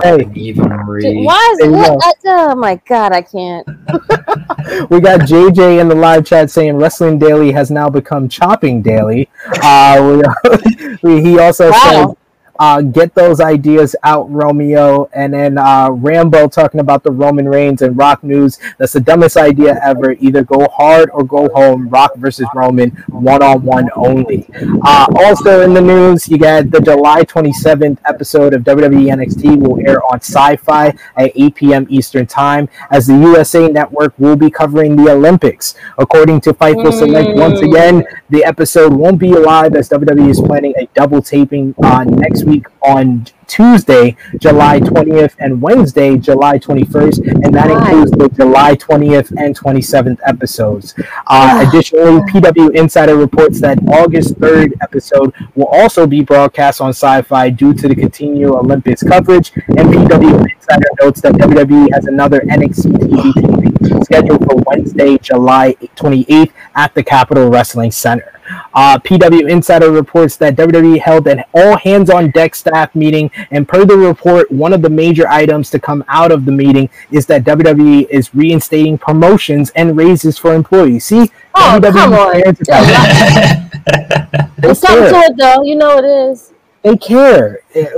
hey, 0.01 0.29
Eva 0.35 0.67
Marie. 0.67 1.23
Why 1.25 1.53
is 1.53 1.59
it? 1.59 1.65
you 1.65 1.71
What, 1.71 2.15
oh 2.25 2.55
my 2.55 2.75
god, 2.88 3.13
I 3.13 3.21
can't. 3.21 3.67
we 4.89 4.99
got 4.99 5.21
JJ 5.21 5.79
in 5.79 5.88
the 5.88 5.95
live 5.95 6.25
chat 6.25 6.49
saying 6.51 6.75
Wrestling 6.75 7.19
Daily 7.19 7.51
has 7.51 7.71
now 7.71 7.89
become 7.89 8.29
Chopping 8.29 8.81
Daily. 8.81 9.29
Uh, 9.61 10.21
we, 10.43 10.97
we, 11.03 11.21
he 11.21 11.39
also 11.39 11.71
Wow. 11.71 12.17
Uh, 12.61 12.81
"Get 12.81 13.15
those 13.15 13.41
ideas 13.41 13.95
out, 14.03 14.29
Romeo." 14.29 15.09
And 15.13 15.33
then 15.33 15.57
uh, 15.57 15.89
Rambo 15.89 16.47
talking 16.47 16.79
about 16.79 17.01
the 17.01 17.11
Roman 17.11 17.49
Reigns 17.49 17.81
and 17.81 17.97
Rock 17.97 18.23
news. 18.23 18.59
That's 18.77 18.93
the 18.93 18.99
dumbest 18.99 19.35
idea 19.35 19.79
ever. 19.83 20.11
Either 20.11 20.43
go 20.43 20.67
hard 20.67 21.09
or 21.09 21.23
go 21.23 21.49
home. 21.49 21.89
Rock 21.89 22.15
versus 22.17 22.45
Roman, 22.53 22.91
one 23.09 23.41
on 23.41 23.63
one 23.63 23.89
only. 23.95 24.47
Uh, 24.83 25.07
also 25.15 25.61
in 25.61 25.73
the 25.73 25.81
news, 25.81 26.29
you 26.29 26.38
got 26.38 26.69
the 26.69 26.79
July 26.79 27.23
27th 27.23 27.97
episode 28.07 28.53
of 28.53 28.61
WWE 28.61 29.09
NXT 29.09 29.59
will 29.59 29.79
air 29.88 30.03
on 30.11 30.19
Syfy 30.19 30.95
at 31.17 31.31
8 31.33 31.55
p.m. 31.55 31.88
Eastern 31.89 32.27
Time, 32.27 32.69
as 32.91 33.07
the 33.07 33.17
USA 33.17 33.67
Network 33.67 34.13
will 34.19 34.35
be 34.35 34.51
covering 34.51 34.95
the 34.95 35.11
Olympics. 35.11 35.73
According 35.97 36.41
to 36.41 36.53
Fightful 36.53 36.93
Select, 36.93 37.35
once 37.38 37.59
again, 37.61 38.03
the 38.29 38.43
episode 38.43 38.93
won't 38.93 39.17
be 39.17 39.33
live 39.33 39.75
as 39.75 39.89
WWE 39.89 40.29
is 40.29 40.39
planning 40.39 40.73
a 40.77 40.85
double 40.93 41.23
taping 41.23 41.73
uh, 41.83 42.03
next 42.03 42.43
week 42.43 42.50
on 42.81 43.25
Tuesday, 43.47 44.15
July 44.39 44.79
20th, 44.79 45.35
and 45.39 45.61
Wednesday, 45.61 46.17
July 46.17 46.57
21st, 46.57 47.43
and 47.43 47.53
that 47.53 47.69
includes 47.69 48.11
the 48.11 48.29
July 48.29 48.75
20th 48.75 49.31
and 49.37 49.57
27th 49.57 50.19
episodes. 50.25 50.95
Uh, 51.27 51.65
additionally, 51.67 52.21
PW 52.31 52.73
Insider 52.75 53.17
reports 53.17 53.59
that 53.59 53.77
August 53.89 54.35
3rd 54.39 54.71
episode 54.81 55.33
will 55.55 55.67
also 55.67 56.07
be 56.07 56.23
broadcast 56.23 56.79
on 56.79 56.91
Syfy 56.91 57.55
due 57.55 57.73
to 57.73 57.87
the 57.89 57.95
continued 57.95 58.51
Olympics 58.51 59.03
coverage. 59.03 59.51
And 59.67 59.89
PW 59.93 60.49
Insider 60.49 60.87
notes 61.01 61.19
that 61.21 61.33
WWE 61.33 61.93
has 61.93 62.05
another 62.05 62.39
NXT 62.41 62.91
TV 63.03 63.33
taping 63.33 64.03
scheduled 64.05 64.45
for 64.45 64.55
Wednesday, 64.65 65.17
July 65.17 65.73
28th 65.95 66.51
at 66.75 66.93
the 66.93 67.03
Capitol 67.03 67.49
Wrestling 67.49 67.91
Center. 67.91 68.40
Uh, 68.73 68.97
PW 68.99 69.49
Insider 69.49 69.91
reports 69.91 70.35
that 70.37 70.55
WWE 70.55 70.99
held 70.99 71.27
an 71.27 71.43
all 71.53 71.77
hands 71.77 72.09
on 72.09 72.31
deck 72.31 72.55
staff 72.55 72.93
meeting, 72.95 73.29
and 73.51 73.67
per 73.67 73.85
the 73.85 73.97
report, 73.97 74.51
one 74.51 74.73
of 74.73 74.81
the 74.81 74.89
major 74.89 75.27
items 75.27 75.69
to 75.71 75.79
come 75.79 76.03
out 76.07 76.31
of 76.31 76.45
the 76.45 76.51
meeting 76.51 76.89
is 77.11 77.25
that 77.27 77.43
WWE 77.43 78.07
is 78.09 78.33
reinstating 78.35 78.97
promotions 78.97 79.71
and 79.75 79.97
raises 79.97 80.37
for 80.37 80.53
employees. 80.53 81.05
See, 81.05 81.29
Oh, 81.53 81.79
WWE 81.81 81.91
come 81.93 82.13
on. 82.13 82.31
cares 82.41 82.61
about 82.61 82.85
that. 82.87 84.51
They 84.57 84.67
There's 84.67 84.79
something 84.79 85.09
care. 85.09 85.11
to 85.27 85.31
it 85.31 85.37
though. 85.37 85.63
You 85.63 85.75
know 85.75 85.97
it 85.97 86.05
is. 86.05 86.50
They 86.83 86.97
care. 86.97 87.61
uh, 87.75 87.89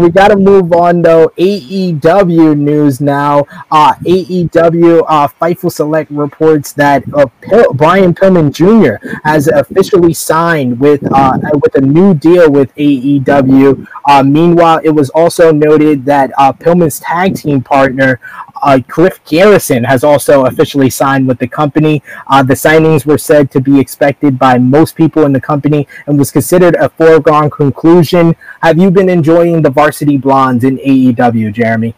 we 0.00 0.08
got 0.08 0.28
to 0.28 0.36
move 0.36 0.72
on 0.72 1.02
though. 1.02 1.28
AEW 1.36 2.56
news 2.56 3.02
now. 3.02 3.44
Uh, 3.70 3.94
AEW 3.96 5.04
uh, 5.06 5.28
Fightful 5.28 5.70
Select 5.70 6.10
reports 6.10 6.72
that 6.72 7.04
uh, 7.12 7.26
Brian 7.74 8.14
Pillman 8.14 8.50
Jr. 8.50 8.96
has 9.24 9.48
officially 9.48 10.14
signed 10.14 10.80
with 10.80 11.06
uh, 11.12 11.38
with 11.62 11.74
a 11.74 11.82
new 11.82 12.14
deal 12.14 12.50
with 12.50 12.74
AEW. 12.76 13.86
Uh, 14.06 14.22
meanwhile, 14.22 14.80
it 14.82 14.90
was 14.90 15.10
also 15.10 15.52
noted 15.52 16.06
that 16.06 16.32
uh, 16.38 16.50
Pillman's 16.50 17.00
tag 17.00 17.36
team 17.36 17.60
partner 17.60 18.18
uh, 18.62 18.78
Griff 18.88 19.22
Garrison 19.24 19.84
has 19.84 20.04
also 20.04 20.46
officially 20.46 20.90
signed 20.90 21.26
with 21.26 21.38
the 21.38 21.48
company. 21.48 22.02
Uh, 22.26 22.42
the 22.42 22.54
signings 22.54 23.06
were 23.06 23.18
said 23.18 23.50
to 23.52 23.60
be 23.60 23.78
expected 23.78 24.38
by 24.38 24.58
most 24.58 24.96
people 24.96 25.24
in 25.24 25.32
the 25.32 25.40
company 25.40 25.86
and 26.06 26.18
was 26.18 26.30
considered 26.30 26.76
a 26.76 26.88
foregone 26.88 27.50
conclusion. 27.50 28.34
Have 28.62 28.78
you 28.78 28.90
been 28.90 29.08
enjoying 29.08 29.62
the 29.62 29.70
Varsity 29.70 30.16
Blondes 30.16 30.64
in 30.64 30.78
AEW, 30.78 31.52
Jeremy? 31.52 31.94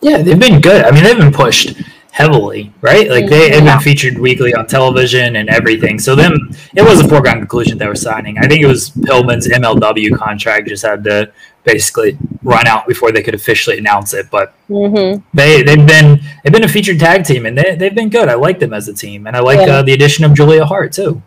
Yeah, 0.00 0.22
they've 0.22 0.38
been 0.38 0.60
good. 0.60 0.84
I 0.84 0.90
mean, 0.90 1.02
they've 1.02 1.18
been 1.18 1.32
pushed 1.32 1.80
heavily, 2.18 2.72
right? 2.80 3.08
Like 3.08 3.28
they 3.28 3.50
have 3.50 3.64
been 3.64 3.80
featured 3.80 4.18
weekly 4.18 4.54
on 4.54 4.66
television 4.66 5.36
and 5.36 5.48
everything. 5.48 5.98
So 5.98 6.14
them, 6.14 6.50
it 6.74 6.82
was 6.82 7.00
a 7.00 7.08
foregone 7.08 7.38
conclusion 7.38 7.78
they 7.78 7.86
were 7.86 7.94
signing. 7.94 8.38
I 8.38 8.46
think 8.48 8.62
it 8.62 8.66
was 8.66 8.90
Pillman's 8.90 9.48
MLW 9.48 10.16
contract 10.16 10.68
just 10.68 10.84
had 10.84 11.04
to 11.04 11.32
basically 11.72 12.10
run 12.42 12.66
out 12.72 12.86
before 12.92 13.10
they 13.12 13.22
could 13.26 13.34
officially 13.42 13.76
announce 13.78 14.10
it. 14.14 14.26
But 14.30 14.46
Mm-hmm. 14.68 15.10
they 15.40 15.62
they've 15.66 15.86
been 15.94 16.08
they've 16.42 16.52
been 16.52 16.64
a 16.70 16.74
featured 16.76 16.98
tag 17.06 17.24
team 17.30 17.42
and 17.46 17.54
they 17.58 17.68
they've 17.78 17.94
been 18.00 18.10
good. 18.18 18.28
I 18.28 18.34
like 18.46 18.58
them 18.64 18.72
as 18.78 18.84
a 18.88 18.94
team, 19.04 19.26
and 19.26 19.34
I 19.36 19.40
like 19.40 19.60
Yeah. 19.66 19.74
uh, 19.76 19.82
the 19.88 19.92
addition 19.98 20.22
of 20.26 20.34
Julia 20.38 20.64
Hart 20.72 20.92
too. 20.92 21.22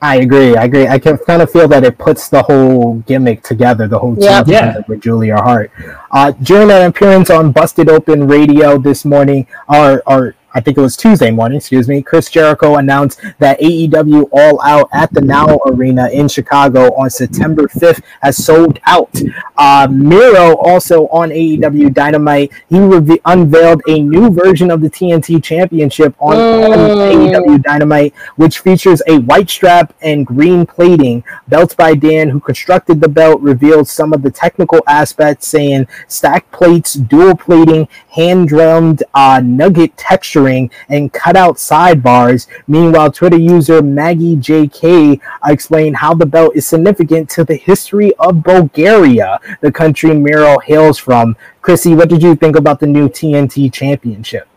I 0.00 0.14
agree. 0.26 0.54
I 0.56 0.64
agree. 0.70 0.86
I 0.86 0.98
can 1.04 1.18
kind 1.30 1.42
of 1.42 1.50
feel 1.50 1.66
that 1.74 1.82
it 1.84 1.98
puts 1.98 2.28
the 2.28 2.42
whole 2.48 3.02
gimmick 3.10 3.42
together, 3.42 3.84
the 3.88 3.98
whole 3.98 4.14
team 4.14 4.24
Yeah. 4.30 4.44
Yeah. 4.46 4.76
with 4.88 5.00
Julia 5.06 5.36
Hart. 5.48 5.70
Uh, 6.18 6.30
during 6.50 6.70
an 6.70 6.82
appearance 6.90 7.30
on 7.30 7.50
Busted 7.58 7.88
Open 7.96 8.28
Radio 8.36 8.78
this 8.78 9.04
morning, 9.04 9.46
our 9.68 9.92
or 10.06 10.34
I 10.54 10.60
think 10.60 10.78
it 10.78 10.80
was 10.80 10.96
Tuesday 10.96 11.30
morning, 11.30 11.58
excuse 11.58 11.88
me, 11.88 12.00
Chris 12.02 12.30
Jericho 12.30 12.76
announced 12.76 13.20
that 13.38 13.60
AEW 13.60 14.28
All 14.32 14.60
Out 14.62 14.88
at 14.92 15.12
the 15.12 15.20
Now 15.20 15.58
Arena 15.66 16.08
in 16.08 16.26
Chicago 16.26 16.94
on 16.94 17.10
September 17.10 17.64
5th 17.68 18.02
has 18.22 18.42
sold 18.42 18.78
out. 18.86 19.10
Uh, 19.58 19.86
Miro 19.90 20.56
also 20.56 21.06
on 21.08 21.28
AEW 21.30 21.92
Dynamite, 21.92 22.50
he 22.70 22.78
reve- 22.78 23.20
unveiled 23.26 23.82
a 23.88 24.00
new 24.00 24.30
version 24.30 24.70
of 24.70 24.80
the 24.80 24.88
TNT 24.88 25.42
Championship 25.42 26.14
on, 26.18 26.36
on 26.36 26.78
Mm. 26.78 27.34
AEW 27.34 27.62
Dynamite, 27.62 28.14
which 28.36 28.60
features 28.60 29.02
a 29.06 29.18
white 29.18 29.50
strap 29.50 29.92
and 30.00 30.26
green 30.26 30.64
plating. 30.64 31.22
Belts 31.48 31.74
by 31.74 31.94
Dan, 31.94 32.30
who 32.30 32.40
constructed 32.40 33.00
the 33.02 33.08
belt, 33.08 33.40
revealed 33.42 33.86
some 33.88 34.12
of 34.14 34.22
the 34.22 34.30
technical 34.30 34.80
aspects, 34.86 35.46
saying 35.48 35.86
stack 36.06 36.50
plates, 36.52 36.94
dual 36.94 37.36
plating, 37.36 37.86
hand 38.18 38.48
drummed 38.48 39.04
uh, 39.14 39.40
nugget 39.44 39.94
texturing, 39.96 40.70
and 40.88 41.12
cutout 41.12 41.56
sidebars. 41.56 42.48
Meanwhile, 42.66 43.12
Twitter 43.12 43.38
user 43.38 43.80
Maggie 43.80 44.36
JK 44.36 45.20
explained 45.46 45.96
how 45.96 46.14
the 46.14 46.26
belt 46.26 46.56
is 46.56 46.66
significant 46.66 47.30
to 47.30 47.44
the 47.44 47.54
history 47.54 48.12
of 48.16 48.42
Bulgaria, 48.42 49.38
the 49.60 49.70
country 49.70 50.14
Miro 50.14 50.58
hails 50.58 50.98
from. 50.98 51.36
Chrissy, 51.62 51.94
what 51.94 52.08
did 52.08 52.22
you 52.22 52.34
think 52.34 52.56
about 52.56 52.80
the 52.80 52.86
new 52.86 53.08
TNT 53.08 53.72
Championship? 53.72 54.48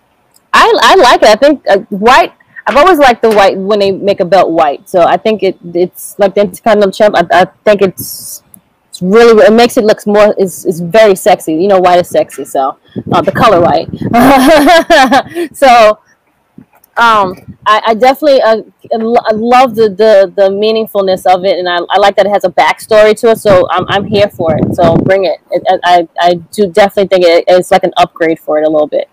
I 0.53 0.65
I 0.81 0.95
like 0.95 1.21
it. 1.21 1.29
I 1.29 1.35
think 1.35 1.63
uh, 1.69 1.79
white. 1.89 2.33
I've 2.65 2.77
always 2.77 2.99
liked 2.99 3.21
the 3.21 3.29
white 3.29 3.57
when 3.57 3.79
they 3.79 3.91
make 3.91 4.19
a 4.19 4.25
belt 4.25 4.49
white. 4.51 4.89
So 4.89 5.01
I 5.01 5.17
think 5.17 5.43
it 5.43 5.57
it's 5.73 6.17
like 6.19 6.35
the 6.35 6.41
Intercontinental 6.41 6.91
Champ. 6.91 7.15
I, 7.17 7.23
I 7.41 7.45
think 7.65 7.81
it's 7.81 8.43
it's 9.01 9.15
really 9.15 9.43
it 9.43 9.53
makes 9.53 9.77
it 9.77 9.83
looks 9.83 10.05
more 10.05 10.33
is 10.37 10.65
is 10.65 10.79
very 10.79 11.15
sexy. 11.15 11.53
You 11.53 11.67
know, 11.67 11.79
white 11.79 11.99
is 11.99 12.09
sexy. 12.09 12.45
So 12.45 12.77
uh, 13.11 13.21
the 13.21 13.31
color 13.31 13.61
white. 13.61 13.87
so 15.55 15.99
um, 16.97 17.57
I, 17.65 17.81
I 17.87 17.93
definitely 17.93 18.41
uh, 18.41 18.61
I 18.93 19.31
love 19.33 19.75
the, 19.75 19.89
the 19.89 20.31
the 20.35 20.49
meaningfulness 20.49 21.25
of 21.25 21.45
it, 21.45 21.57
and 21.57 21.67
I, 21.67 21.79
I 21.89 21.97
like 21.99 22.15
that 22.17 22.25
it 22.25 22.29
has 22.29 22.43
a 22.43 22.49
backstory 22.49 23.17
to 23.19 23.31
it. 23.31 23.39
So 23.39 23.67
I'm, 23.71 23.85
I'm 23.87 24.05
here 24.05 24.29
for 24.29 24.55
it. 24.55 24.75
So 24.75 24.95
bring 24.97 25.25
it. 25.25 25.39
I, 25.67 25.79
I 25.83 26.07
I 26.19 26.33
do 26.35 26.67
definitely 26.67 27.07
think 27.07 27.25
it, 27.25 27.45
it's 27.47 27.71
like 27.71 27.83
an 27.83 27.93
upgrade 27.97 28.39
for 28.39 28.59
it 28.59 28.67
a 28.67 28.69
little 28.69 28.87
bit. 28.87 29.09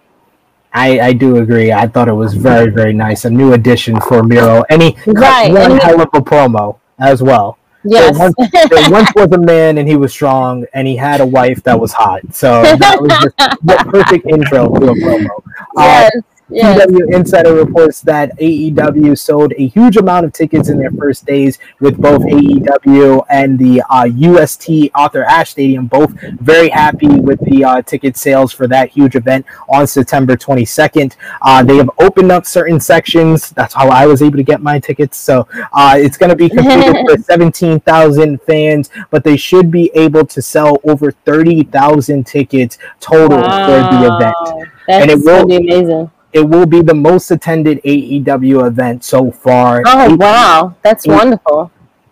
I, 0.71 1.01
I 1.01 1.13
do 1.15 1.39
agree. 1.39 1.73
I 1.73 1.89
thought 1.89 2.09
it 2.09 2.13
was 2.13 2.35
very, 2.35 2.71
very 2.71 2.93
nice. 2.93 3.25
A 3.25 3.31
new 3.31 3.55
addition 3.55 3.99
for 4.03 4.23
Miro. 4.23 4.65
He 4.69 4.93
cut 4.93 5.07
Right, 5.07 5.51
one 5.51 5.73
and 5.73 5.83
hell 5.83 6.03
of 6.03 6.11
a 6.13 6.21
promo 6.21 6.79
as 6.99 7.23
well. 7.23 7.58
Yes. 7.85 8.17
There 8.19 8.33
once, 8.37 8.51
there 8.71 8.91
once 8.91 9.11
was 9.15 9.33
a 9.33 9.39
man 9.39 9.79
and 9.79 9.89
he 9.89 9.97
was 9.97 10.13
strong 10.13 10.67
and 10.75 10.87
he 10.87 10.97
had 10.97 11.21
a 11.21 11.27
wife 11.27 11.63
that 11.63 11.79
was 11.79 11.93
hot. 11.93 12.21
So 12.33 12.63
that 12.63 13.01
was 13.01 13.13
just 13.23 13.37
the 13.63 13.77
perfect 13.91 14.27
intro 14.27 14.69
to 14.69 14.91
a 14.91 14.95
promo. 14.95 15.43
Uh, 15.77 16.11
yes. 16.51 16.87
PW 16.87 17.15
Insider 17.15 17.55
reports 17.55 18.01
that 18.03 18.37
AEW 18.39 19.19
sold 19.19 19.53
a 19.57 19.67
huge 19.69 19.97
amount 19.97 20.27
of 20.27 20.33
tickets 20.33 20.69
in 20.69 20.79
their 20.79 20.91
first 20.93 21.27
days 21.27 21.59
with 21.81 21.97
both 21.97 22.23
AEW 22.23 23.25
and 23.31 23.59
the 23.59 23.83
uh, 23.91 24.05
UST 24.05 24.91
Arthur 24.95 25.25
Ashe 25.25 25.51
Stadium, 25.51 25.87
both 25.87 26.11
very 26.41 26.69
happy 26.69 27.09
with 27.09 27.41
the 27.41 27.65
uh, 27.65 27.83
ticket 27.83 28.17
sales 28.17 28.53
for 28.53 28.67
that 28.69 28.91
huge 28.91 29.17
event 29.17 29.45
on 29.69 29.87
September 29.87 30.37
22nd. 30.37 31.17
Uh, 31.43 31.63
they 31.63 31.77
have 31.77 31.91
opened 31.99 32.33
up 32.33 32.47
certain 32.47 32.81
sections. 32.81 33.51
That's 33.51 33.75
how 33.75 33.89
I 33.89 34.07
was 34.07 34.23
able 34.23 34.37
to 34.37 34.43
get 34.43 34.61
my 34.61 34.79
tickets. 34.79 35.17
So 35.17 35.47
uh, 35.73 35.95
it's 35.97 36.17
going 36.17 36.31
to 36.31 36.37
be 36.37 36.49
configured 36.49 37.07
for 37.17 37.23
17,000 37.23 38.41
fans, 38.43 38.91
but 39.11 39.25
they 39.25 39.37
should 39.37 39.71
be 39.71 39.91
able 39.95 40.25
to 40.27 40.43
sell 40.43 40.79
over 40.85 41.11
30,000 41.13 42.25
tickets 42.27 42.79
total 43.01 43.39
for 43.39 43.45
the 43.45 44.17
event. 44.17 44.69
That's 44.87 45.03
And 45.03 45.11
it 45.11 45.19
will- 45.25 45.47
be 45.47 45.57
amazing. 45.57 46.11
It 46.33 46.43
will 46.49 46.67
be 46.67 46.83
the 46.83 46.95
most 46.95 47.31
attended 47.31 47.81
AEW 47.85 48.67
event 48.67 49.03
so 49.05 49.31
far. 49.31 49.83
Oh 49.87 50.13
Eight- 50.13 50.19
wow, 50.19 50.75
that's 50.83 51.07
eight- 51.07 51.13
wonderful. 51.13 51.71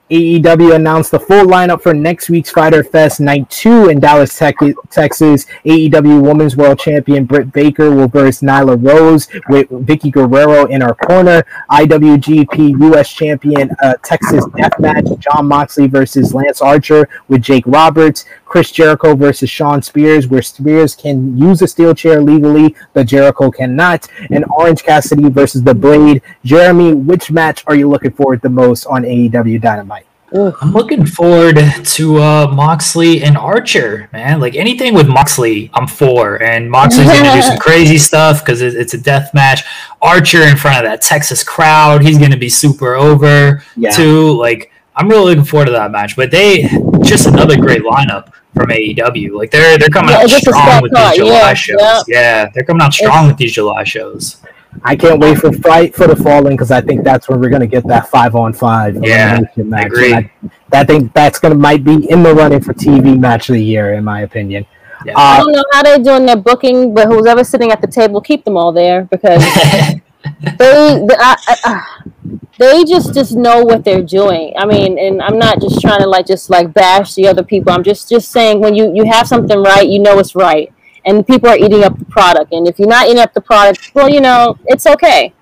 AEW 0.09 0.73
announced 0.77 1.11
the 1.11 1.19
full 1.19 1.45
lineup 1.47 1.83
for 1.83 1.93
next 1.93 2.31
week's 2.31 2.49
Fyter 2.53 2.85
Fest 2.85 3.19
Night 3.19 3.51
2 3.51 3.89
in 3.89 3.99
Dallas, 3.99 4.39
Texas. 4.39 5.47
AEW 5.65 6.21
Women's 6.23 6.57
World 6.57 6.79
Champion 6.79 7.25
Britt 7.25 7.53
Baker 7.53 7.91
will 7.91 8.07
verse 8.07 8.41
Nyla 8.41 8.81
Rose 8.81 9.27
with 9.49 9.69
Vickie 9.69 10.13
Guerrero 10.13 10.67
in 10.67 10.81
her 10.83 10.95
corner. 10.95 11.45
IWGP 11.73 12.81
US 12.95 13.13
Champion 13.13 13.71
uh, 13.83 13.95
Texas 14.05 14.45
Deathmatch 14.47 15.19
Jon 15.19 15.47
Moxley 15.49 15.89
versus 15.89 16.33
Lance 16.33 16.61
Archer 16.63 17.09
with 17.27 17.43
Jake 17.43 17.65
Roberts. 17.67 18.27
Chris 18.57 18.73
Jericho 18.73 19.15
versus 19.15 19.51
Shawn 19.51 19.83
Spears, 19.83 20.29
where 20.29 20.41
Spears 20.41 20.95
can 20.95 21.37
use 21.37 21.61
a 21.61 21.67
steel 21.67 21.95
chair 21.95 22.23
legally, 22.23 22.75
but 22.95 23.07
Jericho 23.07 23.51
cannot. 23.51 24.09
And 24.31 24.47
Orange 24.49 24.83
Cassidy 24.83 25.29
versus 25.29 25.63
The 25.63 25.75
Blade. 25.75 26.23
Jeremy, 26.43 26.95
which 26.95 27.31
match 27.31 27.65
are 27.67 27.75
you 27.75 27.87
looking 27.87 28.13
forward 28.13 28.41
the 28.41 28.49
most 28.49 28.87
on 28.87 29.03
AEW 29.03 29.61
Dynamite? 29.61 30.07
I'm 30.33 30.73
looking 30.73 31.05
forward 31.05 31.59
to 31.85 32.17
uh, 32.17 32.51
Moxley 32.51 33.23
and 33.23 33.37
Archer, 33.37 34.09
man. 34.15 34.41
Like 34.41 34.55
anything 34.55 34.95
with 34.95 35.07
Moxley, 35.07 35.71
I'm 35.75 35.87
for. 35.87 36.43
And 36.43 36.71
Moxley's 36.71 37.09
gonna 37.09 37.35
do 37.35 37.43
some 37.43 37.59
crazy 37.61 37.99
stuff 37.99 38.43
because 38.43 38.63
it's 38.63 38.95
a 38.95 38.99
death 38.99 39.35
match. 39.35 39.65
Archer 40.01 40.45
in 40.45 40.57
front 40.57 40.79
of 40.79 40.91
that 40.91 41.03
Texas 41.03 41.45
crowd, 41.45 42.03
he's 42.03 42.17
gonna 42.17 42.39
be 42.39 42.49
super 42.49 42.95
over 42.95 43.63
yeah. 43.77 43.91
too. 43.91 44.33
Like 44.33 44.73
I'm 44.97 45.09
really 45.09 45.35
looking 45.35 45.45
forward 45.45 45.67
to 45.67 45.73
that 45.73 45.91
match. 45.91 46.17
But 46.17 46.31
they 46.31 46.63
just 47.03 47.27
another 47.27 47.57
great 47.59 47.83
lineup 47.83 48.33
from 48.55 48.69
AEW. 48.71 49.33
Like 49.33 49.51
they're 49.51 49.79
they're 49.79 49.89
coming 49.89 50.11
yeah, 50.11 50.23
out 50.23 50.31
strong 50.31 50.83
with 50.83 50.93
these 50.93 51.17
July 51.17 51.31
yeah, 51.33 51.55
shows. 51.55 52.05
Yeah. 52.09 52.49
they're 52.55 52.65
coming 52.65 52.83
out 52.83 52.95
strong 52.95 53.25
it's, 53.25 53.33
with 53.33 53.39
these 53.39 53.53
July 53.53 53.85
shows. 53.85 54.43
I 54.83 54.97
can't 54.97 55.21
wait 55.21 55.39
for 55.39 55.53
Fight 55.53 55.95
for 55.95 56.07
the 56.07 56.17
Fallen 56.17 56.53
because 56.53 56.71
I 56.71 56.81
think 56.81 57.05
that's 57.05 57.29
where 57.29 57.39
we're 57.39 57.51
gonna 57.51 57.67
get 57.67 57.87
that 57.87 58.09
five 58.09 58.35
on 58.35 58.53
five 58.53 58.99
yeah, 59.03 59.41
match. 59.57 59.83
I 59.83 59.87
agree. 59.87 60.15
I, 60.15 60.31
that 60.71 60.87
think 60.87 61.13
that's 61.13 61.39
gonna 61.39 61.55
might 61.55 61.85
be 61.85 62.11
in 62.11 62.23
the 62.23 62.35
running 62.35 62.61
for 62.61 62.75
TV 62.75 63.19
match 63.19 63.49
of 63.49 63.55
the 63.55 63.65
year 63.65 63.95
in 63.95 64.05
my 64.05 64.23
opinion. 64.23 64.67
Yeah. 65.05 65.13
Uh, 65.15 65.21
I 65.21 65.37
don't 65.39 65.53
know 65.53 65.65
how 65.73 65.83
they're 65.83 65.99
doing 65.99 66.27
their 66.27 66.37
booking, 66.37 66.95
but 66.95 67.07
who's 67.07 67.27
ever 67.27 67.45
sitting 67.45 67.71
at 67.71 67.81
the 67.81 67.87
table, 67.87 68.21
keep 68.21 68.45
them 68.45 68.57
all 68.57 68.73
there 68.73 69.05
because 69.05 69.43
they, 70.59 71.07
I, 71.19 71.37
I, 71.65 72.41
they 72.59 72.85
just 72.85 73.15
just 73.15 73.37
know 73.37 73.63
what 73.63 73.85
they're 73.85 74.03
doing. 74.03 74.55
I 74.57 74.67
mean, 74.67 74.99
and 74.99 75.23
I'm 75.23 75.39
not 75.39 75.61
just 75.61 75.81
trying 75.81 76.01
to 76.01 76.09
like 76.09 76.27
just 76.27 76.51
like 76.51 76.73
bash 76.73 77.15
the 77.15 77.29
other 77.29 77.43
people. 77.43 77.73
I'm 77.73 77.85
just 77.85 78.09
just 78.09 78.31
saying 78.31 78.61
when 78.61 78.75
you 78.75 78.95
you 78.95 79.05
have 79.05 79.27
something 79.27 79.63
right, 79.63 79.89
you 79.89 79.99
know 79.99 80.19
it's 80.19 80.35
right 80.35 80.73
and 81.07 81.27
people 81.27 81.49
are 81.49 81.57
eating 81.57 81.85
up 81.85 81.99
the 81.99 82.05
product. 82.05 82.53
And 82.53 82.67
if 82.69 82.79
you're 82.79 82.89
not 82.89 83.07
eating 83.07 83.21
up 83.21 83.33
the 83.33 83.41
product, 83.41 83.93
well, 83.95 84.09
you 84.11 84.21
know, 84.21 84.59
it's 84.67 84.87
okay. 84.87 85.33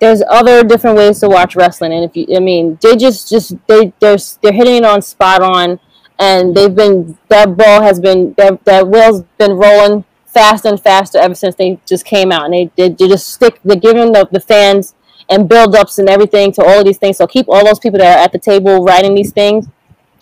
There's 0.00 0.22
other 0.28 0.64
different 0.64 0.96
ways 0.96 1.20
to 1.20 1.28
watch 1.28 1.54
wrestling, 1.54 1.92
and 1.92 2.04
if 2.04 2.16
you, 2.16 2.34
I 2.34 2.40
mean, 2.40 2.78
they 2.80 2.96
just, 2.96 3.28
just 3.28 3.54
they, 3.66 3.92
they're, 4.00 4.16
they're 4.40 4.52
hitting 4.52 4.76
it 4.76 4.84
on 4.84 5.02
spot 5.02 5.42
on, 5.42 5.78
and 6.18 6.56
they've 6.56 6.74
been 6.74 7.18
that 7.28 7.54
ball 7.54 7.82
has 7.82 8.00
been 8.00 8.34
that 8.38 8.64
that 8.64 8.88
wheel's 8.88 9.22
been 9.36 9.52
rolling 9.52 10.04
faster 10.24 10.68
and 10.68 10.80
faster 10.80 11.18
ever 11.18 11.34
since 11.34 11.54
they 11.56 11.78
just 11.86 12.06
came 12.06 12.32
out, 12.32 12.46
and 12.46 12.54
they 12.54 12.70
they, 12.76 12.88
they 12.88 13.08
just 13.08 13.28
stick. 13.28 13.60
They're 13.62 13.76
giving 13.76 14.12
the, 14.12 14.26
the 14.32 14.40
fans 14.40 14.94
and 15.30 15.48
build 15.48 15.74
ups 15.74 15.98
and 15.98 16.08
everything 16.08 16.52
to 16.52 16.62
all 16.62 16.80
of 16.80 16.84
these 16.84 16.98
things. 16.98 17.16
So 17.16 17.26
keep 17.26 17.48
all 17.48 17.64
those 17.64 17.78
people 17.78 17.98
that 18.00 18.18
are 18.18 18.22
at 18.22 18.32
the 18.32 18.38
table 18.38 18.84
writing 18.84 19.14
these 19.14 19.32
things, 19.32 19.68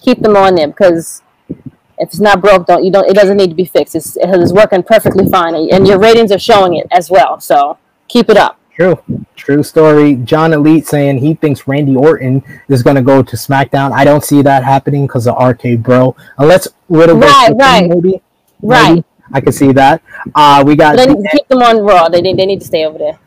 keep 0.00 0.20
them 0.20 0.36
on 0.36 0.54
there 0.54 0.68
because 0.68 1.22
if 1.48 2.10
it's 2.10 2.20
not 2.20 2.40
broke, 2.40 2.66
don't 2.66 2.84
you 2.84 2.92
don't. 2.92 3.08
It 3.08 3.14
doesn't 3.14 3.36
need 3.36 3.48
to 3.48 3.56
be 3.56 3.64
fixed. 3.64 3.96
It's 3.96 4.16
it's 4.20 4.52
working 4.52 4.82
perfectly 4.82 5.26
fine, 5.28 5.54
and 5.54 5.86
your 5.86 5.98
ratings 5.98 6.30
are 6.30 6.38
showing 6.38 6.76
it 6.76 6.86
as 6.92 7.10
well. 7.10 7.40
So 7.40 7.78
keep 8.06 8.30
it 8.30 8.36
up. 8.36 8.60
True, 8.72 9.02
true 9.34 9.64
story. 9.64 10.14
John 10.14 10.52
Elite 10.52 10.86
saying 10.86 11.18
he 11.18 11.34
thinks 11.34 11.66
Randy 11.66 11.96
Orton 11.96 12.44
is 12.68 12.84
going 12.84 12.94
to 12.94 13.02
go 13.02 13.24
to 13.24 13.36
SmackDown. 13.36 13.90
I 13.90 14.04
don't 14.04 14.22
see 14.22 14.42
that 14.42 14.62
happening 14.62 15.08
because 15.08 15.26
of 15.26 15.34
RK 15.42 15.80
Bro, 15.80 16.14
unless 16.38 16.68
Riddle 16.88 17.18
right, 17.18 17.50
right, 17.56 17.88
maybe, 17.88 18.22
right. 18.62 18.90
Maybe. 18.90 19.04
I 19.30 19.40
can 19.40 19.52
see 19.52 19.72
that. 19.72 20.00
Uh, 20.34 20.62
we 20.64 20.76
got. 20.76 20.96
Then 20.96 21.22
keep 21.32 21.48
them 21.48 21.60
on 21.60 21.78
Raw. 21.78 22.08
They, 22.08 22.22
they 22.22 22.46
need 22.46 22.60
to 22.60 22.66
stay 22.66 22.86
over 22.86 22.98
there 22.98 23.18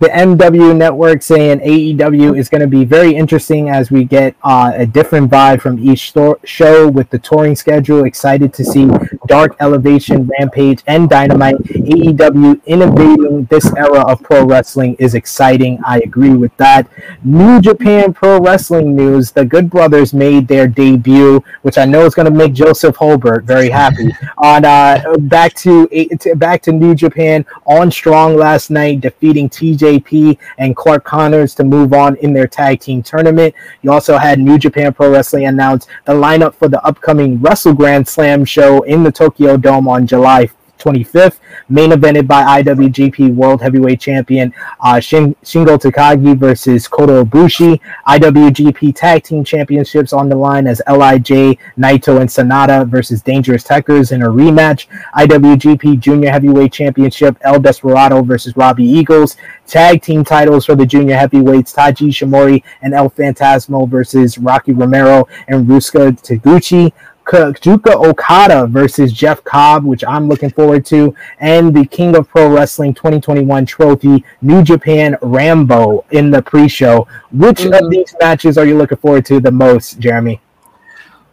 the 0.00 0.08
MW 0.08 0.76
network 0.76 1.22
saying 1.22 1.60
AEW 1.60 2.38
is 2.38 2.48
going 2.48 2.60
to 2.60 2.66
be 2.66 2.84
very 2.84 3.14
interesting 3.14 3.68
as 3.68 3.90
we 3.90 4.04
get 4.04 4.34
uh, 4.42 4.72
a 4.74 4.86
different 4.86 5.30
vibe 5.30 5.60
from 5.60 5.78
each 5.78 6.08
sto- 6.10 6.38
show 6.44 6.88
with 6.88 7.10
the 7.10 7.18
touring 7.18 7.56
schedule. 7.56 8.04
Excited 8.04 8.52
to 8.54 8.64
see 8.64 8.88
Dark 9.26 9.56
Elevation, 9.60 10.30
Rampage, 10.38 10.82
and 10.86 11.08
Dynamite. 11.08 11.56
AEW 11.56 12.64
innovating 12.66 13.44
this 13.46 13.72
era 13.76 14.00
of 14.00 14.22
pro 14.22 14.44
wrestling 14.44 14.94
is 14.98 15.14
exciting. 15.14 15.78
I 15.86 15.98
agree 16.00 16.34
with 16.34 16.56
that. 16.56 16.88
New 17.22 17.60
Japan 17.60 18.12
Pro 18.12 18.40
Wrestling 18.40 18.96
news: 18.96 19.32
The 19.32 19.44
Good 19.44 19.70
Brothers 19.70 20.14
made 20.14 20.48
their 20.48 20.66
debut, 20.66 21.42
which 21.62 21.78
I 21.78 21.84
know 21.84 22.06
is 22.06 22.14
going 22.14 22.26
to 22.26 22.36
make 22.36 22.52
Joseph 22.52 22.96
Holbert 22.96 23.44
very 23.44 23.70
happy. 23.70 24.10
On 24.38 24.64
uh, 24.64 25.16
back 25.20 25.54
to, 25.54 25.86
to 26.20 26.34
back 26.36 26.62
to 26.62 26.72
New 26.72 26.94
Japan 26.94 27.46
on 27.66 27.90
Strong 27.90 28.36
last 28.36 28.70
night, 28.70 29.00
defeating 29.00 29.48
T. 29.48 29.73
TJP 29.74 30.38
and 30.58 30.76
Clark 30.76 31.04
Connors 31.04 31.54
to 31.56 31.64
move 31.64 31.92
on 31.92 32.16
in 32.16 32.32
their 32.32 32.46
tag 32.46 32.80
team 32.80 33.02
tournament. 33.02 33.54
You 33.82 33.92
also 33.92 34.16
had 34.16 34.38
New 34.38 34.58
Japan 34.58 34.92
Pro 34.92 35.10
Wrestling 35.10 35.46
announce 35.46 35.86
the 36.04 36.12
lineup 36.12 36.54
for 36.54 36.68
the 36.68 36.84
upcoming 36.84 37.40
Wrestle 37.40 37.74
Grand 37.74 38.06
Slam 38.06 38.44
show 38.44 38.82
in 38.82 39.02
the 39.02 39.12
Tokyo 39.12 39.56
Dome 39.56 39.88
on 39.88 40.06
July 40.06 40.48
25th, 40.84 41.38
main 41.68 41.90
evented 41.90 42.26
by 42.26 42.62
IWGP 42.62 43.34
World 43.34 43.62
Heavyweight 43.62 44.00
Champion 44.00 44.52
uh, 44.80 45.00
Shin- 45.00 45.34
Shingo 45.42 45.78
Takagi 45.78 46.36
versus 46.36 46.86
Kota 46.86 47.24
Ibushi. 47.24 47.80
IWGP 48.06 48.94
Tag 48.94 49.22
Team 49.22 49.44
Championships 49.44 50.12
on 50.12 50.28
the 50.28 50.36
line 50.36 50.66
as 50.66 50.82
LIJ, 50.86 51.58
Naito, 51.78 52.20
and 52.20 52.28
Sanada 52.28 52.86
versus 52.86 53.22
Dangerous 53.22 53.64
Tekkers 53.64 54.12
in 54.12 54.22
a 54.22 54.26
rematch. 54.28 54.86
IWGP 55.16 55.98
Junior 55.98 56.30
Heavyweight 56.30 56.72
Championship 56.72 57.36
El 57.42 57.60
Desperado 57.60 58.22
versus 58.22 58.56
Robbie 58.56 58.84
Eagles. 58.84 59.36
Tag 59.66 60.02
Team 60.02 60.22
titles 60.24 60.66
for 60.66 60.74
the 60.76 60.84
Junior 60.84 61.16
Heavyweights 61.16 61.72
Taiji 61.72 62.08
Ishimori 62.08 62.62
and 62.82 62.92
El 62.92 63.08
Phantasmo 63.08 63.88
versus 63.88 64.36
Rocky 64.36 64.72
Romero 64.72 65.26
and 65.48 65.66
Ryusuke 65.66 66.20
Taguchi. 66.20 66.92
Kazuchika 67.24 67.94
Okada 67.94 68.66
versus 68.66 69.12
Jeff 69.12 69.42
Cobb, 69.44 69.84
which 69.84 70.04
I'm 70.04 70.28
looking 70.28 70.50
forward 70.50 70.84
to, 70.86 71.14
and 71.40 71.74
the 71.74 71.86
King 71.86 72.16
of 72.16 72.28
Pro 72.28 72.48
Wrestling 72.48 72.94
2021 72.94 73.66
trophy, 73.66 74.24
New 74.42 74.62
Japan 74.62 75.16
Rambo 75.22 76.04
in 76.10 76.30
the 76.30 76.42
pre-show. 76.42 77.06
Which 77.32 77.58
mm-hmm. 77.60 77.84
of 77.84 77.90
these 77.90 78.14
matches 78.20 78.58
are 78.58 78.66
you 78.66 78.76
looking 78.76 78.98
forward 78.98 79.26
to 79.26 79.40
the 79.40 79.50
most, 79.50 79.98
Jeremy? 79.98 80.40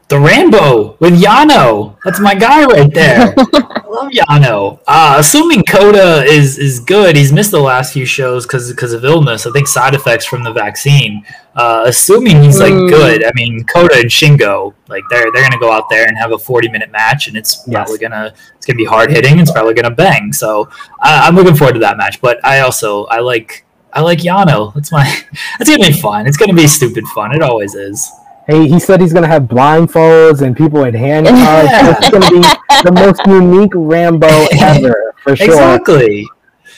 The 0.07 0.19
Rambo 0.19 0.97
with 0.99 1.21
Yano. 1.21 1.97
That's 2.03 2.19
my 2.19 2.35
guy 2.35 2.65
right 2.65 2.93
there. 2.93 3.33
I 3.91 3.93
love 3.93 4.11
Yano. 4.11 4.79
Uh, 4.87 5.15
assuming 5.19 5.63
Kota 5.63 6.23
is 6.23 6.57
is 6.57 6.79
good, 6.79 7.17
he's 7.17 7.33
missed 7.33 7.51
the 7.51 7.59
last 7.59 7.91
few 7.91 8.05
shows 8.05 8.45
because 8.45 8.71
because 8.71 8.93
of 8.93 9.03
illness. 9.03 9.45
I 9.45 9.51
think 9.51 9.67
side 9.67 9.93
effects 9.93 10.25
from 10.25 10.43
the 10.43 10.51
vaccine. 10.51 11.25
Uh, 11.55 11.83
assuming 11.85 12.41
he's 12.41 12.59
like 12.59 12.71
mm. 12.71 12.89
good, 12.89 13.25
I 13.25 13.31
mean 13.35 13.65
Kota 13.65 13.95
and 13.95 14.09
Shingo, 14.09 14.73
like 14.87 15.03
they're 15.09 15.31
they're 15.33 15.43
gonna 15.43 15.59
go 15.59 15.71
out 15.71 15.89
there 15.89 16.07
and 16.07 16.17
have 16.17 16.31
a 16.31 16.37
forty 16.37 16.69
minute 16.69 16.91
match, 16.91 17.27
and 17.27 17.35
it's 17.35 17.63
yes. 17.67 17.75
probably 17.75 17.97
gonna 17.97 18.33
it's 18.55 18.65
gonna 18.65 18.77
be 18.77 18.85
hard 18.85 19.11
hitting. 19.11 19.39
It's 19.39 19.51
probably 19.51 19.73
gonna 19.73 19.93
bang. 19.93 20.31
So 20.31 20.69
I, 21.01 21.27
I'm 21.27 21.35
looking 21.35 21.55
forward 21.55 21.73
to 21.73 21.79
that 21.79 21.97
match. 21.97 22.21
But 22.21 22.43
I 22.45 22.61
also 22.61 23.05
I 23.07 23.19
like 23.19 23.65
I 23.91 24.01
like 24.01 24.19
Yano. 24.19 24.73
That's 24.73 24.91
my 24.91 25.03
that's 25.59 25.69
gonna 25.69 25.87
be 25.87 25.93
fun. 25.93 26.27
It's 26.27 26.37
gonna 26.37 26.53
be 26.53 26.67
stupid 26.67 27.05
fun. 27.07 27.35
It 27.35 27.41
always 27.41 27.75
is. 27.75 28.09
Hey, 28.47 28.67
he 28.67 28.79
said 28.79 28.99
he's 29.01 29.13
gonna 29.13 29.27
have 29.27 29.43
blindfolds 29.43 30.41
and 30.41 30.55
people 30.55 30.83
in 30.83 30.93
handcuffs. 30.93 31.99
it's 31.99 32.09
gonna 32.09 32.29
be 32.29 32.41
the 32.83 32.91
most 32.91 33.21
unique 33.27 33.71
Rambo 33.73 34.47
ever 34.59 35.13
for 35.23 35.35
sure. 35.35 35.47
Exactly. 35.47 36.27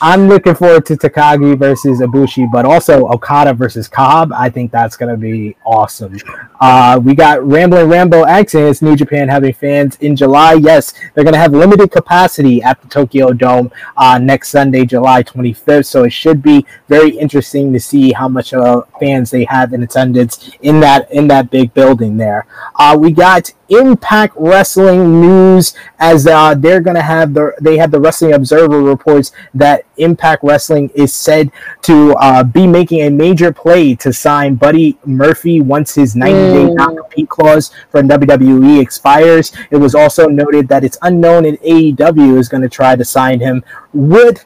I'm 0.06 0.28
looking 0.28 0.54
forward 0.54 0.86
to 0.88 0.98
Takagi 0.98 1.58
versus 1.58 2.02
Ibushi, 2.02 2.52
but 2.52 2.66
also 2.66 3.08
Okada 3.08 3.54
versus 3.54 3.88
Cobb. 3.88 4.34
I 4.34 4.50
think 4.50 4.70
that's 4.70 4.98
going 4.98 5.10
to 5.10 5.18
be 5.18 5.56
awesome. 5.66 6.20
Uh, 6.60 7.00
we 7.02 7.16
got 7.16 7.42
Rambling 7.48 7.88
Rambo 7.88 8.26
Accents, 8.26 8.82
New 8.82 8.98
Japan 8.98 9.30
having 9.30 9.54
fans 9.54 9.96
in 10.02 10.18
July. 10.18 10.56
Yes, 10.56 10.94
they're 11.14 11.24
going 11.24 11.36
to 11.36 11.40
have 11.40 11.54
limited 11.54 11.90
capacity 11.90 12.62
at 12.62 12.82
the 12.82 12.90
Tokyo 12.90 13.32
Dome 13.32 13.72
uh, 13.96 14.18
next 14.18 14.50
Sunday, 14.50 14.84
July 14.84 15.24
25th. 15.24 15.86
So 15.86 16.04
it 16.04 16.12
should 16.12 16.42
be 16.42 16.66
very 16.90 17.12
interesting 17.12 17.72
to 17.72 17.80
see 17.80 18.12
how 18.12 18.28
much 18.28 18.54
uh, 18.54 18.82
fans 19.00 19.32
they 19.32 19.46
have 19.46 19.72
in 19.72 19.84
attendance 19.84 20.52
in 20.62 20.82
that 20.82 21.10
in 21.14 21.30
that 21.30 21.50
big 21.50 21.74
building 21.74 22.18
there. 22.18 22.46
Uh, 22.76 22.98
we 23.00 23.12
got 23.12 23.52
Impact 23.70 24.36
Wrestling 24.38 25.22
news 25.22 25.74
as 26.00 26.28
uh, 26.28 26.54
they're 26.54 26.82
going 26.82 26.96
to 26.96 27.02
have 27.02 27.34
the 27.34 27.54
they 27.60 27.78
have 27.78 27.92
the 27.92 28.00
Wrestling 28.00 28.34
Observer 28.34 28.82
reports 28.82 29.32
that 29.54 29.86
Impact 29.98 30.44
Wrestling 30.44 30.90
is 30.96 31.14
said 31.14 31.52
to 31.84 32.14
uh, 32.16 32.44
be 32.44 32.68
making 32.68 33.02
a 33.02 33.10
major 33.10 33.52
play 33.52 33.96
to 33.96 34.12
sign 34.12 34.56
Buddy 34.56 34.98
Murphy 35.06 35.62
once 35.62 35.96
his 35.96 36.16
90 36.16 36.34
day 36.34 36.72
mm. 36.72 36.76
non 36.76 36.98
compete 36.98 37.30
clause 37.30 37.72
from 37.90 38.08
WWE 38.08 38.82
expires. 38.82 39.52
It 39.72 39.78
was 39.78 39.96
also 39.96 40.28
noted 40.28 40.68
that 40.70 40.84
it's 40.84 40.98
unknown 41.02 41.46
if 41.46 41.62
AEW 41.62 42.38
is 42.38 42.50
going 42.50 42.64
to 42.64 42.70
try 42.70 42.96
to 42.96 43.06
sign 43.06 43.40
him. 43.40 43.64
Would 43.94 44.42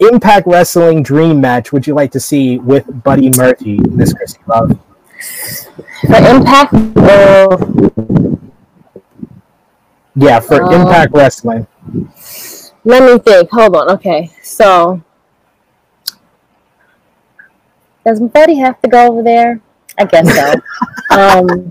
Impact 0.00 0.46
Wrestling 0.46 1.02
dream 1.02 1.40
match 1.40 1.72
would 1.72 1.86
you 1.86 1.94
like 1.94 2.10
to 2.12 2.20
see 2.20 2.58
with 2.58 3.02
Buddy 3.04 3.30
Murphy, 3.36 3.78
Miss 3.90 4.14
Christy 4.14 4.40
Love? 4.46 4.78
For 6.06 6.16
Impact, 6.16 6.72
uh, 6.96 7.56
Yeah, 10.16 10.40
for 10.40 10.62
Impact 10.72 11.12
Wrestling. 11.14 11.66
Let 12.84 13.02
me 13.02 13.18
think. 13.18 13.50
Hold 13.50 13.76
on. 13.76 13.90
Okay, 13.90 14.30
so 14.42 15.02
does 18.04 18.20
Buddy 18.20 18.56
have 18.56 18.80
to 18.82 18.88
go 18.88 19.08
over 19.08 19.22
there? 19.22 19.60
I 19.98 20.04
guess 20.04 20.34
so. 20.34 20.54
um, 21.16 21.70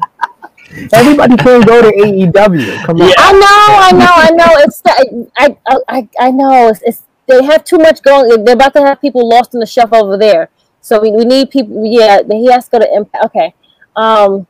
Everybody 0.94 1.36
can 1.38 1.62
go 1.62 1.82
to 1.82 1.88
AEW. 1.88 2.86
Come 2.86 3.02
on. 3.02 3.08
Yeah. 3.08 3.16
I 3.18 3.32
know, 3.32 3.42
I 3.42 3.92
know, 3.92 4.14
I 4.16 4.30
know. 4.32 4.58
It's 4.60 4.82
I, 4.86 5.58
I, 5.68 5.78
I, 5.88 6.10
I 6.20 6.32
know. 6.32 6.70
It's, 6.70 6.82
it's 6.84 7.02
they 7.28 7.44
have 7.44 7.64
too 7.64 7.78
much 7.78 8.04
going. 8.04 8.44
They're 8.44 8.54
about 8.54 8.74
to 8.74 8.82
have 8.82 9.02
people 9.02 9.28
lost 9.28 9.54
in 9.54 9.60
the 9.60 9.66
shelf 9.66 9.94
over 9.94 10.18
there. 10.18 10.50
So 10.82 11.02
we, 11.02 11.12
we 11.12 11.26
need 11.26 11.50
people. 11.50 11.86
Yeah, 11.86 12.22
he 12.30 12.52
has 12.52 12.66
to 12.66 12.72
go 12.72 12.80
to 12.80 12.96
Impact. 12.96 13.26
Okay. 13.26 13.54
Um. 13.96 14.48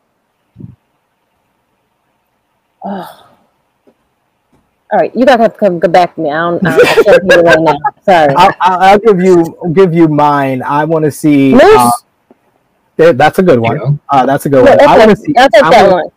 oh. 2.84 3.29
All 4.92 4.98
right, 5.00 5.16
you 5.16 5.24
gotta 5.26 5.44
have 5.44 5.54
to 5.54 5.60
come, 5.60 5.80
come 5.80 5.92
back 5.92 6.16
to 6.16 6.22
me. 6.22 6.32
I 6.32 6.50
don't. 6.50 6.66
I, 6.66 6.78
don't, 6.78 6.88
I 6.88 7.04
can't 7.04 7.46
right 7.46 7.60
now. 7.60 7.76
Sorry. 8.04 8.34
I'll, 8.36 8.54
I'll, 8.60 8.80
I'll 8.82 9.00
give 9.00 9.20
you 9.22 9.72
give 9.74 9.94
you 9.94 10.08
mine. 10.08 10.64
I 10.64 10.84
want 10.86 11.06
to 11.06 11.12
see. 11.12 11.54
Moose. 11.54 11.64
Uh, 11.64 11.92
there- 12.96 13.14
that's 13.14 13.38
a 13.40 13.44
good 13.44 13.60
one. 13.60 14.00
Uh, 14.10 14.26
that's 14.26 14.46
a 14.46 14.50
good 14.50 14.66
Yeah, 14.66 14.76
one. 14.78 14.88
I 14.90 14.98
want 14.98 15.12
to 15.12 15.16
see. 15.16 15.34
I'll 15.38 15.50
take 15.50 15.64
I 15.64 15.70
that 15.70 15.84
wanna- 15.92 16.04
one. 16.04 16.12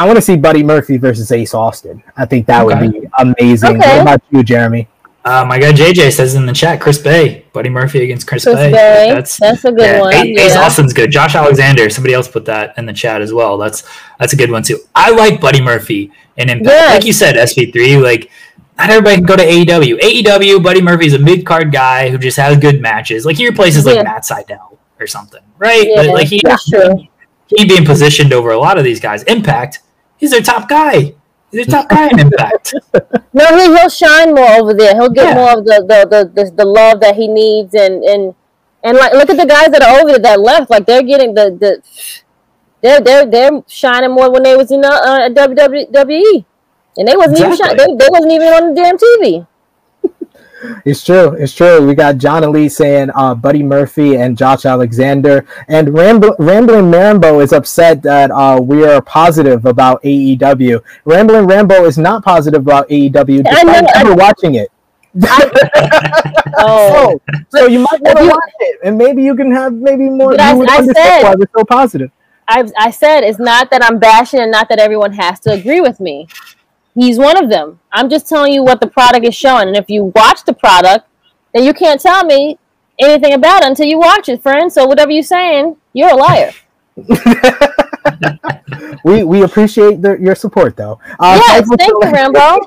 I 0.00 0.06
want 0.06 0.16
to 0.16 0.22
see 0.22 0.36
Buddy 0.36 0.62
Murphy 0.62 0.96
versus 0.96 1.32
Ace 1.32 1.54
Austin. 1.54 2.04
I 2.16 2.24
think 2.24 2.46
that 2.46 2.64
would 2.64 2.78
be 2.78 3.08
amazing. 3.18 3.78
Okay. 3.78 3.96
What 3.96 4.02
about 4.02 4.22
you, 4.30 4.44
Jeremy? 4.44 4.86
Uh, 5.28 5.44
my 5.44 5.58
guy 5.58 5.72
JJ 5.72 6.10
says 6.14 6.34
in 6.36 6.46
the 6.46 6.54
chat, 6.54 6.80
Chris 6.80 6.96
Bey, 6.96 7.44
Buddy 7.52 7.68
Murphy 7.68 8.02
against 8.02 8.26
Chris, 8.26 8.44
Chris 8.44 8.56
Bey. 8.56 8.70
Bey. 8.72 9.10
That's 9.12 9.36
That's 9.36 9.62
a 9.66 9.70
good 9.70 9.80
yeah, 9.80 10.00
one. 10.00 10.14
Ace, 10.14 10.38
Ace 10.40 10.54
yeah. 10.54 10.60
Austin's 10.62 10.94
good. 10.94 11.10
Josh 11.10 11.34
Alexander, 11.34 11.90
somebody 11.90 12.14
else 12.14 12.26
put 12.28 12.46
that 12.46 12.72
in 12.78 12.86
the 12.86 12.94
chat 12.94 13.20
as 13.20 13.30
well. 13.30 13.58
That's 13.58 13.82
that's 14.18 14.32
a 14.32 14.36
good 14.36 14.50
one 14.50 14.62
too. 14.62 14.78
I 14.94 15.10
like 15.10 15.38
Buddy 15.38 15.60
Murphy 15.60 16.10
and 16.38 16.48
Impact. 16.48 16.70
Yes. 16.70 16.94
Like 16.94 17.04
you 17.04 17.12
said, 17.12 17.34
SP3, 17.36 18.02
like 18.02 18.30
not 18.78 18.88
everybody 18.88 19.16
can 19.16 19.26
go 19.26 19.36
to 19.36 19.42
AEW. 19.42 19.98
AEW, 20.00 20.62
Buddy 20.62 20.80
Murphy's 20.80 21.12
a 21.12 21.18
mid 21.18 21.44
card 21.44 21.72
guy 21.72 22.08
who 22.08 22.16
just 22.16 22.38
has 22.38 22.56
good 22.56 22.80
matches. 22.80 23.26
Like 23.26 23.36
he 23.36 23.46
replaces 23.46 23.84
like 23.84 23.96
Yeah. 23.96 24.04
Matt 24.04 24.22
Sydal 24.22 24.78
or 24.98 25.06
something, 25.06 25.42
right? 25.58 25.86
Yeah, 25.88 26.00
Like, 26.00 26.10
like 26.10 26.26
he 26.28 26.40
true. 26.70 27.06
he 27.48 27.66
being 27.66 27.84
positioned 27.84 28.32
over 28.32 28.52
a 28.52 28.58
lot 28.58 28.78
of 28.78 28.84
these 28.84 28.98
guys. 28.98 29.24
Impact, 29.24 29.80
he's 30.16 30.30
their 30.30 30.40
top 30.40 30.70
guy. 30.70 31.12
He's 31.50 31.66
their 31.66 31.82
top 31.82 31.90
guy 31.90 32.08
in 32.08 32.18
Impact. 32.18 32.74
No, 33.38 33.46
he, 33.56 33.64
he'll 33.74 33.88
shine 33.88 34.34
more 34.34 34.50
over 34.60 34.74
there. 34.74 34.94
He'll 34.94 35.10
get 35.20 35.28
Yeah. 35.30 35.34
more 35.40 35.52
of 35.58 35.64
the 35.64 35.76
the, 35.90 35.98
the, 36.12 36.20
the 36.36 36.44
the 36.60 36.64
love 36.64 37.00
that 37.00 37.14
he 37.20 37.26
needs, 37.28 37.74
and 37.74 38.02
and 38.04 38.34
and 38.84 38.96
like 38.96 39.12
look 39.12 39.30
at 39.30 39.36
the 39.36 39.46
guys 39.46 39.68
that 39.74 39.82
are 39.82 40.00
over 40.00 40.10
there 40.12 40.18
that 40.28 40.40
left. 40.40 40.70
Like 40.70 40.86
they're 40.86 41.02
getting 41.12 41.34
the 41.34 41.46
the 41.62 41.70
they're 42.82 43.00
they're 43.00 43.26
they're 43.26 43.62
shining 43.66 44.10
more 44.12 44.30
when 44.30 44.42
they 44.42 44.56
was 44.56 44.70
in 44.70 44.84
uh, 44.84 44.88
uh, 44.88 45.28
WWE, 45.30 46.44
and 46.96 47.08
they 47.08 47.16
wasn't 47.16 47.38
even 47.38 47.52
Exactly. 47.52 47.78
shining. 47.78 47.98
They, 47.98 48.04
they 48.04 48.10
wasn't 48.10 48.32
even 48.32 48.48
on 48.48 48.74
the 48.74 48.82
damn 48.82 48.96
TV. 48.98 49.46
It's 50.84 51.04
true. 51.04 51.32
It's 51.34 51.54
true. 51.54 51.86
We 51.86 51.94
got 51.94 52.18
John 52.18 52.42
Elite 52.42 52.72
saying 52.72 53.10
uh, 53.14 53.34
Buddy 53.34 53.62
Murphy 53.62 54.16
and 54.16 54.36
Josh 54.36 54.64
Alexander. 54.64 55.46
And 55.68 55.88
Rambl- 55.88 56.34
Rambling 56.38 56.90
Rambo 56.90 57.40
is 57.40 57.52
upset 57.52 58.02
that 58.02 58.30
uh, 58.30 58.60
we 58.60 58.84
are 58.84 59.00
positive 59.02 59.64
about 59.66 60.02
AEW. 60.02 60.82
Rambling 61.04 61.46
Rambo 61.46 61.84
is 61.84 61.96
not 61.98 62.24
positive 62.24 62.60
about 62.62 62.88
AEW 62.88 63.46
I 63.48 63.62
know, 63.62 63.72
despite 63.72 63.96
I- 63.96 64.02
never 64.02 64.14
watching 64.14 64.54
it. 64.56 64.70
Oh, 66.60 67.20
So, 67.52 67.60
so 67.60 67.66
you 67.68 67.78
might 67.80 68.00
want 68.00 68.18
to 68.18 68.24
watch 68.24 68.52
it, 68.60 68.80
and 68.84 68.98
maybe 68.98 69.22
you 69.22 69.36
can 69.36 69.52
have 69.52 69.72
maybe 69.72 70.08
more. 70.10 70.30
But 70.32 70.40
I- 70.40 70.58
I 70.58 70.84
said- 70.86 71.22
why 71.22 71.34
we're 71.38 71.46
so 71.56 71.64
positive. 71.64 72.10
I 72.48 72.64
I 72.78 72.90
said 72.90 73.22
it's 73.24 73.38
not 73.38 73.70
that 73.70 73.84
I'm 73.84 73.98
bashing, 73.98 74.40
and 74.40 74.50
not 74.50 74.68
that 74.70 74.78
everyone 74.78 75.12
has 75.12 75.38
to 75.40 75.52
agree 75.52 75.80
with 75.80 76.00
me. 76.00 76.26
He's 76.98 77.16
one 77.16 77.42
of 77.42 77.48
them. 77.48 77.78
I'm 77.92 78.10
just 78.10 78.28
telling 78.28 78.52
you 78.52 78.64
what 78.64 78.80
the 78.80 78.88
product 78.88 79.24
is 79.24 79.34
showing, 79.34 79.68
and 79.68 79.76
if 79.76 79.88
you 79.88 80.12
watch 80.16 80.44
the 80.44 80.52
product, 80.52 81.06
then 81.54 81.62
you 81.62 81.72
can't 81.72 82.00
tell 82.00 82.24
me 82.24 82.58
anything 82.98 83.34
about 83.34 83.62
it 83.62 83.68
until 83.68 83.86
you 83.86 83.98
watch 83.98 84.28
it, 84.28 84.42
friend. 84.42 84.72
So 84.72 84.84
whatever 84.84 85.12
you're 85.12 85.22
saying, 85.22 85.76
you're 85.92 86.10
a 86.10 86.16
liar. 86.16 86.52
We 89.04 89.24
we 89.24 89.42
appreciate 89.42 90.02
the, 90.02 90.18
your 90.18 90.34
support 90.34 90.76
though. 90.76 90.98
Uh, 91.18 91.40
yes, 91.46 91.68
thank 91.78 91.90
you, 91.90 92.10
Rambo. 92.10 92.60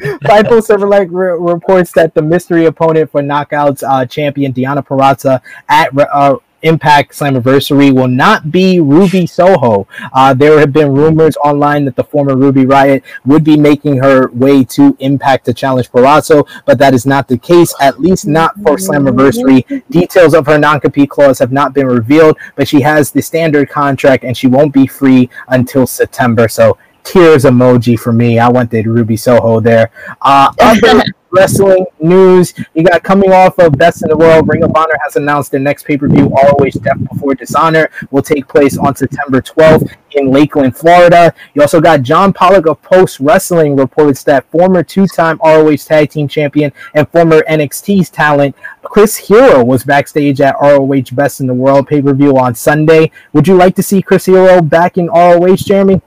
Fightful 0.24 0.62
Silver 0.62 0.88
Lake 0.88 1.08
re- 1.10 1.38
reports 1.38 1.92
that 1.92 2.14
the 2.14 2.22
mystery 2.22 2.66
opponent 2.66 3.10
for 3.10 3.22
Knockouts 3.22 3.82
uh, 3.86 4.04
champion 4.04 4.52
Deonna 4.52 4.84
Purrazzo 4.84 5.40
at 5.68 5.96
uh, 5.96 6.38
Impact 6.62 7.12
Slammiversary 7.12 7.94
will 7.94 8.08
not 8.08 8.50
be 8.50 8.80
Ruby 8.80 9.26
Soho. 9.26 9.86
Uh, 10.12 10.34
there 10.34 10.58
have 10.58 10.72
been 10.72 10.92
rumors 10.92 11.36
online 11.38 11.84
that 11.84 11.96
the 11.96 12.04
former 12.04 12.36
Ruby 12.36 12.66
Riot 12.66 13.04
would 13.24 13.44
be 13.44 13.56
making 13.56 13.98
her 13.98 14.30
way 14.30 14.64
to 14.64 14.96
Impact 15.00 15.44
to 15.46 15.54
challenge 15.54 15.90
Purrazzo, 15.90 16.46
but 16.64 16.78
that 16.78 16.94
is 16.94 17.06
not 17.06 17.28
the 17.28 17.38
case, 17.38 17.74
at 17.80 18.00
least 18.00 18.26
not 18.26 18.54
for 18.56 18.76
Slammiversary. 18.76 19.82
Details 19.90 20.34
of 20.34 20.46
her 20.46 20.58
non-compete 20.58 21.10
clause 21.10 21.38
have 21.38 21.52
not 21.52 21.74
been 21.74 21.86
revealed, 21.86 22.36
but 22.54 22.66
she 22.68 22.80
has 22.80 23.10
the 23.10 23.20
standard 23.22 23.68
contract 23.68 24.24
and 24.24 24.36
she 24.36 24.46
won't 24.46 24.72
be 24.72 24.86
free 24.86 25.28
until 25.48 25.86
September. 25.86 26.48
So 26.48 26.78
tears 27.06 27.44
emoji 27.44 27.98
for 27.98 28.12
me. 28.12 28.38
I 28.38 28.48
wanted 28.48 28.86
Ruby 28.86 29.16
Soho 29.16 29.60
there. 29.60 29.90
Uh, 30.20 30.52
other 30.60 31.04
wrestling 31.36 31.84
news, 32.00 32.54
you 32.74 32.82
got 32.82 33.02
coming 33.02 33.30
off 33.30 33.58
of 33.58 33.76
Best 33.76 34.02
in 34.02 34.08
the 34.08 34.16
World. 34.16 34.48
Ring 34.48 34.64
of 34.64 34.74
Honor 34.74 34.98
has 35.04 35.16
announced 35.16 35.50
their 35.50 35.60
next 35.60 35.84
pay 35.84 35.98
per 35.98 36.08
view, 36.08 36.28
ROH 36.28 36.80
Death 36.82 36.98
Before 37.10 37.34
Dishonor, 37.34 37.90
will 38.10 38.22
take 38.22 38.48
place 38.48 38.78
on 38.78 38.96
September 38.96 39.42
12th 39.42 39.94
in 40.12 40.30
Lakeland, 40.30 40.76
Florida. 40.76 41.34
You 41.54 41.60
also 41.60 41.80
got 41.80 42.02
John 42.02 42.32
Pollock 42.32 42.66
of 42.66 42.80
Post 42.80 43.20
Wrestling 43.20 43.76
reports 43.76 44.22
that 44.24 44.50
former 44.50 44.82
two 44.82 45.06
time 45.06 45.38
ROH 45.44 45.76
Tag 45.76 46.10
Team 46.10 46.26
Champion 46.26 46.72
and 46.94 47.08
former 47.10 47.42
NXT's 47.42 48.08
talent 48.08 48.56
Chris 48.82 49.16
Hero 49.16 49.62
was 49.64 49.84
backstage 49.84 50.40
at 50.40 50.56
ROH 50.60 51.12
Best 51.12 51.40
in 51.40 51.46
the 51.46 51.54
World 51.54 51.86
pay 51.86 52.00
per 52.00 52.14
view 52.14 52.38
on 52.38 52.54
Sunday. 52.54 53.10
Would 53.34 53.46
you 53.46 53.56
like 53.56 53.76
to 53.76 53.82
see 53.82 54.00
Chris 54.00 54.24
Hero 54.26 54.62
back 54.62 54.96
in 54.96 55.08
ROH, 55.08 55.56
Jeremy? 55.56 56.00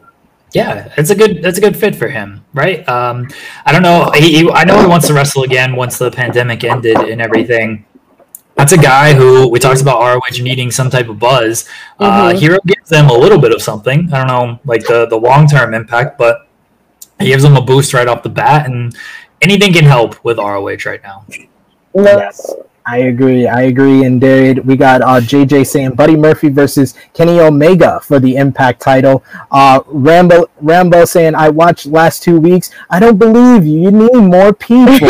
Yeah, 0.53 0.91
it's 0.97 1.11
a 1.11 1.15
good 1.15 1.43
that's 1.43 1.57
a 1.57 1.61
good 1.61 1.77
fit 1.77 1.95
for 1.95 2.07
him, 2.07 2.43
right? 2.53 2.87
Um, 2.89 3.27
I 3.65 3.71
don't 3.71 3.83
know. 3.83 4.09
He, 4.15 4.39
he, 4.43 4.49
I 4.51 4.63
know 4.63 4.79
he 4.81 4.87
wants 4.87 5.07
to 5.07 5.13
wrestle 5.13 5.43
again 5.43 5.75
once 5.75 5.97
the 5.99 6.09
pandemic 6.09 6.63
ended 6.63 6.97
and 6.97 7.21
everything. 7.21 7.85
That's 8.55 8.71
a 8.73 8.77
guy 8.77 9.13
who 9.13 9.47
we 9.47 9.59
talked 9.59 9.81
about 9.81 9.99
ROH 10.01 10.41
needing 10.41 10.69
some 10.71 10.89
type 10.89 11.07
of 11.07 11.17
buzz. 11.19 11.69
Uh, 11.99 12.31
Mhm. 12.31 12.39
Hero 12.39 12.57
gives 12.65 12.89
them 12.89 13.09
a 13.09 13.13
little 13.13 13.37
bit 13.39 13.53
of 13.53 13.61
something. 13.61 14.09
I 14.11 14.17
don't 14.17 14.27
know, 14.27 14.59
like 14.65 14.85
the 14.85 15.05
the 15.05 15.17
long 15.17 15.47
term 15.47 15.73
impact, 15.73 16.17
but 16.17 16.47
he 17.19 17.27
gives 17.27 17.43
them 17.43 17.55
a 17.55 17.61
boost 17.61 17.93
right 17.93 18.07
off 18.07 18.23
the 18.23 18.29
bat, 18.29 18.65
and 18.65 18.95
anything 19.41 19.71
can 19.71 19.85
help 19.85 20.21
with 20.25 20.39
ROH 20.39 20.85
right 20.85 21.01
now. 21.03 21.25
No, 21.93 22.17
Yes, 22.17 22.53
I 22.89 22.97
agree. 23.01 23.47
I 23.47 23.61
agree. 23.63 24.03
And 24.03 24.19
there 24.19 24.55
we 24.63 24.75
got 24.75 25.01
uh, 25.03 25.21
JJ 25.21 25.67
saying 25.67 25.91
Buddy 25.91 26.15
Murphy 26.15 26.49
versus 26.49 26.95
Kenny 27.13 27.39
Omega 27.39 27.99
for 27.99 28.19
the 28.19 28.35
Impact 28.35 28.81
title. 28.81 29.23
Uh, 29.51 29.81
Rambo 29.85 30.49
Rambo 30.59 31.05
saying 31.05 31.35
I 31.35 31.49
watched 31.49 31.85
last 31.85 32.23
two 32.23 32.39
weeks. 32.39 32.71
I 32.89 32.99
don't 32.99 33.17
believe 33.19 33.63
you. 33.67 33.81
You 33.81 33.91
need 33.91 34.15
more 34.15 34.53
people. 34.53 34.87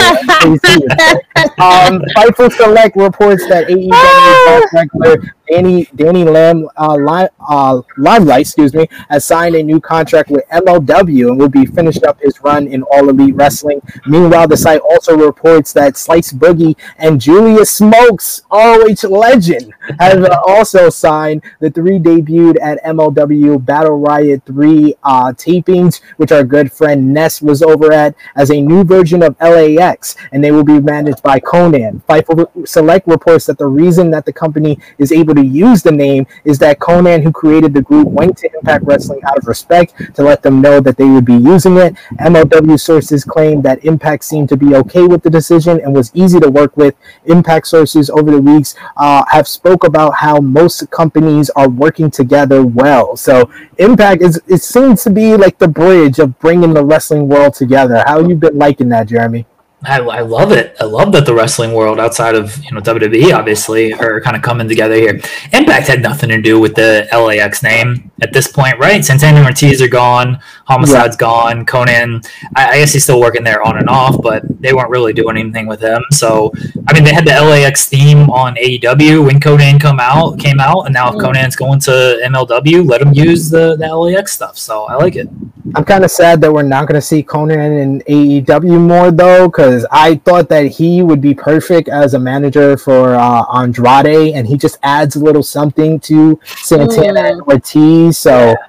um, 1.57 2.03
Fightful 2.17 2.51
Select 2.51 2.97
reports 2.97 3.47
that 3.47 3.67
AEW 3.69 4.71
regular 4.73 5.33
Danny 5.49 5.87
Danny 5.95 6.23
Lam 6.23 6.67
uh, 6.77 6.95
Li- 6.95 7.29
uh, 7.47 7.81
Limelight, 7.97 8.41
excuse 8.41 8.73
me, 8.73 8.87
has 9.09 9.25
signed 9.25 9.55
a 9.55 9.63
new 9.63 9.79
contract 9.79 10.29
with 10.29 10.47
MLW 10.49 11.29
and 11.29 11.39
will 11.39 11.49
be 11.49 11.65
finished 11.65 12.03
up 12.03 12.19
his 12.21 12.39
run 12.41 12.67
in 12.67 12.83
All 12.83 13.09
Elite 13.09 13.35
Wrestling. 13.35 13.81
Meanwhile, 14.05 14.47
the 14.47 14.57
site 14.57 14.81
also 14.81 15.17
reports 15.17 15.73
that 15.73 15.97
Slice 15.97 16.31
Boogie 16.31 16.75
and 16.97 17.19
Julius 17.19 17.68
Smokes, 17.69 18.41
ROH 18.51 19.07
legend, 19.07 19.73
have 19.99 20.23
uh, 20.23 20.41
also 20.47 20.89
signed. 20.89 21.43
The 21.59 21.69
three 21.69 21.99
debuted 21.99 22.57
at 22.61 22.83
MLW 22.83 23.63
Battle 23.63 23.99
Riot 23.99 24.41
3 24.45 24.95
uh, 25.03 25.33
tapings, 25.33 26.01
which 26.17 26.31
our 26.31 26.43
good 26.43 26.71
friend 26.71 27.13
Ness 27.13 27.41
was 27.41 27.61
over 27.61 27.93
at, 27.93 28.15
as 28.35 28.49
a 28.49 28.59
new 28.59 28.83
version 28.83 29.21
of 29.21 29.35
LAX, 29.39 30.15
and 30.31 30.43
they 30.43 30.51
will 30.51 30.63
be 30.63 30.79
managed 30.79 31.21
by 31.21 31.39
Konnan. 31.39 32.01
Fightful 32.03 32.67
Select 32.67 33.07
reports 33.07 33.45
that 33.45 33.57
the 33.57 33.67
reason 33.67 34.09
that 34.11 34.25
the 34.25 34.33
company 34.33 34.79
is 34.97 35.11
able 35.11 35.35
to 35.35 35.45
use 35.45 35.83
the 35.83 35.91
name 35.91 36.25
is 36.45 36.57
that 36.59 36.79
Konnan, 36.79 37.21
who 37.23 37.31
created 37.31 37.73
the 37.73 37.81
group, 37.81 38.07
went 38.07 38.37
to 38.39 38.49
Impact 38.55 38.85
Wrestling 38.85 39.21
out 39.27 39.37
of 39.37 39.47
respect 39.47 39.93
to 40.15 40.23
let 40.23 40.41
them 40.41 40.59
know 40.61 40.79
that 40.79 40.97
they 40.97 41.07
would 41.07 41.25
be 41.25 41.37
using 41.37 41.77
it. 41.77 41.95
MLW 42.19 42.79
sources 42.79 43.23
claim 43.23 43.61
that 43.61 43.85
Impact 43.85 44.23
seemed 44.23 44.49
to 44.49 44.57
be 44.57 44.75
okay 44.75 45.05
with 45.05 45.21
the 45.21 45.29
decision 45.29 45.79
and 45.81 45.93
was 45.93 46.11
easy 46.15 46.39
to 46.39 46.49
work 46.49 46.75
with. 46.75 46.95
Impact 47.25 47.58
sources 47.65 48.09
over 48.09 48.31
the 48.31 48.41
weeks 48.41 48.75
uh, 48.97 49.23
have 49.29 49.47
spoke 49.47 49.83
about 49.83 50.15
how 50.15 50.39
most 50.39 50.89
companies 50.91 51.49
are 51.51 51.69
working 51.69 52.11
together 52.11 52.63
well. 52.65 53.15
So 53.15 53.49
Impact 53.77 54.21
is 54.21 54.41
it 54.47 54.61
seems 54.61 55.03
to 55.03 55.09
be 55.09 55.35
like 55.37 55.57
the 55.57 55.67
bridge 55.67 56.19
of 56.19 56.37
bringing 56.39 56.73
the 56.73 56.83
wrestling 56.83 57.27
world 57.27 57.53
together. 57.53 58.03
How 58.05 58.19
you 58.19 58.35
been 58.35 58.57
liking 58.57 58.89
that, 58.89 59.07
Jeremy? 59.07 59.45
I, 59.83 59.99
I 59.99 60.21
love 60.21 60.51
it. 60.51 60.75
I 60.81 60.83
love 60.83 61.13
that 61.13 61.25
the 61.25 61.33
wrestling 61.33 61.71
world 61.73 61.99
outside 61.99 62.35
of 62.35 62.61
you 62.65 62.71
know 62.71 62.81
WWE 62.81 63.33
obviously 63.33 63.93
are 63.93 64.19
kind 64.19 64.35
of 64.35 64.41
coming 64.41 64.67
together 64.67 64.95
here. 64.95 65.21
Impact 65.53 65.87
had 65.87 66.01
nothing 66.01 66.29
to 66.29 66.41
do 66.41 66.59
with 66.59 66.75
the 66.75 67.07
LAX 67.13 67.63
name 67.63 68.11
at 68.21 68.33
this 68.33 68.51
point, 68.51 68.77
right? 68.77 69.05
Santana 69.05 69.37
and 69.37 69.45
Ortiz 69.45 69.81
are 69.81 69.87
gone, 69.87 70.39
Homicide's 70.65 71.15
yeah. 71.15 71.19
gone, 71.19 71.65
Konnan. 71.65 72.27
I, 72.57 72.71
I, 72.71 72.77
guess 72.79 72.91
he's 72.91 73.03
still 73.03 73.21
working 73.21 73.45
there 73.45 73.63
on 73.63 73.77
and 73.77 73.87
off, 73.87 74.21
but 74.21 74.43
they 74.61 74.73
weren't 74.73 74.89
really 74.89 75.13
doing 75.13 75.37
anything 75.37 75.65
with 75.65 75.79
him. 75.79 76.03
So 76.11 76.51
I 76.89 76.93
mean, 76.93 77.05
they 77.05 77.13
had 77.13 77.25
the 77.25 77.31
LAX 77.31 77.87
theme 77.87 78.29
on 78.29 78.55
AEW 78.55 79.25
when 79.25 79.39
Konnan 79.39 79.79
come 79.79 80.01
out 80.01 80.39
came 80.39 80.59
out, 80.59 80.87
and 80.87 80.93
now 80.93 81.07
if 81.09 81.15
mm. 81.15 81.21
Konnan's 81.21 81.55
going 81.55 81.79
to 81.81 82.19
MLW, 82.25 82.85
let 82.85 83.01
him 83.01 83.13
use 83.13 83.49
the, 83.49 83.77
the 83.77 83.95
LAX 83.95 84.33
stuff. 84.33 84.57
So 84.57 84.83
I 84.85 84.95
like 84.95 85.15
it. 85.15 85.29
I'm 85.75 85.85
kind 85.85 86.03
of 86.03 86.11
sad 86.11 86.41
that 86.41 86.51
we're 86.51 86.63
not 86.63 86.87
going 86.87 86.95
to 86.95 87.01
see 87.01 87.21
Konnan 87.21 87.81
in 87.81 88.01
AEW 88.01 88.79
more 88.79 89.11
though, 89.11 89.47
because 89.47 89.68
I 89.91 90.15
thought 90.15 90.49
that 90.49 90.67
he 90.67 91.01
would 91.01 91.21
be 91.21 91.33
perfect 91.33 91.89
as 91.89 92.13
a 92.13 92.19
manager 92.19 92.77
for 92.77 93.15
uh, 93.15 93.43
Andrade, 93.53 94.33
and 94.33 94.47
he 94.47 94.57
just 94.57 94.77
adds 94.83 95.15
a 95.15 95.19
little 95.19 95.43
something 95.43 95.99
to 96.01 96.39
Santana 96.45 97.21
mm. 97.21 97.31
and 97.31 97.41
Ortiz. 97.43 98.17
So. 98.17 98.49
Yeah 98.49 98.68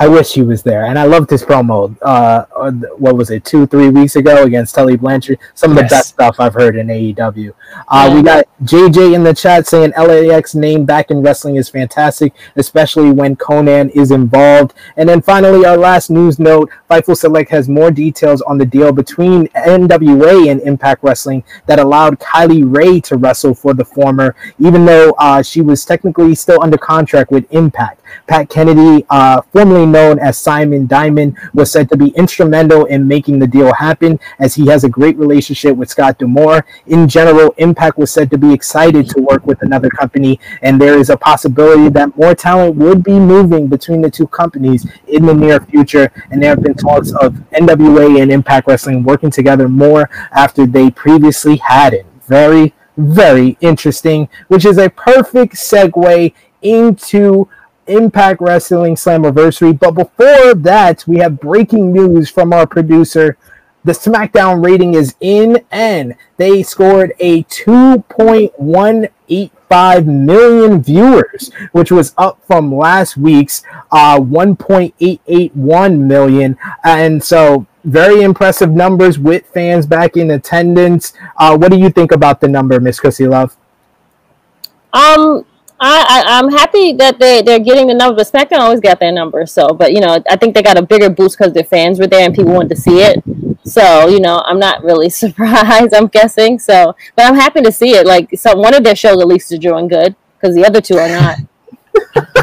I 0.00 0.06
wish 0.06 0.32
he 0.32 0.42
was 0.42 0.62
there, 0.62 0.84
and 0.84 0.96
I 0.96 1.04
loved 1.04 1.28
his 1.28 1.42
promo. 1.42 1.96
Uh, 2.02 2.44
what 2.98 3.16
was 3.16 3.30
it, 3.30 3.44
two, 3.44 3.66
three 3.66 3.88
weeks 3.88 4.14
ago 4.14 4.44
against 4.44 4.76
Tully 4.76 4.96
Blanchard? 4.96 5.40
Some 5.54 5.72
of 5.72 5.76
yes. 5.76 5.90
the 5.90 5.94
best 5.96 6.08
stuff 6.10 6.36
I've 6.38 6.54
heard 6.54 6.76
in 6.76 6.86
AEW. 6.86 7.52
Uh, 7.88 8.06
yeah. 8.08 8.14
We 8.14 8.22
got 8.22 8.44
JJ 8.62 9.14
in 9.14 9.24
the 9.24 9.34
chat 9.34 9.66
saying 9.66 9.92
LAX 9.98 10.54
name 10.54 10.84
back 10.84 11.10
in 11.10 11.20
wrestling 11.20 11.56
is 11.56 11.68
fantastic, 11.68 12.32
especially 12.54 13.10
when 13.10 13.34
Konnan 13.34 13.90
is 13.90 14.12
involved. 14.12 14.74
And 14.96 15.08
then 15.08 15.20
finally, 15.20 15.66
our 15.66 15.76
last 15.76 16.10
news 16.10 16.38
note: 16.38 16.70
Fightful 16.88 17.16
Select 17.16 17.50
has 17.50 17.68
more 17.68 17.90
details 17.90 18.40
on 18.42 18.56
the 18.56 18.66
deal 18.66 18.92
between 18.92 19.48
NWA 19.48 20.48
and 20.48 20.60
Impact 20.60 21.02
Wrestling 21.02 21.42
that 21.66 21.80
allowed 21.80 22.20
Kylie 22.20 22.62
Rae 22.64 23.00
to 23.00 23.16
wrestle 23.16 23.54
for 23.54 23.74
the 23.74 23.84
former, 23.84 24.36
even 24.60 24.84
though 24.84 25.10
uh, 25.18 25.42
she 25.42 25.60
was 25.60 25.84
technically 25.84 26.36
still 26.36 26.62
under 26.62 26.78
contract 26.78 27.32
with 27.32 27.52
Impact. 27.52 27.97
Pat 28.26 28.48
Kenney, 28.48 29.04
uh, 29.10 29.42
formerly 29.52 29.86
known 29.86 30.18
as 30.18 30.38
Simon 30.38 30.86
Diamond, 30.86 31.36
was 31.54 31.70
said 31.70 31.88
to 31.90 31.96
be 31.96 32.08
instrumental 32.10 32.84
in 32.86 33.06
making 33.06 33.38
the 33.38 33.46
deal 33.46 33.72
happen 33.72 34.18
as 34.38 34.54
he 34.54 34.66
has 34.66 34.84
a 34.84 34.88
great 34.88 35.16
relationship 35.16 35.76
with 35.76 35.90
Scott 35.90 36.18
D'Amore. 36.18 36.64
In 36.86 37.08
general, 37.08 37.54
Impact 37.58 37.98
was 37.98 38.10
said 38.10 38.30
to 38.30 38.38
be 38.38 38.52
excited 38.52 39.08
to 39.10 39.20
work 39.20 39.46
with 39.46 39.62
another 39.62 39.88
company, 39.90 40.38
and 40.62 40.80
there 40.80 40.98
is 40.98 41.10
a 41.10 41.16
possibility 41.16 41.88
that 41.90 42.16
more 42.16 42.34
talent 42.34 42.76
would 42.76 43.02
be 43.02 43.18
moving 43.18 43.66
between 43.66 44.00
the 44.00 44.10
two 44.10 44.26
companies 44.26 44.86
in 45.06 45.26
the 45.26 45.34
near 45.34 45.60
future. 45.60 46.12
And 46.30 46.42
there 46.42 46.50
have 46.50 46.62
been 46.62 46.74
talks 46.74 47.12
of 47.12 47.34
NWA 47.52 48.22
and 48.22 48.30
Impact 48.30 48.66
Wrestling 48.66 49.02
working 49.02 49.30
together 49.30 49.68
more 49.68 50.08
after 50.32 50.66
they 50.66 50.90
previously 50.90 51.56
hadn't. 51.56 52.06
Very, 52.26 52.74
very 52.96 53.56
interesting, 53.60 54.28
which 54.48 54.64
is 54.64 54.78
a 54.78 54.90
perfect 54.90 55.54
segue 55.54 56.32
into 56.62 57.48
Impact 57.88 58.40
Wrestling 58.40 58.94
Slammiversary. 58.94 59.76
But 59.78 59.90
before 59.92 60.54
that, 60.54 61.04
we 61.06 61.18
have 61.18 61.38
breaking 61.40 61.92
news 61.92 62.30
from 62.30 62.52
our 62.52 62.66
producer. 62.66 63.36
The 63.84 63.92
SmackDown 63.92 64.64
rating 64.64 64.94
is 64.94 65.14
in, 65.20 65.64
and 65.70 66.14
they 66.36 66.62
scored 66.62 67.12
a 67.20 67.44
2.185 67.44 70.06
million 70.06 70.82
viewers, 70.82 71.50
which 71.72 71.90
was 71.90 72.12
up 72.18 72.38
from 72.46 72.74
last 72.74 73.16
week's 73.16 73.62
uh, 73.90 74.18
1.881 74.18 75.98
million. 76.00 76.58
And 76.84 77.24
so, 77.24 77.66
very 77.84 78.22
impressive 78.22 78.70
numbers 78.70 79.18
with 79.18 79.46
fans 79.46 79.86
back 79.86 80.16
in 80.16 80.30
attendance. 80.30 81.12
Uh, 81.36 81.56
what 81.56 81.70
do 81.70 81.78
you 81.78 81.90
think 81.90 82.12
about 82.12 82.40
the 82.40 82.48
number, 82.48 82.80
Miss 82.80 83.00
Chrissy 83.00 83.26
Love? 83.26 83.56
Um, 84.92 85.44
I, 85.80 86.38
am 86.40 86.50
happy 86.50 86.92
that 86.94 87.18
they 87.18 87.42
they're 87.42 87.58
getting 87.58 87.86
the 87.86 87.94
number. 87.94 88.16
But 88.16 88.26
SmackDown 88.26 88.60
always 88.60 88.80
got 88.80 88.98
their 89.00 89.12
number, 89.12 89.46
so 89.46 89.68
but 89.68 89.92
you 89.92 90.00
know 90.00 90.22
I 90.28 90.36
think 90.36 90.54
they 90.54 90.62
got 90.62 90.78
a 90.78 90.82
bigger 90.82 91.10
boost 91.10 91.38
because 91.38 91.52
their 91.52 91.64
fans 91.64 92.00
were 92.00 92.06
there 92.06 92.24
and 92.24 92.34
people 92.34 92.52
wanted 92.52 92.70
to 92.70 92.76
see 92.76 93.00
it. 93.00 93.22
So 93.64 94.08
you 94.08 94.20
know 94.20 94.42
I'm 94.44 94.58
not 94.58 94.82
really 94.82 95.10
surprised. 95.22 95.94
I'm 95.94 96.08
guessing 96.08 96.58
so, 96.58 96.94
but 97.14 97.26
I'm 97.26 97.34
happy 97.34 97.60
to 97.62 97.72
see 97.72 97.90
it. 97.90 98.06
Like 98.06 98.30
so, 98.34 98.56
one 98.56 98.74
of 98.74 98.84
their 98.84 98.96
shows 98.96 99.20
at 99.20 99.28
least 99.28 99.52
is 99.52 99.58
doing 99.58 99.88
good 99.88 100.16
because 100.40 100.54
the 100.54 100.64
other 100.66 100.80
two 100.80 100.98
are 100.98 101.08
not. 101.08 101.36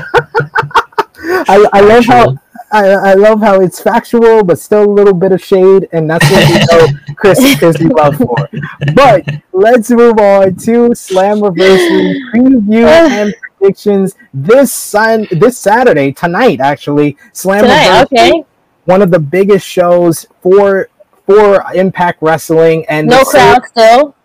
I, 1.47 1.65
I 1.73 1.81
love 1.81 2.05
how 2.05 2.37
I, 2.71 2.87
I 2.87 3.13
love 3.13 3.41
how 3.41 3.61
it's 3.61 3.79
factual, 3.79 4.43
but 4.43 4.59
still 4.59 4.83
a 4.83 4.91
little 4.91 5.13
bit 5.13 5.31
of 5.31 5.41
shade, 5.43 5.87
and 5.91 6.09
that's 6.09 6.29
what 6.29 6.49
we 6.49 6.55
know 6.71 7.15
Chris 7.15 7.57
Chrissy 7.57 7.87
love 7.87 8.17
for. 8.17 8.49
But 8.93 9.23
let's 9.53 9.89
move 9.91 10.19
on 10.19 10.55
to 10.57 10.89
Slammiversary 10.89 12.15
preview 12.33 12.85
and 12.87 13.35
predictions 13.57 14.15
this 14.33 14.73
sun 14.73 15.27
this 15.31 15.57
Saturday 15.57 16.11
tonight. 16.11 16.59
Actually, 16.59 17.17
Slammiversary, 17.33 18.03
okay. 18.03 18.43
one 18.85 19.01
of 19.01 19.11
the 19.11 19.19
biggest 19.19 19.67
shows 19.67 20.25
for 20.41 20.89
for 21.25 21.63
Impact 21.73 22.21
Wrestling, 22.21 22.85
and 22.89 23.07
no 23.07 23.23
crowd 23.23 23.65
still. 23.67 24.15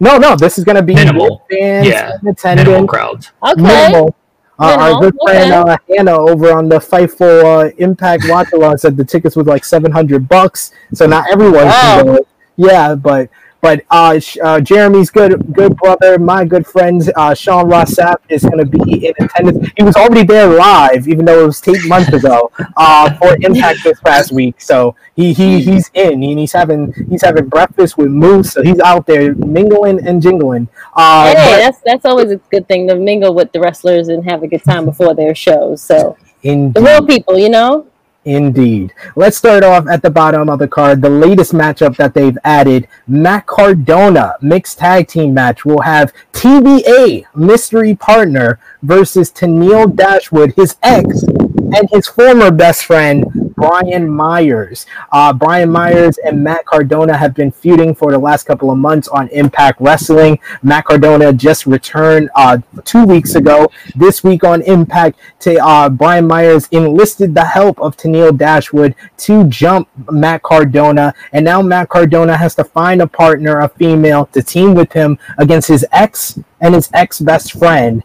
No, 0.00 0.16
no, 0.16 0.36
this 0.36 0.58
is 0.58 0.64
going 0.64 0.76
to 0.76 0.82
be 0.82 0.94
minimal 0.94 1.44
fans, 1.50 1.88
yeah, 1.88 2.18
minimal 2.22 2.86
crowds. 2.86 3.32
Okay. 3.42 3.60
Minimal. 3.60 4.14
Uh, 4.60 4.76
our 4.76 5.00
good 5.00 5.14
friend 5.24 5.52
uh, 5.52 5.76
Hannah 5.88 6.18
over 6.18 6.52
on 6.52 6.68
the 6.68 6.78
Fightful 6.78 7.44
uh, 7.44 7.72
Impact 7.78 8.24
Watch 8.26 8.48
Along 8.52 8.76
said 8.76 8.96
the 8.96 9.04
tickets 9.04 9.36
was 9.36 9.46
like 9.46 9.64
seven 9.64 9.92
hundred 9.92 10.28
bucks, 10.28 10.72
so 10.92 11.06
not 11.06 11.30
everyone 11.30 11.66
wow. 11.66 11.94
can 11.96 12.06
go. 12.06 12.26
Yeah, 12.56 12.96
but 12.96 13.30
but 13.60 13.84
uh, 13.90 14.20
uh, 14.42 14.60
Jeremy's 14.60 15.10
good 15.10 15.52
good 15.52 15.76
brother, 15.76 16.18
my 16.18 16.44
good 16.44 16.66
friend 16.66 17.02
uh, 17.16 17.34
Sean 17.34 17.68
Ross 17.68 17.94
Sapp 17.94 18.18
is 18.28 18.42
going 18.42 18.58
to 18.58 18.64
be 18.64 19.06
in 19.06 19.14
attendance. 19.18 19.70
He 19.76 19.82
was 19.82 19.96
already 19.96 20.24
there 20.24 20.46
live, 20.46 21.08
even 21.08 21.24
though 21.24 21.44
it 21.44 21.46
was 21.46 21.68
eight 21.68 21.84
months 21.86 22.12
ago 22.12 22.50
uh, 22.76 23.14
for 23.14 23.36
Impact 23.40 23.80
this 23.82 24.00
past 24.00 24.32
week. 24.32 24.60
So 24.60 24.94
he, 25.16 25.32
he 25.32 25.60
he's 25.62 25.90
in 25.94 26.22
and 26.22 26.38
he's 26.38 26.52
having 26.52 26.92
he's 27.08 27.22
having 27.22 27.48
breakfast 27.48 27.98
with 27.98 28.08
Moose. 28.08 28.52
So 28.52 28.62
he's 28.62 28.80
out 28.80 29.06
there 29.06 29.34
mingling 29.34 30.06
and 30.06 30.22
jingling. 30.22 30.68
Uh, 30.94 31.26
hey, 31.26 31.34
but, 31.34 31.56
that's 31.58 31.80
that's 31.84 32.04
always 32.04 32.30
a 32.30 32.36
good 32.36 32.68
thing 32.68 32.86
to 32.88 32.94
mingle 32.94 33.34
with 33.34 33.52
the 33.52 33.60
wrestlers 33.60 34.08
and 34.08 34.24
have 34.24 34.42
a 34.42 34.48
good 34.48 34.62
time 34.62 34.84
before 34.84 35.14
their 35.14 35.34
shows. 35.34 35.82
So 35.82 36.16
Indeed. 36.42 36.74
the 36.74 36.82
real 36.82 37.04
people, 37.04 37.38
you 37.38 37.48
know. 37.48 37.86
Indeed. 38.28 38.92
Let's 39.16 39.38
start 39.38 39.64
off 39.64 39.86
at 39.88 40.02
the 40.02 40.10
bottom 40.10 40.50
of 40.50 40.58
the 40.58 40.68
card. 40.68 41.00
The 41.00 41.08
latest 41.08 41.54
matchup 41.54 41.96
that 41.96 42.12
they've 42.12 42.36
added, 42.44 42.86
Matt 43.06 43.46
Cardona 43.46 44.34
mixed 44.42 44.80
tag 44.80 45.08
team 45.08 45.32
match, 45.32 45.64
will 45.64 45.80
have 45.80 46.12
TBA 46.34 47.24
mystery 47.34 47.94
partner 47.94 48.60
versus 48.82 49.32
Tennille 49.32 49.96
Dashwood, 49.96 50.52
his 50.56 50.76
ex, 50.82 51.22
and 51.22 51.88
his 51.90 52.06
former 52.06 52.50
best 52.50 52.84
friend 52.84 53.47
Brian 53.58 54.08
Myers. 54.08 54.86
Uh, 55.10 55.32
Brian 55.32 55.70
Myers 55.70 56.18
and 56.18 56.42
Matt 56.42 56.64
Cardona 56.64 57.16
have 57.16 57.34
been 57.34 57.50
feuding 57.50 57.94
for 57.94 58.12
the 58.12 58.18
last 58.18 58.44
couple 58.44 58.70
of 58.70 58.78
months 58.78 59.08
on 59.08 59.28
Impact 59.28 59.80
Wrestling. 59.80 60.38
Matt 60.62 60.84
Cardona 60.84 61.32
just 61.32 61.66
returned 61.66 62.30
uh, 62.36 62.58
two 62.84 63.04
weeks 63.04 63.34
ago. 63.34 63.70
This 63.96 64.22
week 64.22 64.44
on 64.44 64.62
Impact, 64.62 65.18
to, 65.40 65.56
uh, 65.64 65.88
Brian 65.88 66.26
Myers 66.26 66.68
enlisted 66.70 67.34
the 67.34 67.44
help 67.44 67.80
of 67.80 67.96
Tennille 67.96 68.36
Dashwood 68.36 68.94
to 69.18 69.44
jump 69.48 69.88
Matt 70.10 70.42
Cardona, 70.42 71.12
and 71.32 71.44
now 71.44 71.60
Matt 71.60 71.88
Cardona 71.88 72.36
has 72.36 72.54
to 72.56 72.64
find 72.64 73.02
a 73.02 73.06
partner, 73.06 73.60
a 73.60 73.68
female, 73.68 74.26
to 74.26 74.42
team 74.42 74.74
with 74.74 74.92
him 74.92 75.18
against 75.38 75.68
his 75.68 75.84
ex 75.92 76.38
and 76.60 76.74
his 76.74 76.88
ex 76.94 77.18
best 77.20 77.52
friend. 77.52 78.02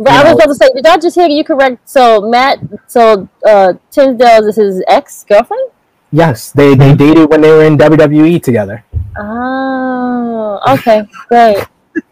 But 0.00 0.12
I 0.12 0.24
was 0.24 0.32
about 0.32 0.46
to 0.46 0.54
say, 0.54 0.70
did 0.74 0.86
I 0.86 0.96
just 0.96 1.14
hear 1.14 1.28
you 1.28 1.44
correct? 1.44 1.86
So 1.86 2.22
Matt, 2.22 2.58
so 2.86 3.28
uh, 3.46 3.74
Tinsdale 3.90 4.48
is 4.48 4.56
his 4.56 4.82
ex 4.88 5.24
girlfriend. 5.28 5.70
Yes, 6.10 6.52
they 6.52 6.74
they 6.74 6.94
dated 6.94 7.28
when 7.28 7.42
they 7.42 7.50
were 7.50 7.64
in 7.64 7.76
WWE 7.76 8.42
together. 8.42 8.82
Oh, 9.18 10.58
okay, 10.68 11.06
great. 11.28 11.58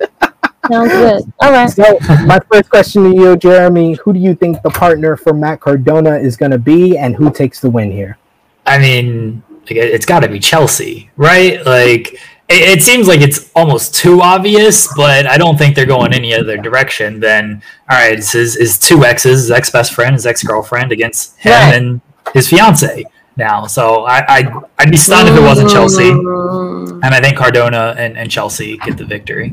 Sounds 0.70 0.92
good. 0.92 1.32
All 1.40 1.50
right. 1.50 1.70
So, 1.70 1.98
my 2.26 2.38
first 2.52 2.68
question 2.68 3.04
to 3.04 3.16
you, 3.16 3.36
Jeremy, 3.38 3.94
who 3.94 4.12
do 4.12 4.18
you 4.18 4.34
think 4.34 4.60
the 4.62 4.70
partner 4.70 5.16
for 5.16 5.32
Matt 5.32 5.60
Cardona 5.60 6.18
is 6.18 6.36
going 6.36 6.50
to 6.50 6.58
be, 6.58 6.98
and 6.98 7.16
who 7.16 7.32
takes 7.32 7.60
the 7.60 7.70
win 7.70 7.90
here? 7.90 8.18
I 8.66 8.78
mean, 8.78 9.42
it's 9.66 10.04
got 10.04 10.20
to 10.20 10.28
be 10.28 10.38
Chelsea, 10.38 11.10
right? 11.16 11.64
Like 11.64 12.12
it, 12.48 12.78
it, 12.78 12.82
seems 12.82 13.08
like 13.08 13.20
it's 13.20 13.37
almost 13.58 13.94
too 13.94 14.22
obvious, 14.22 14.88
but 14.96 15.26
I 15.26 15.36
don't 15.36 15.58
think 15.58 15.74
they're 15.74 15.86
going 15.86 16.14
any 16.14 16.32
other 16.32 16.56
direction 16.56 17.20
than 17.20 17.62
all 17.90 17.98
right. 17.98 18.16
This 18.16 18.34
is 18.34 18.54
his 18.54 18.78
two 18.78 19.04
exes, 19.04 19.42
his 19.42 19.50
ex 19.50 19.70
best 19.70 19.92
friend, 19.92 20.14
his 20.14 20.26
ex 20.26 20.42
girlfriend 20.42 20.92
against 20.92 21.36
him 21.38 21.52
right. 21.52 21.74
and 21.74 22.00
his 22.32 22.48
fiance 22.48 23.04
now. 23.36 23.66
So 23.66 24.04
I, 24.04 24.24
I 24.28 24.62
I'd 24.78 24.90
be 24.90 24.96
stunned 24.96 25.28
if 25.28 25.36
it 25.36 25.42
wasn't 25.42 25.70
Chelsea, 25.70 26.08
and 26.08 27.04
I 27.04 27.20
think 27.20 27.36
Cardona 27.36 27.94
and, 27.98 28.16
and 28.16 28.30
Chelsea 28.30 28.78
get 28.78 28.96
the 28.96 29.04
victory. 29.04 29.52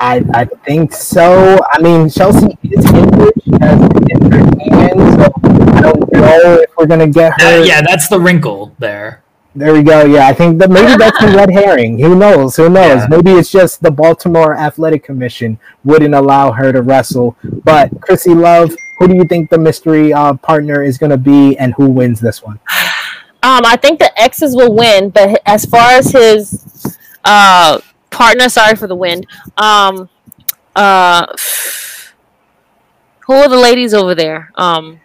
I, 0.00 0.22
I 0.32 0.44
think 0.44 0.92
so. 0.92 1.58
I 1.72 1.82
mean, 1.82 2.08
Chelsea 2.08 2.56
is 2.62 2.84
injured. 2.86 3.32
She 3.42 3.50
has 3.60 3.80
an 3.80 4.10
injured 4.10 4.62
hand, 4.62 5.00
so 5.18 5.32
I 5.42 5.80
don't 5.80 6.12
know 6.12 6.60
if 6.60 6.70
we're 6.76 6.86
gonna 6.86 7.08
get 7.08 7.40
her. 7.40 7.60
Uh, 7.60 7.64
yeah, 7.64 7.82
that's 7.82 8.08
the 8.08 8.20
wrinkle 8.20 8.76
there. 8.78 9.24
There 9.58 9.72
we 9.72 9.82
go. 9.82 10.04
Yeah, 10.04 10.28
I 10.28 10.32
think 10.32 10.58
that 10.60 10.70
maybe 10.70 10.96
that's 10.96 11.20
a 11.20 11.34
red 11.36 11.50
herring. 11.52 11.98
Who 11.98 12.14
knows? 12.14 12.54
Who 12.56 12.68
knows? 12.68 13.00
Yeah. 13.02 13.06
Maybe 13.10 13.32
it's 13.32 13.50
just 13.50 13.82
the 13.82 13.90
Baltimore 13.90 14.56
Athletic 14.56 15.02
Commission 15.02 15.58
wouldn't 15.84 16.14
allow 16.14 16.52
her 16.52 16.72
to 16.72 16.80
wrestle. 16.80 17.36
But 17.42 17.90
Chrissy 18.00 18.34
Love, 18.34 18.72
who 18.98 19.08
do 19.08 19.16
you 19.16 19.24
think 19.24 19.50
the 19.50 19.58
mystery 19.58 20.12
uh, 20.12 20.34
partner 20.34 20.84
is 20.84 20.96
going 20.96 21.10
to 21.10 21.16
be, 21.16 21.58
and 21.58 21.74
who 21.74 21.88
wins 21.88 22.20
this 22.20 22.42
one? 22.42 22.60
Um, 23.40 23.64
I 23.64 23.76
think 23.76 24.00
the 24.00 24.20
X's 24.20 24.56
will 24.56 24.74
win, 24.74 25.10
but 25.10 25.40
as 25.46 25.64
far 25.64 25.92
as 25.92 26.10
his 26.10 26.98
uh 27.24 27.78
partner, 28.10 28.48
sorry 28.48 28.74
for 28.74 28.88
the 28.88 28.96
wind. 28.96 29.28
Um, 29.56 30.08
uh, 30.74 31.24
who 33.20 33.34
are 33.34 33.48
the 33.48 33.56
ladies 33.56 33.94
over 33.94 34.16
there? 34.16 34.50
Um, 34.56 35.00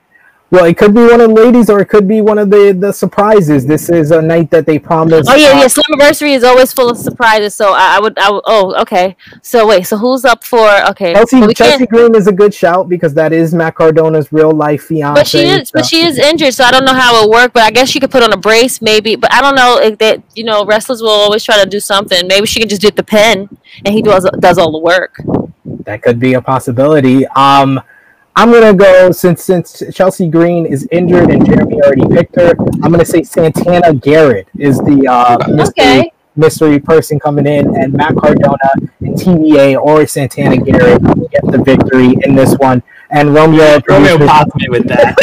Well, 0.54 0.66
it 0.66 0.78
could 0.78 0.94
be 0.94 1.02
one 1.02 1.20
of 1.20 1.30
the 1.30 1.34
ladies, 1.34 1.68
or 1.68 1.80
it 1.80 1.88
could 1.88 2.08
be 2.08 2.22
one 2.22 2.38
of 2.38 2.52
the 2.52 2.78
the 2.80 2.92
surprises. 2.92 3.66
This 3.66 3.90
is 3.90 4.12
a 4.12 4.22
night 4.22 4.52
that 4.52 4.68
they 4.68 4.78
promised. 4.78 5.28
oh 5.28 5.36
yeah, 5.36 5.48
uh, 5.48 5.62
yeah. 5.62 5.66
Slammiversary 5.66 6.36
is 6.36 6.44
always 6.44 6.72
full 6.72 6.92
of 6.92 6.98
surprises. 6.98 7.56
So 7.56 7.74
I, 7.74 7.96
I 7.96 8.00
would, 8.00 8.20
I 8.20 8.30
would. 8.30 8.44
Oh, 8.46 8.80
okay. 8.84 9.16
So 9.42 9.66
wait, 9.66 9.88
so 9.88 9.98
who's 9.98 10.26
up 10.26 10.44
for? 10.44 10.70
Okay, 10.92 11.14
Chelsea, 11.14 11.40
well, 11.40 11.48
we 11.48 11.56
Chelsea 11.56 11.88
Green 11.88 12.14
is 12.14 12.28
a 12.28 12.32
good 12.32 12.54
shout 12.54 12.88
because 12.88 13.16
that 13.16 13.34
is 13.34 13.56
Matt 13.56 13.74
Cardona's 13.74 14.32
real 14.32 14.52
life 14.52 14.84
fiance. 14.84 15.20
But 15.20 15.28
she 15.28 15.40
is, 15.40 15.72
but 15.72 15.88
she 15.88 16.06
is 16.06 16.20
injured, 16.20 16.54
so 16.54 16.64
I 16.66 16.70
don't 16.70 16.86
know 16.86 16.94
how 16.94 17.18
it 17.18 17.22
would 17.28 17.34
work. 17.34 17.54
But 17.54 17.64
I 17.64 17.72
guess 17.72 17.90
she 17.90 18.00
could 18.00 18.12
put 18.12 18.22
on 18.22 18.32
a 18.32 18.38
brace, 18.38 18.80
maybe. 18.80 19.16
But 19.16 19.34
I 19.34 19.42
don't 19.42 19.56
know 19.56 19.80
if 19.80 19.98
that 19.98 20.22
you 20.36 20.44
know 20.44 20.66
wrestlers 20.68 21.02
will 21.02 21.10
always 21.10 21.44
try 21.44 21.64
to 21.64 21.68
do 21.68 21.80
something. 21.80 22.28
Maybe 22.28 22.46
she 22.46 22.60
can 22.60 22.70
just 22.70 22.84
do 22.84 22.92
the 22.92 23.02
pin, 23.02 23.50
and 23.84 23.96
he 23.96 24.04
does 24.04 24.30
does 24.40 24.60
all 24.60 24.72
the 24.72 24.78
work. 24.78 25.20
that 25.86 26.04
could 26.04 26.20
be 26.20 26.36
a 26.36 26.42
possibility. 26.44 27.26
Um, 27.26 27.82
I'm 28.36 28.52
gonna 28.52 28.74
go 28.74 29.12
since 29.12 29.44
since 29.44 29.84
Chelsea 29.94 30.28
Green 30.28 30.66
is 30.66 30.88
injured 30.92 31.30
and 31.30 31.46
Jeremy 31.46 31.82
already 31.84 32.08
picked 32.16 32.36
her. 32.36 32.54
I'm 32.82 32.92
gonna 32.92 33.06
say 33.06 33.24
Santana 33.24 33.94
Garrett 33.94 34.48
is 34.58 34.78
the 34.80 35.08
uh, 35.08 35.38
mystery, 35.50 35.84
Okay. 35.86 36.12
mystery 36.36 36.80
person 36.80 37.20
coming 37.20 37.46
in, 37.46 37.76
and 37.78 37.94
Matt 37.94 38.16
Cardona 38.16 38.58
and 39.02 39.16
TVA 39.16 39.80
or 39.80 40.08
Santana 40.08 40.58
Garrett 40.58 41.02
will 41.04 41.28
get 41.28 41.44
the 41.46 41.62
victory 41.64 42.18
in 42.24 42.34
this 42.36 42.56
one. 42.58 42.82
And 43.12 43.36
Romeo, 43.36 43.80
Romeo 43.88 44.18
producer- 44.18 44.28
popped 44.28 44.56
me 44.56 44.66
with 44.70 44.88
that. 44.88 45.16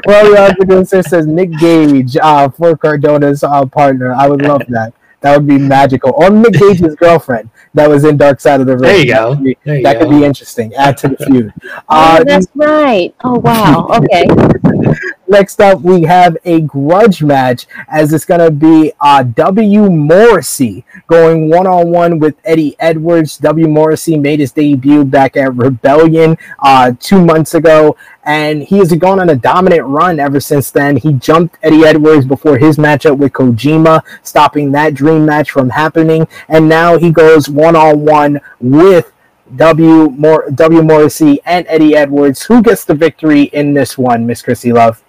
Romeo 0.06 0.40
our 0.40 0.54
producer 0.54 1.02
says 1.02 1.26
Nick 1.26 1.50
Gage 1.58 2.16
uh, 2.16 2.48
for 2.48 2.76
Cardona's 2.76 3.42
uh, 3.42 3.66
partner. 3.66 4.12
I 4.14 4.28
would 4.28 4.42
love 4.42 4.62
that. 4.68 4.92
That 5.22 5.36
would 5.36 5.48
be 5.48 5.58
magical. 5.58 6.12
Or 6.16 6.30
Nick 6.30 6.52
Gage's 6.52 6.94
girlfriend 6.94 7.50
that 7.76 7.88
was 7.88 8.04
in 8.04 8.16
Dark 8.16 8.40
Side 8.40 8.60
of 8.60 8.66
the 8.66 8.76
Ring. 8.76 8.82
There 8.82 8.98
you 8.98 9.06
That 9.12 9.20
go. 9.22 9.34
could 9.36 9.44
be- 9.44 9.58
There 9.64 9.76
you 9.76 9.82
that 9.84 9.92
go. 9.94 9.98
could 10.00 10.10
be 10.10 10.24
interesting. 10.24 10.74
Add 10.74 10.96
to 10.98 11.08
the 11.08 11.16
feud. 11.24 11.52
Oh, 11.64 11.80
Uh, 11.88 12.24
that's 12.24 12.46
right. 12.54 13.14
Oh 13.24 13.38
wow. 13.38 13.86
Okay. 13.98 14.26
next 15.28 15.60
up, 15.60 15.80
we 15.80 16.02
have 16.02 16.36
a 16.44 16.60
grudge 16.62 17.22
match 17.22 17.66
as 17.88 18.12
it's 18.12 18.24
going 18.24 18.40
to 18.40 18.50
be 18.50 18.92
uh, 19.00 19.22
W. 19.22 19.90
Morrissey 19.90 20.84
going 21.06 21.50
one 21.50 21.66
on 21.66 21.90
one 21.90 22.18
with 22.18 22.36
Eddie 22.44 22.76
Edwards. 22.78 23.38
W. 23.38 23.68
Morrissey 23.68 24.18
made 24.18 24.40
his 24.40 24.52
debut 24.52 25.04
back 25.04 25.36
at 25.36 25.54
Rebellion 25.54 26.36
uh, 26.60 26.92
two 26.98 27.24
months 27.24 27.54
ago, 27.54 27.96
and 28.24 28.62
he 28.62 28.78
has 28.78 28.92
gone 28.94 29.20
on 29.20 29.30
a 29.30 29.36
dominant 29.36 29.84
run 29.84 30.18
ever 30.20 30.40
since 30.40 30.70
then. 30.70 30.96
He 30.96 31.12
jumped 31.14 31.58
Eddie 31.62 31.84
Edwards 31.84 32.26
before 32.26 32.58
his 32.58 32.76
matchup 32.76 33.18
with 33.18 33.32
Kojima, 33.32 34.02
stopping 34.22 34.72
that 34.72 34.94
dream 34.94 35.24
match 35.26 35.50
from 35.50 35.70
happening, 35.70 36.26
and 36.48 36.68
now 36.68 36.98
he 36.98 37.10
goes 37.10 37.48
one 37.48 37.76
on 37.76 38.04
one 38.04 38.40
with. 38.60 39.12
W. 39.54 40.10
Mor- 40.10 40.50
w. 40.50 40.82
Morrissey 40.82 41.40
and 41.44 41.64
Eddie 41.68 41.94
Edwards. 41.94 42.42
Who 42.42 42.60
gets 42.60 42.84
the 42.84 42.96
victory 42.96 43.42
in 43.42 43.74
this 43.74 43.96
one, 43.96 44.26
Miss 44.26 44.42
Chrissy 44.42 44.72
Love? 44.72 45.04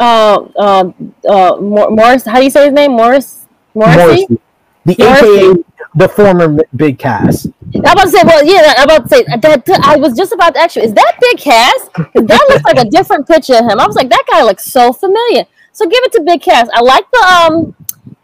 Uh, 0.00 0.48
uh, 0.56 0.92
uh, 1.28 1.56
Morris. 1.60 2.24
How 2.24 2.38
do 2.38 2.44
you 2.44 2.50
say 2.50 2.64
his 2.64 2.72
name? 2.72 2.92
Morris. 2.92 3.46
Morrissey. 3.74 4.26
The 4.84 4.96
Morrissey. 4.98 5.50
AKA 5.50 5.64
the 5.94 6.08
former 6.08 6.56
Big 6.76 6.98
Cass. 6.98 7.46
I'm 7.74 7.80
about 7.80 8.04
to 8.04 8.10
say, 8.10 8.22
well, 8.24 8.44
yeah, 8.44 8.74
I'm 8.78 8.84
about 8.84 9.02
to 9.04 9.08
say 9.08 9.24
that. 9.24 9.80
I 9.82 9.96
was 9.96 10.16
just 10.16 10.32
about 10.32 10.54
to 10.54 10.60
ask 10.60 10.76
you, 10.76 10.82
is 10.82 10.94
that 10.94 11.18
Big 11.20 11.38
Cass? 11.38 11.88
That 12.14 12.46
looks 12.48 12.64
like 12.64 12.78
a 12.78 12.88
different 12.88 13.26
picture 13.26 13.54
of 13.54 13.64
him. 13.64 13.80
I 13.80 13.86
was 13.86 13.96
like, 13.96 14.08
that 14.08 14.24
guy 14.30 14.42
looks 14.42 14.64
so 14.64 14.92
familiar. 14.92 15.44
So 15.72 15.86
give 15.86 16.02
it 16.04 16.12
to 16.12 16.22
Big 16.22 16.42
Cass. 16.42 16.68
I 16.72 16.80
like 16.80 17.10
the 17.10 17.18
um, 17.18 17.74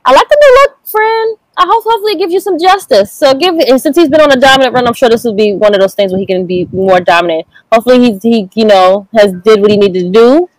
I 0.04 0.12
like 0.12 0.28
the 0.28 0.38
new 0.40 0.60
look, 0.62 0.86
friend. 0.86 1.38
I 1.58 1.64
hope 1.64 1.84
hopefully 1.84 2.12
it 2.12 2.18
gives 2.18 2.32
you 2.32 2.40
some 2.40 2.58
justice. 2.58 3.12
So 3.12 3.32
give 3.34 3.54
and 3.54 3.80
since 3.80 3.96
he's 3.96 4.08
been 4.08 4.20
on 4.20 4.30
a 4.30 4.36
dominant 4.36 4.74
run, 4.74 4.86
I'm 4.86 4.94
sure 4.94 5.08
this 5.08 5.24
will 5.24 5.34
be 5.34 5.54
one 5.54 5.74
of 5.74 5.80
those 5.80 5.94
things 5.94 6.12
where 6.12 6.18
he 6.18 6.26
can 6.26 6.46
be 6.46 6.68
more 6.70 7.00
dominant. 7.00 7.46
Hopefully 7.72 7.98
he's 8.00 8.22
he 8.22 8.48
you 8.54 8.64
know 8.64 9.08
has 9.14 9.32
did 9.44 9.60
what 9.60 9.70
he 9.70 9.76
needed 9.76 10.04
to 10.04 10.10
do, 10.10 10.50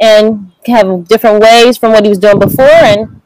and 0.00 0.52
have 0.66 1.06
different 1.08 1.40
ways 1.40 1.76
from 1.76 1.92
what 1.92 2.04
he 2.04 2.08
was 2.08 2.18
doing 2.18 2.38
before, 2.38 2.64
and 2.66 3.20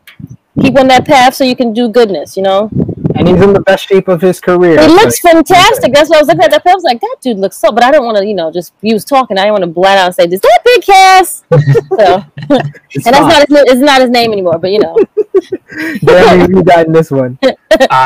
keep 0.60 0.78
on 0.78 0.88
that 0.88 1.06
path 1.06 1.34
so 1.34 1.44
you 1.44 1.56
can 1.56 1.72
do 1.72 1.88
goodness. 1.88 2.36
You 2.36 2.42
know. 2.42 2.70
And 3.14 3.26
he's 3.26 3.40
in 3.40 3.52
the 3.52 3.60
best 3.62 3.88
shape 3.88 4.06
of 4.06 4.20
his 4.20 4.40
career. 4.40 4.80
He 4.80 4.86
So- 4.88 4.94
looks 4.94 5.18
fantastic. 5.18 5.92
That's 5.92 6.08
what 6.08 6.18
I 6.18 6.20
was 6.20 6.28
looking 6.28 6.44
at 6.44 6.50
that. 6.52 6.62
film. 6.62 6.74
I 6.74 6.76
was 6.76 6.84
like, 6.84 7.00
that 7.00 7.16
dude 7.20 7.38
looks 7.38 7.56
so. 7.56 7.72
But 7.72 7.82
I 7.82 7.90
don't 7.90 8.04
want 8.04 8.16
to, 8.18 8.24
you 8.24 8.34
know, 8.34 8.52
just 8.52 8.72
he 8.80 8.92
was 8.92 9.04
talking. 9.04 9.36
I 9.38 9.42
didn't 9.42 9.52
want 9.54 9.62
to 9.64 9.70
blat 9.70 9.98
out 9.98 10.06
and 10.06 10.14
say, 10.14 10.24
"Is 10.24 10.40
that 10.40 10.60
Big 10.64 10.82
Cass?" 10.82 11.42
so, 11.50 12.24
and 12.48 12.72
that's 13.04 13.18
fine. 13.18 13.28
not 13.28 13.48
his, 13.48 13.58
it's 13.72 13.80
not 13.80 14.00
his 14.02 14.10
name 14.10 14.32
anymore. 14.32 14.58
But 14.58 14.70
you 14.70 14.78
know, 14.78 14.96
Jeremy, 16.04 16.54
you 16.56 16.62
got 16.62 16.86
in 16.86 16.92
this 16.92 17.10
one. 17.10 17.38
uh, 17.42 17.54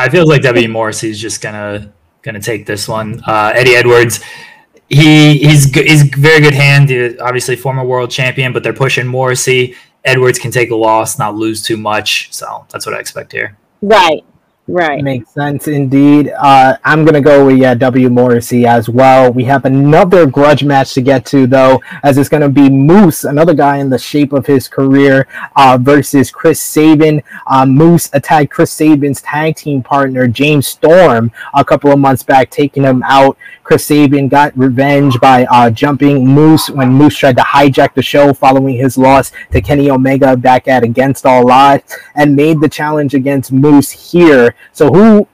it 0.06 0.10
feels 0.12 0.28
like 0.28 0.40
W. 0.42 0.68
Morrissey's 0.68 1.20
just 1.20 1.42
gonna 1.42 1.92
gonna 2.22 2.40
take 2.40 2.64
this 2.64 2.88
one. 2.88 3.22
Uh, 3.26 3.52
Eddie 3.54 3.74
Edwards, 3.74 4.20
he 4.92 5.38
he's 5.38 5.72
he's 5.74 6.02
very 6.02 6.40
good 6.40 6.54
hand. 6.54 6.90
He's 6.90 7.18
obviously 7.18 7.56
former 7.56 7.84
world 7.84 8.10
champion, 8.10 8.52
but 8.52 8.62
they're 8.62 8.72
pushing 8.72 9.06
Morrissey. 9.06 9.74
Edwards 10.04 10.38
can 10.38 10.50
take 10.50 10.70
a 10.70 10.74
loss, 10.74 11.18
not 11.18 11.36
lose 11.36 11.62
too 11.62 11.76
much. 11.76 12.32
So 12.32 12.66
that's 12.70 12.84
what 12.86 12.94
I 12.94 12.98
expect 12.98 13.32
here. 13.32 13.56
right, 13.80 14.24
right. 14.68 15.02
Makes 15.02 15.30
sense 15.30 15.68
indeed. 15.68 16.32
Uh, 16.38 16.76
I'm 16.84 17.04
gonna 17.04 17.20
go 17.20 17.46
with 17.46 17.58
yeah 17.58 17.74
W 17.74 18.08
Morrissey 18.08 18.66
as 18.66 18.88
well. 18.88 19.32
We 19.32 19.44
have 19.44 19.64
another 19.64 20.26
grudge 20.26 20.64
match 20.64 20.94
to 20.94 21.00
get 21.00 21.26
to 21.26 21.46
though, 21.46 21.82
as 22.02 22.18
it's 22.18 22.28
gonna 22.28 22.48
be 22.48 22.68
Moose, 22.70 23.24
another 23.24 23.54
guy 23.54 23.78
in 23.78 23.90
the 23.90 23.98
shape 23.98 24.32
of 24.32 24.46
his 24.46 24.68
career, 24.68 25.26
uh, 25.56 25.78
versus 25.80 26.30
Chris 26.30 26.60
Sabin. 26.60 27.22
Uh, 27.46 27.66
Moose 27.66 28.08
attacked 28.12 28.50
Chris 28.50 28.72
Sabin's 28.72 29.22
tag 29.22 29.56
team 29.56 29.82
partner 29.82 30.26
James 30.28 30.66
Storm 30.66 31.32
a 31.54 31.64
couple 31.64 31.92
of 31.92 31.98
months 31.98 32.22
back, 32.22 32.50
taking 32.50 32.84
him 32.84 33.02
out. 33.04 33.36
Chris 33.64 33.86
Sabin 33.86 34.28
got 34.28 34.56
revenge 34.58 35.18
by 35.20 35.44
uh, 35.44 35.70
jumping 35.70 36.26
Moose 36.26 36.68
when 36.68 36.90
Moose 36.90 37.16
tried 37.16 37.36
to 37.36 37.42
hijack 37.42 37.94
the 37.94 38.02
show 38.02 38.32
following 38.32 38.76
his 38.76 38.98
loss 38.98 39.32
to 39.52 39.60
Kenny 39.60 39.90
Omega 39.90 40.36
back 40.36 40.66
at 40.68 40.82
Against 40.82 41.26
All 41.26 41.50
Odds 41.50 41.96
and 42.16 42.34
made 42.34 42.60
the 42.60 42.68
challenge 42.68 43.14
against 43.14 43.52
Moose 43.52 43.90
here. 43.90 44.51
So 44.72 44.92
who 44.92 45.26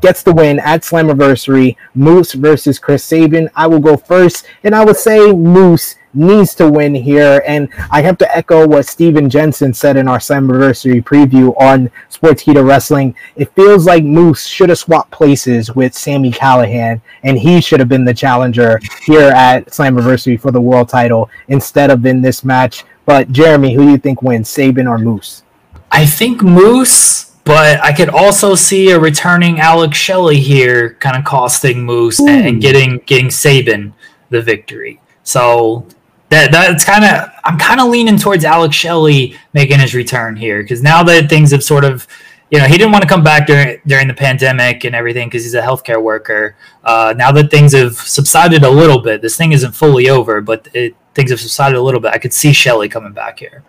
gets 0.00 0.22
the 0.22 0.32
win 0.32 0.58
at 0.58 0.82
Slammiversary? 0.82 1.76
Moose 1.94 2.32
versus 2.32 2.78
Chris 2.78 3.04
Sabin. 3.04 3.48
I 3.54 3.66
will 3.66 3.80
go 3.80 3.96
first, 3.96 4.46
and 4.64 4.74
I 4.74 4.84
would 4.84 4.96
say 4.96 5.32
Moose 5.32 5.96
needs 6.14 6.54
to 6.54 6.70
win 6.70 6.94
here. 6.94 7.42
And 7.46 7.68
I 7.90 8.02
have 8.02 8.18
to 8.18 8.36
echo 8.36 8.66
what 8.66 8.86
Steven 8.86 9.30
Jensen 9.30 9.72
said 9.72 9.96
in 9.96 10.08
our 10.08 10.18
Slammiversary 10.18 11.02
preview 11.02 11.58
on 11.60 11.90
Sportskeeda 12.10 12.66
Wrestling. 12.66 13.14
It 13.36 13.54
feels 13.54 13.86
like 13.86 14.04
Moose 14.04 14.46
should 14.46 14.68
have 14.68 14.78
swapped 14.78 15.10
places 15.10 15.74
with 15.74 15.94
Sami 15.94 16.30
Callihan, 16.30 17.00
and 17.22 17.38
he 17.38 17.60
should 17.60 17.80
have 17.80 17.88
been 17.88 18.04
the 18.04 18.14
challenger 18.14 18.80
here 19.04 19.30
at 19.30 19.66
Slammiversary 19.68 20.38
for 20.38 20.50
the 20.50 20.60
world 20.60 20.88
title 20.88 21.30
instead 21.48 21.90
of 21.90 22.04
in 22.04 22.20
this 22.20 22.44
match. 22.44 22.84
But 23.04 23.32
Jeremy, 23.32 23.74
who 23.74 23.84
do 23.86 23.90
you 23.92 23.98
think 23.98 24.22
wins, 24.22 24.48
Sabin 24.48 24.86
or 24.86 24.98
Moose? 24.98 25.42
I 25.90 26.06
think 26.06 26.42
Moose, 26.42 27.31
but 27.44 27.80
I 27.82 27.92
could 27.92 28.08
also 28.08 28.54
see 28.54 28.90
a 28.90 28.98
returning 28.98 29.58
Alex 29.58 29.98
Shelley 29.98 30.38
here, 30.38 30.94
kind 31.00 31.16
of 31.16 31.24
costing 31.24 31.84
Moose 31.84 32.20
and, 32.20 32.46
and 32.46 32.60
getting 32.60 32.98
getting 32.98 33.30
Sabin 33.30 33.94
the 34.30 34.40
victory. 34.40 35.00
So 35.24 35.86
that 36.30 36.52
that's 36.52 36.84
kind 36.84 37.04
of 37.04 37.30
I'm 37.44 37.58
kind 37.58 37.80
of 37.80 37.88
leaning 37.88 38.16
towards 38.16 38.44
Alex 38.44 38.76
Shelley 38.76 39.36
making 39.52 39.80
his 39.80 39.94
return 39.94 40.36
here 40.36 40.62
because 40.62 40.82
now 40.82 41.02
that 41.02 41.28
things 41.28 41.50
have 41.50 41.64
sort 41.64 41.84
of 41.84 42.06
you 42.50 42.58
know 42.58 42.66
he 42.66 42.78
didn't 42.78 42.92
want 42.92 43.02
to 43.02 43.08
come 43.08 43.24
back 43.24 43.46
during 43.46 43.80
during 43.86 44.06
the 44.06 44.14
pandemic 44.14 44.84
and 44.84 44.94
everything 44.94 45.28
because 45.28 45.42
he's 45.42 45.54
a 45.54 45.62
healthcare 45.62 46.02
worker. 46.02 46.56
Uh, 46.84 47.12
now 47.16 47.32
that 47.32 47.50
things 47.50 47.72
have 47.72 47.94
subsided 47.94 48.62
a 48.62 48.70
little 48.70 49.00
bit, 49.00 49.20
this 49.20 49.36
thing 49.36 49.52
isn't 49.52 49.72
fully 49.72 50.08
over, 50.08 50.40
but 50.40 50.68
it, 50.74 50.94
things 51.14 51.30
have 51.30 51.40
subsided 51.40 51.76
a 51.76 51.82
little 51.82 52.00
bit. 52.00 52.12
I 52.12 52.18
could 52.18 52.32
see 52.32 52.52
Shelley 52.52 52.88
coming 52.88 53.12
back 53.12 53.38
here. 53.38 53.64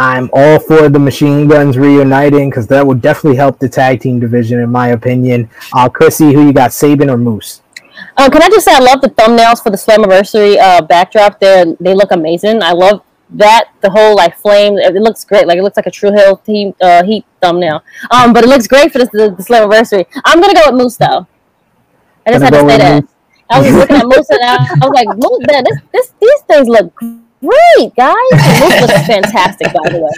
I'm 0.00 0.30
all 0.32 0.58
for 0.58 0.88
the 0.88 0.98
machine 0.98 1.46
guns 1.46 1.76
reuniting 1.76 2.48
because 2.48 2.66
that 2.68 2.86
would 2.86 3.02
definitely 3.02 3.36
help 3.36 3.58
the 3.58 3.68
tag 3.68 4.00
team 4.00 4.18
division, 4.18 4.58
in 4.60 4.70
my 4.70 4.88
opinion. 4.88 5.50
Uh, 5.74 5.90
Chrissy, 5.90 6.32
who 6.32 6.46
you 6.46 6.54
got, 6.54 6.72
Sabin 6.72 7.10
or 7.10 7.18
Moose? 7.18 7.60
Um, 8.16 8.30
can 8.30 8.40
I 8.40 8.48
just 8.48 8.64
say 8.64 8.74
I 8.74 8.78
love 8.78 9.02
the 9.02 9.10
thumbnails 9.10 9.62
for 9.62 9.68
the 9.68 9.76
Slammiversary 9.76 10.58
uh, 10.58 10.80
backdrop 10.80 11.38
there. 11.38 11.66
They 11.78 11.94
look 11.94 12.12
amazing. 12.12 12.62
I 12.62 12.72
love 12.72 13.02
that 13.28 13.72
the 13.82 13.90
whole 13.90 14.16
like 14.16 14.38
flame. 14.38 14.78
It 14.78 14.94
looks 14.94 15.22
great. 15.26 15.46
Like 15.46 15.58
it 15.58 15.62
looks 15.62 15.76
like 15.76 15.86
a 15.86 15.90
True 15.90 16.12
Heel 16.12 16.38
team 16.38 16.74
uh, 16.80 17.04
Heat 17.04 17.26
thumbnail. 17.42 17.84
Um, 18.10 18.32
but 18.32 18.42
it 18.42 18.48
looks 18.48 18.66
great 18.66 18.92
for 18.92 19.00
this, 19.00 19.10
the, 19.10 19.34
the 19.36 19.42
Slammiversary. 19.42 20.06
I'm 20.24 20.40
gonna 20.40 20.54
go 20.54 20.62
with 20.70 20.80
Moose 20.80 20.96
though. 20.96 21.26
I 22.26 22.32
just 22.32 22.42
Gonna 22.42 22.56
had 22.56 22.62
to 22.62 22.70
say 22.70 22.78
that. 22.78 23.02
Moose? 23.02 23.12
I 23.50 23.60
was 23.60 23.74
looking 23.74 23.96
at 23.96 24.06
Moose 24.16 24.30
and 24.30 24.40
I, 24.42 24.56
I 24.82 24.88
was 24.88 24.94
like, 24.94 25.08
Moose, 25.18 25.46
man, 25.46 25.64
this, 25.64 25.78
this, 25.92 26.12
these 26.18 26.40
things 26.48 26.68
look 26.68 26.94
great, 26.94 27.20
guys. 27.96 28.16
And 28.32 28.60
Moose 28.60 28.80
looks 28.80 29.06
fantastic, 29.06 29.72
by 29.72 29.90
the 29.90 29.98
way. 29.98 30.10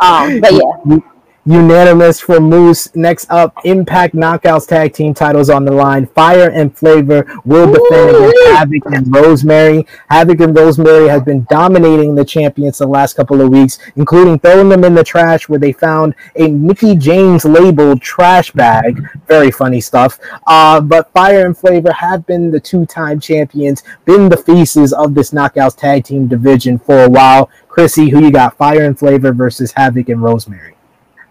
Um, 0.00 0.40
but 0.40 0.52
yeah. 0.52 1.11
Unanimous 1.44 2.20
for 2.20 2.38
Moose. 2.38 2.94
Next 2.94 3.28
up, 3.28 3.52
Impact 3.64 4.14
Knockouts 4.14 4.68
Tag 4.68 4.92
Team 4.92 5.12
titles 5.12 5.50
on 5.50 5.64
the 5.64 5.72
line. 5.72 6.06
Fire 6.06 6.50
and 6.50 6.76
Flavor 6.76 7.26
will 7.44 7.66
defend 7.66 8.14
against 8.14 8.46
Havoc 8.46 8.86
and 8.86 9.12
Rosemary. 9.12 9.84
Havoc 10.08 10.38
and 10.38 10.56
Rosemary 10.56 11.08
have 11.08 11.24
been 11.24 11.44
dominating 11.50 12.14
the 12.14 12.24
champions 12.24 12.78
the 12.78 12.86
last 12.86 13.16
couple 13.16 13.40
of 13.40 13.48
weeks, 13.48 13.80
including 13.96 14.38
throwing 14.38 14.68
them 14.68 14.84
in 14.84 14.94
the 14.94 15.02
trash 15.02 15.48
where 15.48 15.58
they 15.58 15.72
found 15.72 16.14
a 16.36 16.46
Mickie 16.46 16.94
James 16.94 17.44
labeled 17.44 18.00
trash 18.00 18.52
bag. 18.52 19.04
Very 19.26 19.50
funny 19.50 19.80
stuff. 19.80 20.20
Uh, 20.46 20.80
but 20.80 21.12
Fire 21.12 21.44
and 21.44 21.58
Flavor 21.58 21.92
have 21.92 22.24
been 22.24 22.52
the 22.52 22.60
two 22.60 22.86
time 22.86 23.18
champions, 23.18 23.82
been 24.04 24.28
the 24.28 24.36
faces 24.36 24.92
of 24.92 25.16
this 25.16 25.32
Knockouts 25.32 25.76
Tag 25.76 26.04
Team 26.04 26.28
division 26.28 26.78
for 26.78 27.02
a 27.02 27.08
while. 27.08 27.50
Chrissy, 27.66 28.10
who 28.10 28.20
you 28.20 28.30
got? 28.30 28.56
Fire 28.56 28.84
and 28.84 28.96
Flavor 28.96 29.32
versus 29.32 29.72
Havoc 29.72 30.08
and 30.08 30.22
Rosemary. 30.22 30.76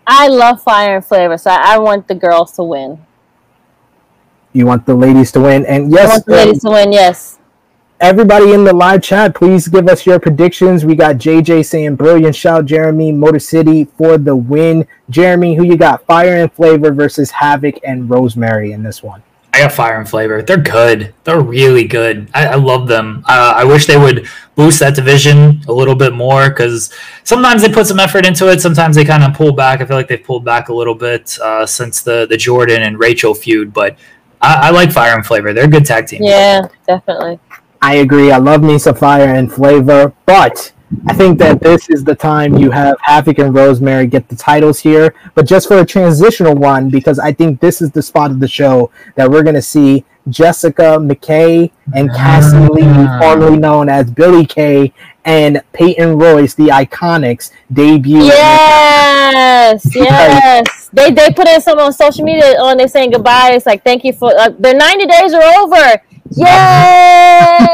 I 0.05 0.27
love 0.27 0.61
fire 0.61 0.95
and 0.95 1.05
flavor, 1.05 1.37
so 1.37 1.51
I, 1.51 1.75
I 1.75 1.79
want 1.79 2.07
the 2.07 2.15
girls 2.15 2.53
to 2.53 2.63
win. 2.63 3.05
You 4.53 4.65
want 4.65 4.85
the 4.85 4.95
ladies 4.95 5.31
to 5.33 5.41
win, 5.41 5.65
and 5.65 5.91
yes, 5.91 6.09
I 6.09 6.13
want 6.13 6.25
the 6.25 6.31
ladies 6.31 6.65
um, 6.65 6.71
to 6.71 6.75
win. 6.75 6.91
Yes. 6.91 7.37
Everybody 8.01 8.51
in 8.51 8.63
the 8.63 8.73
live 8.73 9.03
chat, 9.03 9.35
please 9.35 9.67
give 9.67 9.87
us 9.87 10.07
your 10.07 10.19
predictions. 10.19 10.83
We 10.83 10.95
got 10.95 11.17
JJ 11.17 11.63
saying 11.65 11.97
brilliant 11.97 12.35
shout, 12.35 12.65
Jeremy, 12.65 13.11
Motor 13.11 13.37
City 13.37 13.85
for 13.85 14.17
the 14.17 14.35
win. 14.35 14.87
Jeremy, 15.11 15.53
who 15.53 15.63
you 15.63 15.77
got? 15.77 16.03
Fire 16.07 16.35
and 16.37 16.51
Flavor 16.51 16.91
versus 16.91 17.29
Havoc 17.29 17.75
and 17.83 18.09
Rosemary 18.09 18.71
in 18.71 18.81
this 18.81 19.03
one. 19.03 19.21
I 19.53 19.59
got 19.59 19.73
fire 19.73 19.99
and 19.99 20.07
flavor. 20.07 20.41
They're 20.41 20.57
good. 20.57 21.13
They're 21.25 21.41
really 21.41 21.83
good. 21.83 22.29
I, 22.33 22.47
I 22.47 22.55
love 22.55 22.87
them. 22.87 23.23
Uh, 23.27 23.53
I 23.57 23.65
wish 23.65 23.85
they 23.85 23.97
would 23.97 24.27
boost 24.55 24.79
that 24.79 24.95
division 24.95 25.61
a 25.67 25.73
little 25.73 25.95
bit 25.95 26.13
more 26.13 26.49
because 26.49 26.93
sometimes 27.25 27.61
they 27.61 27.69
put 27.69 27.85
some 27.85 27.99
effort 27.99 28.25
into 28.25 28.49
it. 28.49 28.61
Sometimes 28.61 28.95
they 28.95 29.03
kind 29.03 29.23
of 29.23 29.33
pull 29.33 29.51
back. 29.51 29.81
I 29.81 29.85
feel 29.85 29.97
like 29.97 30.07
they've 30.07 30.23
pulled 30.23 30.45
back 30.45 30.69
a 30.69 30.73
little 30.73 30.95
bit 30.95 31.37
uh, 31.39 31.65
since 31.65 32.01
the 32.01 32.25
the 32.27 32.35
Jordynne 32.35 32.85
and 32.85 32.97
Rachel 32.97 33.33
feud. 33.33 33.73
But 33.73 33.97
I, 34.41 34.67
I, 34.67 34.69
like 34.69 34.91
fire 34.91 35.15
and 35.15 35.25
flavor. 35.25 35.51
They're 35.51 35.65
a 35.65 35.69
good 35.69 35.85
tag 35.85 36.07
team. 36.07 36.23
Yeah, 36.23 36.67
definitely. 36.87 37.39
I 37.81 37.95
agree. 37.95 38.31
I 38.31 38.37
love 38.37 38.63
me 38.63 38.79
some 38.79 38.95
fire 38.95 39.33
and 39.33 39.51
flavor, 39.51 40.13
but 40.25 40.71
I 41.07 41.13
think 41.13 41.39
that 41.39 41.61
this 41.61 41.89
is 41.89 42.03
the 42.03 42.15
time 42.15 42.57
you 42.57 42.69
have 42.71 42.97
Havoc 43.01 43.39
and 43.39 43.55
Rosemary 43.55 44.07
get 44.07 44.27
the 44.27 44.35
titles 44.35 44.79
here, 44.79 45.15
but 45.35 45.47
just 45.47 45.67
for 45.67 45.79
a 45.79 45.85
transitional 45.85 46.53
one, 46.53 46.89
because 46.89 47.17
I 47.17 47.31
think 47.31 47.61
this 47.61 47.81
is 47.81 47.91
the 47.91 48.01
spot 48.01 48.29
of 48.31 48.39
the 48.39 48.47
show 48.47 48.91
that 49.15 49.29
we're 49.29 49.43
going 49.43 49.55
to 49.55 49.61
see 49.61 50.03
Jessica 50.29 50.97
McKay 50.99 51.71
and 51.95 52.09
Cassie 52.11 52.57
Lee, 52.57 52.83
ah. 52.83 53.19
formerly 53.21 53.57
known 53.57 53.89
as 53.89 54.11
Billie 54.11 54.45
Kay, 54.45 54.93
and 55.23 55.61
Peyton 55.73 56.17
Royce, 56.17 56.55
the 56.55 56.67
Iconics, 56.67 57.51
debut. 57.71 58.23
Yes, 58.23 59.83
yes. 59.95 60.89
they 60.93 61.11
they 61.11 61.31
put 61.31 61.47
in 61.47 61.61
some 61.61 61.79
on 61.79 61.93
social 61.93 62.25
media 62.25 62.59
on 62.59 62.77
they 62.77 62.87
saying 62.87 63.11
goodbye. 63.11 63.51
It's 63.53 63.65
like 63.65 63.83
thank 63.83 64.03
you 64.03 64.13
for 64.13 64.37
uh, 64.37 64.49
their 64.49 64.75
ninety 64.75 65.05
days 65.05 65.33
are 65.33 65.43
over. 65.59 66.01
Yay! 66.33 67.67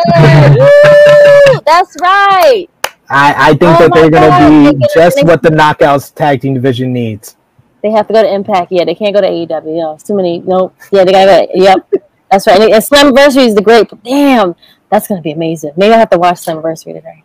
That's 1.66 1.96
right. 2.02 2.68
I, 3.10 3.34
I 3.38 3.50
think 3.50 3.64
oh 3.64 3.88
that 3.88 3.94
they're 3.94 4.10
going 4.10 4.66
to 4.66 4.78
be 4.78 4.86
just 4.94 5.24
what 5.24 5.42
the 5.42 5.50
Knockouts 5.50 6.14
tag 6.14 6.42
team 6.42 6.54
division 6.54 6.92
needs. 6.92 7.38
They 7.82 7.92
have 7.92 8.08
to 8.08 8.14
go 8.14 8.22
to 8.22 8.34
Impact. 8.34 8.72
Yeah, 8.72 8.86
they 8.86 8.96
can't 8.96 9.14
go 9.14 9.22
to 9.22 9.28
AEW. 9.28 9.48
No, 9.48 9.90
oh, 9.90 9.94
it's 9.94 10.04
too 10.04 10.16
many. 10.16 10.40
Nope. 10.40 10.76
Yeah, 10.92 11.04
they 11.06 11.12
got 11.12 11.26
to 11.26 11.48
go. 11.48 11.64
Yep. 11.64 11.94
That's 12.32 12.48
right. 12.48 12.62
And, 12.62 12.74
and 12.74 12.84
Slammiversary 12.84 13.48
is 13.48 13.56
the 13.56 13.62
great. 13.62 13.90
Damn, 14.04 14.56
that's 14.90 15.08
going 15.08 15.20
to 15.20 15.24
be 15.24 15.32
amazing. 15.32 15.72
Maybe 15.78 15.94
I 15.94 15.98
have 15.98 16.10
to 16.10 16.18
watch 16.18 16.38
Slammiversary 16.38 16.94
today. 16.94 17.24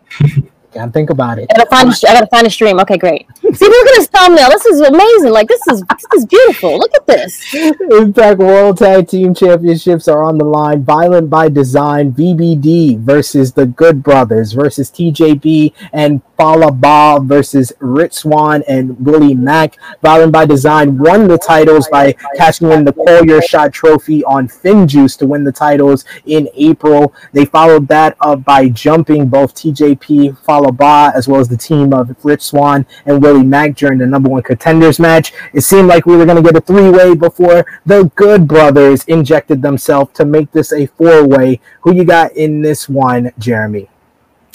Gotta 0.72 0.90
think 0.90 1.10
about 1.10 1.38
it. 1.38 1.48
I 1.50 1.58
gotta 1.58 1.68
find. 1.68 1.88
A, 1.88 2.10
I 2.10 2.14
gotta 2.14 2.26
find 2.28 2.46
a 2.46 2.50
stream. 2.50 2.80
Okay, 2.80 2.96
great. 2.96 3.26
See, 3.36 3.66
look 3.66 3.86
at 3.86 3.94
this 3.94 4.06
thumbnail. 4.06 4.48
This 4.48 4.64
is 4.64 4.80
amazing. 4.80 5.30
Like 5.30 5.48
this 5.48 5.60
is 5.68 5.82
this 5.82 6.06
is 6.16 6.24
beautiful. 6.24 6.78
Look 6.78 6.94
at 6.94 7.06
this. 7.06 7.54
Impact 7.90 8.38
World 8.38 8.78
Tag 8.78 9.06
Team 9.06 9.34
Championships 9.34 10.08
are 10.08 10.22
on 10.22 10.38
the 10.38 10.44
line. 10.44 10.82
Violent 10.82 11.28
by 11.28 11.50
Design 11.50 12.12
VBD 12.12 12.98
versus 12.98 13.52
the 13.52 13.66
Good 13.66 14.02
Brothers 14.02 14.52
versus 14.52 14.90
TJP 14.90 15.74
and 15.92 16.22
Fallah 16.42 16.72
Bahh 16.72 17.20
versus 17.24 17.72
Rich 17.78 18.14
Swann 18.14 18.64
and 18.66 18.98
Willie 18.98 19.36
Mack. 19.36 19.78
Violent 20.02 20.32
by 20.32 20.44
Design 20.44 20.98
won 20.98 21.28
the 21.28 21.38
titles 21.38 21.86
by 21.86 22.16
catching 22.36 22.72
in 22.72 22.84
the 22.84 22.92
Call 22.92 23.24
Your 23.24 23.40
Shot 23.40 23.72
trophy 23.72 24.24
on 24.24 24.48
FinJuice 24.48 25.16
to 25.18 25.26
win 25.26 25.44
the 25.44 25.52
titles 25.52 26.04
in 26.26 26.48
April. 26.56 27.14
They 27.32 27.44
followed 27.44 27.86
that 27.86 28.16
up 28.20 28.42
by 28.42 28.70
jumping 28.70 29.28
both 29.28 29.54
TJP, 29.54 30.36
Fallah 30.38 30.72
Bahh, 30.72 31.14
as 31.14 31.28
well 31.28 31.38
as 31.38 31.48
the 31.48 31.56
team 31.56 31.94
of 31.94 32.12
Rich 32.24 32.42
Swann 32.42 32.86
and 33.06 33.22
Willie 33.22 33.44
Mack 33.44 33.76
during 33.76 33.98
the 33.98 34.06
number 34.06 34.28
one 34.28 34.42
contenders 34.42 34.98
match. 34.98 35.32
It 35.52 35.60
seemed 35.60 35.86
like 35.86 36.06
we 36.06 36.16
were 36.16 36.26
going 36.26 36.42
to 36.42 36.52
get 36.52 36.60
a 36.60 36.60
three 36.60 36.90
way 36.90 37.14
before 37.14 37.80
the 37.86 38.10
Good 38.16 38.48
Brothers 38.48 39.04
injected 39.04 39.62
themselves 39.62 40.10
to 40.14 40.24
make 40.24 40.50
this 40.50 40.72
a 40.72 40.86
four 40.86 41.24
way. 41.24 41.60
Who 41.82 41.94
you 41.94 42.02
got 42.02 42.32
in 42.32 42.62
this 42.62 42.88
one, 42.88 43.30
Jeremy? 43.38 43.91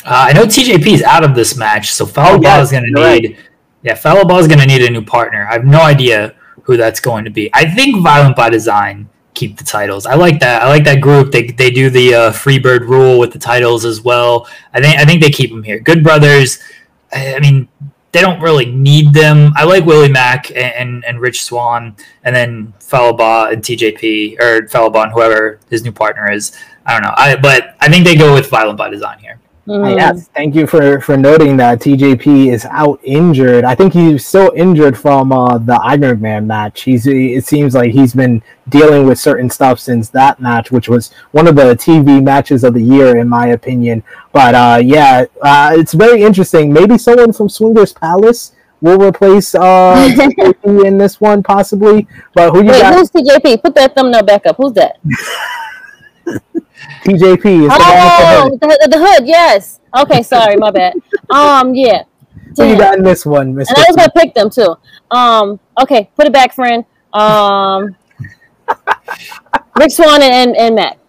Uh, 0.05 0.29
I 0.29 0.33
know 0.33 0.45
TJP 0.45 0.87
is 0.87 1.03
out 1.03 1.23
of 1.23 1.35
this 1.35 1.57
match, 1.57 1.93
so 1.93 2.05
Bahh 2.05 2.39
oh, 2.43 2.61
is 2.61 2.71
going 2.71 2.83
to 2.83 2.91
need. 2.91 3.01
Right. 3.01 3.37
Yeah, 3.83 3.95
Bahh 3.95 4.39
is 4.39 4.47
going 4.47 4.59
to 4.59 4.65
need 4.65 4.83
a 4.83 4.89
new 4.89 5.03
partner. 5.03 5.47
I 5.49 5.53
have 5.53 5.65
no 5.65 5.81
idea 5.81 6.35
who 6.63 6.77
that's 6.77 6.99
going 6.99 7.25
to 7.25 7.31
be. 7.31 7.49
I 7.53 7.65
think 7.69 8.01
Violent 8.01 8.35
by 8.35 8.49
Design 8.49 9.09
keep 9.37 9.55
the 9.55 9.63
titles. 9.63 10.05
I 10.05 10.15
like 10.15 10.39
that. 10.39 10.63
I 10.63 10.67
like 10.67 10.83
that 10.85 10.99
group. 10.99 11.31
They, 11.31 11.47
they 11.47 11.69
do 11.69 11.89
the 11.89 12.13
uh, 12.13 12.31
Freebird 12.31 12.81
rule 12.81 13.19
with 13.19 13.31
the 13.31 13.39
titles 13.39 13.85
as 13.85 14.01
well. 14.01 14.49
I 14.73 14.81
think 14.81 14.99
I 14.99 15.05
think 15.05 15.21
they 15.21 15.29
keep 15.29 15.51
them 15.51 15.63
here. 15.63 15.79
Good 15.79 16.03
Brothers. 16.03 16.59
I 17.13 17.39
mean, 17.39 17.69
they 18.11 18.21
don't 18.21 18.41
really 18.41 18.65
need 18.65 19.13
them. 19.13 19.53
I 19.55 19.63
like 19.63 19.85
Willie 19.85 20.09
Mack 20.09 20.49
and, 20.49 20.57
and, 20.57 21.05
and 21.05 21.21
Rich 21.21 21.43
Swann, 21.43 21.95
and 22.23 22.35
then 22.35 22.73
Fallah 22.79 23.17
Bahh 23.17 23.53
and 23.53 23.61
TJP 23.61 24.41
or 24.41 24.67
Fallah 24.67 24.91
Bahh 24.91 25.03
and 25.03 25.13
whoever 25.13 25.59
his 25.69 25.83
new 25.83 25.91
partner 25.91 26.31
is. 26.31 26.51
I 26.85 26.93
don't 26.93 27.03
know. 27.03 27.13
I 27.15 27.35
but 27.35 27.75
I 27.79 27.89
think 27.89 28.05
they 28.05 28.15
go 28.15 28.33
with 28.33 28.49
Violent 28.49 28.77
by 28.77 28.89
Design 28.89 29.19
here. 29.19 29.39
Mm. 29.67 29.97
Yes, 29.97 30.29
thank 30.33 30.55
you 30.55 30.65
for 30.65 31.01
for 31.01 31.17
noting 31.17 31.57
that 31.57 31.79
TJP 31.79 32.53
is 32.53 32.63
out 32.65 33.01
injured. 33.03 33.65
I 33.65 33.75
think 33.75 33.91
he's 33.91 34.25
still 34.25 34.53
injured 34.55 34.97
from 34.97 35.33
uh, 35.33 35.57
the 35.57 35.75
Iron 35.83 36.21
Man 36.21 36.47
match. 36.47 36.83
He's 36.83 37.05
it 37.05 37.45
seems 37.45 37.75
like 37.75 37.91
he's 37.91 38.13
been 38.13 38.41
dealing 38.69 39.05
with 39.05 39.19
certain 39.19 39.49
stuff 39.49 39.81
since 39.81 40.07
that 40.11 40.39
match, 40.39 40.71
which 40.71 40.87
was 40.87 41.11
one 41.31 41.47
of 41.47 41.57
the 41.57 41.75
TV 41.75 42.23
matches 42.23 42.63
of 42.63 42.75
the 42.75 42.81
year, 42.81 43.17
in 43.17 43.27
my 43.27 43.47
opinion. 43.47 44.03
But 44.31 44.55
uh, 44.55 44.79
yeah, 44.81 45.25
uh, 45.41 45.73
it's 45.75 45.93
very 45.93 46.21
interesting. 46.21 46.71
Maybe 46.71 46.97
someone 46.97 47.33
from 47.33 47.49
Swingers 47.49 47.91
Palace 47.91 48.53
will 48.79 48.99
replace 48.99 49.53
uh, 49.53 50.07
TJP 50.15 50.85
in 50.85 50.97
this 50.97 51.19
one, 51.19 51.43
possibly. 51.43 52.07
But 52.33 52.51
who 52.51 52.63
you 52.63 52.71
Wait, 52.71 52.81
got? 52.81 52.93
Who's 52.93 53.11
TJP? 53.11 53.61
Put 53.61 53.75
that 53.75 53.95
thumbnail 53.95 54.23
back 54.23 54.45
up. 54.45 54.55
Who's 54.55 54.71
that? 54.73 54.99
TJP 57.03 57.65
is 57.65 57.71
oh, 57.71 58.57
the, 58.59 58.67
hood. 58.67 58.81
The, 58.81 58.87
the, 58.91 58.99
hood. 58.99 59.27
Yes. 59.27 59.79
Okay. 59.95 60.23
Sorry, 60.23 60.55
my 60.57 60.71
bad. 60.71 60.93
Um. 61.29 61.73
Yeah. 61.73 62.03
Who 62.55 62.69
you 62.69 62.77
got 62.77 62.97
in 62.97 63.03
this 63.03 63.25
one, 63.25 63.53
Mr. 63.53 63.69
And 63.69 63.77
I 63.77 63.85
was 63.87 63.95
gonna 63.95 64.11
pick 64.15 64.33
them 64.33 64.49
too. 64.49 64.75
Um. 65.11 65.59
Okay. 65.81 66.09
Put 66.15 66.27
it 66.27 66.33
back, 66.33 66.53
friend. 66.53 66.85
Um. 67.13 67.95
Rich 69.77 69.93
Swann 69.93 70.21
and, 70.21 70.55
and 70.57 70.75
Matt. 70.75 70.99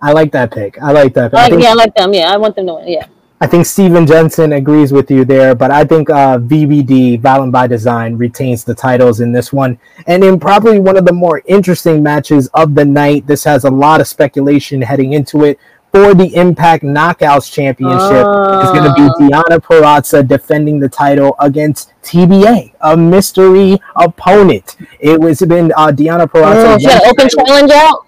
I 0.00 0.12
like 0.12 0.32
that 0.32 0.52
pick. 0.52 0.82
I 0.82 0.90
like 0.92 1.14
that. 1.14 1.30
Pick. 1.30 1.38
I 1.38 1.48
like, 1.48 1.52
I 1.52 1.56
yeah, 1.56 1.70
I 1.70 1.74
like 1.74 1.94
them. 1.94 2.12
Yeah, 2.12 2.32
I 2.32 2.36
want 2.36 2.56
them 2.56 2.66
to 2.66 2.74
win. 2.74 2.88
Yeah. 2.88 3.06
I 3.42 3.48
think 3.48 3.66
Steven 3.66 4.06
Jensen 4.06 4.52
agrees 4.52 4.92
with 4.92 5.10
you 5.10 5.24
there, 5.24 5.52
but 5.56 5.72
I 5.72 5.82
think 5.82 6.08
uh, 6.08 6.38
VBD, 6.38 7.18
Violent 7.18 7.50
by 7.50 7.66
Design, 7.66 8.16
retains 8.16 8.62
the 8.62 8.72
titles 8.72 9.18
in 9.18 9.32
this 9.32 9.52
one. 9.52 9.80
And 10.06 10.22
in 10.22 10.38
probably 10.38 10.78
one 10.78 10.96
of 10.96 11.04
the 11.04 11.12
more 11.12 11.42
interesting 11.46 12.04
matches 12.04 12.46
of 12.54 12.76
the 12.76 12.84
night, 12.84 13.26
this 13.26 13.42
has 13.42 13.64
a 13.64 13.68
lot 13.68 14.00
of 14.00 14.06
speculation 14.06 14.80
heading 14.80 15.14
into 15.14 15.42
it. 15.42 15.58
For 15.90 16.14
the 16.14 16.32
Impact 16.36 16.84
Knockouts 16.84 17.52
Championship 17.52 18.24
uh. 18.24 18.62
is 18.62 18.70
going 18.70 18.84
to 18.84 18.94
be 18.94 19.24
Deonna 19.24 19.58
Purrazzo 19.58 20.26
defending 20.26 20.78
the 20.78 20.88
title 20.88 21.34
against 21.40 21.92
TBA, 22.04 22.72
a 22.80 22.96
mystery 22.96 23.76
opponent. 23.96 24.76
It 25.00 25.20
was 25.20 25.40
been 25.40 25.72
uh, 25.76 25.88
Deonna 25.88 26.30
Purrazzo. 26.30 26.76
Oh, 26.76 26.78
she 26.78 26.86
had 26.86 27.02
open 27.02 27.28
challenge 27.28 27.72
out 27.72 28.06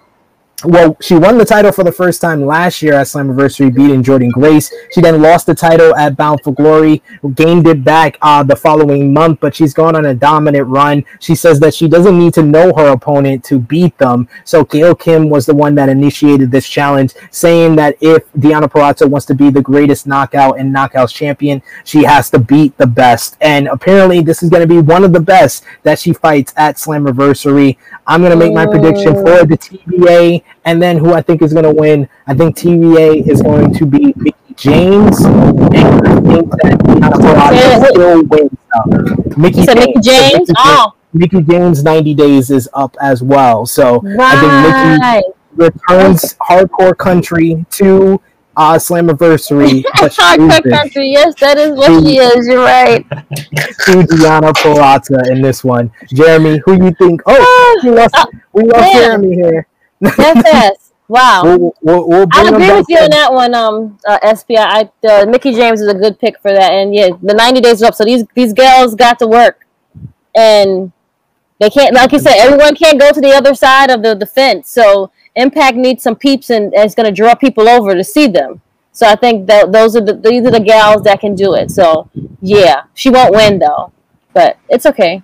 well, 0.63 0.97
she 1.01 1.15
won 1.15 1.37
the 1.37 1.45
title 1.45 1.73
for 1.73 1.85
the 1.85 1.93
first 1.93 2.21
time 2.21 2.47
last 2.47 2.81
year 2.81 2.95
at 2.95 3.07
Slammiversary, 3.07 3.75
beating 3.75 4.03
Jordynne 4.03 4.31
Grace. 4.31 4.73
She 4.93 5.01
then 5.01 5.21
lost 5.21 5.47
the 5.47 5.55
title 5.55 5.95
at 5.97 6.17
Bound 6.17 6.41
for 6.43 6.55
Glory, 6.55 7.03
gained 7.35 7.67
it 7.67 7.85
back 7.85 8.17
uh, 8.23 8.43
the 8.43 8.57
following 8.57 9.13
month, 9.13 9.41
but 9.41 9.55
she's 9.55 9.75
gone 9.75 9.97
on 9.97 10.07
a 10.07 10.15
dominant 10.15 10.67
run. 10.69 11.05
She 11.21 11.35
says 11.35 11.61
that 11.61 11.75
she 11.75 11.89
doesn't 11.89 12.19
need 12.19 12.35
to 12.35 12.43
know 12.43 12.73
her 12.75 12.93
opponent 12.93 13.45
to 13.45 13.59
beat 13.59 13.99
them. 13.99 14.29
So 14.45 14.65
Gail 14.65 14.95
Kim 14.95 15.29
was 15.29 15.45
the 15.45 15.55
one 15.55 15.75
that 15.75 15.89
initiated 15.89 16.51
this 16.51 16.69
challenge, 16.69 17.15
saying 17.31 17.77
that 17.77 17.97
if 18.01 18.31
Deonna 18.33 18.71
Purrazzo 18.71 19.09
wants 19.09 19.27
to 19.27 19.35
be 19.35 19.51
the 19.51 19.63
greatest 19.63 20.07
knockout 20.07 20.59
and 20.59 20.75
knockouts 20.75 21.13
champion, 21.13 21.63
she 21.85 22.05
has 22.05 22.31
to 22.31 22.39
beat 22.39 22.77
the 22.79 22.87
best. 22.87 23.37
And 23.41 23.69
apparently, 23.69 24.23
this 24.23 24.43
is 24.43 24.51
going 24.51 24.67
to 24.67 24.73
be 24.73 24.81
one 24.81 25.05
of 25.05 25.13
the 25.13 25.21
best 25.21 25.65
that 25.83 25.99
she 25.99 26.13
fights 26.13 26.55
at 26.57 26.77
Slammiversary. 26.77 27.77
I'm 28.07 28.21
going 28.21 28.31
to 28.31 28.37
make 28.37 28.55
my 28.55 28.67
prediction 28.67 29.15
for 29.15 29.45
the 29.45 29.59
TBA 29.59 30.44
and 30.65 30.81
then 30.81 30.97
who 30.99 31.13
I 31.13 31.23
think 31.23 31.43
is 31.43 31.53
going 31.53 31.65
to 31.65 31.73
win, 31.73 32.09
I 32.27 32.35
think 32.35 32.57
TBA 32.57 33.29
is 33.29 33.43
going 33.43 33.75
to 33.75 33.87
be 33.87 34.13
Mickie 34.17 34.55
James 34.57 35.21
and 35.25 36.07
I 36.07 36.21
think 36.21 36.51
that 36.51 36.79
Purrazzo 36.81 37.89
still 37.91 38.23
wins. 38.25 38.51
Uh, 38.75 39.37
Mickie 39.37 39.59
You 39.59 39.65
said 39.65 39.75
Mickie 39.79 40.01
James? 40.01 40.49
Mickie, 40.49 40.53
Oh, 40.57 40.93
Mickie 41.13 41.43
James 41.43 41.83
90 41.85 42.15
days 42.15 42.51
is 42.51 42.69
up 42.75 42.97
as 43.01 43.23
well. 43.23 43.67
So 43.67 44.03
I 44.19 44.41
think 44.41 45.23
Mickie 45.23 45.35
returns 45.57 46.35
hardcore 46.49 46.97
country 46.97 47.65
to 47.73 48.21
uh, 48.57 48.75
Slammiversary, 48.75 49.83
Hardcore 49.97 50.71
country. 50.71 51.11
Yes, 51.11 51.35
that 51.41 51.59
is 51.59 51.77
what 51.77 52.05
she 52.05 52.19
is. 52.19 52.47
You're 52.47 52.63
right. 52.63 53.05
to 53.11 54.03
Deonna 54.07 54.53
Purrazzo 54.53 55.29
in 55.31 55.43
this 55.43 55.65
one. 55.65 55.91
Jeremy, 56.13 56.61
who 56.65 56.85
you 56.85 56.95
think? 56.95 57.21
Oh, 57.27 57.81
we 57.83 57.91
lost, 57.91 58.15
we 58.53 58.63
lost 58.63 58.81
man. 58.81 58.93
Jeremy 58.93 59.35
here. 59.35 59.67
That's 60.17 60.49
us. 60.49 60.93
Wow. 61.09 61.43
We'll, 61.45 61.75
we'll, 61.83 62.09
we'll 62.09 62.27
I 62.33 62.49
agree 62.49 62.73
with 62.73 62.87
you 62.89 62.99
on 62.99 63.11
that 63.11 63.33
one, 63.33 63.55
um, 63.55 63.99
uh, 64.07 64.35
SPI. 64.35 64.57
I, 64.57 64.91
uh, 65.07 65.27
Mickie 65.27 65.53
James 65.53 65.81
is 65.81 65.89
a 65.89 65.95
good 65.95 66.19
pick 66.19 66.39
for 66.41 66.51
that, 66.51 66.73
and 66.73 66.95
yeah, 66.95 67.11
the 67.23 67.35
ninety 67.35 67.61
days 67.61 67.75
is 67.75 67.83
up. 67.83 67.95
So 67.95 68.05
these 68.05 68.25
these 68.35 68.53
girls 68.53 68.95
got 68.95 69.19
to 69.19 69.27
work, 69.27 69.67
and 70.35 70.93
they 71.61 71.71
can't, 71.71 71.95
like 71.95 72.13
you 72.13 72.19
said, 72.19 72.37
everyone 72.37 72.75
can't 72.75 72.99
go 72.99 73.13
to 73.13 73.21
the 73.21 73.33
other 73.33 73.55
side 73.55 73.91
of 73.91 74.03
the, 74.03 74.15
the 74.15 74.27
fence. 74.27 74.71
So 74.71 75.11
Impact 75.37 75.77
needs 75.77 76.03
some 76.03 76.17
peeps, 76.17 76.51
and, 76.51 76.75
and 76.75 76.85
it's 76.85 76.95
going 76.95 77.07
to 77.07 77.13
draw 77.13 77.35
people 77.35 77.69
over 77.69 77.95
to 77.95 78.05
see 78.05 78.27
them. 78.27 78.61
So 78.93 79.07
I 79.07 79.17
think 79.17 79.47
that 79.49 79.73
those 79.73 79.97
are 79.97 80.01
the 80.01 80.15
these 80.15 80.47
are 80.47 80.53
the 80.53 80.61
gals 80.61 81.03
that 81.03 81.21
can 81.21 81.35
do 81.35 81.55
it. 81.55 81.71
So 81.71 82.09
yeah, 82.41 82.85
she 82.95 83.11
won't 83.11 83.35
win 83.35 83.59
though, 83.59 83.93
but 84.33 84.57
it's 84.69 84.87
okay. 84.87 85.23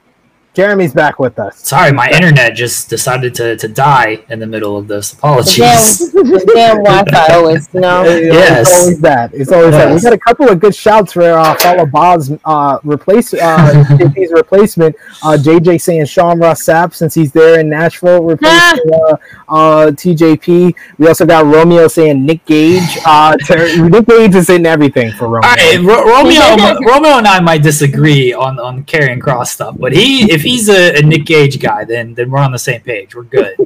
Jeremy's 0.52 0.92
back 0.92 1.20
with 1.20 1.38
us. 1.38 1.58
Sorry, 1.58 1.92
my 1.92 2.10
internet 2.10 2.56
just 2.56 2.90
decided 2.90 3.34
to, 3.36 3.56
to 3.56 3.68
die 3.68 4.24
in 4.28 4.40
the 4.40 4.46
middle 4.46 4.76
of 4.76 4.88
this. 4.88 5.12
Apologies. 5.12 5.58
damn, 6.12 6.24
damn 6.46 6.76
Wi-Fi 6.82 7.34
always, 7.34 7.68
you 7.72 7.80
know. 7.80 8.02
Yes. 8.02 8.68
It's 8.68 8.80
always 8.80 9.00
that. 9.00 9.34
It's 9.34 9.52
always 9.52 9.70
that. 9.70 9.94
We 9.94 10.00
got 10.00 10.12
a 10.12 10.18
couple 10.18 10.48
of 10.48 10.58
good 10.58 10.74
shouts 10.74 11.12
for 11.12 11.22
uh, 11.22 11.54
Fallah 11.54 11.86
Bahh's 11.86 12.32
uh, 12.44 12.78
replace 12.82 13.32
uh, 13.32 13.84
JP's 13.90 14.32
replacement. 14.32 14.96
Uh, 15.22 15.38
JJ 15.40 15.80
saying 15.80 16.06
Sean 16.06 16.40
Ross 16.40 16.64
Sapp 16.64 16.94
since 16.94 17.14
he's 17.14 17.30
there 17.30 17.60
in 17.60 17.68
Nashville 17.68 18.22
replacing 18.22 18.92
uh, 18.92 19.16
uh, 19.48 19.86
TJP. 19.92 20.74
We 20.98 21.06
also 21.06 21.26
got 21.26 21.46
Romeo 21.46 21.86
saying 21.86 22.26
Nick 22.26 22.44
Gage. 22.44 22.98
Uh, 23.06 23.36
Ter- 23.36 23.88
Nick 23.88 24.06
Gage 24.06 24.34
is 24.34 24.50
in 24.50 24.66
everything 24.66 25.12
for 25.12 25.28
Romeo. 25.28 25.48
All 25.48 25.56
right, 25.56 25.78
Ro- 25.78 26.06
Romeo. 26.06 26.80
Romeo 26.80 27.18
and 27.18 27.26
I 27.26 27.40
might 27.40 27.62
disagree 27.62 28.32
on 28.32 28.58
on 28.58 28.84
Karrion 28.84 29.20
Kross 29.20 29.48
stuff, 29.48 29.76
but 29.78 29.92
he, 29.92 30.30
if 30.30 30.42
he's 30.50 30.68
a, 30.68 30.98
a 30.98 31.02
Nick 31.02 31.26
Gage 31.26 31.58
guy, 31.60 31.84
then 31.84 32.14
then 32.14 32.30
we're 32.30 32.38
on 32.40 32.52
the 32.52 32.58
same 32.58 32.80
page. 32.80 33.14
We're 33.14 33.22
good. 33.24 33.56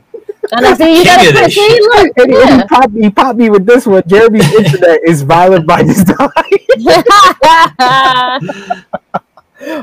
And 0.52 0.66
I 0.66 0.74
see 0.74 0.98
you 0.98 1.04
King 1.04 1.06
gotta 1.16 1.28
of 1.28 1.34
put, 1.34 1.44
this 1.44 1.52
shit. 1.54 1.82
look, 1.82 2.18
And 2.18 2.32
he, 2.32 2.38
yeah. 2.38 2.64
popped, 2.68 2.94
he 2.94 3.10
popped 3.10 3.38
me 3.38 3.48
with 3.50 3.66
this 3.66 3.86
one. 3.86 4.02
Jeremy's 4.06 4.52
internet 4.54 5.00
is 5.04 5.22
violent 5.22 5.66
by 5.66 5.82
design. 5.82 6.28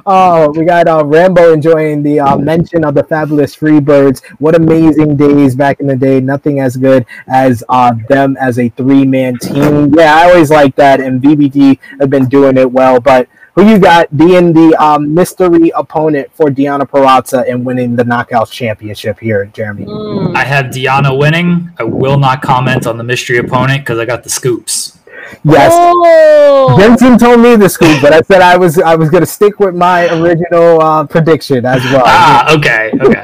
Oh, 0.05 0.51
we 0.51 0.63
got 0.65 0.87
uh, 0.87 1.03
Rambo 1.03 1.53
enjoying 1.53 2.03
the 2.03 2.19
uh, 2.19 2.37
mention 2.37 2.83
of 2.83 2.93
the 2.93 3.03
fabulous 3.03 3.55
Freebirds. 3.55 4.23
What 4.37 4.53
amazing 4.55 5.17
days 5.17 5.55
back 5.55 5.79
in 5.79 5.87
the 5.87 5.95
day. 5.95 6.19
Nothing 6.19 6.59
as 6.59 6.77
good 6.77 7.05
as 7.27 7.63
uh, 7.69 7.93
them 8.07 8.37
as 8.39 8.59
a 8.59 8.69
three 8.69 9.05
man 9.05 9.37
team. 9.39 9.91
Yeah, 9.95 10.15
I 10.15 10.29
always 10.29 10.51
like 10.51 10.75
that, 10.75 10.99
and 10.99 11.19
VBD 11.21 11.79
have 11.99 12.11
been 12.11 12.27
doing 12.27 12.57
it 12.57 12.71
well. 12.71 12.99
But 12.99 13.27
who 13.55 13.69
you 13.69 13.79
got 13.79 14.15
being 14.15 14.53
the 14.53 14.75
um, 14.81 15.13
mystery 15.13 15.71
opponent 15.75 16.31
for 16.33 16.47
Deonna 16.47 16.87
Purrazzo 16.89 17.49
and 17.49 17.65
winning 17.65 17.95
the 17.95 18.03
Knockouts 18.03 18.51
championship 18.51 19.19
here, 19.19 19.45
Jeremy? 19.47 19.85
Mm. 19.85 20.35
I 20.35 20.43
have 20.43 20.67
Deonna 20.67 21.17
winning. 21.17 21.71
I 21.77 21.83
will 21.83 22.17
not 22.17 22.41
comment 22.41 22.87
on 22.87 22.97
the 22.97 23.03
mystery 23.03 23.37
opponent 23.37 23.81
because 23.81 23.99
I 23.99 24.05
got 24.05 24.23
the 24.23 24.29
scoops. 24.29 24.97
Yes. 25.43 25.71
Oh. 25.73 26.75
Jensen 26.77 27.17
told 27.17 27.39
me 27.39 27.55
the 27.55 27.69
scoop, 27.69 28.01
but 28.01 28.13
I 28.13 28.21
said 28.21 28.41
I 28.41 28.57
was 28.57 28.77
I 28.77 28.95
was 28.95 29.09
gonna 29.09 29.25
stick 29.25 29.59
with 29.59 29.75
my 29.75 30.07
original 30.13 30.81
uh, 30.81 31.05
prediction 31.05 31.65
as 31.65 31.83
well. 31.85 32.03
Ah, 32.05 32.53
okay, 32.55 32.91
okay. 32.99 33.23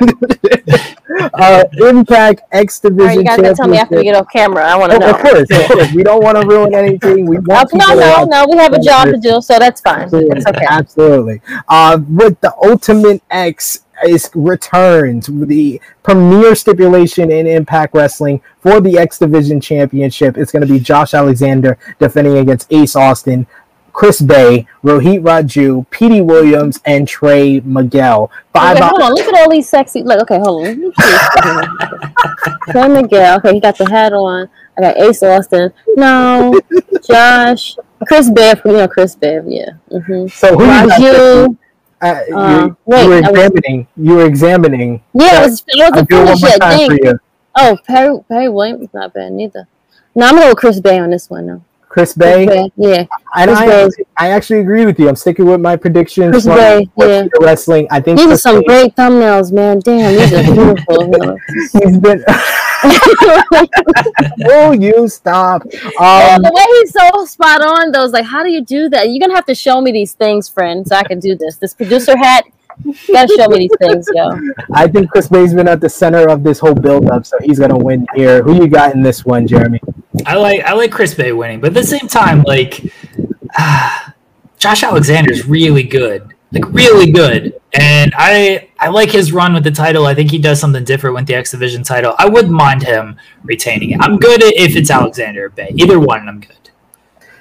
uh, 1.33 1.63
Impact 1.79 2.41
X 2.51 2.81
All 2.83 2.91
right, 2.91 2.97
Division 2.97 3.19
you 3.19 3.25
guys 3.25 3.37
gotta 3.37 3.55
tell 3.55 3.67
me 3.67 3.77
after 3.77 3.95
we 3.97 4.03
get 4.03 4.15
off 4.15 4.27
camera. 4.31 4.63
I 4.65 4.75
want 4.75 4.91
to 4.91 4.97
Oh, 4.97 4.99
know. 4.99 5.09
of 5.11 5.17
course, 5.21 5.49
of 5.51 5.67
course. 5.67 5.91
We 5.93 6.03
don't 6.03 6.23
want 6.23 6.39
to 6.39 6.47
ruin 6.47 6.73
anything. 6.73 7.25
We 7.25 7.37
Uh, 7.37 7.41
want 7.45 7.73
no, 7.73 7.93
no, 7.95 8.23
no. 8.25 8.45
We 8.49 8.57
have 8.57 8.73
a 8.73 8.79
job 8.79 9.07
to 9.07 9.17
do, 9.17 9.41
so 9.41 9.57
that's 9.59 9.81
fine. 9.81 10.01
Absolutely, 10.01 10.37
It's 10.37 10.47
okay. 10.47 10.65
absolutely. 10.69 11.41
Uh, 11.67 11.99
with 12.09 12.39
the 12.41 12.53
Ultimate 12.63 13.21
X 13.31 13.83
is 14.05 14.29
returns 14.35 15.25
the 15.25 15.81
premier 16.03 16.53
stipulation 16.53 17.31
in 17.31 17.47
Impact 17.47 17.95
Wrestling 17.95 18.41
for 18.59 18.79
the 18.79 18.97
X 18.97 19.17
Division 19.17 19.59
Championship. 19.59 20.37
It's 20.37 20.51
going 20.51 20.61
to 20.65 20.71
be 20.71 20.79
Josh 20.79 21.13
Alexander 21.15 21.79
defending 21.99 22.37
against 22.37 22.71
Ace 22.71 22.95
Austin. 22.95 23.47
Chris 23.97 24.21
Bey, 24.21 24.67
Rohit 24.83 25.21
Raju, 25.23 25.89
Petey 25.89 26.21
Williams, 26.21 26.79
and 26.85 27.07
Trey 27.07 27.61
Miguel. 27.61 28.29
Five 28.53 28.77
Okay, 28.77 28.85
hold 28.85 29.01
on. 29.01 29.11
Look 29.15 29.25
at 29.25 29.33
all 29.33 29.49
these 29.49 29.67
sexy. 29.67 30.03
Look, 30.03 30.21
okay, 30.21 30.37
hold 30.37 30.67
on. 30.67 30.67
Let 30.67 30.77
me 30.77 30.91
see. 30.99 32.71
Trey 32.71 32.87
Miguel. 32.89 33.37
Okay, 33.37 33.53
he 33.55 33.59
got 33.59 33.75
the 33.75 33.89
hat 33.89 34.13
on. 34.13 34.47
I 34.77 34.81
got 34.81 34.97
Ace 34.97 35.23
Austin. 35.23 35.73
No, 35.95 36.59
Josh, 37.07 37.75
Chris 38.07 38.29
Bey. 38.29 38.53
You 38.65 38.71
know 38.73 38.87
Chris 38.87 39.15
Bey. 39.15 39.41
Yeah. 39.47 39.71
Mm-hmm. 39.91 40.27
So 40.27 40.55
who 40.55 40.65
you? 40.65 40.69
Raju. 40.69 41.57
Uh, 41.99 42.19
you, 42.27 42.37
Uh, 42.37 42.65
you 42.67 42.77
wait, 42.85 43.07
were 43.07 43.15
I 43.15 43.19
was- 43.21 43.29
examining. 43.29 43.87
You 43.97 44.13
were 44.13 44.25
examining. 44.27 45.01
Yeah, 45.15 45.41
it 45.41 45.49
was, 45.49 45.63
it 45.67 45.81
I'll 45.81 45.89
wasn't 45.89 46.09
do 46.09 46.15
it 46.17 46.25
one 46.25 46.37
finished 46.37 46.41
more 46.43 46.49
yet. 46.51 46.89
Dang. 46.89 46.91
you. 47.03 47.19
Oh, 47.55 47.77
Perry 47.87 48.19
Perry 48.29 48.49
Williams 48.49 48.83
is 48.83 48.93
not 48.93 49.11
bad 49.15 49.31
neither. 49.31 49.67
No, 50.13 50.27
I'm 50.27 50.33
gonna 50.35 50.45
go 50.45 50.49
with 50.49 50.57
Chris 50.59 50.79
Bey 50.79 50.99
on 50.99 51.09
this 51.09 51.27
one. 51.31 51.47
No, 51.47 51.63
Chris 51.89 52.13
Chris 52.13 52.15
Bey. 52.15 52.45
Bey. 52.45 52.71
Yeah, 52.75 53.05
And 53.35 53.49
Chris 53.49 53.59
I, 53.59 53.65
Bey. 53.67 53.89
I 54.17 54.29
actually 54.31 54.59
agree 54.59 54.85
with 54.85 54.99
you. 54.99 55.07
I'm 55.09 55.15
sticking 55.15 55.45
with 55.45 55.61
my 55.61 55.75
predictions. 55.75 56.31
Chris 56.31 56.45
Bey, 56.45 56.87
yeah. 56.97 57.27
Wrestling. 57.39 57.87
I 57.89 57.99
think 58.01 58.19
these 58.19 58.27
are 58.31 58.37
some 58.37 58.59
Bey- 58.59 58.65
great 58.65 58.95
thumbnails, 58.95 59.51
man. 59.51 59.79
Damn, 59.79 60.13
these 60.15 60.33
are 60.33 60.43
beautiful. 60.53 61.37
He's 61.81 61.97
been. 61.97 62.23
Will 64.39 64.75
you 64.75 65.07
stop? 65.07 65.63
Yeah, 65.71 66.35
Um, 66.35 66.41
the 66.43 66.51
way 66.53 66.65
he's 66.79 66.91
so 66.93 67.25
spot 67.25 67.61
on, 67.61 67.91
though, 67.91 68.03
is 68.03 68.11
like, 68.11 68.25
how 68.25 68.43
do 68.43 68.49
you 68.51 68.61
do 68.63 68.89
that? 68.89 69.09
You're 69.09 69.19
gonna 69.19 69.35
have 69.35 69.45
to 69.47 69.55
show 69.55 69.81
me 69.81 69.91
these 69.91 70.13
things, 70.13 70.47
friend, 70.49 70.87
so 70.87 70.95
I 70.95 71.03
can 71.03 71.19
do 71.19 71.35
this. 71.35 71.57
This 71.57 71.73
producer 71.73 72.15
hat, 72.17 72.45
you 72.85 72.93
gotta 73.11 73.33
show 73.35 73.47
me 73.47 73.57
these 73.59 73.71
things, 73.79 74.05
yo. 74.13 74.29
I 74.73 74.87
think 74.87 75.09
Chris 75.09 75.27
Bey's 75.27 75.53
been 75.53 75.67
at 75.67 75.81
the 75.81 75.89
center 75.89 76.29
of 76.29 76.43
this 76.43 76.59
whole 76.59 76.75
build-up, 76.75 77.25
so 77.25 77.37
he's 77.41 77.59
gonna 77.59 77.77
win 77.77 78.05
here. 78.15 78.43
Who 78.43 78.55
you 78.55 78.67
got 78.67 78.93
in 78.93 79.01
this 79.01 79.25
one, 79.25 79.47
Jeremy? 79.47 79.79
I 80.27 80.35
like 80.35 80.61
I 80.63 80.73
like 80.73 80.91
Chris 80.91 81.13
Bey 81.13 81.31
winning, 81.31 81.61
but 81.61 81.67
at 81.67 81.73
the 81.73 81.83
same 81.83 82.07
time, 82.07 82.43
like 82.43 82.83
ah, 83.57 84.13
Josh 84.59 84.83
Alexander's 84.83 85.47
really 85.47 85.83
good, 85.83 86.33
like 86.51 86.65
really 86.73 87.11
good, 87.11 87.59
and 87.73 88.13
I 88.17 88.67
I 88.77 88.89
like 88.89 89.09
his 89.09 89.31
run 89.31 89.53
with 89.53 89.63
the 89.63 89.71
title. 89.71 90.05
I 90.05 90.13
think 90.13 90.29
he 90.29 90.37
does 90.37 90.59
something 90.59 90.83
different 90.83 91.15
with 91.15 91.27
the 91.27 91.35
X 91.35 91.51
Division 91.51 91.81
title. 91.81 92.13
I 92.19 92.27
wouldn't 92.27 92.53
mind 92.53 92.83
him 92.83 93.15
retaining 93.43 93.91
it. 93.91 94.01
I'm 94.01 94.17
good 94.17 94.43
if 94.43 94.75
it's 94.75 94.91
Alexander 94.91 95.47
Bey. 95.47 95.73
Either 95.77 95.97
one, 95.97 96.27
I'm 96.27 96.41
good. 96.41 96.71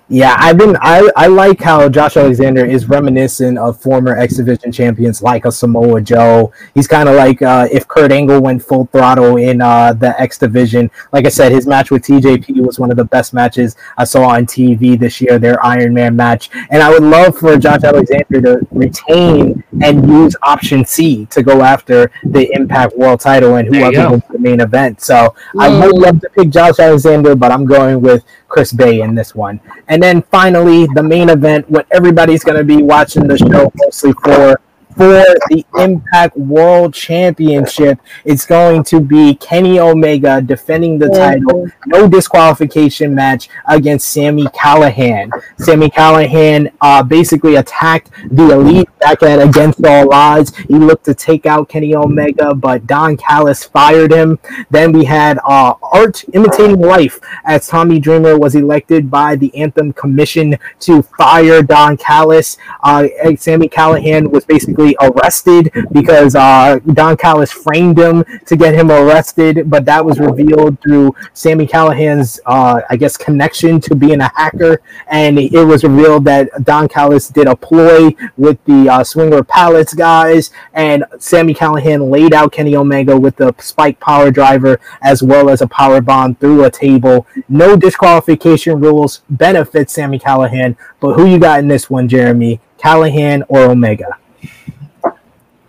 Yeah, 0.08 0.36
I've 0.38 0.56
been. 0.56 0.76
I, 0.80 1.10
I 1.16 1.26
like 1.26 1.60
how 1.60 1.88
Josh 1.88 2.16
Alexander 2.16 2.64
is 2.64 2.88
reminiscent 2.88 3.58
of 3.58 3.82
former 3.82 4.16
X 4.16 4.36
Division 4.36 4.70
champions 4.70 5.20
like 5.20 5.44
a 5.46 5.50
Samoa 5.50 6.00
Joe. 6.00 6.52
He's 6.74 6.86
kind 6.86 7.08
of 7.08 7.16
like 7.16 7.42
uh, 7.42 7.66
if 7.72 7.88
Kurt 7.88 8.12
Angle 8.12 8.40
went 8.40 8.62
full 8.62 8.86
throttle 8.92 9.36
in 9.36 9.60
uh, 9.60 9.94
the 9.94 10.18
X 10.20 10.38
Division. 10.38 10.92
Like 11.12 11.26
I 11.26 11.28
said, 11.28 11.50
his 11.50 11.66
match 11.66 11.90
with 11.90 12.04
TJP 12.04 12.64
was 12.64 12.78
one 12.78 12.92
of 12.92 12.96
the 12.96 13.04
best 13.04 13.34
matches 13.34 13.74
I 13.98 14.04
saw 14.04 14.28
on 14.28 14.46
TV 14.46 14.96
this 14.96 15.20
year. 15.20 15.40
Their 15.40 15.64
Iron 15.66 15.92
Man 15.92 16.14
match, 16.14 16.50
and 16.70 16.84
I 16.84 16.88
would 16.88 17.02
love 17.02 17.36
for 17.36 17.56
Josh 17.58 17.82
Alexander 17.82 18.40
to 18.42 18.66
retain 18.70 19.64
and 19.82 20.08
use 20.08 20.36
Option 20.42 20.84
C 20.84 21.26
to 21.26 21.42
go 21.42 21.62
after 21.62 22.12
the 22.22 22.48
Impact 22.52 22.96
World 22.96 23.18
Title 23.18 23.56
and 23.56 23.66
whoever 23.66 24.10
wins 24.10 24.22
the 24.30 24.38
main 24.38 24.60
event. 24.60 25.00
So 25.02 25.34
I 25.58 25.68
would 25.68 25.96
Mm. 25.96 26.00
love 26.02 26.20
to 26.20 26.28
pick 26.30 26.50
Josh 26.50 26.78
Alexander, 26.78 27.34
but 27.34 27.50
I'm 27.50 27.64
going 27.64 28.00
with 28.00 28.22
Chris 28.48 28.72
Bey 28.72 29.00
in 29.00 29.14
this 29.16 29.34
one. 29.34 29.58
And 29.88 29.95
then 30.02 30.22
finally, 30.22 30.86
the 30.94 31.02
main 31.02 31.28
event, 31.28 31.68
what 31.70 31.86
everybody's 31.90 32.42
going 32.44 32.58
to 32.58 32.64
be 32.64 32.82
watching 32.82 33.26
the 33.26 33.38
show 33.38 33.72
mostly 33.76 34.12
for, 34.24 34.60
for 34.96 35.24
the 35.50 35.64
Impact 35.78 36.36
World 36.38 36.94
Championship, 36.94 37.98
it's 38.24 38.46
going 38.46 38.82
to 38.84 39.00
be 39.00 39.34
Kenny 39.34 39.78
Omega 39.78 40.40
defending 40.40 40.98
the 40.98 41.08
title, 41.08 41.66
no 41.86 42.08
disqualification 42.08 43.14
match 43.14 43.50
against 43.68 44.08
Sami 44.08 44.44
Callihan. 44.44 45.30
Sami 45.58 45.90
Callihan 45.90 46.72
uh, 46.80 47.02
basically 47.02 47.56
attacked 47.56 48.10
the 48.30 48.52
Elite 48.52 48.88
back 48.98 49.22
at 49.22 49.40
Against 49.46 49.84
All 49.84 50.12
Odds. 50.14 50.56
He 50.56 50.74
looked 50.74 51.04
to 51.04 51.14
take 51.14 51.44
out 51.44 51.68
Kenny 51.68 51.94
Omega, 51.94 52.54
but 52.54 52.86
Don 52.86 53.16
Callis 53.18 53.64
fired 53.64 54.12
him. 54.12 54.38
Then 54.70 54.92
we 54.92 55.04
had 55.04 55.38
uh, 55.46 55.74
Art 55.82 56.24
imitating 56.32 56.80
life 56.80 57.20
as 57.44 57.68
Tommy 57.68 57.98
Dreamer 57.98 58.38
was 58.38 58.54
elected 58.54 59.10
by 59.10 59.36
the 59.36 59.54
Anthem 59.56 59.92
Commission 59.92 60.56
to 60.80 61.02
fire 61.02 61.62
Don 61.62 61.98
Callis. 61.98 62.56
Uh, 62.82 63.08
Sami 63.36 63.68
Callihan 63.68 64.30
was 64.30 64.46
basically 64.46 64.85
actually 64.86 65.10
arrested 65.10 65.72
because 65.92 66.34
uh, 66.34 66.78
Don 66.92 67.16
Callis 67.16 67.52
framed 67.52 67.98
him 67.98 68.24
to 68.46 68.56
get 68.56 68.74
him 68.74 68.90
arrested, 68.90 69.68
but 69.68 69.84
that 69.84 70.04
was 70.04 70.18
revealed 70.18 70.80
through 70.80 71.14
Sami 71.32 71.66
Callihan's, 71.66 72.40
uh, 72.46 72.80
I 72.88 72.96
guess, 72.96 73.16
connection 73.16 73.80
to 73.82 73.94
being 73.94 74.20
a 74.20 74.30
hacker, 74.34 74.80
and 75.08 75.38
it 75.38 75.64
was 75.64 75.84
revealed 75.84 76.24
that 76.26 76.48
Don 76.64 76.88
Callis 76.88 77.28
did 77.28 77.46
a 77.46 77.56
ploy 77.56 78.14
with 78.36 78.62
the 78.64 78.88
uh, 78.88 79.04
Swinger 79.04 79.42
Palace 79.42 79.94
guys, 79.94 80.50
and 80.74 81.04
Sami 81.18 81.54
Callihan 81.54 82.10
laid 82.10 82.32
out 82.34 82.52
Kenny 82.52 82.76
Omega 82.76 83.18
with 83.18 83.36
the 83.36 83.54
spike 83.58 83.98
power 84.00 84.30
driver 84.30 84.80
as 85.02 85.22
well 85.22 85.48
as 85.50 85.62
a 85.62 85.66
power 85.66 86.00
bomb 86.00 86.34
through 86.36 86.64
a 86.64 86.70
table. 86.70 87.26
No 87.48 87.76
disqualification 87.76 88.80
rules 88.80 89.22
benefit 89.30 89.90
Sami 89.90 90.18
Callihan, 90.18 90.76
but 91.00 91.14
who 91.14 91.26
you 91.26 91.38
got 91.38 91.60
in 91.60 91.68
this 91.68 91.90
one, 91.90 92.08
Jeremy? 92.08 92.60
Callihan 92.78 93.42
or 93.48 93.70
Omega? 93.70 94.18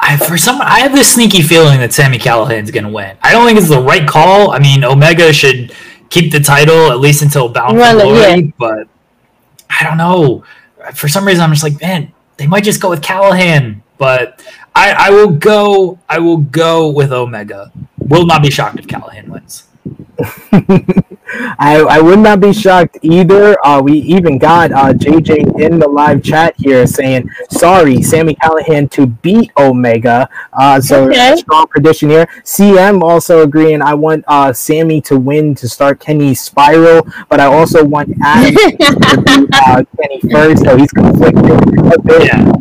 I, 0.07 0.15
for 0.15 0.37
some, 0.37 0.61
I 0.61 0.79
have 0.79 0.93
this 0.93 1.13
sneaky 1.13 1.41
feeling 1.41 1.81
that 1.81 1.91
Sami 1.91 2.17
Callihan's 2.17 2.71
going 2.71 2.85
to 2.85 2.89
win. 2.89 3.17
I 3.21 3.33
don't 3.33 3.45
think 3.45 3.59
it's 3.59 3.67
the 3.67 3.81
right 3.81 4.07
call. 4.07 4.51
I 4.51 4.59
mean, 4.59 4.85
Omega 4.85 5.33
should 5.33 5.73
keep 6.09 6.31
the 6.31 6.39
title 6.39 6.91
at 6.91 6.99
least 6.99 7.21
until 7.21 7.49
Bound 7.49 7.77
for 7.77 7.91
Glory, 7.91 8.19
yeah. 8.19 8.51
but 8.57 8.87
I 9.69 9.83
don't 9.83 9.97
know. 9.97 10.45
For 10.93 11.09
some 11.09 11.25
reason, 11.27 11.43
I'm 11.43 11.51
just 11.51 11.63
like, 11.63 11.81
man, 11.81 12.13
they 12.37 12.47
might 12.47 12.63
just 12.63 12.81
go 12.81 12.89
with 12.89 13.01
Callihan. 13.01 13.81
but 13.97 14.41
I, 14.73 15.07
I 15.07 15.09
will 15.09 15.31
go. 15.31 15.99
I 16.07 16.19
will 16.19 16.37
go 16.37 16.89
with 16.89 17.11
Omega. 17.11 17.73
Will 17.97 18.25
not 18.25 18.41
be 18.41 18.49
shocked 18.49 18.79
if 18.79 18.87
Callihan 18.87 19.27
wins. 19.27 19.63
I, 21.59 21.85
I 21.89 22.01
would 22.01 22.19
not 22.19 22.39
be 22.39 22.53
shocked 22.53 22.97
either. 23.01 23.63
Uh, 23.65 23.81
we 23.81 23.93
even 23.99 24.37
got 24.37 24.71
uh, 24.71 24.93
JJ 24.93 25.59
in 25.59 25.79
the 25.79 25.87
live 25.87 26.23
chat 26.23 26.55
here 26.57 26.87
saying, 26.87 27.29
sorry, 27.49 28.01
Sami 28.01 28.35
Callihan 28.35 28.89
to 28.91 29.07
beat 29.07 29.51
Omega. 29.57 30.29
Uh, 30.53 30.81
so, 30.81 31.09
okay. 31.09 31.35
strong 31.35 31.67
prediction 31.67 32.09
here. 32.09 32.27
CM 32.43 33.01
also 33.03 33.43
agreeing, 33.43 33.81
I 33.81 33.93
want 33.93 34.23
uh, 34.27 34.53
Sami 34.53 35.01
to 35.01 35.17
win 35.17 35.53
to 35.55 35.69
start 35.69 35.99
Kenny's 35.99 36.41
spiral, 36.41 37.05
but 37.29 37.39
I 37.39 37.45
also 37.45 37.83
want 37.83 38.09
Adam 38.23 38.55
to 38.55 39.21
beat 39.25 39.49
uh, 39.53 39.83
Kenny 40.01 40.21
first, 40.31 40.63
so 40.63 40.77
he's 40.77 40.91
conflicted 40.91 41.45
a 41.93 41.99
bit. 41.99 42.25
Yeah. 42.25 42.51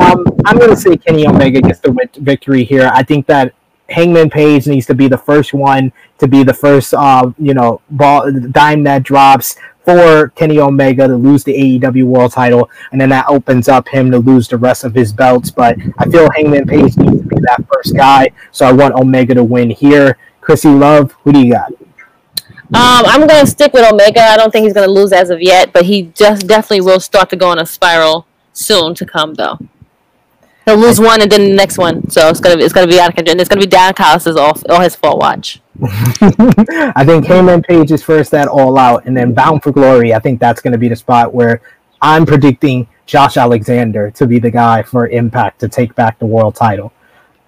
Um, 0.00 0.24
I'm 0.46 0.58
going 0.58 0.70
to 0.70 0.76
say 0.76 0.96
Kenny 0.96 1.26
Omega 1.26 1.60
gets 1.60 1.78
the 1.80 2.08
victory 2.18 2.64
here. 2.64 2.90
I 2.92 3.02
think 3.02 3.26
that 3.26 3.54
Hangman 3.88 4.30
Page 4.30 4.66
needs 4.66 4.86
to 4.86 4.94
be 4.94 5.08
the 5.08 5.18
first 5.18 5.52
one 5.52 5.92
to 6.18 6.26
be 6.26 6.42
the 6.42 6.54
first, 6.54 6.94
uh, 6.94 7.30
you 7.38 7.54
know, 7.54 7.80
ball 7.90 8.30
dime 8.50 8.82
that 8.84 9.02
drops 9.02 9.56
for 9.84 10.28
Kenny 10.30 10.58
Omega 10.58 11.06
to 11.06 11.16
lose 11.16 11.44
the 11.44 11.52
AEW 11.52 12.04
World 12.04 12.32
Title, 12.32 12.70
and 12.92 13.00
then 13.00 13.10
that 13.10 13.26
opens 13.28 13.68
up 13.68 13.86
him 13.88 14.10
to 14.10 14.18
lose 14.18 14.48
the 14.48 14.56
rest 14.56 14.84
of 14.84 14.94
his 14.94 15.12
belts. 15.12 15.50
But 15.50 15.76
I 15.98 16.08
feel 16.08 16.30
Hangman 16.34 16.66
Page 16.66 16.96
needs 16.96 17.20
to 17.20 17.28
be 17.28 17.36
that 17.40 17.64
first 17.72 17.94
guy, 17.94 18.30
so 18.50 18.66
I 18.66 18.72
want 18.72 18.94
Omega 18.94 19.34
to 19.34 19.44
win 19.44 19.70
here. 19.70 20.16
Chrissy 20.40 20.70
Love, 20.70 21.12
who 21.24 21.32
do 21.32 21.40
you 21.40 21.52
got? 21.52 21.72
Um, 22.72 23.04
I'm 23.06 23.26
gonna 23.26 23.46
stick 23.46 23.72
with 23.74 23.90
Omega. 23.90 24.20
I 24.20 24.36
don't 24.36 24.50
think 24.50 24.64
he's 24.64 24.72
gonna 24.72 24.86
lose 24.86 25.12
as 25.12 25.30
of 25.30 25.42
yet, 25.42 25.72
but 25.72 25.84
he 25.84 26.04
just 26.14 26.46
definitely 26.46 26.80
will 26.80 27.00
start 27.00 27.28
to 27.30 27.36
go 27.36 27.50
on 27.50 27.58
a 27.58 27.66
spiral 27.66 28.26
soon 28.52 28.94
to 28.94 29.04
come, 29.04 29.34
though. 29.34 29.58
He'll 30.64 30.76
lose 30.76 30.98
one 30.98 31.20
and 31.20 31.30
then 31.30 31.50
the 31.50 31.54
next 31.54 31.78
one. 31.78 32.08
So 32.10 32.28
it's 32.28 32.40
gonna 32.40 32.56
be, 32.56 32.64
it's 32.64 32.72
gonna 32.72 32.86
be 32.86 32.98
out 32.98 33.10
of 33.10 33.16
control. 33.16 33.32
And 33.32 33.40
It's 33.40 33.48
gonna 33.48 33.60
be 33.60 33.66
Don 33.66 33.92
Callis' 33.94 34.26
all, 34.26 34.58
all 34.70 34.80
his 34.80 34.94
fault. 34.94 35.20
Watch. 35.20 35.60
I 35.82 37.04
think 37.04 37.26
Hangman 37.26 37.62
Page 37.62 37.92
is 37.92 38.02
first 38.02 38.32
at 38.32 38.48
All 38.48 38.78
Out, 38.78 39.04
and 39.06 39.16
then 39.16 39.34
Bound 39.34 39.62
for 39.62 39.72
Glory. 39.72 40.14
I 40.14 40.18
think 40.18 40.40
that's 40.40 40.60
gonna 40.60 40.78
be 40.78 40.88
the 40.88 40.96
spot 40.96 41.34
where 41.34 41.60
I'm 42.00 42.24
predicting 42.24 42.86
Josh 43.06 43.36
Alexander 43.36 44.10
to 44.12 44.26
be 44.26 44.38
the 44.38 44.50
guy 44.50 44.82
for 44.82 45.08
Impact 45.08 45.60
to 45.60 45.68
take 45.68 45.94
back 45.94 46.18
the 46.18 46.26
world 46.26 46.54
title. 46.54 46.92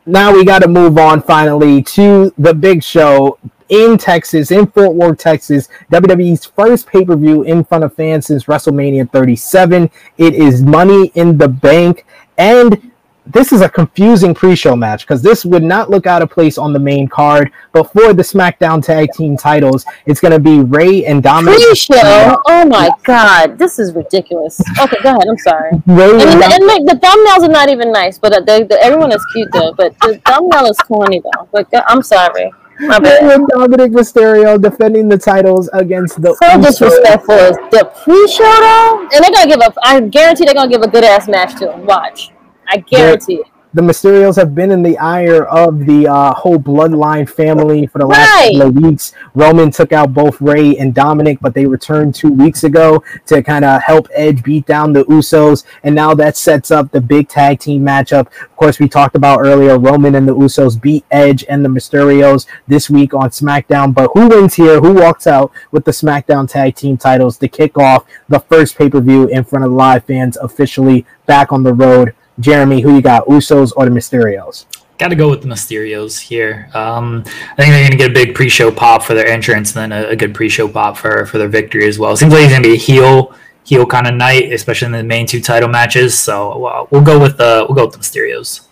Now 0.05 0.32
we 0.32 0.44
got 0.44 0.62
to 0.62 0.68
move 0.68 0.98
on 0.98 1.20
finally 1.20 1.82
to 1.82 2.32
the 2.38 2.55
big 2.55 2.82
show 2.82 3.38
in 3.68 3.98
Texas, 3.98 4.51
in 4.51 4.66
Fort 4.68 4.94
Worth, 4.94 5.18
Texas. 5.18 5.68
WWE's 5.90 6.44
first 6.44 6.86
pay 6.86 7.05
per 7.05 7.16
view 7.16 7.43
in 7.43 7.64
front 7.64 7.82
of 7.82 7.94
fans 7.94 8.26
since 8.26 8.44
WrestleMania 8.44 9.10
37. 9.10 9.90
It 10.18 10.34
is 10.34 10.62
Money 10.62 11.10
in 11.14 11.36
the 11.38 11.48
Bank. 11.48 12.06
And 12.38 12.93
this 13.27 13.53
is 13.53 13.61
a 13.61 13.69
confusing 13.69 14.35
pre-show 14.35 14.77
match 14.77 15.03
because 15.03 15.23
this 15.23 15.44
would 15.44 15.62
not 15.62 15.90
look 15.90 16.07
out 16.07 16.23
of 16.23 16.31
place 16.31 16.59
on 16.59 16.73
the 16.73 16.78
main 16.78 17.09
card. 17.09 17.51
But 17.73 17.93
for 17.93 18.12
the 18.12 18.23
SmackDown 18.23 18.85
Tag 18.85 19.11
Team 19.12 19.36
titles, 19.36 19.85
it's 20.07 20.20
going 20.20 20.32
to 20.32 20.39
be 20.39 20.61
Ray 20.61 21.05
and 21.05 21.23
Dominic. 21.23 21.59
Pre-show? 21.59 22.40
Oh 22.47 22.65
my 22.66 22.90
god, 23.05 23.59
this 23.59 23.78
is 23.78 23.94
ridiculous. 23.94 24.61
Okay, 24.81 24.97
go 25.03 25.11
ahead. 25.11 25.28
I'm 25.28 25.39
sorry. 25.39 25.70
Ray 25.86 26.11
and, 26.11 26.23
and, 26.23 26.43
and 26.43 26.66
like, 26.66 26.85
the 26.85 26.98
thumbnails 27.03 27.48
are 27.48 27.53
not 27.53 27.69
even 27.69 27.93
nice, 27.93 28.19
but 28.19 28.32
uh, 28.32 28.40
they, 28.40 28.62
the, 28.62 28.81
everyone 28.82 29.12
is 29.12 29.24
cute 29.32 29.48
though. 29.53 29.73
But 29.73 29.98
the 30.01 30.20
thumbnail 30.27 30.66
is 30.66 30.78
corny 30.78 31.20
though. 31.20 31.48
But 31.53 31.69
I'm 31.89 32.03
sorry. 32.03 32.53
My 32.78 32.97
And 32.97 33.47
Dominic 33.48 33.93
Mysterio 33.93 34.61
defending 34.61 35.09
the 35.09 35.16
titles 35.16 35.70
against 35.73 36.20
the. 36.20 36.35
So 36.35 36.61
disrespectful. 36.61 37.35
Is 37.35 37.57
the 37.70 37.90
pre-show 38.05 38.44
though, 38.44 39.09
and 39.12 39.24
they're 39.24 39.32
gonna 39.32 39.48
give 39.48 39.61
a. 39.61 39.73
I 39.82 40.01
guarantee 40.01 40.44
they're 40.44 40.55
gonna 40.55 40.70
give 40.70 40.82
a 40.82 40.89
good 40.89 41.05
ass 41.05 41.27
match 41.27 41.55
to 41.55 41.66
them. 41.66 41.86
Watch. 41.86 42.32
I 42.68 42.78
guarantee 42.78 43.36
it. 43.36 43.47
The 43.76 43.82
Mysterios 43.82 44.36
have 44.36 44.55
been 44.55 44.72
in 44.72 44.82
the 44.82 44.97
ire 44.97 45.44
of 45.44 45.84
the 45.84 46.09
uh, 46.09 46.32
whole 46.32 46.59
bloodline 46.59 47.28
family 47.28 47.86
for 47.86 47.98
the 47.98 48.06
last 48.06 48.26
right. 48.26 48.52
couple 48.55 48.68
of 48.68 48.74
weeks. 48.74 49.12
Roman 49.34 49.70
took 49.70 49.93
out 49.93 50.14
both 50.14 50.40
Ray 50.40 50.78
and 50.78 50.94
Dominic, 50.94 51.36
but 51.43 51.52
they 51.52 51.66
returned 51.66 52.14
two 52.14 52.30
weeks 52.30 52.64
ago 52.64 53.05
to 53.26 53.43
kind 53.43 53.66
of 53.66 53.82
help 53.82 54.09
Edge 54.14 54.43
beat 54.43 54.64
down 54.64 54.94
the 54.94 55.05
Usos. 55.05 55.64
And 55.82 55.94
now 55.94 56.14
that 56.14 56.38
sets 56.38 56.70
up 56.70 56.90
the 56.90 57.02
big 57.02 57.28
tag 57.28 57.59
team 57.59 57.84
matchup. 57.84 58.28
Of 58.28 58.56
course, 58.56 58.78
we 58.78 58.88
talked 58.88 59.14
about 59.14 59.40
earlier 59.40 59.78
Roman 59.78 60.14
and 60.14 60.26
the 60.26 60.34
Usos 60.34 60.80
beat 60.80 61.05
Edge 61.10 61.44
and 61.47 61.62
the 61.62 61.68
Mysterios 61.68 62.47
this 62.66 62.88
week 62.88 63.12
on 63.12 63.28
SmackDown. 63.28 63.93
But 63.93 64.10
who 64.14 64.28
wins 64.28 64.55
here? 64.55 64.80
Who 64.80 64.94
walks 64.94 65.26
out 65.26 65.52
with 65.70 65.84
the 65.84 65.90
SmackDown 65.90 66.48
tag 66.48 66.76
team 66.76 66.97
titles 66.97 67.36
to 67.36 67.48
kick 67.48 67.76
off 67.76 68.06
the 68.30 68.40
first 68.40 68.78
pay 68.78 68.88
per 68.88 69.02
view 69.02 69.26
in 69.26 69.44
front 69.44 69.66
of 69.66 69.72
live 69.72 70.06
fans 70.06 70.38
officially 70.38 71.05
back 71.26 71.52
on 71.52 71.62
the 71.62 71.74
road 71.74 72.14
Jeremy, 72.40 72.80
who 72.80 72.94
you 72.94 73.02
got, 73.02 73.26
Usos 73.26 73.72
or 73.76 73.84
the 73.84 73.90
Mysterios? 73.90 74.66
Got 74.98 75.08
to 75.08 75.16
go 75.16 75.28
with 75.28 75.42
the 75.42 75.48
Mysterios 75.48 76.18
here. 76.18 76.70
Um, 76.72 77.22
I 77.26 77.62
think 77.62 77.72
they're 77.72 77.88
going 77.88 77.90
to 77.90 77.96
get 77.96 78.10
a 78.10 78.14
big 78.14 78.34
pre-show 78.34 78.70
pop 78.70 79.02
for 79.02 79.14
their 79.14 79.26
entrance, 79.26 79.76
and 79.76 79.92
then 79.92 80.04
a, 80.04 80.08
a, 80.10 80.16
good 80.16 80.34
pre-show 80.34 80.68
pop 80.68 80.96
for 80.96 81.26
for 81.26 81.36
their 81.36 81.48
victory 81.48 81.86
as 81.86 81.98
well. 81.98 82.16
Seems 82.16 82.32
like 82.32 82.44
it's 82.44 82.52
going 82.52 82.62
to 82.62 82.68
be 82.68 82.74
a 82.74 82.78
heel 82.78 83.34
heel 83.64 83.84
kind 83.84 84.06
of 84.06 84.14
night, 84.14 84.52
especially 84.52 84.86
in 84.86 84.92
the 84.92 85.02
main 85.02 85.26
two 85.26 85.40
title 85.40 85.68
matches. 85.68 86.18
So 86.18 86.64
uh, 86.64 86.86
we'll 86.90 87.02
go 87.02 87.18
with 87.18 87.36
the 87.36 87.66
we'll 87.68 87.76
go 87.76 87.84
with 87.84 87.94
the 87.94 88.00
Mysterios. 88.00 88.66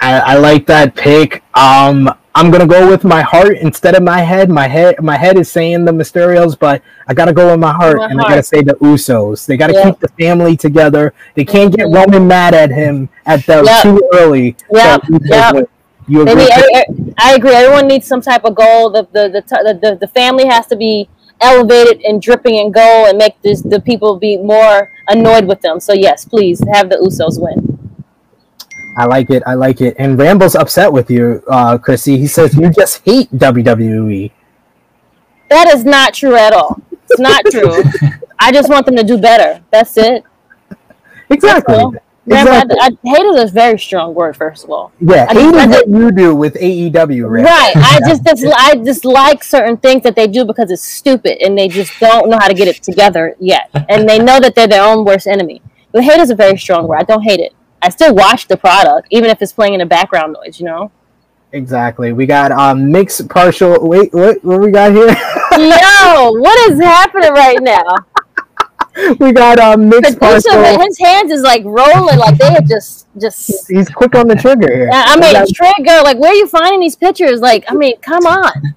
I, 0.00 0.18
I 0.20 0.34
like 0.36 0.66
that 0.66 0.94
pick. 0.94 1.42
Um, 1.54 2.08
I'm 2.38 2.52
gonna 2.52 2.68
go 2.68 2.88
with 2.88 3.02
my 3.02 3.20
heart 3.20 3.56
instead 3.58 3.96
of 3.96 4.04
my 4.04 4.20
head. 4.20 4.48
My 4.48 4.68
head, 4.68 5.02
my 5.02 5.16
head 5.16 5.36
is 5.36 5.50
saying 5.50 5.84
the 5.84 5.90
Mysterios, 5.90 6.56
but 6.56 6.82
I 7.08 7.12
gotta 7.12 7.32
go 7.32 7.50
with 7.50 7.58
my 7.58 7.72
heart, 7.72 7.96
my 7.96 8.04
and 8.04 8.20
heart. 8.20 8.26
I 8.26 8.34
gotta 8.34 8.42
say 8.44 8.62
the 8.62 8.74
Usos. 8.74 9.44
They 9.44 9.56
gotta 9.56 9.72
yeah. 9.72 9.90
keep 9.90 9.98
the 9.98 10.06
family 10.06 10.56
together. 10.56 11.14
They 11.34 11.44
can't 11.44 11.74
get 11.74 11.86
mm-hmm. 11.86 11.96
Roman 11.96 12.28
mad 12.28 12.54
at 12.54 12.70
him 12.70 13.08
at 13.26 13.44
the 13.44 13.64
yep. 13.64 13.82
too 13.82 14.00
early. 14.14 14.54
Yeah, 14.72 14.98
so 14.98 15.18
yeah. 15.24 15.52
You 16.06 16.22
agree? 16.22 16.48
I, 16.48 16.84
I, 17.18 17.34
agree. 17.34 17.54
Everyone 17.54 17.88
needs 17.88 18.06
some 18.06 18.20
type 18.20 18.44
of 18.44 18.54
goal. 18.54 18.90
The 18.90 19.02
the, 19.12 19.28
the 19.28 19.78
the, 19.82 19.98
the 20.00 20.08
family 20.08 20.46
has 20.46 20.68
to 20.68 20.76
be 20.76 21.08
elevated 21.40 22.02
and 22.02 22.22
dripping 22.22 22.54
in 22.54 22.70
gold 22.70 23.08
and 23.08 23.18
make 23.18 23.40
this, 23.42 23.62
the 23.62 23.80
people 23.80 24.16
be 24.16 24.36
more 24.36 24.92
annoyed 25.08 25.46
with 25.46 25.60
them. 25.60 25.80
So 25.80 25.92
yes, 25.92 26.24
please 26.24 26.62
have 26.72 26.88
the 26.88 26.98
Usos 26.98 27.40
win. 27.40 27.67
I 28.96 29.04
like 29.06 29.30
it. 29.30 29.42
I 29.46 29.54
like 29.54 29.80
it. 29.80 29.94
And 29.98 30.18
Rambo's 30.18 30.54
upset 30.54 30.92
with 30.92 31.10
you, 31.10 31.42
uh, 31.48 31.78
Chrissy. 31.78 32.18
He 32.18 32.26
says 32.26 32.54
you 32.56 32.70
just 32.70 33.04
hate 33.04 33.30
WWE. 33.32 34.32
That 35.50 35.68
is 35.68 35.84
not 35.84 36.14
true 36.14 36.34
at 36.34 36.52
all. 36.52 36.80
It's 37.08 37.20
not 37.20 37.44
true. 37.50 37.82
I 38.38 38.52
just 38.52 38.68
want 38.68 38.86
them 38.86 38.96
to 38.96 39.04
do 39.04 39.18
better. 39.18 39.62
That's 39.70 39.96
it. 39.96 40.24
Exactly. 41.30 41.76
exactly. 42.26 42.76
I, 42.80 42.86
I, 42.86 43.08
hate 43.08 43.24
is 43.24 43.50
a 43.50 43.52
very 43.52 43.78
strong 43.78 44.14
word. 44.14 44.36
First 44.36 44.64
of 44.64 44.70
all, 44.70 44.92
yeah, 45.00 45.26
I 45.28 45.34
hate 45.34 45.54
is 45.54 45.68
what 45.68 45.88
you 45.88 46.10
do 46.10 46.34
with 46.34 46.54
AEW, 46.54 47.28
right? 47.28 47.44
Right. 47.44 47.72
I 47.76 48.00
just 48.08 48.22
I 48.56 48.76
just 48.76 49.04
like 49.04 49.44
certain 49.44 49.76
things 49.76 50.02
that 50.04 50.16
they 50.16 50.26
do 50.26 50.44
because 50.44 50.70
it's 50.70 50.82
stupid 50.82 51.38
and 51.44 51.56
they 51.56 51.68
just 51.68 51.98
don't 52.00 52.30
know 52.30 52.38
how 52.40 52.48
to 52.48 52.54
get 52.54 52.68
it 52.68 52.82
together 52.82 53.36
yet, 53.38 53.70
and 53.88 54.08
they 54.08 54.18
know 54.18 54.40
that 54.40 54.54
they're 54.54 54.66
their 54.66 54.84
own 54.84 55.04
worst 55.04 55.26
enemy. 55.26 55.60
But 55.92 56.04
hate 56.04 56.20
is 56.20 56.30
a 56.30 56.34
very 56.34 56.56
strong 56.56 56.86
word. 56.86 56.98
I 56.98 57.04
don't 57.04 57.22
hate 57.22 57.40
it. 57.40 57.54
I 57.82 57.90
still 57.90 58.14
watch 58.14 58.48
the 58.48 58.56
product, 58.56 59.08
even 59.10 59.30
if 59.30 59.40
it's 59.40 59.52
playing 59.52 59.74
in 59.74 59.80
the 59.80 59.86
background 59.86 60.34
noise, 60.34 60.58
you 60.58 60.66
know? 60.66 60.90
Exactly. 61.52 62.12
We 62.12 62.26
got 62.26 62.52
um 62.52 62.90
mixed 62.92 63.28
partial 63.28 63.88
wait, 63.88 64.12
what 64.12 64.44
what 64.44 64.60
we 64.60 64.70
got 64.70 64.92
here? 64.92 65.08
Yo, 65.08 66.32
what 66.32 66.70
is 66.70 66.80
happening 66.80 67.32
right 67.32 67.62
now? 67.62 67.84
we 69.18 69.32
got 69.32 69.58
um 69.58 69.88
mixed 69.88 70.18
partial. 70.18 70.62
His 70.62 70.98
hands 70.98 71.32
is 71.32 71.42
like 71.42 71.64
rolling, 71.64 72.18
like 72.18 72.36
they 72.36 72.50
have 72.50 72.66
just 72.66 73.06
just. 73.18 73.68
He's 73.68 73.88
quick 73.88 74.14
on 74.14 74.28
the 74.28 74.36
trigger 74.36 74.72
here. 74.72 74.90
I 74.92 75.18
mean, 75.18 75.32
got... 75.32 75.48
trigger. 75.48 76.02
Like, 76.02 76.18
where 76.18 76.32
are 76.32 76.34
you 76.34 76.46
finding 76.46 76.80
these 76.80 76.96
pictures? 76.96 77.40
Like, 77.40 77.64
I 77.68 77.74
mean, 77.74 77.98
come 78.00 78.26
on. 78.26 78.74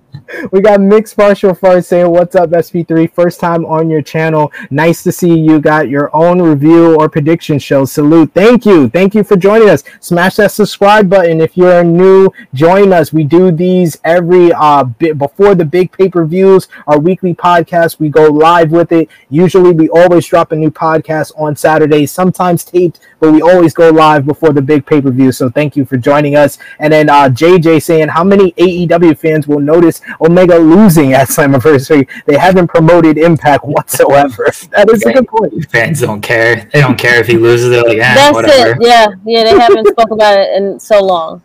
We 0.51 0.61
got 0.61 0.81
Mixed 0.81 1.17
Martial 1.17 1.57
Arts 1.61 1.87
saying, 1.87 2.09
What's 2.09 2.35
up, 2.35 2.49
SP3? 2.51 3.11
First 3.11 3.39
time 3.39 3.65
on 3.65 3.89
your 3.89 4.01
channel. 4.01 4.51
Nice 4.69 5.03
to 5.03 5.11
see 5.11 5.37
you 5.37 5.59
got 5.59 5.89
your 5.89 6.15
own 6.15 6.41
review 6.41 6.95
or 6.95 7.09
prediction 7.09 7.59
show. 7.59 7.85
Salute. 7.85 8.31
Thank 8.33 8.65
you. 8.65 8.89
Thank 8.89 9.15
you 9.15 9.23
for 9.23 9.35
joining 9.35 9.69
us. 9.69 9.83
Smash 9.99 10.35
that 10.35 10.51
subscribe 10.51 11.09
button 11.09 11.41
if 11.41 11.57
you're 11.57 11.83
new. 11.83 12.29
Join 12.53 12.93
us. 12.93 13.13
We 13.13 13.23
do 13.23 13.51
these 13.51 13.97
every 14.03 14.51
uh 14.53 14.83
bit 14.83 15.17
before 15.17 15.55
the 15.55 15.65
big 15.65 15.91
pay-per-views, 15.91 16.67
our 16.87 16.99
weekly 16.99 17.33
podcast. 17.33 17.99
We 17.99 18.09
go 18.09 18.27
live 18.27 18.71
with 18.71 18.91
it. 18.91 19.09
Usually 19.29 19.71
we 19.71 19.89
always 19.89 20.25
drop 20.25 20.51
a 20.51 20.55
new 20.55 20.71
podcast 20.71 21.31
on 21.37 21.55
Saturdays, 21.55 22.11
sometimes 22.11 22.63
taped, 22.63 22.99
but 23.19 23.31
we 23.31 23.41
always 23.41 23.73
go 23.73 23.89
live 23.89 24.25
before 24.25 24.53
the 24.53 24.61
big 24.61 24.85
pay-per-view. 24.85 25.31
So 25.31 25.49
thank 25.49 25.75
you 25.75 25.85
for 25.85 25.97
joining 25.97 26.35
us. 26.35 26.57
And 26.79 26.91
then 26.91 27.09
uh 27.09 27.29
JJ 27.29 27.81
saying, 27.83 28.09
How 28.09 28.23
many 28.23 28.51
AEW 28.53 29.17
fans 29.17 29.47
will 29.47 29.59
notice 29.59 30.01
Omega 30.21 30.57
losing 30.57 31.13
at 31.13 31.27
Slammiversary? 31.27 32.07
They 32.25 32.37
haven't 32.37 32.67
promoted 32.67 33.17
Impact 33.17 33.65
whatsoever. 33.65 34.45
that 34.71 34.89
is 34.91 35.03
a 35.05 35.13
good 35.13 35.27
point. 35.27 35.69
Fans 35.71 36.01
don't 36.01 36.21
care. 36.21 36.69
They 36.71 36.79
don't 36.81 36.97
care 36.97 37.19
if 37.19 37.27
he 37.27 37.37
loses. 37.37 37.69
They're 37.69 37.83
like, 37.83 37.97
eh, 37.97 38.15
That's 38.15 38.33
whatever. 38.33 38.71
it. 38.71 38.77
Yeah, 38.81 39.07
yeah. 39.25 39.43
They 39.43 39.57
haven't 39.59 39.87
spoke 39.91 40.11
about 40.11 40.39
it 40.39 40.55
in 40.55 40.79
so 40.79 41.03
long. 41.03 41.41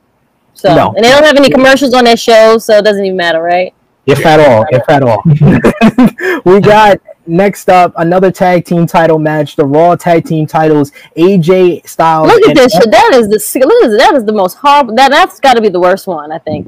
So 0.55 0.75
No. 0.75 0.93
and 0.95 1.05
they 1.05 1.11
don't 1.11 1.25
have 1.25 1.37
any 1.37 1.51
commercials 1.51 1.93
on 1.95 2.05
their 2.05 2.17
show, 2.17 2.59
so 2.59 2.79
it 2.79 2.83
doesn't 2.83 3.05
even 3.05 3.17
matter, 3.17 3.43
right? 3.43 3.75
If 4.07 4.25
at 4.25 4.39
all, 4.39 4.65
if 4.71 4.89
at 4.89 5.03
all. 5.03 5.23
we 6.45 6.61
got 6.61 7.01
next 7.27 7.69
up 7.69 7.93
another 7.97 8.31
tag 8.31 8.65
team 8.65 8.87
title 8.87 9.19
match, 9.19 9.57
the 9.57 9.67
Raw 9.67 9.97
tag 9.97 10.25
team 10.25 10.47
titles, 10.47 10.93
AJ 11.17 11.87
Styles. 11.89 12.29
Look 12.29 12.43
at 12.43 12.51
and 12.51 12.57
this 12.57 12.73
shit. 12.73 12.91
That 12.91 13.11
is 13.15 13.29
the 13.29 13.59
look 13.67 13.85
at 13.85 13.91
this. 13.91 13.99
that 13.99 14.15
is 14.15 14.25
the 14.25 14.33
most 14.33 14.55
horrible. 14.55 14.95
That 14.95 15.11
that's 15.11 15.41
got 15.41 15.55
to 15.55 15.61
be 15.61 15.69
the 15.69 15.81
worst 15.81 16.07
one. 16.07 16.31
I 16.31 16.39
think. 16.39 16.67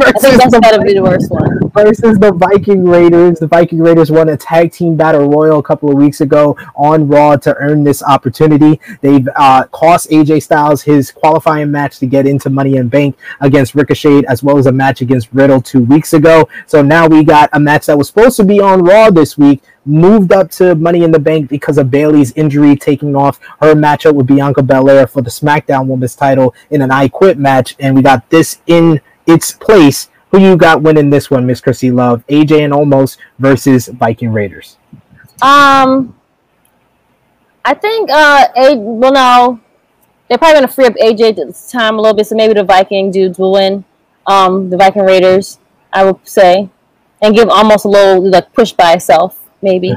I 0.00 0.12
think 0.12 0.22
versus 0.22 0.38
that's 0.38 0.54
the, 0.54 0.60
got 0.60 0.70
to 0.72 0.80
be 0.80 0.94
the 0.94 1.02
worst 1.02 1.30
one. 1.30 1.70
versus 1.70 2.18
the 2.18 2.32
Viking 2.32 2.84
Raiders. 2.84 3.38
The 3.38 3.46
Viking 3.46 3.78
Raiders 3.78 4.10
won 4.10 4.28
a 4.30 4.36
tag 4.36 4.72
team 4.72 4.96
battle 4.96 5.28
royal 5.28 5.58
a 5.58 5.62
couple 5.62 5.90
of 5.90 5.96
weeks 5.96 6.20
ago 6.20 6.56
on 6.76 7.08
Raw 7.08 7.36
to 7.36 7.54
earn 7.56 7.84
this 7.84 8.02
opportunity. 8.02 8.80
They've 9.00 9.28
uh, 9.36 9.64
cost 9.64 10.10
AJ 10.10 10.42
Styles 10.44 10.82
his 10.82 11.10
qualifying 11.10 11.70
match 11.70 11.98
to 11.98 12.06
get 12.06 12.26
into 12.26 12.48
Money 12.48 12.76
in 12.76 12.88
Bank 12.88 13.16
against 13.40 13.74
Ricochet, 13.74 14.24
as 14.28 14.42
well 14.42 14.58
as 14.58 14.66
a 14.66 14.72
match 14.72 15.00
against 15.02 15.28
Riddle 15.32 15.60
two 15.60 15.80
weeks 15.80 16.14
ago. 16.14 16.48
So 16.66 16.82
now 16.82 17.06
we 17.06 17.24
got 17.24 17.50
a 17.52 17.60
match 17.60 17.86
that 17.86 17.98
was 17.98 18.08
supposed 18.08 18.36
to 18.38 18.44
be 18.44 18.60
on 18.60 18.82
Raw 18.82 19.10
this 19.10 19.36
week. 19.36 19.62
Moved 19.84 20.32
up 20.32 20.48
to 20.52 20.76
Money 20.76 21.02
in 21.02 21.10
the 21.10 21.18
Bank 21.18 21.50
because 21.50 21.76
of 21.76 21.90
Bayley's 21.90 22.32
injury, 22.32 22.76
taking 22.76 23.16
off 23.16 23.40
her 23.60 23.74
matchup 23.74 24.14
with 24.14 24.28
Bianca 24.28 24.62
Belair 24.62 25.08
for 25.08 25.22
the 25.22 25.30
SmackDown 25.30 25.88
Women's 25.88 26.14
title 26.14 26.54
in 26.70 26.82
an 26.82 26.92
I 26.92 27.08
Quit 27.08 27.36
match. 27.36 27.74
And 27.80 27.96
we 27.96 28.02
got 28.02 28.30
this 28.30 28.60
in 28.68 29.00
its 29.26 29.52
place. 29.52 30.08
Who 30.30 30.40
you 30.40 30.56
got 30.56 30.80
winning 30.80 31.10
this 31.10 31.30
one, 31.30 31.46
Miss 31.46 31.60
Chrissy 31.60 31.90
Love? 31.90 32.26
AJ 32.28 32.64
and 32.64 32.72
Almost 32.72 33.18
versus 33.38 33.88
Viking 33.88 34.32
Raiders. 34.32 34.78
Um, 35.42 36.14
I 37.64 37.74
think 37.74 38.10
uh, 38.10 38.46
a 38.56 38.76
well 38.76 39.12
no, 39.12 39.60
they're 40.28 40.38
probably 40.38 40.54
gonna 40.54 40.68
free 40.68 40.86
up 40.86 40.94
AJ 40.94 41.36
this 41.36 41.70
time 41.70 41.98
a 41.98 42.00
little 42.00 42.16
bit, 42.16 42.26
so 42.26 42.34
maybe 42.34 42.54
the 42.54 42.64
Viking 42.64 43.10
dudes 43.10 43.38
will 43.38 43.52
win. 43.52 43.84
Um, 44.26 44.70
the 44.70 44.76
Viking 44.76 45.02
Raiders, 45.02 45.58
I 45.92 46.04
would 46.04 46.26
say, 46.26 46.70
and 47.20 47.34
give 47.34 47.48
almost 47.48 47.84
a 47.84 47.88
little 47.88 48.30
like 48.30 48.52
push 48.52 48.72
by 48.72 48.94
itself, 48.94 49.38
maybe. 49.60 49.94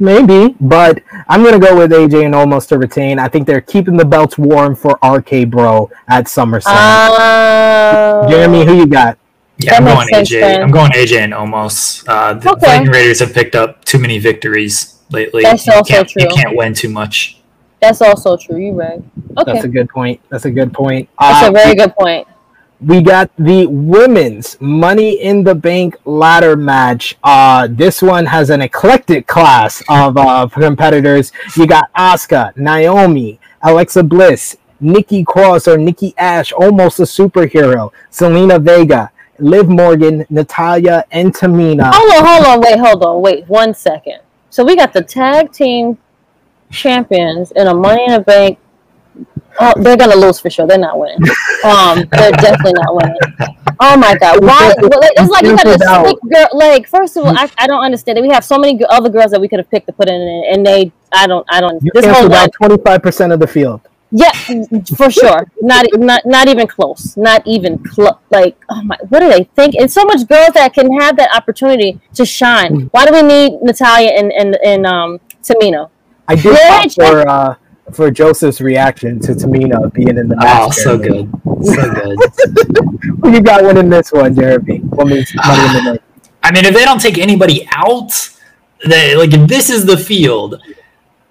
Maybe, 0.00 0.56
but 0.60 1.02
I'm 1.28 1.44
gonna 1.44 1.58
go 1.58 1.76
with 1.76 1.90
AJ 1.92 2.24
and 2.24 2.34
Almost 2.34 2.70
to 2.70 2.78
retain. 2.78 3.18
I 3.18 3.28
think 3.28 3.46
they're 3.46 3.60
keeping 3.60 3.96
the 3.98 4.04
belts 4.04 4.38
warm 4.38 4.74
for 4.74 4.98
RK 5.04 5.44
Bro 5.50 5.90
at 6.08 6.24
SummerSlam. 6.24 6.72
Uh, 6.74 8.26
Jeremy, 8.28 8.64
who 8.64 8.76
you 8.76 8.86
got? 8.86 9.18
Yeah, 9.58 9.78
That 9.78 9.82
I'm 9.82 9.94
going 9.96 10.08
AJ. 10.14 10.40
then. 10.40 10.62
I'm 10.62 10.70
going 10.70 10.90
AJ 10.92 11.18
and 11.20 11.34
almost. 11.34 12.08
Uh, 12.08 12.32
the 12.32 12.50
Okay. 12.52 12.66
Viking 12.66 12.88
Raiders 12.90 13.20
have 13.20 13.34
picked 13.34 13.54
up 13.54 13.84
too 13.84 13.98
many 13.98 14.18
victories 14.18 15.00
lately. 15.10 15.42
That's 15.42 15.66
you 15.66 15.74
also 15.74 15.92
can't, 15.92 16.16
You 16.16 16.28
can't 16.28 16.56
win 16.56 16.72
too 16.72 16.88
much. 16.88 17.36
That's 17.82 18.00
also 18.00 18.38
true. 18.38 18.56
You're 18.56 18.74
right. 18.74 19.02
Okay, 19.38 19.52
That's 19.52 19.64
a 19.64 19.68
good 19.68 19.88
point. 19.90 20.20
That's 20.30 20.46
a 20.46 20.50
good 20.50 20.72
point. 20.72 21.10
that's 21.20 21.44
Uh, 21.46 21.50
a 21.50 21.52
very 21.52 21.74
good 21.74 21.94
point. 21.94 22.26
We 22.80 23.02
got 23.02 23.30
the 23.36 23.66
women's 23.66 24.58
Money 24.58 25.20
in 25.20 25.44
the 25.44 25.54
Bank 25.54 25.96
ladder 26.06 26.56
match. 26.56 27.18
Uh, 27.22 27.68
this 27.70 28.00
one 28.00 28.24
has 28.24 28.48
an 28.48 28.62
eclectic 28.62 29.26
class 29.26 29.82
of 29.90 30.16
uh, 30.16 30.48
competitors. 30.48 31.30
You 31.56 31.66
got 31.66 31.92
Asuka, 31.92 32.56
Naomi, 32.56 33.38
Alexa 33.60 34.02
Bliss, 34.02 34.56
Nikki 34.80 35.22
Cross 35.24 35.68
or 35.68 35.76
Nikki 35.76 36.14
Ash, 36.16 36.52
almost 36.52 37.00
a 37.00 37.02
superhero, 37.02 37.92
Zelina 38.10 38.58
Vega, 38.58 39.12
Liv 39.38 39.68
Morgan, 39.68 40.24
Natalya, 40.30 41.04
and 41.10 41.34
Tamina. 41.34 41.90
Hold 41.92 42.12
on, 42.12 42.26
hold 42.26 42.46
on, 42.46 42.60
wait, 42.62 42.78
hold 42.78 43.04
on, 43.04 43.20
wait 43.20 43.46
one 43.46 43.74
second. 43.74 44.20
So 44.48 44.64
we 44.64 44.74
got 44.74 44.94
the 44.94 45.02
tag 45.02 45.52
team 45.52 45.98
champions 46.70 47.52
in 47.52 47.66
a 47.66 47.74
Money 47.74 48.04
in 48.06 48.12
the 48.12 48.20
Bank. 48.20 48.58
Oh, 49.58 49.72
they're 49.76 49.96
gonna 49.96 50.16
lose 50.16 50.38
for 50.40 50.48
sure. 50.50 50.66
They're 50.66 50.78
not 50.78 50.98
winning. 50.98 51.20
Um, 51.64 52.06
they're 52.12 52.32
definitely 52.32 52.74
not 52.74 52.94
winning. 52.94 53.18
Oh 53.80 53.96
my 53.96 54.16
god, 54.16 54.42
why? 54.44 54.74
It's 54.76 55.30
like 55.30 55.44
you 55.44 55.56
got 55.56 55.66
Filtered 55.66 55.80
this 55.80 56.18
girl. 56.32 56.48
Like, 56.52 56.86
first 56.86 57.16
of 57.16 57.24
all, 57.24 57.36
I, 57.36 57.50
I 57.58 57.66
don't 57.66 57.82
understand 57.82 58.18
it. 58.18 58.22
We 58.22 58.30
have 58.30 58.44
so 58.44 58.58
many 58.58 58.80
other 58.88 59.08
girls 59.08 59.30
that 59.32 59.40
we 59.40 59.48
could 59.48 59.58
have 59.58 59.70
picked 59.70 59.86
to 59.86 59.92
put 59.92 60.08
in, 60.08 60.20
it, 60.20 60.54
and 60.54 60.66
they, 60.66 60.92
I 61.12 61.26
don't, 61.26 61.46
I 61.50 61.60
don't. 61.60 61.82
You 61.82 61.90
This 61.94 62.04
whole 62.04 62.14
canceled 62.14 62.32
line, 62.32 62.44
out 62.44 62.52
twenty 62.52 62.76
five 62.82 63.02
percent 63.02 63.32
of 63.32 63.40
the 63.40 63.46
field. 63.46 63.80
yeah, 64.12 64.32
for 64.96 65.10
sure. 65.10 65.46
Not, 65.60 65.86
not, 65.94 66.26
not 66.26 66.48
even 66.48 66.66
close. 66.66 67.16
Not 67.16 67.46
even 67.46 67.78
close. 67.78 68.16
Like, 68.30 68.56
oh 68.68 68.82
my, 68.82 68.96
what 69.08 69.20
do 69.20 69.28
they 69.28 69.44
think? 69.54 69.74
And 69.76 69.90
so 69.90 70.04
much 70.04 70.26
girls 70.26 70.52
that 70.54 70.74
can 70.74 70.92
have 71.00 71.16
that 71.16 71.34
opportunity 71.34 72.00
to 72.14 72.24
shine. 72.24 72.88
Why 72.92 73.06
do 73.06 73.12
we 73.12 73.22
need 73.22 73.62
Natalya 73.62 74.10
and 74.10 74.32
and 74.32 74.56
and 74.64 74.86
um 74.86 75.20
Tamina? 75.42 75.90
I 76.26 76.34
did 76.34 76.56
Yeah, 76.56 76.86
for 76.88 77.28
uh, 77.28 77.54
for 77.94 78.10
Joseph's 78.10 78.60
reaction 78.60 79.20
to 79.20 79.32
Tamina 79.32 79.92
being 79.92 80.18
in 80.18 80.28
the 80.28 80.36
oh, 80.36 80.44
match. 80.44 80.62
Oh, 80.62 80.70
so 80.70 80.98
Jeremy. 80.98 81.28
good. 81.44 81.66
So 81.66 81.92
good. 81.94 82.18
Who 83.22 83.32
you 83.32 83.40
got 83.40 83.62
one 83.64 83.76
in 83.76 83.88
this 83.88 84.12
one, 84.12 84.34
Jeremy? 84.34 84.80
Women's 84.84 85.34
Money 85.34 85.78
in 85.78 85.84
the 85.84 85.90
Bank. 85.90 86.02
I 86.42 86.52
mean, 86.52 86.64
if 86.64 86.74
they 86.74 86.84
don't 86.84 87.00
take 87.00 87.18
anybody 87.18 87.68
out, 87.72 88.12
they, 88.86 89.14
like 89.14 89.32
if 89.32 89.48
this 89.48 89.70
is 89.70 89.84
the 89.84 89.96
field, 89.96 90.60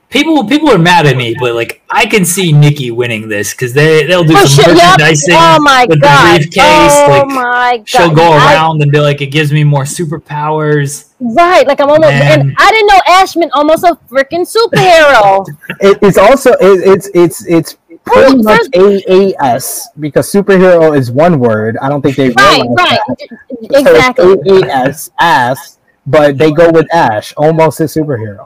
people 0.09 0.43
people 0.47 0.69
are 0.71 0.77
mad 0.77 1.05
at 1.05 1.15
me, 1.17 1.35
but 1.39 1.53
like 1.55 1.81
I 1.89 2.05
can 2.05 2.25
see 2.25 2.51
Nikki 2.51 2.91
winning 2.91 3.27
this 3.29 3.53
because 3.53 3.73
they 3.73 4.05
they'll 4.05 4.23
do 4.23 4.33
Oh, 4.35 4.45
some 4.45 4.65
shit, 4.65 4.75
yep. 4.77 4.99
merchandising 4.99 5.35
Oh 5.37 5.59
my 5.61 5.85
with 5.89 6.01
god. 6.01 6.33
the 6.33 6.37
briefcase. 6.39 6.63
oh 6.63 7.07
like 7.09 7.27
my 7.27 7.77
god. 7.77 7.89
she'll 7.89 8.13
go 8.15 8.31
I- 8.31 8.53
around 8.53 8.81
and 8.81 8.91
be 8.91 8.99
like, 8.99 9.21
it 9.21 9.27
gives 9.27 9.51
me 9.53 9.63
more 9.63 9.83
superpowers. 9.83 11.09
right, 11.19 11.65
like 11.67 11.79
I'm 11.79 11.89
almost. 11.89 12.09
Man. 12.09 12.39
And 12.41 12.55
I 12.57 12.71
didn't 12.71 12.87
know 12.87 13.01
Ashman 13.07 13.49
almost 13.53 13.83
a 13.83 13.97
freaking 14.09 14.45
superhero. 14.47 15.45
It, 15.81 15.99
it's 16.01 16.17
also 16.17 16.51
it, 16.53 16.81
it's 16.87 17.09
it's 17.13 17.45
it's 17.45 17.77
pretty 18.03 18.31
Who- 18.37 18.43
much 18.43 18.61
AAS 18.73 19.83
because 19.99 20.31
superhero 20.31 20.97
is 20.97 21.11
one 21.11 21.39
word. 21.39 21.77
I 21.81 21.89
don't 21.89 22.01
think 22.01 22.15
they 22.17 22.29
right, 22.31 22.61
realize 22.61 22.77
right, 22.77 22.99
that. 23.19 23.79
exactly. 23.79 24.25
So 24.25 24.41
it's 24.45 24.65
AAS 24.65 25.11
ass, 25.19 25.77
but 26.05 26.37
they 26.37 26.51
go 26.51 26.71
with 26.71 26.91
Ash, 26.93 27.33
almost 27.37 27.79
a 27.79 27.83
superhero. 27.83 28.45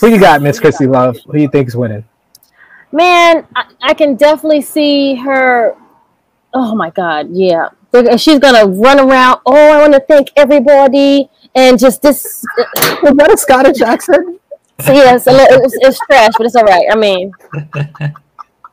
Who 0.00 0.08
you 0.08 0.18
got, 0.18 0.40
Miss 0.40 0.58
Chrissy 0.58 0.86
Love? 0.86 1.18
Who 1.26 1.38
you 1.38 1.48
think 1.48 1.68
is 1.68 1.76
winning? 1.76 2.04
Man, 2.92 3.46
I, 3.54 3.64
I 3.82 3.94
can 3.94 4.16
definitely 4.16 4.62
see 4.62 5.14
her. 5.16 5.76
Oh 6.54 6.74
my 6.74 6.90
God, 6.90 7.28
yeah. 7.30 7.68
She's 8.16 8.38
gonna 8.38 8.66
run 8.66 8.98
around. 8.98 9.40
Oh, 9.44 9.72
I 9.72 9.80
want 9.80 9.92
to 9.92 10.00
thank 10.00 10.30
everybody, 10.36 11.28
and 11.54 11.78
just 11.78 12.02
this. 12.02 12.44
Is 12.56 13.14
that 13.14 13.30
a 13.32 13.36
Scottish 13.36 13.80
accent? 13.80 14.40
So 14.80 14.92
yes, 14.92 15.24
it's, 15.28 15.76
it's 15.80 15.98
trash, 16.06 16.32
but 16.36 16.46
it's 16.46 16.56
all 16.56 16.64
right. 16.64 16.86
I 16.90 16.96
mean, 16.96 17.32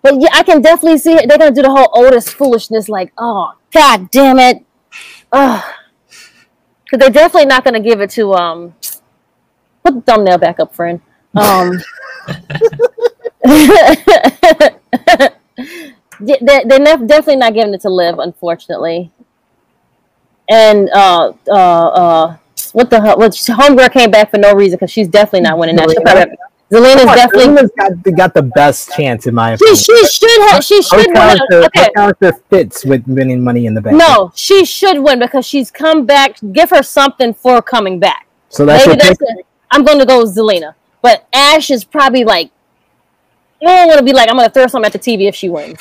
but 0.01 0.21
yeah, 0.21 0.29
I 0.33 0.43
can 0.43 0.61
definitely 0.61 0.99
see 0.99 1.13
it. 1.13 1.27
They're 1.27 1.37
gonna 1.37 1.51
do 1.51 1.63
the 1.63 1.71
whole 1.71 1.89
oldest 1.93 2.29
foolishness, 2.29 2.87
like, 2.87 3.11
oh 3.17 3.53
God 3.73 4.09
damn 4.11 4.39
it, 4.39 4.63
oh, 5.31 5.75
because 6.85 6.99
they're 6.99 7.09
definitely 7.09 7.47
not 7.47 7.63
gonna 7.63 7.81
give 7.81 7.99
it 8.01 8.11
to 8.11 8.33
um. 8.33 8.75
Put 9.83 9.95
the 9.95 10.01
thumbnail 10.01 10.37
back 10.37 10.59
up, 10.59 10.75
friend. 10.75 11.01
Um. 11.37 11.81
They're, 16.19 16.63
they're 16.65 16.79
definitely 16.79 17.35
not 17.35 17.53
giving 17.53 17.73
it 17.73 17.81
to 17.81 17.89
Liv, 17.89 18.19
unfortunately. 18.19 19.11
And 20.49 20.89
uh, 20.89 21.33
uh, 21.47 21.51
uh, 21.51 22.37
what 22.73 22.89
the 22.89 23.01
hell? 23.01 23.17
Well, 23.17 23.29
Homegirl 23.29 23.91
came 23.91 24.11
back 24.11 24.31
for 24.31 24.37
no 24.37 24.53
reason 24.53 24.77
because 24.77 24.91
she's 24.91 25.07
definitely 25.07 25.41
not 25.41 25.57
winning 25.57 25.75
that. 25.75 25.89
She'll 25.91 26.01
probably- 26.01 26.37
Zelina's 26.71 27.05
definitely. 27.05 27.45
Zelina's 27.45 27.71
got, 27.77 28.15
got 28.17 28.33
the 28.33 28.41
best 28.43 28.91
chance 28.91 29.25
in 29.25 29.33
my 29.35 29.51
She, 29.55 29.63
opinion. 29.63 29.75
she 29.77 30.07
should 30.07 30.49
have. 30.49 30.63
She 30.63 30.75
her, 30.77 30.81
should 30.81 30.97
win. 31.07 31.15
character, 31.15 31.63
Okay. 31.63 31.81
her 31.83 31.89
character 31.95 32.33
fits 32.49 32.83
with 32.83 33.05
winning 33.07 33.41
Money 33.41 33.67
in 33.67 33.73
the 33.73 33.79
Bank. 33.81 33.95
No, 33.97 34.31
she 34.35 34.65
should 34.65 34.99
win 34.99 35.19
because 35.19 35.45
she's 35.45 35.71
come 35.71 36.05
back. 36.05 36.37
Give 36.51 36.69
her 36.71 36.83
something 36.83 37.33
for 37.33 37.61
coming 37.61 37.99
back. 37.99 38.27
so 38.49 38.65
that's 38.65 38.85
Maybe 38.85 38.99
that's 39.01 39.17
it. 39.21 39.45
I'm 39.71 39.85
going 39.85 39.99
to 39.99 40.05
go 40.05 40.23
with 40.23 40.35
Zelina, 40.35 40.73
but 41.07 41.25
Ash 41.31 41.71
is 41.71 41.85
probably 41.85 42.25
like. 42.25 42.51
I 43.61 43.65
don't 43.65 43.87
want 43.87 43.99
to 43.99 44.03
be 44.03 44.11
like 44.11 44.29
I'm 44.29 44.35
going 44.35 44.47
to 44.47 44.53
throw 44.53 44.67
something 44.67 44.85
at 44.85 44.91
the 44.91 44.99
TV 44.99 45.29
if 45.29 45.35
she 45.35 45.47
wins. 45.47 45.79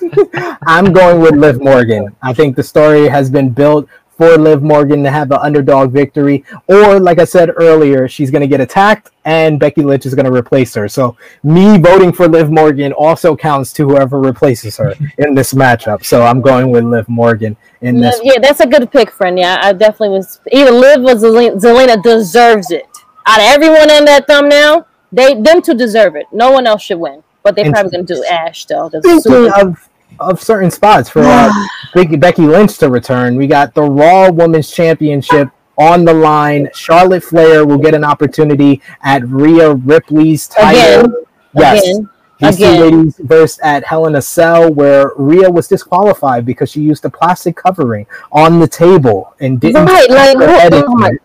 I'm 0.66 0.94
going 0.94 1.20
with 1.20 1.34
Liv 1.34 1.60
Morgan. 1.60 2.16
I 2.22 2.32
think 2.32 2.56
the 2.56 2.62
story 2.62 3.06
has 3.06 3.28
been 3.28 3.50
built 3.50 3.86
for 4.16 4.38
Liv 4.38 4.62
Morgan 4.62 5.02
to 5.04 5.10
have 5.10 5.28
the 5.28 5.38
underdog 5.40 5.92
victory, 5.92 6.44
or 6.68 6.98
like 6.98 7.18
I 7.18 7.24
said 7.24 7.50
earlier, 7.56 8.08
she's 8.08 8.30
going 8.30 8.40
to 8.40 8.48
get 8.48 8.62
attacked 8.62 9.10
and 9.24 9.60
Becky 9.60 9.82
Lynch 9.82 10.06
is 10.06 10.14
going 10.14 10.26
to 10.26 10.32
replace 10.32 10.74
her. 10.74 10.88
So 10.88 11.16
me 11.42 11.78
voting 11.78 12.12
for 12.12 12.26
Liv 12.26 12.50
Morgan 12.50 12.92
also 12.92 13.36
counts 13.36 13.72
to 13.74 13.86
whoever 13.86 14.20
replaces 14.20 14.78
her 14.78 14.94
in 15.18 15.34
this 15.34 15.52
matchup. 15.52 16.04
So 16.04 16.22
I'm 16.22 16.40
going 16.40 16.70
with 16.70 16.84
Liv 16.84 17.08
Morgan 17.10 17.56
in 17.82 18.00
this. 18.00 18.20
Yeah, 18.22 18.38
that's 18.40 18.60
a 18.60 18.66
good 18.66 18.90
pick, 18.90 19.10
friend. 19.10 19.38
Yeah, 19.38 19.60
I 19.62 19.74
definitely 19.74 20.10
was. 20.10 20.40
Even 20.50 20.80
Liv 20.80 21.00
or 21.00 21.14
Zelina, 21.14 21.60
Zelina 21.60 22.02
deserves 22.02 22.70
it. 22.70 22.86
Out 23.26 23.40
of 23.40 23.46
everyone 23.46 23.90
in 23.90 24.04
that 24.06 24.26
thumbnail, 24.26 24.86
they 25.12 25.34
them 25.34 25.62
two 25.62 25.74
deserve 25.74 26.16
it. 26.16 26.26
No 26.32 26.50
one 26.50 26.66
else 26.66 26.82
should 26.82 26.98
win, 26.98 27.22
but 27.42 27.54
they're 27.54 27.66
And 27.66 27.74
probably 27.74 27.92
going 27.92 28.06
to 28.06 28.14
do 28.14 28.24
Ash 28.24 28.64
though. 28.64 28.88
Speaking 28.88 29.52
of 29.54 29.88
of 30.20 30.42
certain 30.42 30.70
spots 30.70 31.08
for 31.08 31.22
uh, 31.22 31.50
Becky, 31.94 32.16
Becky 32.16 32.42
Lynch 32.42 32.78
to 32.78 32.90
return, 32.90 33.36
we 33.36 33.46
got 33.46 33.74
the 33.74 33.82
Raw 33.82 34.30
Women's 34.30 34.70
Championship 34.70 35.48
on 35.76 36.04
the 36.04 36.12
line. 36.14 36.68
Charlotte 36.74 37.24
Flair 37.24 37.66
will 37.66 37.78
get 37.78 37.94
an 37.94 38.04
opportunity 38.04 38.80
at 39.02 39.26
Rhea 39.26 39.74
Ripley's 39.74 40.48
title. 40.48 41.06
Again, 41.06 41.14
yes. 41.54 41.82
again, 41.82 42.08
two 42.40 42.46
again. 42.48 42.80
ladies 42.80 43.16
versed 43.18 43.60
at 43.62 43.84
Hell 43.84 44.06
in 44.06 44.16
a 44.16 44.22
Cell, 44.22 44.72
where 44.72 45.12
Rhea 45.16 45.50
was 45.50 45.68
disqualified 45.68 46.44
because 46.44 46.70
she 46.70 46.80
used 46.80 47.04
a 47.04 47.10
plastic 47.10 47.56
covering 47.56 48.06
on 48.32 48.58
the 48.60 48.68
table 48.68 49.34
and 49.40 49.60
didn't. 49.60 49.86
Right, 49.86 50.10
like, 50.10 50.36
oh 50.36 50.64
into 50.64 50.88
my- 50.88 51.08
it. 51.10 51.22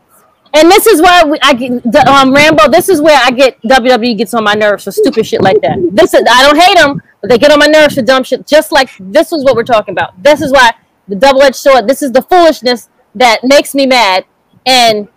And 0.54 0.70
this 0.72 0.88
is 0.88 1.02
why 1.02 1.24
we, 1.24 1.38
I 1.42 1.54
get 1.54 1.84
the, 1.84 2.08
um 2.10 2.34
Rambo. 2.34 2.70
This 2.70 2.90
is 2.90 3.02
where 3.02 3.20
I 3.22 3.32
get 3.32 3.62
WWE 3.64 4.18
gets 4.18 4.34
on 4.34 4.44
my 4.44 4.54
nerves 4.54 4.84
for 4.84 4.92
stupid 4.92 5.26
shit 5.26 5.42
like 5.42 5.62
that. 5.62 5.78
This 5.92 6.14
is 6.14 6.24
I 6.30 6.44
don't 6.44 6.60
hate 6.60 6.78
them, 6.78 7.02
but 7.22 7.30
they 7.30 7.38
get 7.38 7.52
on 7.52 7.60
my 7.60 7.68
nerves 7.68 7.96
for 7.96 8.02
dumb 8.02 8.24
shit. 8.24 8.48
Just 8.48 8.72
like 8.72 8.90
this 9.00 9.32
is 9.32 9.44
what 9.44 9.56
we're 9.56 9.64
talking 9.64 9.92
about. 9.92 10.22
This 10.22 10.42
is 10.42 10.52
why 10.52 10.72
the 11.08 11.16
double 11.16 11.42
edged 11.42 11.56
sword. 11.56 11.88
This 11.88 12.02
is 12.02 12.12
the 12.12 12.22
foolishness 12.22 12.90
that 13.16 13.44
makes 13.44 13.74
me 13.76 13.86
mad, 13.86 14.26
and 14.66 15.08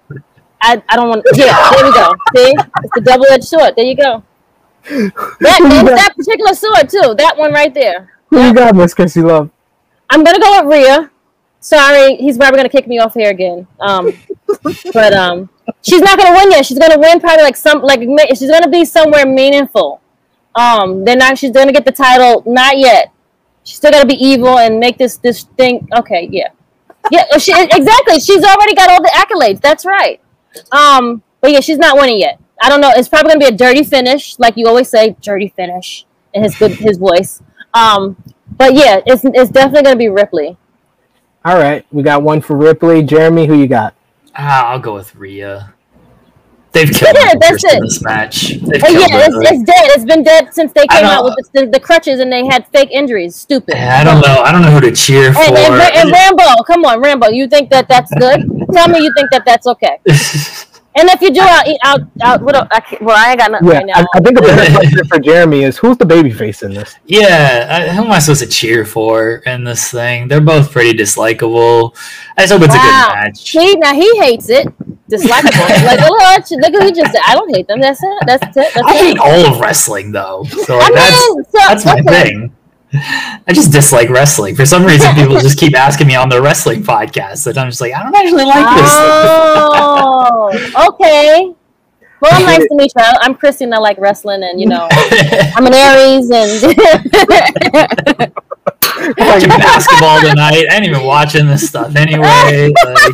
I, 0.63 0.83
I 0.89 0.97
don't 0.97 1.09
want. 1.09 1.25
Yeah, 1.35 1.71
there 1.73 1.85
we 1.85 1.93
go. 1.93 2.13
See, 2.37 2.55
it's 2.83 2.95
the 2.95 3.01
double 3.03 3.27
edged 3.31 3.45
sword. 3.45 3.75
There 3.77 3.85
you 3.85 3.97
go. 3.97 4.23
That 4.89 5.85
that 5.97 6.15
particular 6.17 6.55
sword 6.55 6.89
too. 6.89 7.15
That 7.17 7.37
one 7.37 7.53
right 7.53 7.73
there. 7.73 8.13
Who 8.29 8.43
you 8.43 8.55
got, 8.55 8.75
Miss 8.75 8.95
Chrissy 8.95 9.23
Love? 9.23 9.51
I'm 10.09 10.25
gonna 10.25 10.41
go 10.41 10.63
with 10.63 10.73
Rhea. 10.73 11.11
Sorry, 11.61 12.17
he's 12.17 12.39
probably 12.39 12.57
gonna 12.57 12.71
kick 12.71 12.89
me 12.89 12.99
off 12.99 13.15
here 13.15 13.31
again. 13.31 13.67
Um, 13.81 14.13
but 14.93 15.13
um, 15.13 15.51
she's 15.83 16.01
not 16.01 16.19
gonna 16.19 16.37
win 16.37 16.51
yet. 16.51 16.65
She's 16.65 16.79
gonna 16.79 16.99
win 16.99 17.21
probably 17.21 17.43
like 17.43 17.57
some 17.57 17.83
like 17.83 18.01
she's 18.31 18.51
gonna 18.51 18.69
be 18.69 18.85
somewhere 18.85 19.27
meaningful. 19.27 20.01
Um, 20.55 21.05
then 21.05 21.19
not 21.19 21.39
she's 21.39 21.51
gonna 21.51 21.73
get 21.73 21.85
the 21.85 21.93
title. 21.93 22.43
Not 22.47 22.79
yet. 22.79 23.13
She's 23.65 23.77
still 23.77 23.91
gotta 23.91 24.07
be 24.07 24.15
evil 24.15 24.59
and 24.59 24.81
make 24.81 24.97
this 24.97 25.19
this 25.19 25.45
thing. 25.59 25.87
Okay, 25.95 26.29
yeah, 26.33 26.49
yeah. 27.11 27.25
She 27.37 27.53
exactly. 27.53 28.21
She's 28.21 28.43
already 28.43 28.75
got 28.75 28.89
all 28.89 29.03
the 29.03 29.13
accolades. 29.15 29.61
That's 29.61 29.85
right. 29.85 30.19
Um, 30.73 31.23
but 31.43 31.53
yeah, 31.53 31.61
she's 31.61 31.79
not 31.79 31.97
winning 31.97 32.21
yet. 32.21 32.41
I 32.63 32.71
don't 32.71 32.81
know. 32.81 32.91
It's 32.97 33.09
probably 33.09 33.33
gonna 33.33 33.51
be 33.51 33.55
a 33.55 33.57
dirty 33.57 33.85
finish, 33.85 34.39
like 34.39 34.57
you 34.57 34.67
always 34.67 34.89
say, 34.89 35.15
dirty 35.21 35.49
finish 35.55 36.07
in 36.33 36.43
his 36.43 36.55
good 36.57 36.73
his 36.73 36.97
voice. 36.97 37.43
Um, 37.75 38.17
but 38.57 38.75
yeah, 38.75 39.01
it's 39.07 39.25
it's 39.25 39.51
definitely 39.51 39.83
gonna 39.83 39.97
be 39.97 40.09
Ripley. 40.09 40.57
All 41.45 41.57
right, 41.57 41.87
we 41.91 42.03
got 42.03 42.23
one 42.23 42.41
for 42.41 42.57
Ripley. 42.57 43.03
Jeremy, 43.03 43.47
who 43.47 43.55
you 43.55 43.67
got? 43.67 43.95
Ah, 44.37 44.69
I'll 44.69 44.79
go 44.79 44.95
with 44.95 45.15
Rhea. 45.15 45.73
They've 46.73 46.89
killed 46.89 47.17
Yeah, 47.19 47.31
her 47.31 47.39
that's 47.41 47.65
in 47.65 47.71
it. 47.79 47.81
this 47.81 48.03
match. 48.05 48.49
They've 48.51 48.83
Oh, 48.85 48.91
yeah, 48.91 49.27
it's, 49.27 49.51
it's 49.51 49.63
dead. 49.65 49.89
It's 49.91 50.05
been 50.05 50.23
dead 50.23 50.55
since 50.55 50.73
they 50.73 50.87
came 50.87 51.05
out 51.05 51.25
with 51.25 51.35
the, 51.53 51.67
the, 51.67 51.81
crutches 51.81 52.21
and 52.21 52.31
they 52.33 52.47
had 52.47 52.67
fake 52.69 52.91
injuries. 52.93 53.35
Stupid. 53.35 53.75
I 53.75 54.05
don't 54.05 54.21
know. 54.21 54.43
I 54.43 54.53
don't 54.53 54.63
know 54.63 54.71
who 54.71 54.81
to 54.83 54.93
cheer 54.93 55.33
for. 55.33 55.41
And, 55.41 55.57
and, 55.57 55.83
and 55.97 56.13
Rambo, 56.13 56.63
come 56.65 56.85
on, 56.85 57.01
Rambo. 57.01 57.31
You 57.31 57.49
think 57.49 57.71
that 57.71 57.89
that's 57.89 58.15
good? 58.15 58.49
Tell 58.73 58.89
me 58.89 59.03
you 59.03 59.13
think 59.17 59.31
that 59.33 59.43
that's 59.45 59.67
okay. 59.67 59.99
And 60.97 61.09
if 61.09 61.21
you 61.21 61.31
do, 61.33 61.41
I'll 61.41 61.69
eat 61.71 61.79
out. 61.85 62.01
out 62.23 62.43
what? 62.43 62.57
el- 62.57 62.67
I 62.73 62.81
can't, 62.81 63.01
well, 63.03 63.17
I 63.17 63.31
ain't 63.31 63.39
got 63.39 63.53
nothing 63.53 63.69
Yeah, 63.69 63.75
right 63.75 63.87
now. 63.87 63.93
I, 63.99 64.05
I 64.15 64.21
think 64.21 64.39
a 64.39 64.43
better 64.43 64.73
question 64.75 65.05
for 65.07 65.21
Jeremy 65.21 65.63
is 65.63 65.79
who's 65.79 65.97
the 65.97 66.05
babyface 66.05 66.65
in 66.65 66.75
this? 66.75 66.97
yeah, 67.07 67.87
I, 67.89 67.95
who 67.95 68.05
am 68.05 68.11
I 68.11 68.19
supposed 68.19 68.41
to 68.43 68.49
cheer 68.49 68.85
for 68.85 69.35
in 69.47 69.63
this 69.63 69.89
thing? 69.93 70.27
They're 70.27 70.41
both 70.41 70.73
pretty 70.73 70.99
dislikable. 70.99 71.97
I 72.37 72.43
just 72.43 72.53
hope 72.53 72.63
it's 72.63 72.75
Wow. 72.75 73.07
a 73.09 73.15
good 73.15 73.25
match. 73.25 73.51
See, 73.53 73.75
now 73.77 73.95
he 73.95 74.19
hates 74.19 74.49
it. 74.51 74.67
Dislikable. 75.09 75.69
like, 75.87 76.01
look, 76.01 76.11
what- 76.11 76.51
look 76.51 76.73
what 76.73 76.83
he 76.85 76.93
just 76.93 77.13
said. 77.13 77.21
I 77.25 77.35
don't 77.37 77.55
hate 77.55 77.69
them. 77.69 77.81
That's 77.81 78.03
it. 78.03 78.23
That's 78.27 78.45
it. 78.57 78.75
That's 78.75 78.77
I 78.87 78.95
it. 78.97 78.99
hate 78.99 79.19
all 79.19 79.55
of 79.55 79.61
wrestling 79.61 80.11
though. 80.11 80.43
So 80.45 80.75
I 80.75 80.79
like, 80.79 80.95
that's 80.95 81.29
mean, 81.29 81.45
so, 81.45 81.59
that's 81.69 81.85
my 81.85 81.93
okay. 82.01 82.23
thing. 82.31 82.57
I 82.93 83.53
just 83.53 83.71
dislike 83.73 84.11
wrestling. 84.11 84.57
For 84.57 84.67
some 84.67 84.85
reason, 84.85 85.15
people 85.15 85.39
just 85.39 85.59
keep 85.59 85.77
asking 85.77 86.09
me 86.09 86.17
on 86.17 86.29
their 86.29 86.43
wrestling 86.43 86.83
podcast, 86.83 87.47
and 87.47 87.57
I'm 87.57 87.69
just 87.69 87.81
like, 87.81 87.95
I 87.95 88.03
don't 88.03 88.15
actually 88.15 88.45
like 88.45 88.65
Oh, 89.77 90.51
okay. 90.89 91.55
Well, 92.21 92.33
I'm 92.35 92.43
nice 92.47 92.67
to 92.69 92.75
meet 92.75 92.93
you. 92.97 93.05
I'm 93.21 93.35
Christy 93.35 93.65
and 93.65 93.75
I 93.75 93.79
like 93.79 93.99
wrestling, 93.99 94.43
and 94.43 94.61
you 94.61 94.67
know. 94.67 94.89
I'm 94.91 95.67
an 95.67 95.75
Aries, 95.75 96.31
and 96.31 96.63
watching 99.19 99.49
basketball 99.49 100.21
tonight. 100.21 100.67
I 100.71 100.75
ain't 100.75 100.85
even 100.87 101.05
watching 101.05 101.47
this 101.47 101.69
stuff 101.69 101.95
anyway. 101.97 102.73
Like, 102.85 103.13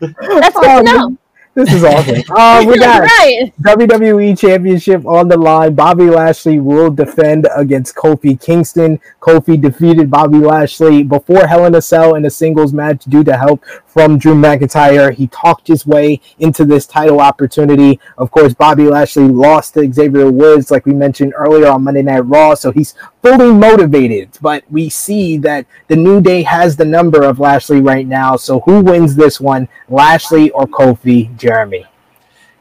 that's 0.00 0.54
good 0.54 0.62
to 0.62 0.70
um, 0.70 0.84
know. 0.84 1.18
This 1.54 1.72
is 1.72 1.84
awesome. 1.84 2.22
Uh, 2.34 2.64
we 2.66 2.78
got 2.78 3.02
right. 3.02 3.52
WWE 3.60 4.36
Championship 4.36 5.06
on 5.06 5.28
the 5.28 5.36
line. 5.36 5.74
Bobby 5.74 6.04
Lashley 6.10 6.58
will 6.58 6.90
defend 6.90 7.46
against 7.54 7.94
Kofi 7.94 8.40
Kingston. 8.40 8.98
Kofi 9.20 9.60
defeated 9.60 10.10
Bobby 10.10 10.38
Lashley 10.38 11.04
before 11.04 11.46
Hell 11.46 11.66
in 11.66 11.74
a 11.74 11.82
Cell 11.82 12.16
in 12.16 12.24
a 12.24 12.30
singles 12.30 12.72
match 12.72 13.04
due 13.04 13.22
to 13.24 13.36
help 13.36 13.64
from 13.94 14.18
Drew 14.18 14.34
McIntyre. 14.34 15.14
He 15.14 15.28
talked 15.28 15.68
his 15.68 15.86
way 15.86 16.20
into 16.40 16.64
this 16.64 16.84
title 16.84 17.20
opportunity. 17.20 18.00
Of 18.18 18.32
course, 18.32 18.52
Bobby 18.52 18.88
Lashley 18.88 19.28
lost 19.28 19.74
to 19.74 19.90
Xavier 19.90 20.32
Woods, 20.32 20.72
like 20.72 20.84
we 20.84 20.92
mentioned 20.92 21.32
earlier 21.36 21.68
on 21.68 21.84
Monday 21.84 22.02
Night 22.02 22.26
Raw, 22.26 22.54
so 22.54 22.72
he's 22.72 22.94
fully 23.22 23.52
motivated. 23.52 24.30
But 24.42 24.64
we 24.68 24.88
see 24.88 25.36
that 25.38 25.64
the 25.86 25.94
New 25.94 26.20
Day 26.20 26.42
has 26.42 26.76
the 26.76 26.84
number 26.84 27.22
of 27.22 27.38
Lashley 27.38 27.80
right 27.80 28.06
now. 28.06 28.34
So 28.34 28.60
who 28.60 28.80
wins 28.80 29.14
this 29.14 29.40
one, 29.40 29.68
Lashley 29.88 30.50
or 30.50 30.66
Kofi? 30.66 31.34
Jeremy. 31.36 31.86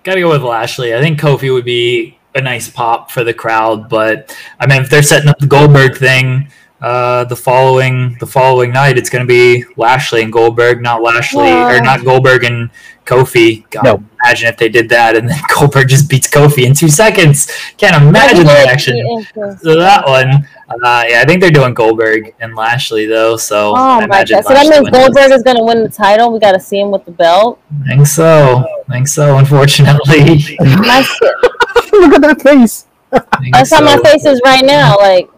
Gotta 0.03 0.21
go 0.21 0.29
with 0.29 0.43
Lashley. 0.43 0.93
I 0.93 1.01
think 1.01 1.19
Kofi 1.19 1.51
would 1.51 1.65
be 1.65 2.19
a 2.35 2.41
nice 2.41 2.69
pop 2.69 3.09
for 3.09 3.23
the 3.23 3.33
crowd, 3.33 3.89
but 3.89 4.37
I 4.59 4.67
mean, 4.67 4.83
if 4.83 4.89
they're 4.91 5.01
setting 5.01 5.29
up 5.29 5.39
the 5.39 5.47
Goldberg 5.47 5.97
thing 5.97 6.49
uh, 6.83 7.23
the 7.25 7.35
following 7.35 8.15
the 8.19 8.25
following 8.27 8.71
night, 8.71 8.97
it's 8.97 9.09
going 9.09 9.25
to 9.25 9.27
be 9.27 9.63
Lashley 9.77 10.21
and 10.21 10.31
Goldberg, 10.31 10.81
not 10.81 11.01
Lashley 11.01 11.45
Yeah. 11.47 11.77
or 11.77 11.81
not 11.81 12.03
Goldberg 12.03 12.43
and 12.43 12.69
Kofi. 13.05 13.63
God, 13.69 13.83
No. 13.85 14.03
imagine 14.23 14.49
if 14.49 14.57
they 14.57 14.67
did 14.69 14.89
that 14.89 15.15
and 15.15 15.29
then 15.29 15.39
Goldberg 15.55 15.87
just 15.87 16.09
beats 16.09 16.29
Kofi 16.29 16.65
in 16.65 16.73
two 16.73 16.89
seconds. 16.89 17.47
Can't 17.77 17.95
imagine 18.01 18.45
the 18.45 18.53
reaction. 18.53 18.95
So 19.61 19.79
that 19.79 20.05
one, 20.05 20.45
uh, 20.83 21.03
yeah, 21.07 21.21
I 21.21 21.25
think 21.25 21.39
they're 21.41 21.51
doing 21.51 21.73
Goldberg 21.73 22.35
and 22.41 22.53
Lashley 22.55 23.05
though. 23.05 23.37
So 23.37 23.73
I 23.75 24.03
Oh 24.03 24.07
my 24.07 24.07
god! 24.07 24.27
So 24.43 24.53
that 24.53 24.67
means. 24.67 24.89
Goldberg 24.89 25.31
is 25.31 25.41
going 25.43 25.57
to 25.57 25.63
win 25.63 25.83
the 25.83 25.89
title. 25.89 26.33
We 26.33 26.39
got 26.39 26.51
to 26.51 26.59
see 26.59 26.79
him 26.79 26.91
with 26.91 27.05
the 27.05 27.11
belt. 27.11 27.59
I 27.85 27.95
think 27.95 28.07
so. 28.07 28.65
I 28.89 28.91
think 28.91 29.07
so. 29.07 29.37
Unfortunately, 29.37 30.43
Look 30.59 32.13
at 32.15 32.21
that 32.21 32.41
face. 32.41 32.87
I 33.11 33.19
think 33.39 33.53
That's 33.53 33.71
how 33.71 33.81
my 33.85 33.97
face 33.97 34.25
is 34.25 34.41
right 34.43 34.65
now. 34.65 34.97
Like, 34.97 35.29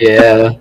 Yeah. 0.00 0.52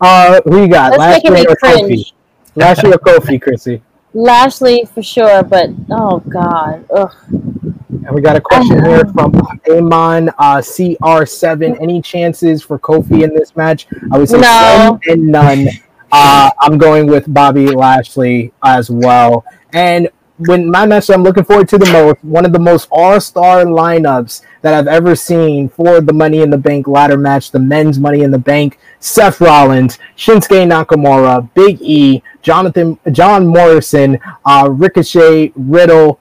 Uh, 0.00 0.40
who 0.44 0.62
you 0.62 0.68
got? 0.68 0.96
that's 0.98 1.22
making 1.22 1.32
me 1.34 1.46
or 1.46 1.54
Kofi? 1.56 1.78
cringe. 1.86 2.12
Lashley 2.56 2.90
or 2.92 2.98
Kofi, 2.98 3.40
Chrissy? 3.40 3.82
Lashley 4.14 4.84
for 4.92 5.02
sure, 5.02 5.42
but 5.42 5.70
oh 5.90 6.18
god, 6.20 6.84
ugh. 6.90 7.14
And 7.30 8.14
we 8.14 8.20
got 8.20 8.34
a 8.36 8.40
question 8.40 8.82
here 8.84 9.04
from 9.06 9.34
Amon 9.70 10.30
uh, 10.30 10.58
CR7. 10.58 11.80
Any 11.80 12.00
chances 12.00 12.62
for 12.62 12.78
Kofi 12.78 13.22
in 13.24 13.34
this 13.34 13.54
match? 13.56 13.86
I 14.12 14.18
would 14.18 14.28
say 14.28 14.38
No. 14.38 14.98
none 14.98 15.00
and 15.08 15.26
none. 15.26 15.68
Uh, 16.12 16.50
I'm 16.60 16.78
going 16.78 17.06
with 17.06 17.32
Bobby 17.32 17.66
Lashley 17.68 18.52
as 18.64 18.90
well. 18.90 19.44
And 19.72 20.08
when 20.38 20.70
my 20.70 20.84
match 20.86 21.08
I'm 21.10 21.22
looking 21.22 21.44
forward 21.44 21.68
to 21.70 21.78
the 21.78 21.90
most, 21.92 22.22
one 22.22 22.44
of 22.44 22.52
the 22.52 22.58
most 22.58 22.88
all-star 22.90 23.64
lineups 23.64 24.42
that 24.62 24.74
I've 24.74 24.86
ever 24.86 25.16
seen 25.16 25.68
for 25.68 26.00
the 26.00 26.12
Money 26.12 26.42
in 26.42 26.50
the 26.50 26.58
Bank 26.58 26.86
ladder 26.88 27.16
match, 27.16 27.50
the 27.50 27.58
men's 27.58 27.98
Money 27.98 28.22
in 28.22 28.30
the 28.30 28.38
Bank. 28.38 28.78
Seth 29.00 29.40
Rollins, 29.40 29.98
Shinsuke 30.16 30.66
Nakamura, 30.66 31.48
Big 31.54 31.78
E, 31.80 32.22
Jonathan, 32.42 32.98
John 33.12 33.46
Morrison, 33.46 34.18
uh, 34.44 34.68
Ricochet, 34.70 35.52
Riddle, 35.54 36.18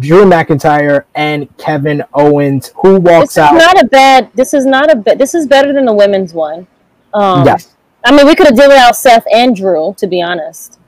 Drew 0.00 0.24
McIntyre, 0.24 1.04
and 1.14 1.54
Kevin 1.58 2.02
Owens, 2.14 2.72
who 2.76 2.98
walks 2.98 3.34
This 3.34 3.44
is 3.44 3.50
out. 3.50 3.54
not 3.54 3.82
a 3.82 3.86
bad. 3.86 4.30
This 4.34 4.54
is 4.54 4.64
not 4.64 4.90
a 4.90 4.96
bad. 4.96 5.18
This 5.18 5.34
is 5.34 5.46
better 5.46 5.72
than 5.72 5.84
the 5.84 5.92
women's 5.92 6.32
one. 6.32 6.66
Um, 7.12 7.44
yes. 7.44 7.74
I 8.04 8.16
mean, 8.16 8.26
we 8.26 8.34
could 8.34 8.46
have 8.46 8.56
did 8.56 8.68
without 8.68 8.96
Seth 8.96 9.24
and 9.32 9.54
Drew, 9.54 9.94
to 9.98 10.06
be 10.06 10.22
honest. 10.22 10.78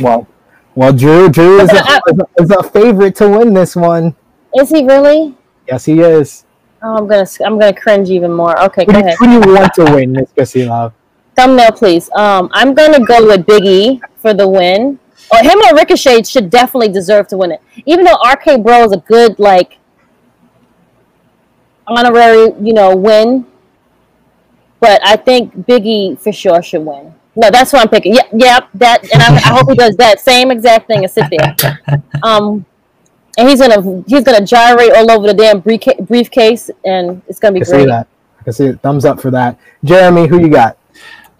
Well, 0.00 0.26
well, 0.74 0.92
Drew, 0.92 1.28
Drew 1.28 1.60
is 1.60 1.70
a, 1.72 1.76
is 2.08 2.18
a, 2.18 2.42
is 2.42 2.50
a 2.50 2.62
favorite 2.62 3.16
to 3.16 3.28
win 3.28 3.54
this 3.54 3.74
one. 3.76 4.14
Is 4.56 4.70
he 4.70 4.84
really? 4.84 5.34
Yes, 5.68 5.84
he 5.84 6.00
is. 6.00 6.44
Oh, 6.82 6.96
I'm 6.96 7.06
gonna. 7.06 7.26
I'm 7.44 7.58
gonna 7.58 7.74
cringe 7.74 8.10
even 8.10 8.32
more. 8.32 8.58
Okay, 8.64 8.84
Who 8.86 8.92
go 8.92 9.00
do, 9.00 9.06
ahead. 9.06 9.16
who 9.18 9.26
do 9.26 9.32
you 9.32 9.54
want 9.54 9.74
to 9.74 9.84
win, 9.94 10.12
Miss 10.12 10.30
Chrissy 10.32 10.64
Love? 10.66 10.92
thumbnail, 11.36 11.72
please. 11.72 12.08
Um, 12.12 12.48
I'm 12.52 12.74
gonna 12.74 13.04
go 13.04 13.26
with 13.26 13.44
Biggie 13.46 14.00
for 14.16 14.32
the 14.34 14.46
win. 14.48 14.98
Or 15.32 15.38
him 15.38 15.58
or 15.68 15.74
Ricochet 15.74 16.22
should 16.24 16.50
definitely 16.50 16.88
deserve 16.90 17.26
to 17.28 17.36
win 17.38 17.50
it. 17.52 17.60
Even 17.86 18.04
though 18.04 18.18
RK 18.30 18.62
Bro 18.62 18.84
is 18.84 18.92
a 18.92 18.98
good 18.98 19.38
like 19.38 19.78
honorary, 21.86 22.52
you 22.60 22.72
know, 22.72 22.94
win. 22.94 23.46
But 24.80 25.00
I 25.04 25.16
think 25.16 25.66
Biggie 25.66 26.18
for 26.18 26.30
sure 26.30 26.62
should 26.62 26.82
win. 26.84 27.13
No, 27.36 27.50
that's 27.50 27.72
what 27.72 27.82
I'm 27.82 27.88
picking. 27.88 28.14
Yeah, 28.14 28.22
yeah, 28.32 28.60
that, 28.74 29.02
and 29.12 29.20
I, 29.22 29.34
I 29.36 29.56
hope 29.58 29.68
he 29.68 29.74
does 29.74 29.96
that 29.96 30.20
same 30.20 30.50
exact 30.50 30.86
thing 30.86 31.02
and 31.04 31.10
sit 31.10 31.26
there. 31.30 31.56
Um, 32.22 32.64
and 33.36 33.48
he's 33.48 33.60
gonna 33.60 34.04
he's 34.06 34.22
gonna 34.22 34.46
gyrate 34.46 34.92
all 34.96 35.10
over 35.10 35.26
the 35.26 35.34
damn 35.34 35.60
briefca- 35.60 36.06
briefcase, 36.06 36.70
and 36.84 37.20
it's 37.28 37.40
gonna 37.40 37.54
be 37.54 37.60
I 37.62 37.64
can 37.64 37.72
great. 37.72 37.80
see 37.82 37.86
that. 37.86 38.06
I 38.38 38.42
can 38.44 38.52
see 38.52 38.66
it. 38.66 38.80
Thumbs 38.80 39.04
up 39.04 39.20
for 39.20 39.30
that. 39.32 39.58
Jeremy, 39.82 40.28
who 40.28 40.38
you 40.40 40.48
got? 40.48 40.78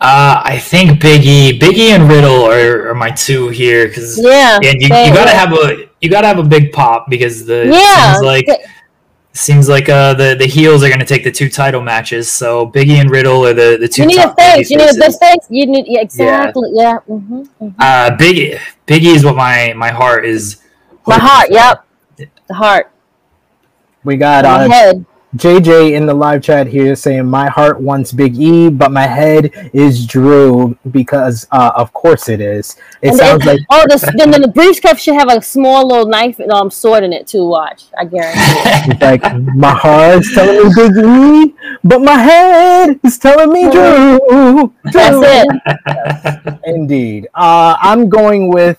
Uh, 0.01 0.43
I 0.45 0.59
think 0.59 1.01
Biggie, 1.01 1.59
Biggie 1.59 1.91
and 1.91 2.09
Riddle 2.11 2.43
are, 2.45 2.89
are 2.91 2.95
my 2.95 3.11
two 3.11 3.49
here 3.49 3.87
because 3.87 4.19
Yeah, 4.23 4.57
and 4.63 4.83
you, 4.83 4.89
same, 4.89 5.09
you 5.09 5.15
gotta 5.15 5.31
yeah. 5.31 5.39
have 5.39 5.53
a 5.53 5.89
you 6.01 6.11
gotta 6.11 6.27
have 6.27 6.39
a 6.39 6.43
big 6.43 6.73
pop 6.73 7.09
because 7.09 7.47
the 7.47 7.69
Yeah, 7.73 8.15
seems 8.15 8.25
like 8.25 8.47
seems 9.35 9.69
like 9.69 9.89
uh 9.89 10.15
the 10.15 10.37
the 10.39 10.47
heels 10.47 10.83
are 10.83 10.89
gonna 10.89 11.05
take 11.05 11.25
the 11.25 11.31
two 11.31 11.49
title 11.49 11.83
matches. 11.83 12.31
So 12.31 12.67
Biggie 12.71 13.01
and 13.01 13.11
Riddle 13.11 13.45
are 13.45 13.53
the 13.53 13.77
the 13.79 13.89
two. 13.89 14.03
you 14.03 14.09
need 14.09 14.19
a 14.19 14.23
top 14.23 14.37
baby 14.37 14.65
face. 14.65 14.71
You 14.71 14.77
need 14.79 14.91
a 14.91 14.95
good 14.95 15.15
face. 15.21 15.47
You 15.51 15.67
need 15.67 15.85
yeah, 15.87 16.01
exactly. 16.01 16.71
Yeah. 16.73 16.99
hmm 17.01 17.43
Uh, 17.79 18.11
Biggie, 18.17 18.59
Biggie 18.87 19.15
is 19.15 19.25
what 19.25 19.37
my 19.37 19.73
my 19.77 19.91
heart 19.91 20.25
is. 20.25 20.63
My 21.07 21.19
heart. 21.19 21.49
for. 21.49 21.53
Yep. 21.53 21.87
The 22.49 22.55
heart. 22.55 22.91
We 24.05 24.17
got 24.17 24.45
My 24.45 24.65
uh, 24.65 24.69
head. 24.69 25.07
JJ 25.37 25.93
in 25.95 26.07
the 26.07 26.15
live 26.15 26.43
chat 26.43 26.69
here 26.69 26.95
saying 26.95 27.27
my 27.27 27.49
heart 27.49 27.81
wants 27.81 28.13
Big 28.13 28.37
E, 28.39 28.71
but 28.71 28.93
my 28.93 29.07
head 29.07 29.51
is 29.73 30.07
Drew 30.07 30.79
because 30.93 31.47
uh, 31.51 31.73
of 31.75 31.93
course 31.93 32.29
it 32.29 32.41
is. 32.41 32.77
It 33.03 33.09
And 33.09 33.17
sounds 33.17 33.45
then, 33.45 33.57
like 33.57 33.67
oh, 33.71 33.85
this, 33.89 34.03
then, 34.17 34.31
the 34.31 34.47
briefcase 34.49 35.01
should 35.01 35.15
have 35.15 35.29
a 35.29 35.43
small 35.43 35.89
little 35.89 36.07
knife, 36.07 36.39
and 36.39 36.53
um, 36.53 36.71
sword 36.71 37.03
in 37.03 37.13
it 37.13 37.27
too. 37.27 37.45
Watch, 37.49 37.85
I 37.99 38.05
guarantee. 38.05 38.41
it. 38.41 38.91
it's 38.93 39.03
like 39.03 39.23
my 39.57 39.73
heart's 39.75 40.33
telling 40.35 40.69
me 40.69 40.75
Big 40.77 40.97
E, 41.05 41.55
but 41.83 42.01
my 42.01 42.15
head 42.19 43.01
is 43.03 43.19
telling 43.19 43.53
me 43.53 43.71
Drew. 43.71 44.73
That's 44.85 45.19
it. 45.21 46.61
Indeed. 46.65 47.27
Uh, 47.35 47.77
I'm 47.81 48.09
going 48.09 48.51
with. 48.53 48.79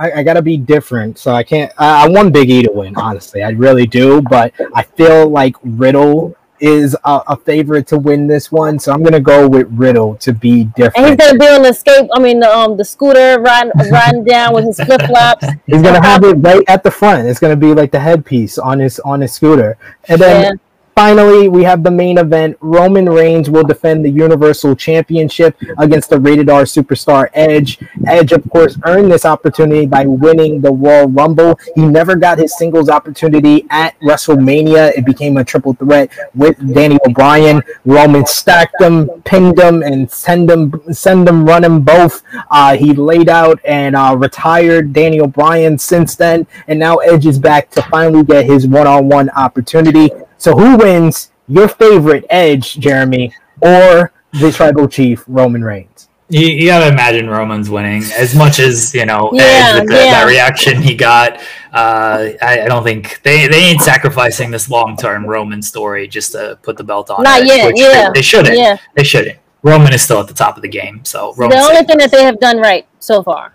I, 0.00 0.20
I 0.20 0.22
gotta 0.22 0.40
be 0.40 0.56
different, 0.56 1.18
so 1.18 1.32
I 1.32 1.42
can't. 1.42 1.70
I, 1.76 2.06
I 2.06 2.08
want 2.08 2.32
Big 2.32 2.48
E 2.48 2.62
to 2.62 2.72
win, 2.72 2.96
honestly. 2.96 3.42
I 3.42 3.50
really 3.50 3.86
do, 3.86 4.22
but 4.22 4.54
I 4.74 4.82
feel 4.82 5.28
like 5.28 5.56
Riddle 5.62 6.34
is 6.58 6.96
a, 7.04 7.20
a 7.28 7.36
favorite 7.36 7.86
to 7.88 7.98
win 7.98 8.26
this 8.26 8.50
one, 8.50 8.78
so 8.78 8.92
I'm 8.92 9.02
gonna 9.02 9.20
go 9.20 9.46
with 9.46 9.66
Riddle 9.70 10.16
to 10.16 10.32
be 10.32 10.64
different. 10.64 10.96
And 10.96 11.20
he's 11.20 11.28
gonna 11.28 11.38
be 11.38 11.46
on 11.48 11.62
the 11.62 11.68
escape. 11.68 12.08
I 12.14 12.18
mean, 12.18 12.40
the, 12.40 12.50
um, 12.50 12.78
the 12.78 12.84
scooter 12.84 13.40
riding, 13.40 13.72
riding 13.90 14.24
down 14.34 14.54
with 14.54 14.64
his 14.64 14.80
flip 14.80 15.02
flops. 15.02 15.44
He's 15.66 15.82
gonna 15.82 16.02
have 16.02 16.24
it 16.24 16.34
right 16.36 16.64
at 16.66 16.82
the 16.82 16.90
front. 16.90 17.28
It's 17.28 17.38
gonna 17.38 17.54
be 17.54 17.74
like 17.74 17.92
the 17.92 18.00
headpiece 18.00 18.56
on 18.56 18.78
his 18.78 19.00
on 19.00 19.20
his 19.20 19.34
scooter, 19.34 19.76
and 20.08 20.18
then. 20.18 20.42
Yeah. 20.42 20.52
Finally, 20.94 21.48
we 21.48 21.62
have 21.62 21.82
the 21.82 21.90
main 21.90 22.18
event. 22.18 22.56
Roman 22.60 23.08
Reigns 23.08 23.48
will 23.48 23.64
defend 23.64 24.04
the 24.04 24.10
Universal 24.10 24.76
Championship 24.76 25.56
against 25.78 26.10
the 26.10 26.20
rated 26.20 26.50
R 26.50 26.64
superstar 26.64 27.30
Edge. 27.32 27.78
Edge, 28.06 28.32
of 28.32 28.48
course, 28.50 28.76
earned 28.84 29.10
this 29.10 29.24
opportunity 29.24 29.86
by 29.86 30.04
winning 30.04 30.60
the 30.60 30.70
Royal 30.70 31.08
Rumble. 31.08 31.58
He 31.74 31.86
never 31.86 32.16
got 32.16 32.38
his 32.38 32.56
singles 32.58 32.88
opportunity 32.90 33.66
at 33.70 33.98
WrestleMania. 34.00 34.92
It 34.96 35.06
became 35.06 35.36
a 35.38 35.44
triple 35.44 35.74
threat 35.74 36.10
with 36.34 36.58
Daniel 36.74 37.00
Bryan. 37.14 37.62
Roman 37.86 38.26
stacked 38.26 38.74
them, 38.78 39.08
pinned 39.24 39.56
them, 39.56 39.82
and 39.82 40.10
send 40.10 40.50
them, 40.50 40.82
send 40.92 41.26
them 41.26 41.46
running 41.46 41.80
both. 41.80 42.22
Uh, 42.50 42.76
he 42.76 42.92
laid 42.92 43.28
out 43.28 43.58
and 43.64 43.96
uh, 43.96 44.14
retired 44.18 44.92
Daniel 44.92 45.26
Bryan 45.26 45.78
since 45.78 46.14
then, 46.16 46.46
and 46.66 46.78
now 46.78 46.96
Edge 46.96 47.26
is 47.26 47.38
back 47.38 47.70
to 47.70 47.82
finally 47.82 48.22
get 48.22 48.44
his 48.44 48.66
one-on-one 48.66 49.30
opportunity. 49.30 50.10
So 50.40 50.54
who 50.56 50.78
wins? 50.78 51.30
Your 51.48 51.68
favorite 51.68 52.24
Edge, 52.30 52.78
Jeremy, 52.78 53.34
or 53.60 54.10
the 54.32 54.50
Tribal 54.50 54.88
Chief 54.88 55.22
Roman 55.28 55.62
Reigns? 55.62 56.08
You, 56.30 56.46
you 56.46 56.66
gotta 56.68 56.88
imagine 56.88 57.28
Roman's 57.28 57.68
winning 57.68 58.02
as 58.16 58.34
much 58.34 58.58
as 58.58 58.94
you 58.94 59.04
know 59.04 59.28
Yeah, 59.34 59.42
Edge 59.42 59.80
with 59.80 59.88
the, 59.90 59.96
yeah. 59.96 60.10
that 60.12 60.24
reaction 60.26 60.80
he 60.80 60.94
got. 60.94 61.40
Uh, 61.74 62.30
I, 62.40 62.62
I 62.62 62.68
don't 62.68 62.84
think 62.84 63.20
they, 63.22 63.48
they 63.48 63.64
ain't 63.64 63.82
sacrificing 63.82 64.50
this 64.50 64.70
long 64.70 64.96
term 64.96 65.26
Roman 65.26 65.60
story 65.60 66.08
just 66.08 66.32
to 66.32 66.58
put 66.62 66.78
the 66.78 66.84
belt 66.84 67.10
on. 67.10 67.22
Not 67.22 67.42
Edge, 67.42 67.46
yet, 67.48 67.66
which 67.66 67.78
yeah, 67.78 68.06
they, 68.08 68.20
they 68.20 68.22
shouldn't. 68.22 68.56
Yeah, 68.56 68.78
They 68.96 69.04
shouldn't. 69.04 69.38
Roman 69.62 69.92
is 69.92 70.00
still 70.00 70.20
at 70.20 70.26
the 70.28 70.32
top 70.32 70.56
of 70.56 70.62
the 70.62 70.68
game, 70.68 71.04
so 71.04 71.34
the 71.36 71.42
Roman 71.42 71.58
only 71.58 71.82
thing 71.84 71.98
that 71.98 72.10
they 72.10 72.22
have 72.24 72.40
done 72.40 72.56
right 72.58 72.86
so 72.98 73.22
far. 73.22 73.52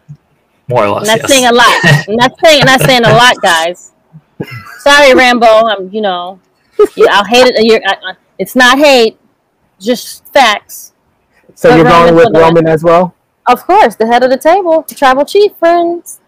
more 0.67 0.83
or 0.85 0.97
And 0.97 1.07
less. 1.07 1.07
that's 1.07 1.21
yes. 1.21 1.29
saying 1.31 1.45
a 1.47 1.51
lot. 1.51 2.07
And 2.09 2.19
that's 2.19 2.39
saying, 2.43 2.59
and 2.59 2.69
that's 2.69 2.85
saying 2.85 3.05
a 3.05 3.09
lot, 3.13 3.41
guys. 3.41 3.91
Sorry, 4.79 5.15
Rambo. 5.15 5.47
I'm, 5.47 5.89
you 5.91 6.01
know, 6.01 6.39
you, 6.95 7.07
I'll 7.09 7.25
hate 7.25 7.47
it. 7.47 7.65
You're, 7.65 7.81
I, 7.85 8.11
I, 8.11 8.13
it's 8.37 8.55
not 8.55 8.77
hate, 8.77 9.17
just 9.79 10.25
facts. 10.33 10.93
So 11.55 11.69
But 11.69 11.75
you're 11.77 11.85
going 11.85 12.15
with 12.15 12.33
the- 12.33 12.39
Roman 12.39 12.67
as 12.67 12.83
well? 12.83 13.15
Of 13.47 13.63
course, 13.65 13.95
the 13.95 14.07
head 14.07 14.23
of 14.23 14.31
the 14.31 14.37
table, 14.37 14.81
tribal 14.83 15.23
chief, 15.23 15.55
friends. 15.57 16.19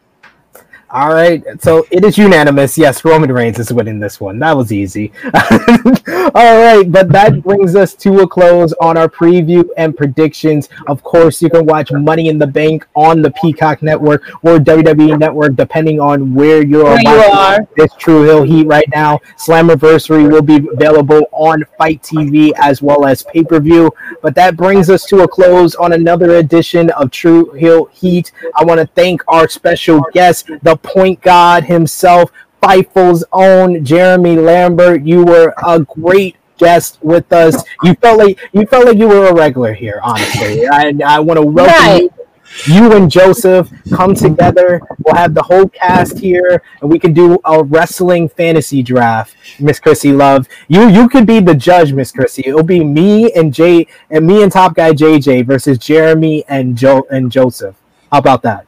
All 0.89 1.09
right, 1.09 1.43
so 1.61 1.85
it 1.91 2.05
is 2.05 2.17
unanimous. 2.17 2.77
Yes, 2.77 3.03
Roman 3.03 3.29
Reigns 3.29 3.59
is 3.59 3.73
winning 3.73 3.99
this 3.99 4.21
one. 4.21 4.39
That 4.39 4.55
was 4.55 4.71
easy. 4.71 5.11
All 5.25 6.61
right, 6.61 6.85
but 6.89 7.09
that 7.09 7.41
brings 7.43 7.75
us 7.75 7.93
to 7.95 8.21
a 8.21 8.27
close 8.27 8.71
on 8.79 8.95
our 8.95 9.09
preview 9.09 9.67
and 9.75 9.97
predictions. 9.97 10.69
Of 10.87 11.03
course, 11.03 11.41
you 11.41 11.49
can 11.49 11.65
watch 11.65 11.91
Money 11.91 12.29
in 12.29 12.37
the 12.37 12.47
Bank 12.47 12.87
on 12.95 13.21
the 13.21 13.31
Peacock 13.31 13.81
Network 13.81 14.23
or 14.43 14.59
WWE 14.59 15.19
Network, 15.19 15.57
depending 15.57 15.99
on 15.99 16.33
where 16.33 16.65
you 16.65 16.85
are. 16.85 16.95
Where 16.95 17.01
you 17.01 17.31
are. 17.33 17.67
This 17.75 17.91
True 17.97 18.23
Heel 18.23 18.43
Heat 18.43 18.67
right 18.67 18.87
now. 18.95 19.19
Slammiversary 19.37 20.31
will 20.31 20.41
be 20.41 20.69
available 20.71 21.23
on 21.33 21.65
FITE 21.77 22.01
TV 22.01 22.53
as 22.57 22.81
well 22.81 23.05
as 23.05 23.23
pay 23.23 23.43
per 23.43 23.59
view. 23.59 23.91
But 24.21 24.35
that 24.35 24.55
brings 24.55 24.89
us 24.89 25.03
to 25.07 25.23
a 25.23 25.27
close 25.27 25.75
on 25.75 25.91
another 25.91 26.37
edition 26.37 26.91
of 26.91 27.11
True 27.11 27.51
Heel 27.53 27.85
Heat. 27.91 28.31
I 28.55 28.63
want 28.63 28.79
to 28.79 28.87
thank 28.95 29.21
our 29.27 29.49
special 29.49 30.01
guest, 30.13 30.49
the 30.61 30.76
point 30.77 31.21
god 31.21 31.63
himself, 31.63 32.31
Fightful's 32.61 33.23
own 33.31 33.83
Jeremy 33.85 34.35
Lambert. 34.35 35.03
You 35.03 35.23
were 35.23 35.53
a 35.65 35.79
great 35.79 36.35
guest 36.57 36.97
with 37.03 37.31
us. 37.31 37.63
You 37.83 37.93
felt 37.95 38.17
like 38.19 38.39
you 38.51 38.65
felt 38.65 38.85
like 38.87 38.97
you 38.97 39.07
were 39.07 39.27
a 39.27 39.33
regular 39.33 39.73
here, 39.73 39.99
honestly. 40.03 40.65
And 40.65 41.03
I 41.15 41.19
want 41.19 41.37
to 41.37 41.45
welcome 41.45 41.73
Right. 41.75 42.01
you. 42.03 42.09
You 42.65 42.93
and 42.93 43.11
Joseph 43.11 43.69
come 43.93 44.15
together. 44.15 44.81
We'll 45.05 45.15
have 45.15 45.33
the 45.33 45.43
whole 45.43 45.67
cast 45.67 46.17
here, 46.17 46.63
and 46.81 46.89
we 46.89 46.97
can 46.97 47.13
do 47.13 47.37
a 47.45 47.61
wrestling 47.63 48.29
fantasy 48.29 48.81
draft. 48.81 49.35
Miss 49.59 49.79
Chrissy 49.79 50.13
Love, 50.13 50.47
you 50.67 50.87
you 50.87 51.09
could 51.09 51.25
be 51.27 51.39
the 51.39 51.53
judge, 51.55 51.91
Miss 51.93 52.11
Chrissy. 52.11 52.43
It'll 52.45 52.63
be 52.63 52.83
me 52.83 53.31
and 53.33 53.53
Jay 53.53 53.85
and 54.09 54.25
me 54.25 54.43
and 54.43 54.51
Top 54.51 54.75
Guy 54.75 54.91
JJ 54.93 55.45
versus 55.45 55.77
Jeremy 55.77 56.45
and 56.47 56.75
Joe 56.77 57.05
and 57.11 57.31
Joseph. 57.31 57.75
How 58.11 58.19
about 58.19 58.41
that? 58.43 58.66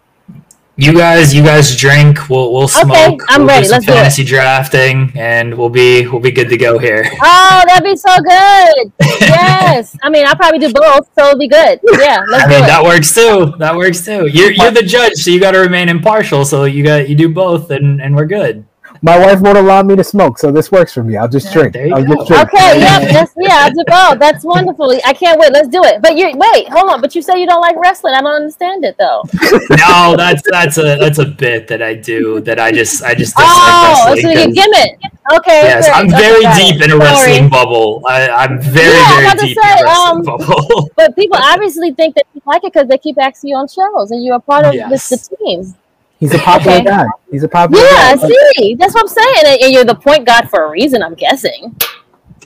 You 0.81 0.93
guys, 0.93 1.35
you 1.35 1.43
guys 1.43 1.75
drink. 1.75 2.29
We'll 2.29 2.53
we'll 2.53 2.69
smoke. 2.69 3.21
I'm 3.27 3.41
we'll 3.41 3.47
ready. 3.49 3.63
Do 3.63 3.69
some 3.69 3.75
Let's 3.75 3.85
do 3.85 3.91
it. 3.91 3.95
fantasy 3.95 4.23
drafting, 4.23 5.11
and 5.15 5.53
we'll 5.57 5.67
be 5.69 6.07
we'll 6.07 6.21
be 6.21 6.31
good 6.31 6.47
to 6.47 6.55
go 6.55 6.77
here. 6.77 7.03
Oh, 7.21 7.63
that'd 7.67 7.83
be 7.83 7.95
so 7.97 8.15
good. 8.21 8.93
Yes. 9.29 9.95
I 10.01 10.09
mean, 10.09 10.25
I'll 10.25 10.35
probably 10.35 10.57
do 10.59 10.73
both, 10.73 11.07
so 11.13 11.27
it'll 11.27 11.39
be 11.39 11.47
good. 11.47 11.79
Yeah, 11.83 12.23
let's 12.29 12.45
I 12.45 12.47
mean 12.47 12.61
that 12.61 12.81
works 12.83 13.13
too. 13.13 13.53
That 13.59 13.75
works 13.75 14.03
too. 14.03 14.27
You're 14.27 14.51
you're 14.51 14.71
the 14.71 14.81
judge, 14.81 15.13
so 15.15 15.29
you 15.31 15.39
got 15.39 15.51
to 15.51 15.59
remain 15.59 15.87
impartial. 15.89 16.43
So 16.45 16.63
you 16.63 16.83
got 16.83 17.07
you 17.09 17.15
do 17.15 17.29
both, 17.29 17.69
and 17.71 18.01
and 18.01 18.15
we're 18.15 18.25
good. 18.25 18.65
My 19.01 19.17
wife 19.17 19.39
won't 19.41 19.57
allow 19.57 19.81
me 19.83 19.95
to 19.95 20.03
smoke, 20.03 20.37
so 20.37 20.51
this 20.51 20.71
works 20.71 20.93
for 20.93 21.03
me. 21.03 21.15
I'll 21.17 21.27
just 21.29 21.53
drink. 21.53 21.73
there 21.73 21.87
I'll 21.93 22.03
just 22.03 22.27
drink. 22.27 22.43
Okay, 22.53 22.79
yep, 22.79 23.09
that's 23.11 23.33
yeah, 23.37 23.65
I'll 23.67 23.71
do 23.71 23.83
both. 23.87 24.19
That's 24.19 24.43
wonderful. 24.43 24.91
I 25.05 25.13
can't 25.13 25.39
wait. 25.39 25.51
Let's 25.53 25.69
do 25.69 25.81
it. 25.83 26.01
But 26.01 26.17
you 26.17 26.31
wait, 26.35 26.67
hold 26.69 26.89
on. 26.91 26.99
But 27.01 27.15
you 27.15 27.21
say 27.21 27.39
you 27.39 27.47
don't 27.47 27.61
like 27.61 27.75
wrestling. 27.77 28.13
I 28.15 28.21
don't 28.21 28.35
understand 28.35 28.83
it 28.85 28.95
though. 28.97 29.23
No, 29.69 30.15
that's 30.17 30.41
that's 30.49 30.77
a 30.77 30.97
that's 30.97 31.19
a 31.19 31.25
bit 31.25 31.67
that 31.67 31.81
I 31.81 31.93
do. 31.93 32.39
That 32.41 32.59
I 32.59 32.71
just 32.71 33.03
I 33.03 33.13
just 33.15 33.35
dislike 33.35 33.47
Oh, 33.49 34.03
so 34.05 34.13
wrestling 34.13 34.37
you 34.37 34.45
'cause- 34.45 34.53
gimmick. 34.55 34.99
Okay. 35.31 35.61
Yes, 35.63 35.85
great. 35.85 35.95
I'm 35.95 36.09
very 36.09 36.41
got 36.41 36.57
deep 36.57 36.75
in 36.81 36.89
a 36.89 36.93
Sorry. 36.93 36.99
wrestling 36.99 37.49
bubble. 37.49 38.03
I, 38.07 38.29
I'm 38.29 38.59
very 38.61 38.87
Yeah, 38.97 39.03
I 39.05 39.13
was 39.13 39.15
very 39.15 39.25
about 39.27 39.39
to 39.39 39.45
deep 39.45 39.57
say, 39.61 39.71
in 39.71 39.79
a 39.79 39.83
wrestling 39.83 40.17
um, 40.17 40.23
bubble. 40.23 40.89
But 40.95 41.15
people 41.15 41.37
obviously 41.39 41.91
think 41.93 42.15
that 42.15 42.25
you 42.33 42.41
like 42.45 42.63
it 42.63 42.73
because 42.73 42.87
they 42.89 42.97
keep 42.97 43.17
asking 43.21 43.51
you 43.51 43.55
on 43.57 43.67
shows, 43.67 44.09
and 44.11 44.23
you're 44.25 44.37
a 44.37 44.39
part 44.39 44.65
of 44.65 44.73
Yes. 44.73 45.09
the, 45.09 45.15
the 45.17 45.35
team. 45.37 45.75
He's 46.19 46.33
a 46.33 46.39
popular 46.39 46.77
Okay. 46.77 46.85
guy. 46.85 47.05
He's 47.31 47.43
a 47.43 47.47
popular 47.47 47.81
guy. 47.83 47.89
Yeah, 47.91 48.15
guy. 48.15 48.27
see, 48.57 48.75
that's 48.75 48.93
what 48.93 49.03
I'm 49.03 49.07
saying. 49.07 49.35
And, 49.45 49.61
and 49.63 49.73
you're 49.73 49.85
the 49.85 49.95
point 49.95 50.25
guard 50.25 50.49
for 50.49 50.65
a 50.65 50.69
reason, 50.69 51.01
I'm 51.01 51.15
guessing. 51.15 51.75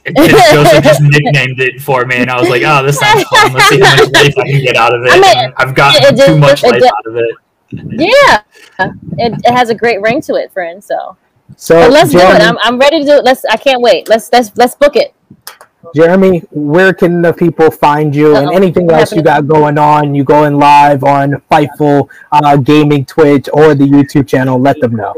Joseph 0.05 0.83
just 0.83 1.01
nicknamed 1.03 1.59
it 1.61 1.81
for 1.81 2.05
me, 2.05 2.17
and 2.17 2.29
I 2.29 2.39
was 2.39 2.49
like, 2.49 2.61
"Oh, 2.65 2.83
this 2.85 2.99
sounds 2.99 3.23
fun. 3.23 3.53
Let's 3.53 3.69
see 3.69 3.79
how 3.79 3.95
much 3.95 4.11
life 4.13 4.33
I 4.37 4.43
can 4.51 4.61
get 4.61 4.75
out 4.75 4.93
of 4.93 5.03
it." 5.05 5.11
I 5.11 5.19
mean, 5.19 5.53
I've 5.57 5.73
gotten 5.73 6.03
it- 6.03 6.13
it 6.19 6.25
too 6.25 6.33
did- 6.33 6.39
much 6.41 6.63
it 6.63 6.67
life 6.71 6.81
did- 6.81 6.91
out 6.91 7.05
of 7.07 7.15
it. 7.15 7.35
Yeah, 7.71 8.41
it, 9.17 9.41
it 9.45 9.51
has 9.51 9.69
a 9.69 9.75
great 9.75 10.01
ring 10.01 10.21
to 10.23 10.35
it, 10.35 10.51
friend. 10.51 10.83
So, 10.83 11.15
So 11.55 11.75
but 11.79 11.91
let's 11.91 12.11
do 12.11 12.19
it. 12.19 12.41
I'm, 12.41 12.57
I'm 12.61 12.77
ready 12.77 12.99
to 12.99 13.05
do 13.05 13.13
it. 13.13 13.23
Let's. 13.23 13.45
I 13.45 13.55
can't 13.57 13.81
wait. 13.81 14.09
Let's 14.09 14.29
let's 14.33 14.51
let's 14.57 14.75
book 14.75 14.95
it. 14.97 15.15
Jeremy, 15.95 16.39
where 16.51 16.93
can 16.93 17.21
the 17.21 17.33
people 17.33 17.69
find 17.69 18.15
you 18.15 18.35
and 18.35 18.51
anything 18.51 18.89
else 18.89 19.11
you 19.11 19.21
got 19.21 19.47
going 19.47 19.77
on? 19.77 20.15
You 20.15 20.23
going 20.23 20.57
live 20.57 21.03
on 21.03 21.41
Fightful 21.51 22.09
uh, 22.31 22.57
Gaming 22.57 23.05
Twitch 23.05 23.49
or 23.53 23.75
the 23.75 23.85
YouTube 23.85 24.27
channel? 24.27 24.59
Let 24.59 24.79
them 24.79 24.95
know. 24.95 25.13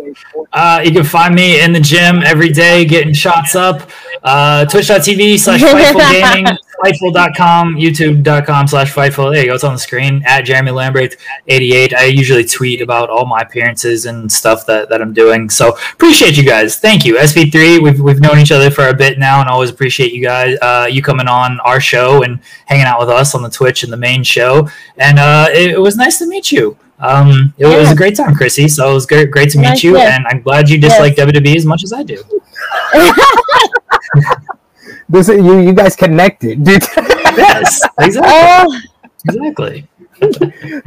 Uh, 0.52 0.82
you 0.84 0.92
can 0.92 1.04
find 1.04 1.36
me 1.36 1.62
in 1.62 1.72
the 1.72 1.80
gym 1.80 2.24
every 2.24 2.50
day 2.50 2.86
getting 2.86 3.14
shots 3.14 3.56
up. 3.56 3.90
Uh, 4.24 4.66
Twitch.tv 4.66 5.40
slash 5.40 5.62
Fightful 5.62 6.12
Gaming. 6.12 6.58
Fightful.com, 6.84 7.76
YouTube.com 7.76 8.68
slash 8.68 8.94
Fightful. 8.94 9.32
There 9.32 9.42
you 9.42 9.48
go. 9.50 9.56
It's 9.56 9.64
on 9.64 9.74
the 9.74 9.80
screen 9.80 10.22
at 10.26 10.42
Jeremy 10.42 10.72
Lambert 10.72 11.16
88. 11.48 11.94
I 11.94 12.06
usually 12.06 12.44
tweet 12.44 12.82
about 12.82 13.10
all 13.10 13.26
my 13.26 13.42
appearances 13.42 14.06
and 14.06 14.30
stuff 14.32 14.66
that, 14.66 14.90
that 14.90 15.02
I'm 15.02 15.14
doing. 15.14 15.50
So 15.50 15.78
appreciate 15.94 16.38
you 16.38 16.44
guys. 16.44 16.78
Thank 16.78 17.06
you. 17.06 17.16
SP3, 17.16 17.82
we've, 17.82 18.02
we've 18.02 18.20
known 18.20 18.40
each 18.40 18.52
other 18.52 18.70
for 18.70 18.90
a 18.90 18.94
bit 18.94 19.18
now 19.18 19.40
and 19.40 19.50
always 19.50 19.70
appreciate 19.70 20.12
you 20.14 20.22
guys, 20.22 20.55
uh, 20.62 20.88
you 20.90 21.02
coming 21.02 21.28
on 21.28 21.60
our 21.62 21.80
show 21.80 22.24
and 22.24 22.40
hanging 22.66 22.86
out 22.86 23.00
with 23.00 23.10
us 23.10 23.36
on 23.36 23.42
the 23.42 23.50
Twitch 23.50 23.84
and 23.84 23.92
the 23.92 23.98
main 23.98 24.24
show. 24.24 24.70
And 24.98 25.20
uh, 25.20 25.48
it, 25.52 25.72
it 25.72 25.80
was 25.80 25.96
nice 25.98 26.20
to 26.20 26.28
meet 26.28 26.52
you. 26.52 26.78
Um, 27.00 27.54
it 27.58 27.68
yeah. 27.68 27.78
was 27.78 27.92
a 27.92 27.96
great 27.96 28.16
time, 28.16 28.36
Chrissy. 28.36 28.68
So 28.68 28.90
it 28.92 28.94
was 28.94 29.06
great, 29.06 29.32
great 29.32 29.50
to 29.52 29.58
meet 29.58 29.70
nice, 29.70 29.84
you, 29.84 29.98
yes. 29.98 30.16
and 30.16 30.26
I'm 30.28 30.42
glad 30.42 30.70
you 30.70 30.80
dislike 30.80 31.18
yes. 31.18 31.28
WWE 31.28 31.56
as 31.56 31.66
much 31.66 31.84
as 31.84 31.92
I 31.92 32.04
do. 32.04 32.24
this 35.10 35.30
is, 35.30 35.38
you 35.38 35.60
you 35.60 35.74
guys 35.74 35.96
connected, 35.96 36.64
dude. 36.64 36.84
yes, 36.98 37.82
exactly. 38.00 38.32
Uh, 38.32 38.80
exactly. 39.28 39.88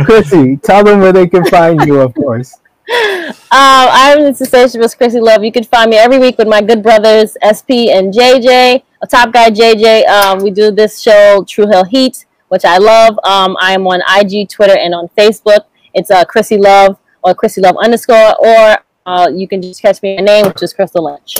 Chrissy, 0.04 0.56
tell 0.56 0.82
them 0.82 1.00
where 1.00 1.12
they 1.12 1.26
can 1.28 1.44
find 1.44 1.80
you, 1.86 2.00
of 2.00 2.14
course. 2.14 2.56
Um, 2.90 3.34
I'm 3.50 4.24
the 4.24 4.34
sensationalist 4.34 4.96
Chrissy 4.96 5.20
Love. 5.20 5.44
You 5.44 5.52
can 5.52 5.64
find 5.64 5.90
me 5.90 5.96
every 5.96 6.18
week 6.18 6.38
with 6.38 6.48
my 6.48 6.62
good 6.62 6.82
brothers 6.82 7.36
SP 7.44 7.92
and 7.92 8.12
JJ, 8.12 8.82
a 9.02 9.06
top 9.06 9.32
guy 9.32 9.50
JJ. 9.50 10.06
Um, 10.06 10.42
we 10.42 10.50
do 10.50 10.70
this 10.70 11.00
show 11.00 11.44
True 11.46 11.66
Heel 11.66 11.84
Heat, 11.84 12.24
which 12.48 12.64
I 12.64 12.78
love. 12.78 13.18
Um, 13.24 13.56
I 13.60 13.72
am 13.72 13.86
on 13.86 14.00
IG, 14.18 14.48
Twitter, 14.48 14.76
and 14.76 14.94
on 14.94 15.08
Facebook. 15.08 15.64
It's 15.92 16.10
uh, 16.10 16.24
Chrissy 16.24 16.56
Love 16.56 16.98
or 17.22 17.34
Chrissy 17.34 17.60
Love 17.60 17.76
underscore, 17.76 18.34
or 18.38 18.78
uh, 19.04 19.30
you 19.34 19.46
can 19.48 19.60
just 19.60 19.82
catch 19.82 20.02
me 20.02 20.16
my 20.16 20.22
name, 20.22 20.46
which 20.46 20.62
is 20.62 20.72
Crystal 20.72 21.04
Lynch. 21.04 21.36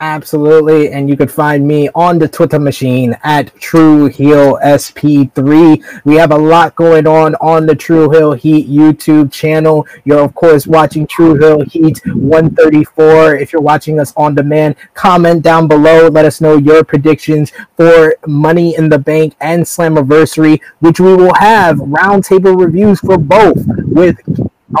Absolutely. 0.00 0.90
And 0.90 1.08
you 1.08 1.16
can 1.16 1.28
find 1.28 1.66
me 1.66 1.88
on 1.94 2.18
the 2.18 2.28
Twitter 2.28 2.58
machine 2.58 3.16
at 3.24 3.54
True 3.58 4.08
Heel 4.08 4.58
SP3. 4.62 6.02
We 6.04 6.16
have 6.16 6.32
a 6.32 6.36
lot 6.36 6.76
going 6.76 7.06
on 7.06 7.34
on 7.36 7.64
the 7.64 7.74
True 7.74 8.10
Heel 8.10 8.32
Heat 8.32 8.68
YouTube 8.68 9.32
channel. 9.32 9.86
You're, 10.04 10.22
of 10.22 10.34
course, 10.34 10.66
watching 10.66 11.06
True 11.06 11.38
Heel 11.38 11.64
Heat 11.64 12.02
134. 12.08 13.36
If 13.36 13.54
you're 13.54 13.62
watching 13.62 13.98
us 13.98 14.12
on 14.18 14.34
demand, 14.34 14.76
comment 14.92 15.42
down 15.42 15.66
below. 15.66 16.08
Let 16.08 16.26
us 16.26 16.42
know 16.42 16.58
your 16.58 16.84
predictions 16.84 17.52
for 17.78 18.16
Money 18.26 18.76
in 18.76 18.90
the 18.90 18.98
Bank 18.98 19.34
and 19.40 19.62
Slammiversary, 19.62 20.60
which 20.80 21.00
we 21.00 21.14
will 21.14 21.34
have 21.36 21.78
roundtable 21.78 22.62
reviews 22.62 23.00
for 23.00 23.16
both 23.16 23.64
with 23.86 24.18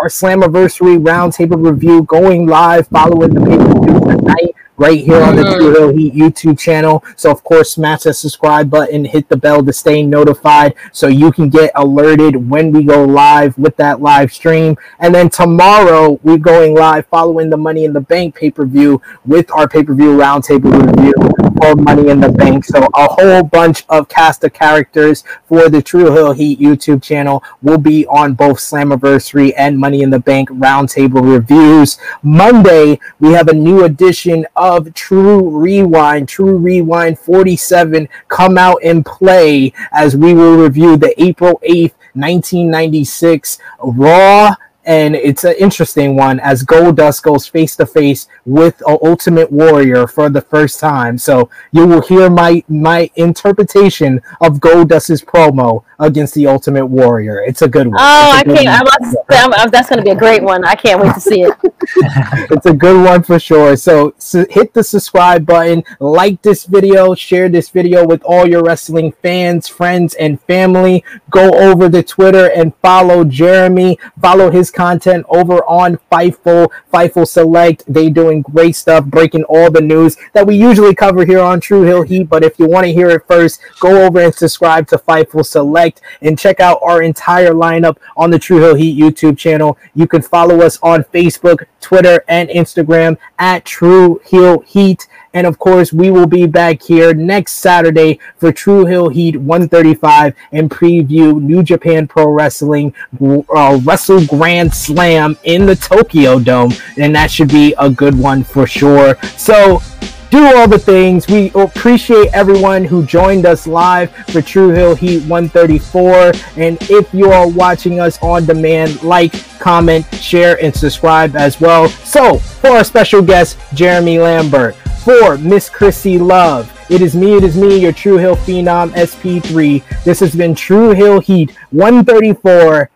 our 0.02 0.08
Slammiversary 0.08 1.02
roundtable 1.02 1.64
review 1.64 2.02
going 2.02 2.46
live 2.46 2.86
following 2.88 3.32
the 3.32 3.40
pay 3.40 3.56
per 3.56 3.80
view 3.80 4.18
tonight 4.18 4.54
right 4.76 5.00
here 5.00 5.22
on 5.22 5.36
the 5.36 5.42
mm-hmm. 5.42 5.58
True 5.58 5.74
Heel 5.74 5.96
Heat 5.96 6.14
YouTube 6.14 6.58
channel. 6.58 7.04
So, 7.16 7.30
of 7.30 7.42
course, 7.44 7.72
smash 7.72 8.02
that 8.02 8.14
subscribe 8.14 8.70
button, 8.70 9.04
hit 9.04 9.28
the 9.28 9.36
bell 9.36 9.64
to 9.64 9.72
stay 9.72 10.02
notified 10.02 10.74
so 10.92 11.06
you 11.06 11.32
can 11.32 11.48
get 11.48 11.70
alerted 11.74 12.36
when 12.48 12.72
we 12.72 12.84
go 12.84 13.04
live 13.04 13.56
with 13.58 13.76
that 13.76 14.00
live 14.00 14.32
stream. 14.32 14.76
And 14.98 15.14
then 15.14 15.30
tomorrow, 15.30 16.20
we're 16.22 16.38
going 16.38 16.74
live 16.74 17.06
following 17.06 17.50
the 17.50 17.56
Money 17.56 17.84
in 17.84 17.92
the 17.92 18.00
Bank 18.00 18.34
pay 18.34 18.50
per 18.50 18.66
view 18.66 19.00
with 19.24 19.50
our 19.52 19.68
pay 19.68 19.82
per 19.82 19.94
view 19.94 20.16
roundtable 20.16 20.72
review 20.72 21.14
for 21.60 21.74
Money 21.76 22.10
in 22.10 22.20
the 22.20 22.30
Bank. 22.30 22.64
So, 22.64 22.86
a 22.94 23.06
whole 23.08 23.42
bunch 23.42 23.84
of 23.88 24.08
cast 24.08 24.44
of 24.44 24.52
characters 24.52 25.24
for 25.48 25.68
the 25.68 25.82
True 25.82 26.12
Heel 26.12 26.32
Heat 26.32 26.60
YouTube 26.60 27.02
channel 27.02 27.42
will 27.62 27.78
be 27.78 28.06
on 28.06 28.34
both 28.34 28.58
Slammiversary 28.58 29.52
and 29.56 29.78
Money 29.78 30.02
in 30.02 30.10
the 30.10 30.18
Bank 30.18 30.50
roundtable 30.50 31.22
reviews. 31.22 31.98
Monday, 32.22 32.98
we 33.20 33.32
have 33.32 33.48
a 33.48 33.54
new 33.54 33.84
edition 33.84 34.46
of 34.56 34.65
of 34.66 34.92
True 34.94 35.48
Rewind, 35.48 36.28
True 36.28 36.56
Rewind 36.56 37.18
47 37.18 38.08
come 38.28 38.58
out 38.58 38.78
and 38.82 39.06
play 39.06 39.72
as 39.92 40.16
we 40.16 40.34
will 40.34 40.56
review 40.56 40.96
the 40.96 41.14
April 41.22 41.60
8th, 41.64 41.94
1996 42.14 43.58
Raw 43.78 44.54
and 44.86 45.16
it's 45.16 45.44
an 45.44 45.54
interesting 45.58 46.16
one 46.16 46.38
as 46.40 46.64
Goldust 46.64 47.22
goes 47.22 47.46
face 47.46 47.74
to 47.76 47.86
face 47.86 48.28
with 48.44 48.80
Ultimate 48.86 49.50
Warrior 49.50 50.06
for 50.06 50.30
the 50.30 50.40
first 50.40 50.78
time. 50.78 51.18
So 51.18 51.50
you 51.72 51.86
will 51.86 52.02
hear 52.02 52.30
my 52.30 52.62
my 52.68 53.10
interpretation 53.16 54.22
of 54.40 54.60
Goldust's 54.60 55.22
promo 55.22 55.82
against 55.98 56.34
the 56.34 56.46
Ultimate 56.46 56.86
Warrior. 56.86 57.42
It's 57.42 57.62
a 57.62 57.68
good 57.68 57.86
one. 57.86 57.96
Oh, 57.98 58.30
I 58.32 58.42
can't. 58.42 58.68
I 58.68 58.82
must, 58.82 59.16
I'm, 59.30 59.52
I'm, 59.54 59.70
that's 59.70 59.88
going 59.88 59.98
to 59.98 60.04
be 60.04 60.10
a 60.10 60.16
great 60.16 60.42
one. 60.42 60.64
I 60.64 60.74
can't 60.74 61.00
wait 61.00 61.14
to 61.14 61.20
see 61.20 61.42
it. 61.42 61.54
it's 62.50 62.66
a 62.66 62.72
good 62.72 63.04
one 63.04 63.22
for 63.22 63.38
sure. 63.38 63.76
So, 63.76 64.14
so 64.18 64.44
hit 64.50 64.74
the 64.74 64.82
subscribe 64.82 65.46
button, 65.46 65.84
like 66.00 66.42
this 66.42 66.64
video, 66.64 67.14
share 67.14 67.48
this 67.48 67.70
video 67.70 68.04
with 68.06 68.22
all 68.24 68.46
your 68.46 68.62
wrestling 68.62 69.12
fans, 69.22 69.68
friends, 69.68 70.14
and 70.14 70.40
family. 70.42 71.04
Go 71.30 71.52
over 71.54 71.88
to 71.88 72.02
Twitter 72.02 72.50
and 72.50 72.74
follow 72.76 73.24
Jeremy. 73.24 73.98
Follow 74.20 74.50
his 74.50 74.70
content 74.70 75.24
over 75.28 75.64
on 75.64 75.98
Fightful, 76.10 76.70
Fightful 76.92 77.26
Select. 77.26 77.84
They 77.86 78.10
doing 78.10 78.42
great 78.42 78.76
stuff, 78.76 79.04
breaking 79.04 79.44
all 79.44 79.70
the 79.70 79.80
news 79.80 80.16
that 80.32 80.46
we 80.46 80.56
usually 80.56 80.94
cover 80.94 81.24
here 81.24 81.40
on 81.40 81.60
True 81.60 81.82
Heel 81.82 82.02
Heat. 82.02 82.24
But 82.24 82.44
if 82.44 82.58
you 82.58 82.66
want 82.66 82.86
to 82.86 82.92
hear 82.92 83.10
it 83.10 83.26
first, 83.26 83.60
go 83.80 84.04
over 84.04 84.20
and 84.20 84.34
subscribe 84.34 84.88
to 84.88 84.98
Fightful 84.98 85.46
Select 85.46 85.85
and 86.22 86.38
check 86.38 86.60
out 86.60 86.78
our 86.82 87.02
entire 87.02 87.52
lineup 87.52 87.98
on 88.16 88.30
the 88.30 88.38
True 88.38 88.58
Heel 88.58 88.74
Heat 88.74 88.98
YouTube 88.98 89.36
channel. 89.38 89.76
You 89.94 90.06
can 90.06 90.22
follow 90.22 90.60
us 90.60 90.78
on 90.82 91.04
Facebook, 91.04 91.66
Twitter, 91.80 92.24
and 92.28 92.48
Instagram 92.48 93.16
at 93.38 93.64
True 93.64 94.20
Heel 94.24 94.60
Heat. 94.60 95.06
And 95.34 95.46
of 95.46 95.58
course, 95.58 95.92
we 95.92 96.10
will 96.10 96.26
be 96.26 96.46
back 96.46 96.82
here 96.82 97.12
next 97.12 97.54
Saturday 97.54 98.18
for 98.38 98.52
True 98.52 98.86
Heel 98.86 99.08
Heat 99.08 99.36
135 99.36 100.34
and 100.52 100.70
preview 100.70 101.40
New 101.40 101.62
Japan 101.62 102.08
Pro 102.08 102.28
Wrestling 102.28 102.94
uh, 103.20 103.80
Wrestle 103.84 104.24
Grand 104.26 104.72
Slam 104.72 105.36
in 105.44 105.66
the 105.66 105.76
Tokyo 105.76 106.38
Dome. 106.38 106.72
And 106.96 107.14
that 107.14 107.30
should 107.30 107.48
be 107.48 107.74
a 107.78 107.90
good 107.90 108.18
one 108.18 108.44
for 108.44 108.66
sure. 108.66 109.16
So, 109.36 109.82
do 110.30 110.44
all 110.56 110.68
the 110.68 110.78
things. 110.78 111.26
We 111.28 111.50
appreciate 111.54 112.30
everyone 112.32 112.84
who 112.84 113.04
joined 113.04 113.46
us 113.46 113.66
live 113.66 114.10
for 114.28 114.42
True 114.42 114.70
Heel 114.70 114.94
Heat 114.94 115.20
134. 115.20 116.32
And 116.56 116.78
if 116.82 117.12
you 117.12 117.30
are 117.30 117.48
watching 117.48 118.00
us 118.00 118.18
on 118.22 118.44
demand, 118.44 119.02
like, 119.02 119.32
comment, 119.58 120.06
share, 120.14 120.62
and 120.62 120.74
subscribe 120.74 121.36
as 121.36 121.60
well. 121.60 121.88
So, 121.88 122.38
for 122.38 122.70
our 122.70 122.84
special 122.84 123.22
guest, 123.22 123.58
Jeremy 123.74 124.18
Lambert, 124.18 124.74
for 125.04 125.38
Miss 125.38 125.68
Chrissy 125.68 126.18
Love, 126.18 126.72
it 126.88 127.00
is 127.00 127.16
me, 127.16 127.34
it 127.34 127.42
is 127.42 127.56
me, 127.56 127.78
your 127.78 127.92
True 127.92 128.16
Heel 128.16 128.36
Phenom 128.36 128.90
SP3. 128.90 130.04
This 130.04 130.20
has 130.20 130.34
been 130.34 130.54
True 130.54 130.90
Heel 130.92 131.20
Heat 131.20 131.50
134. 131.70 132.90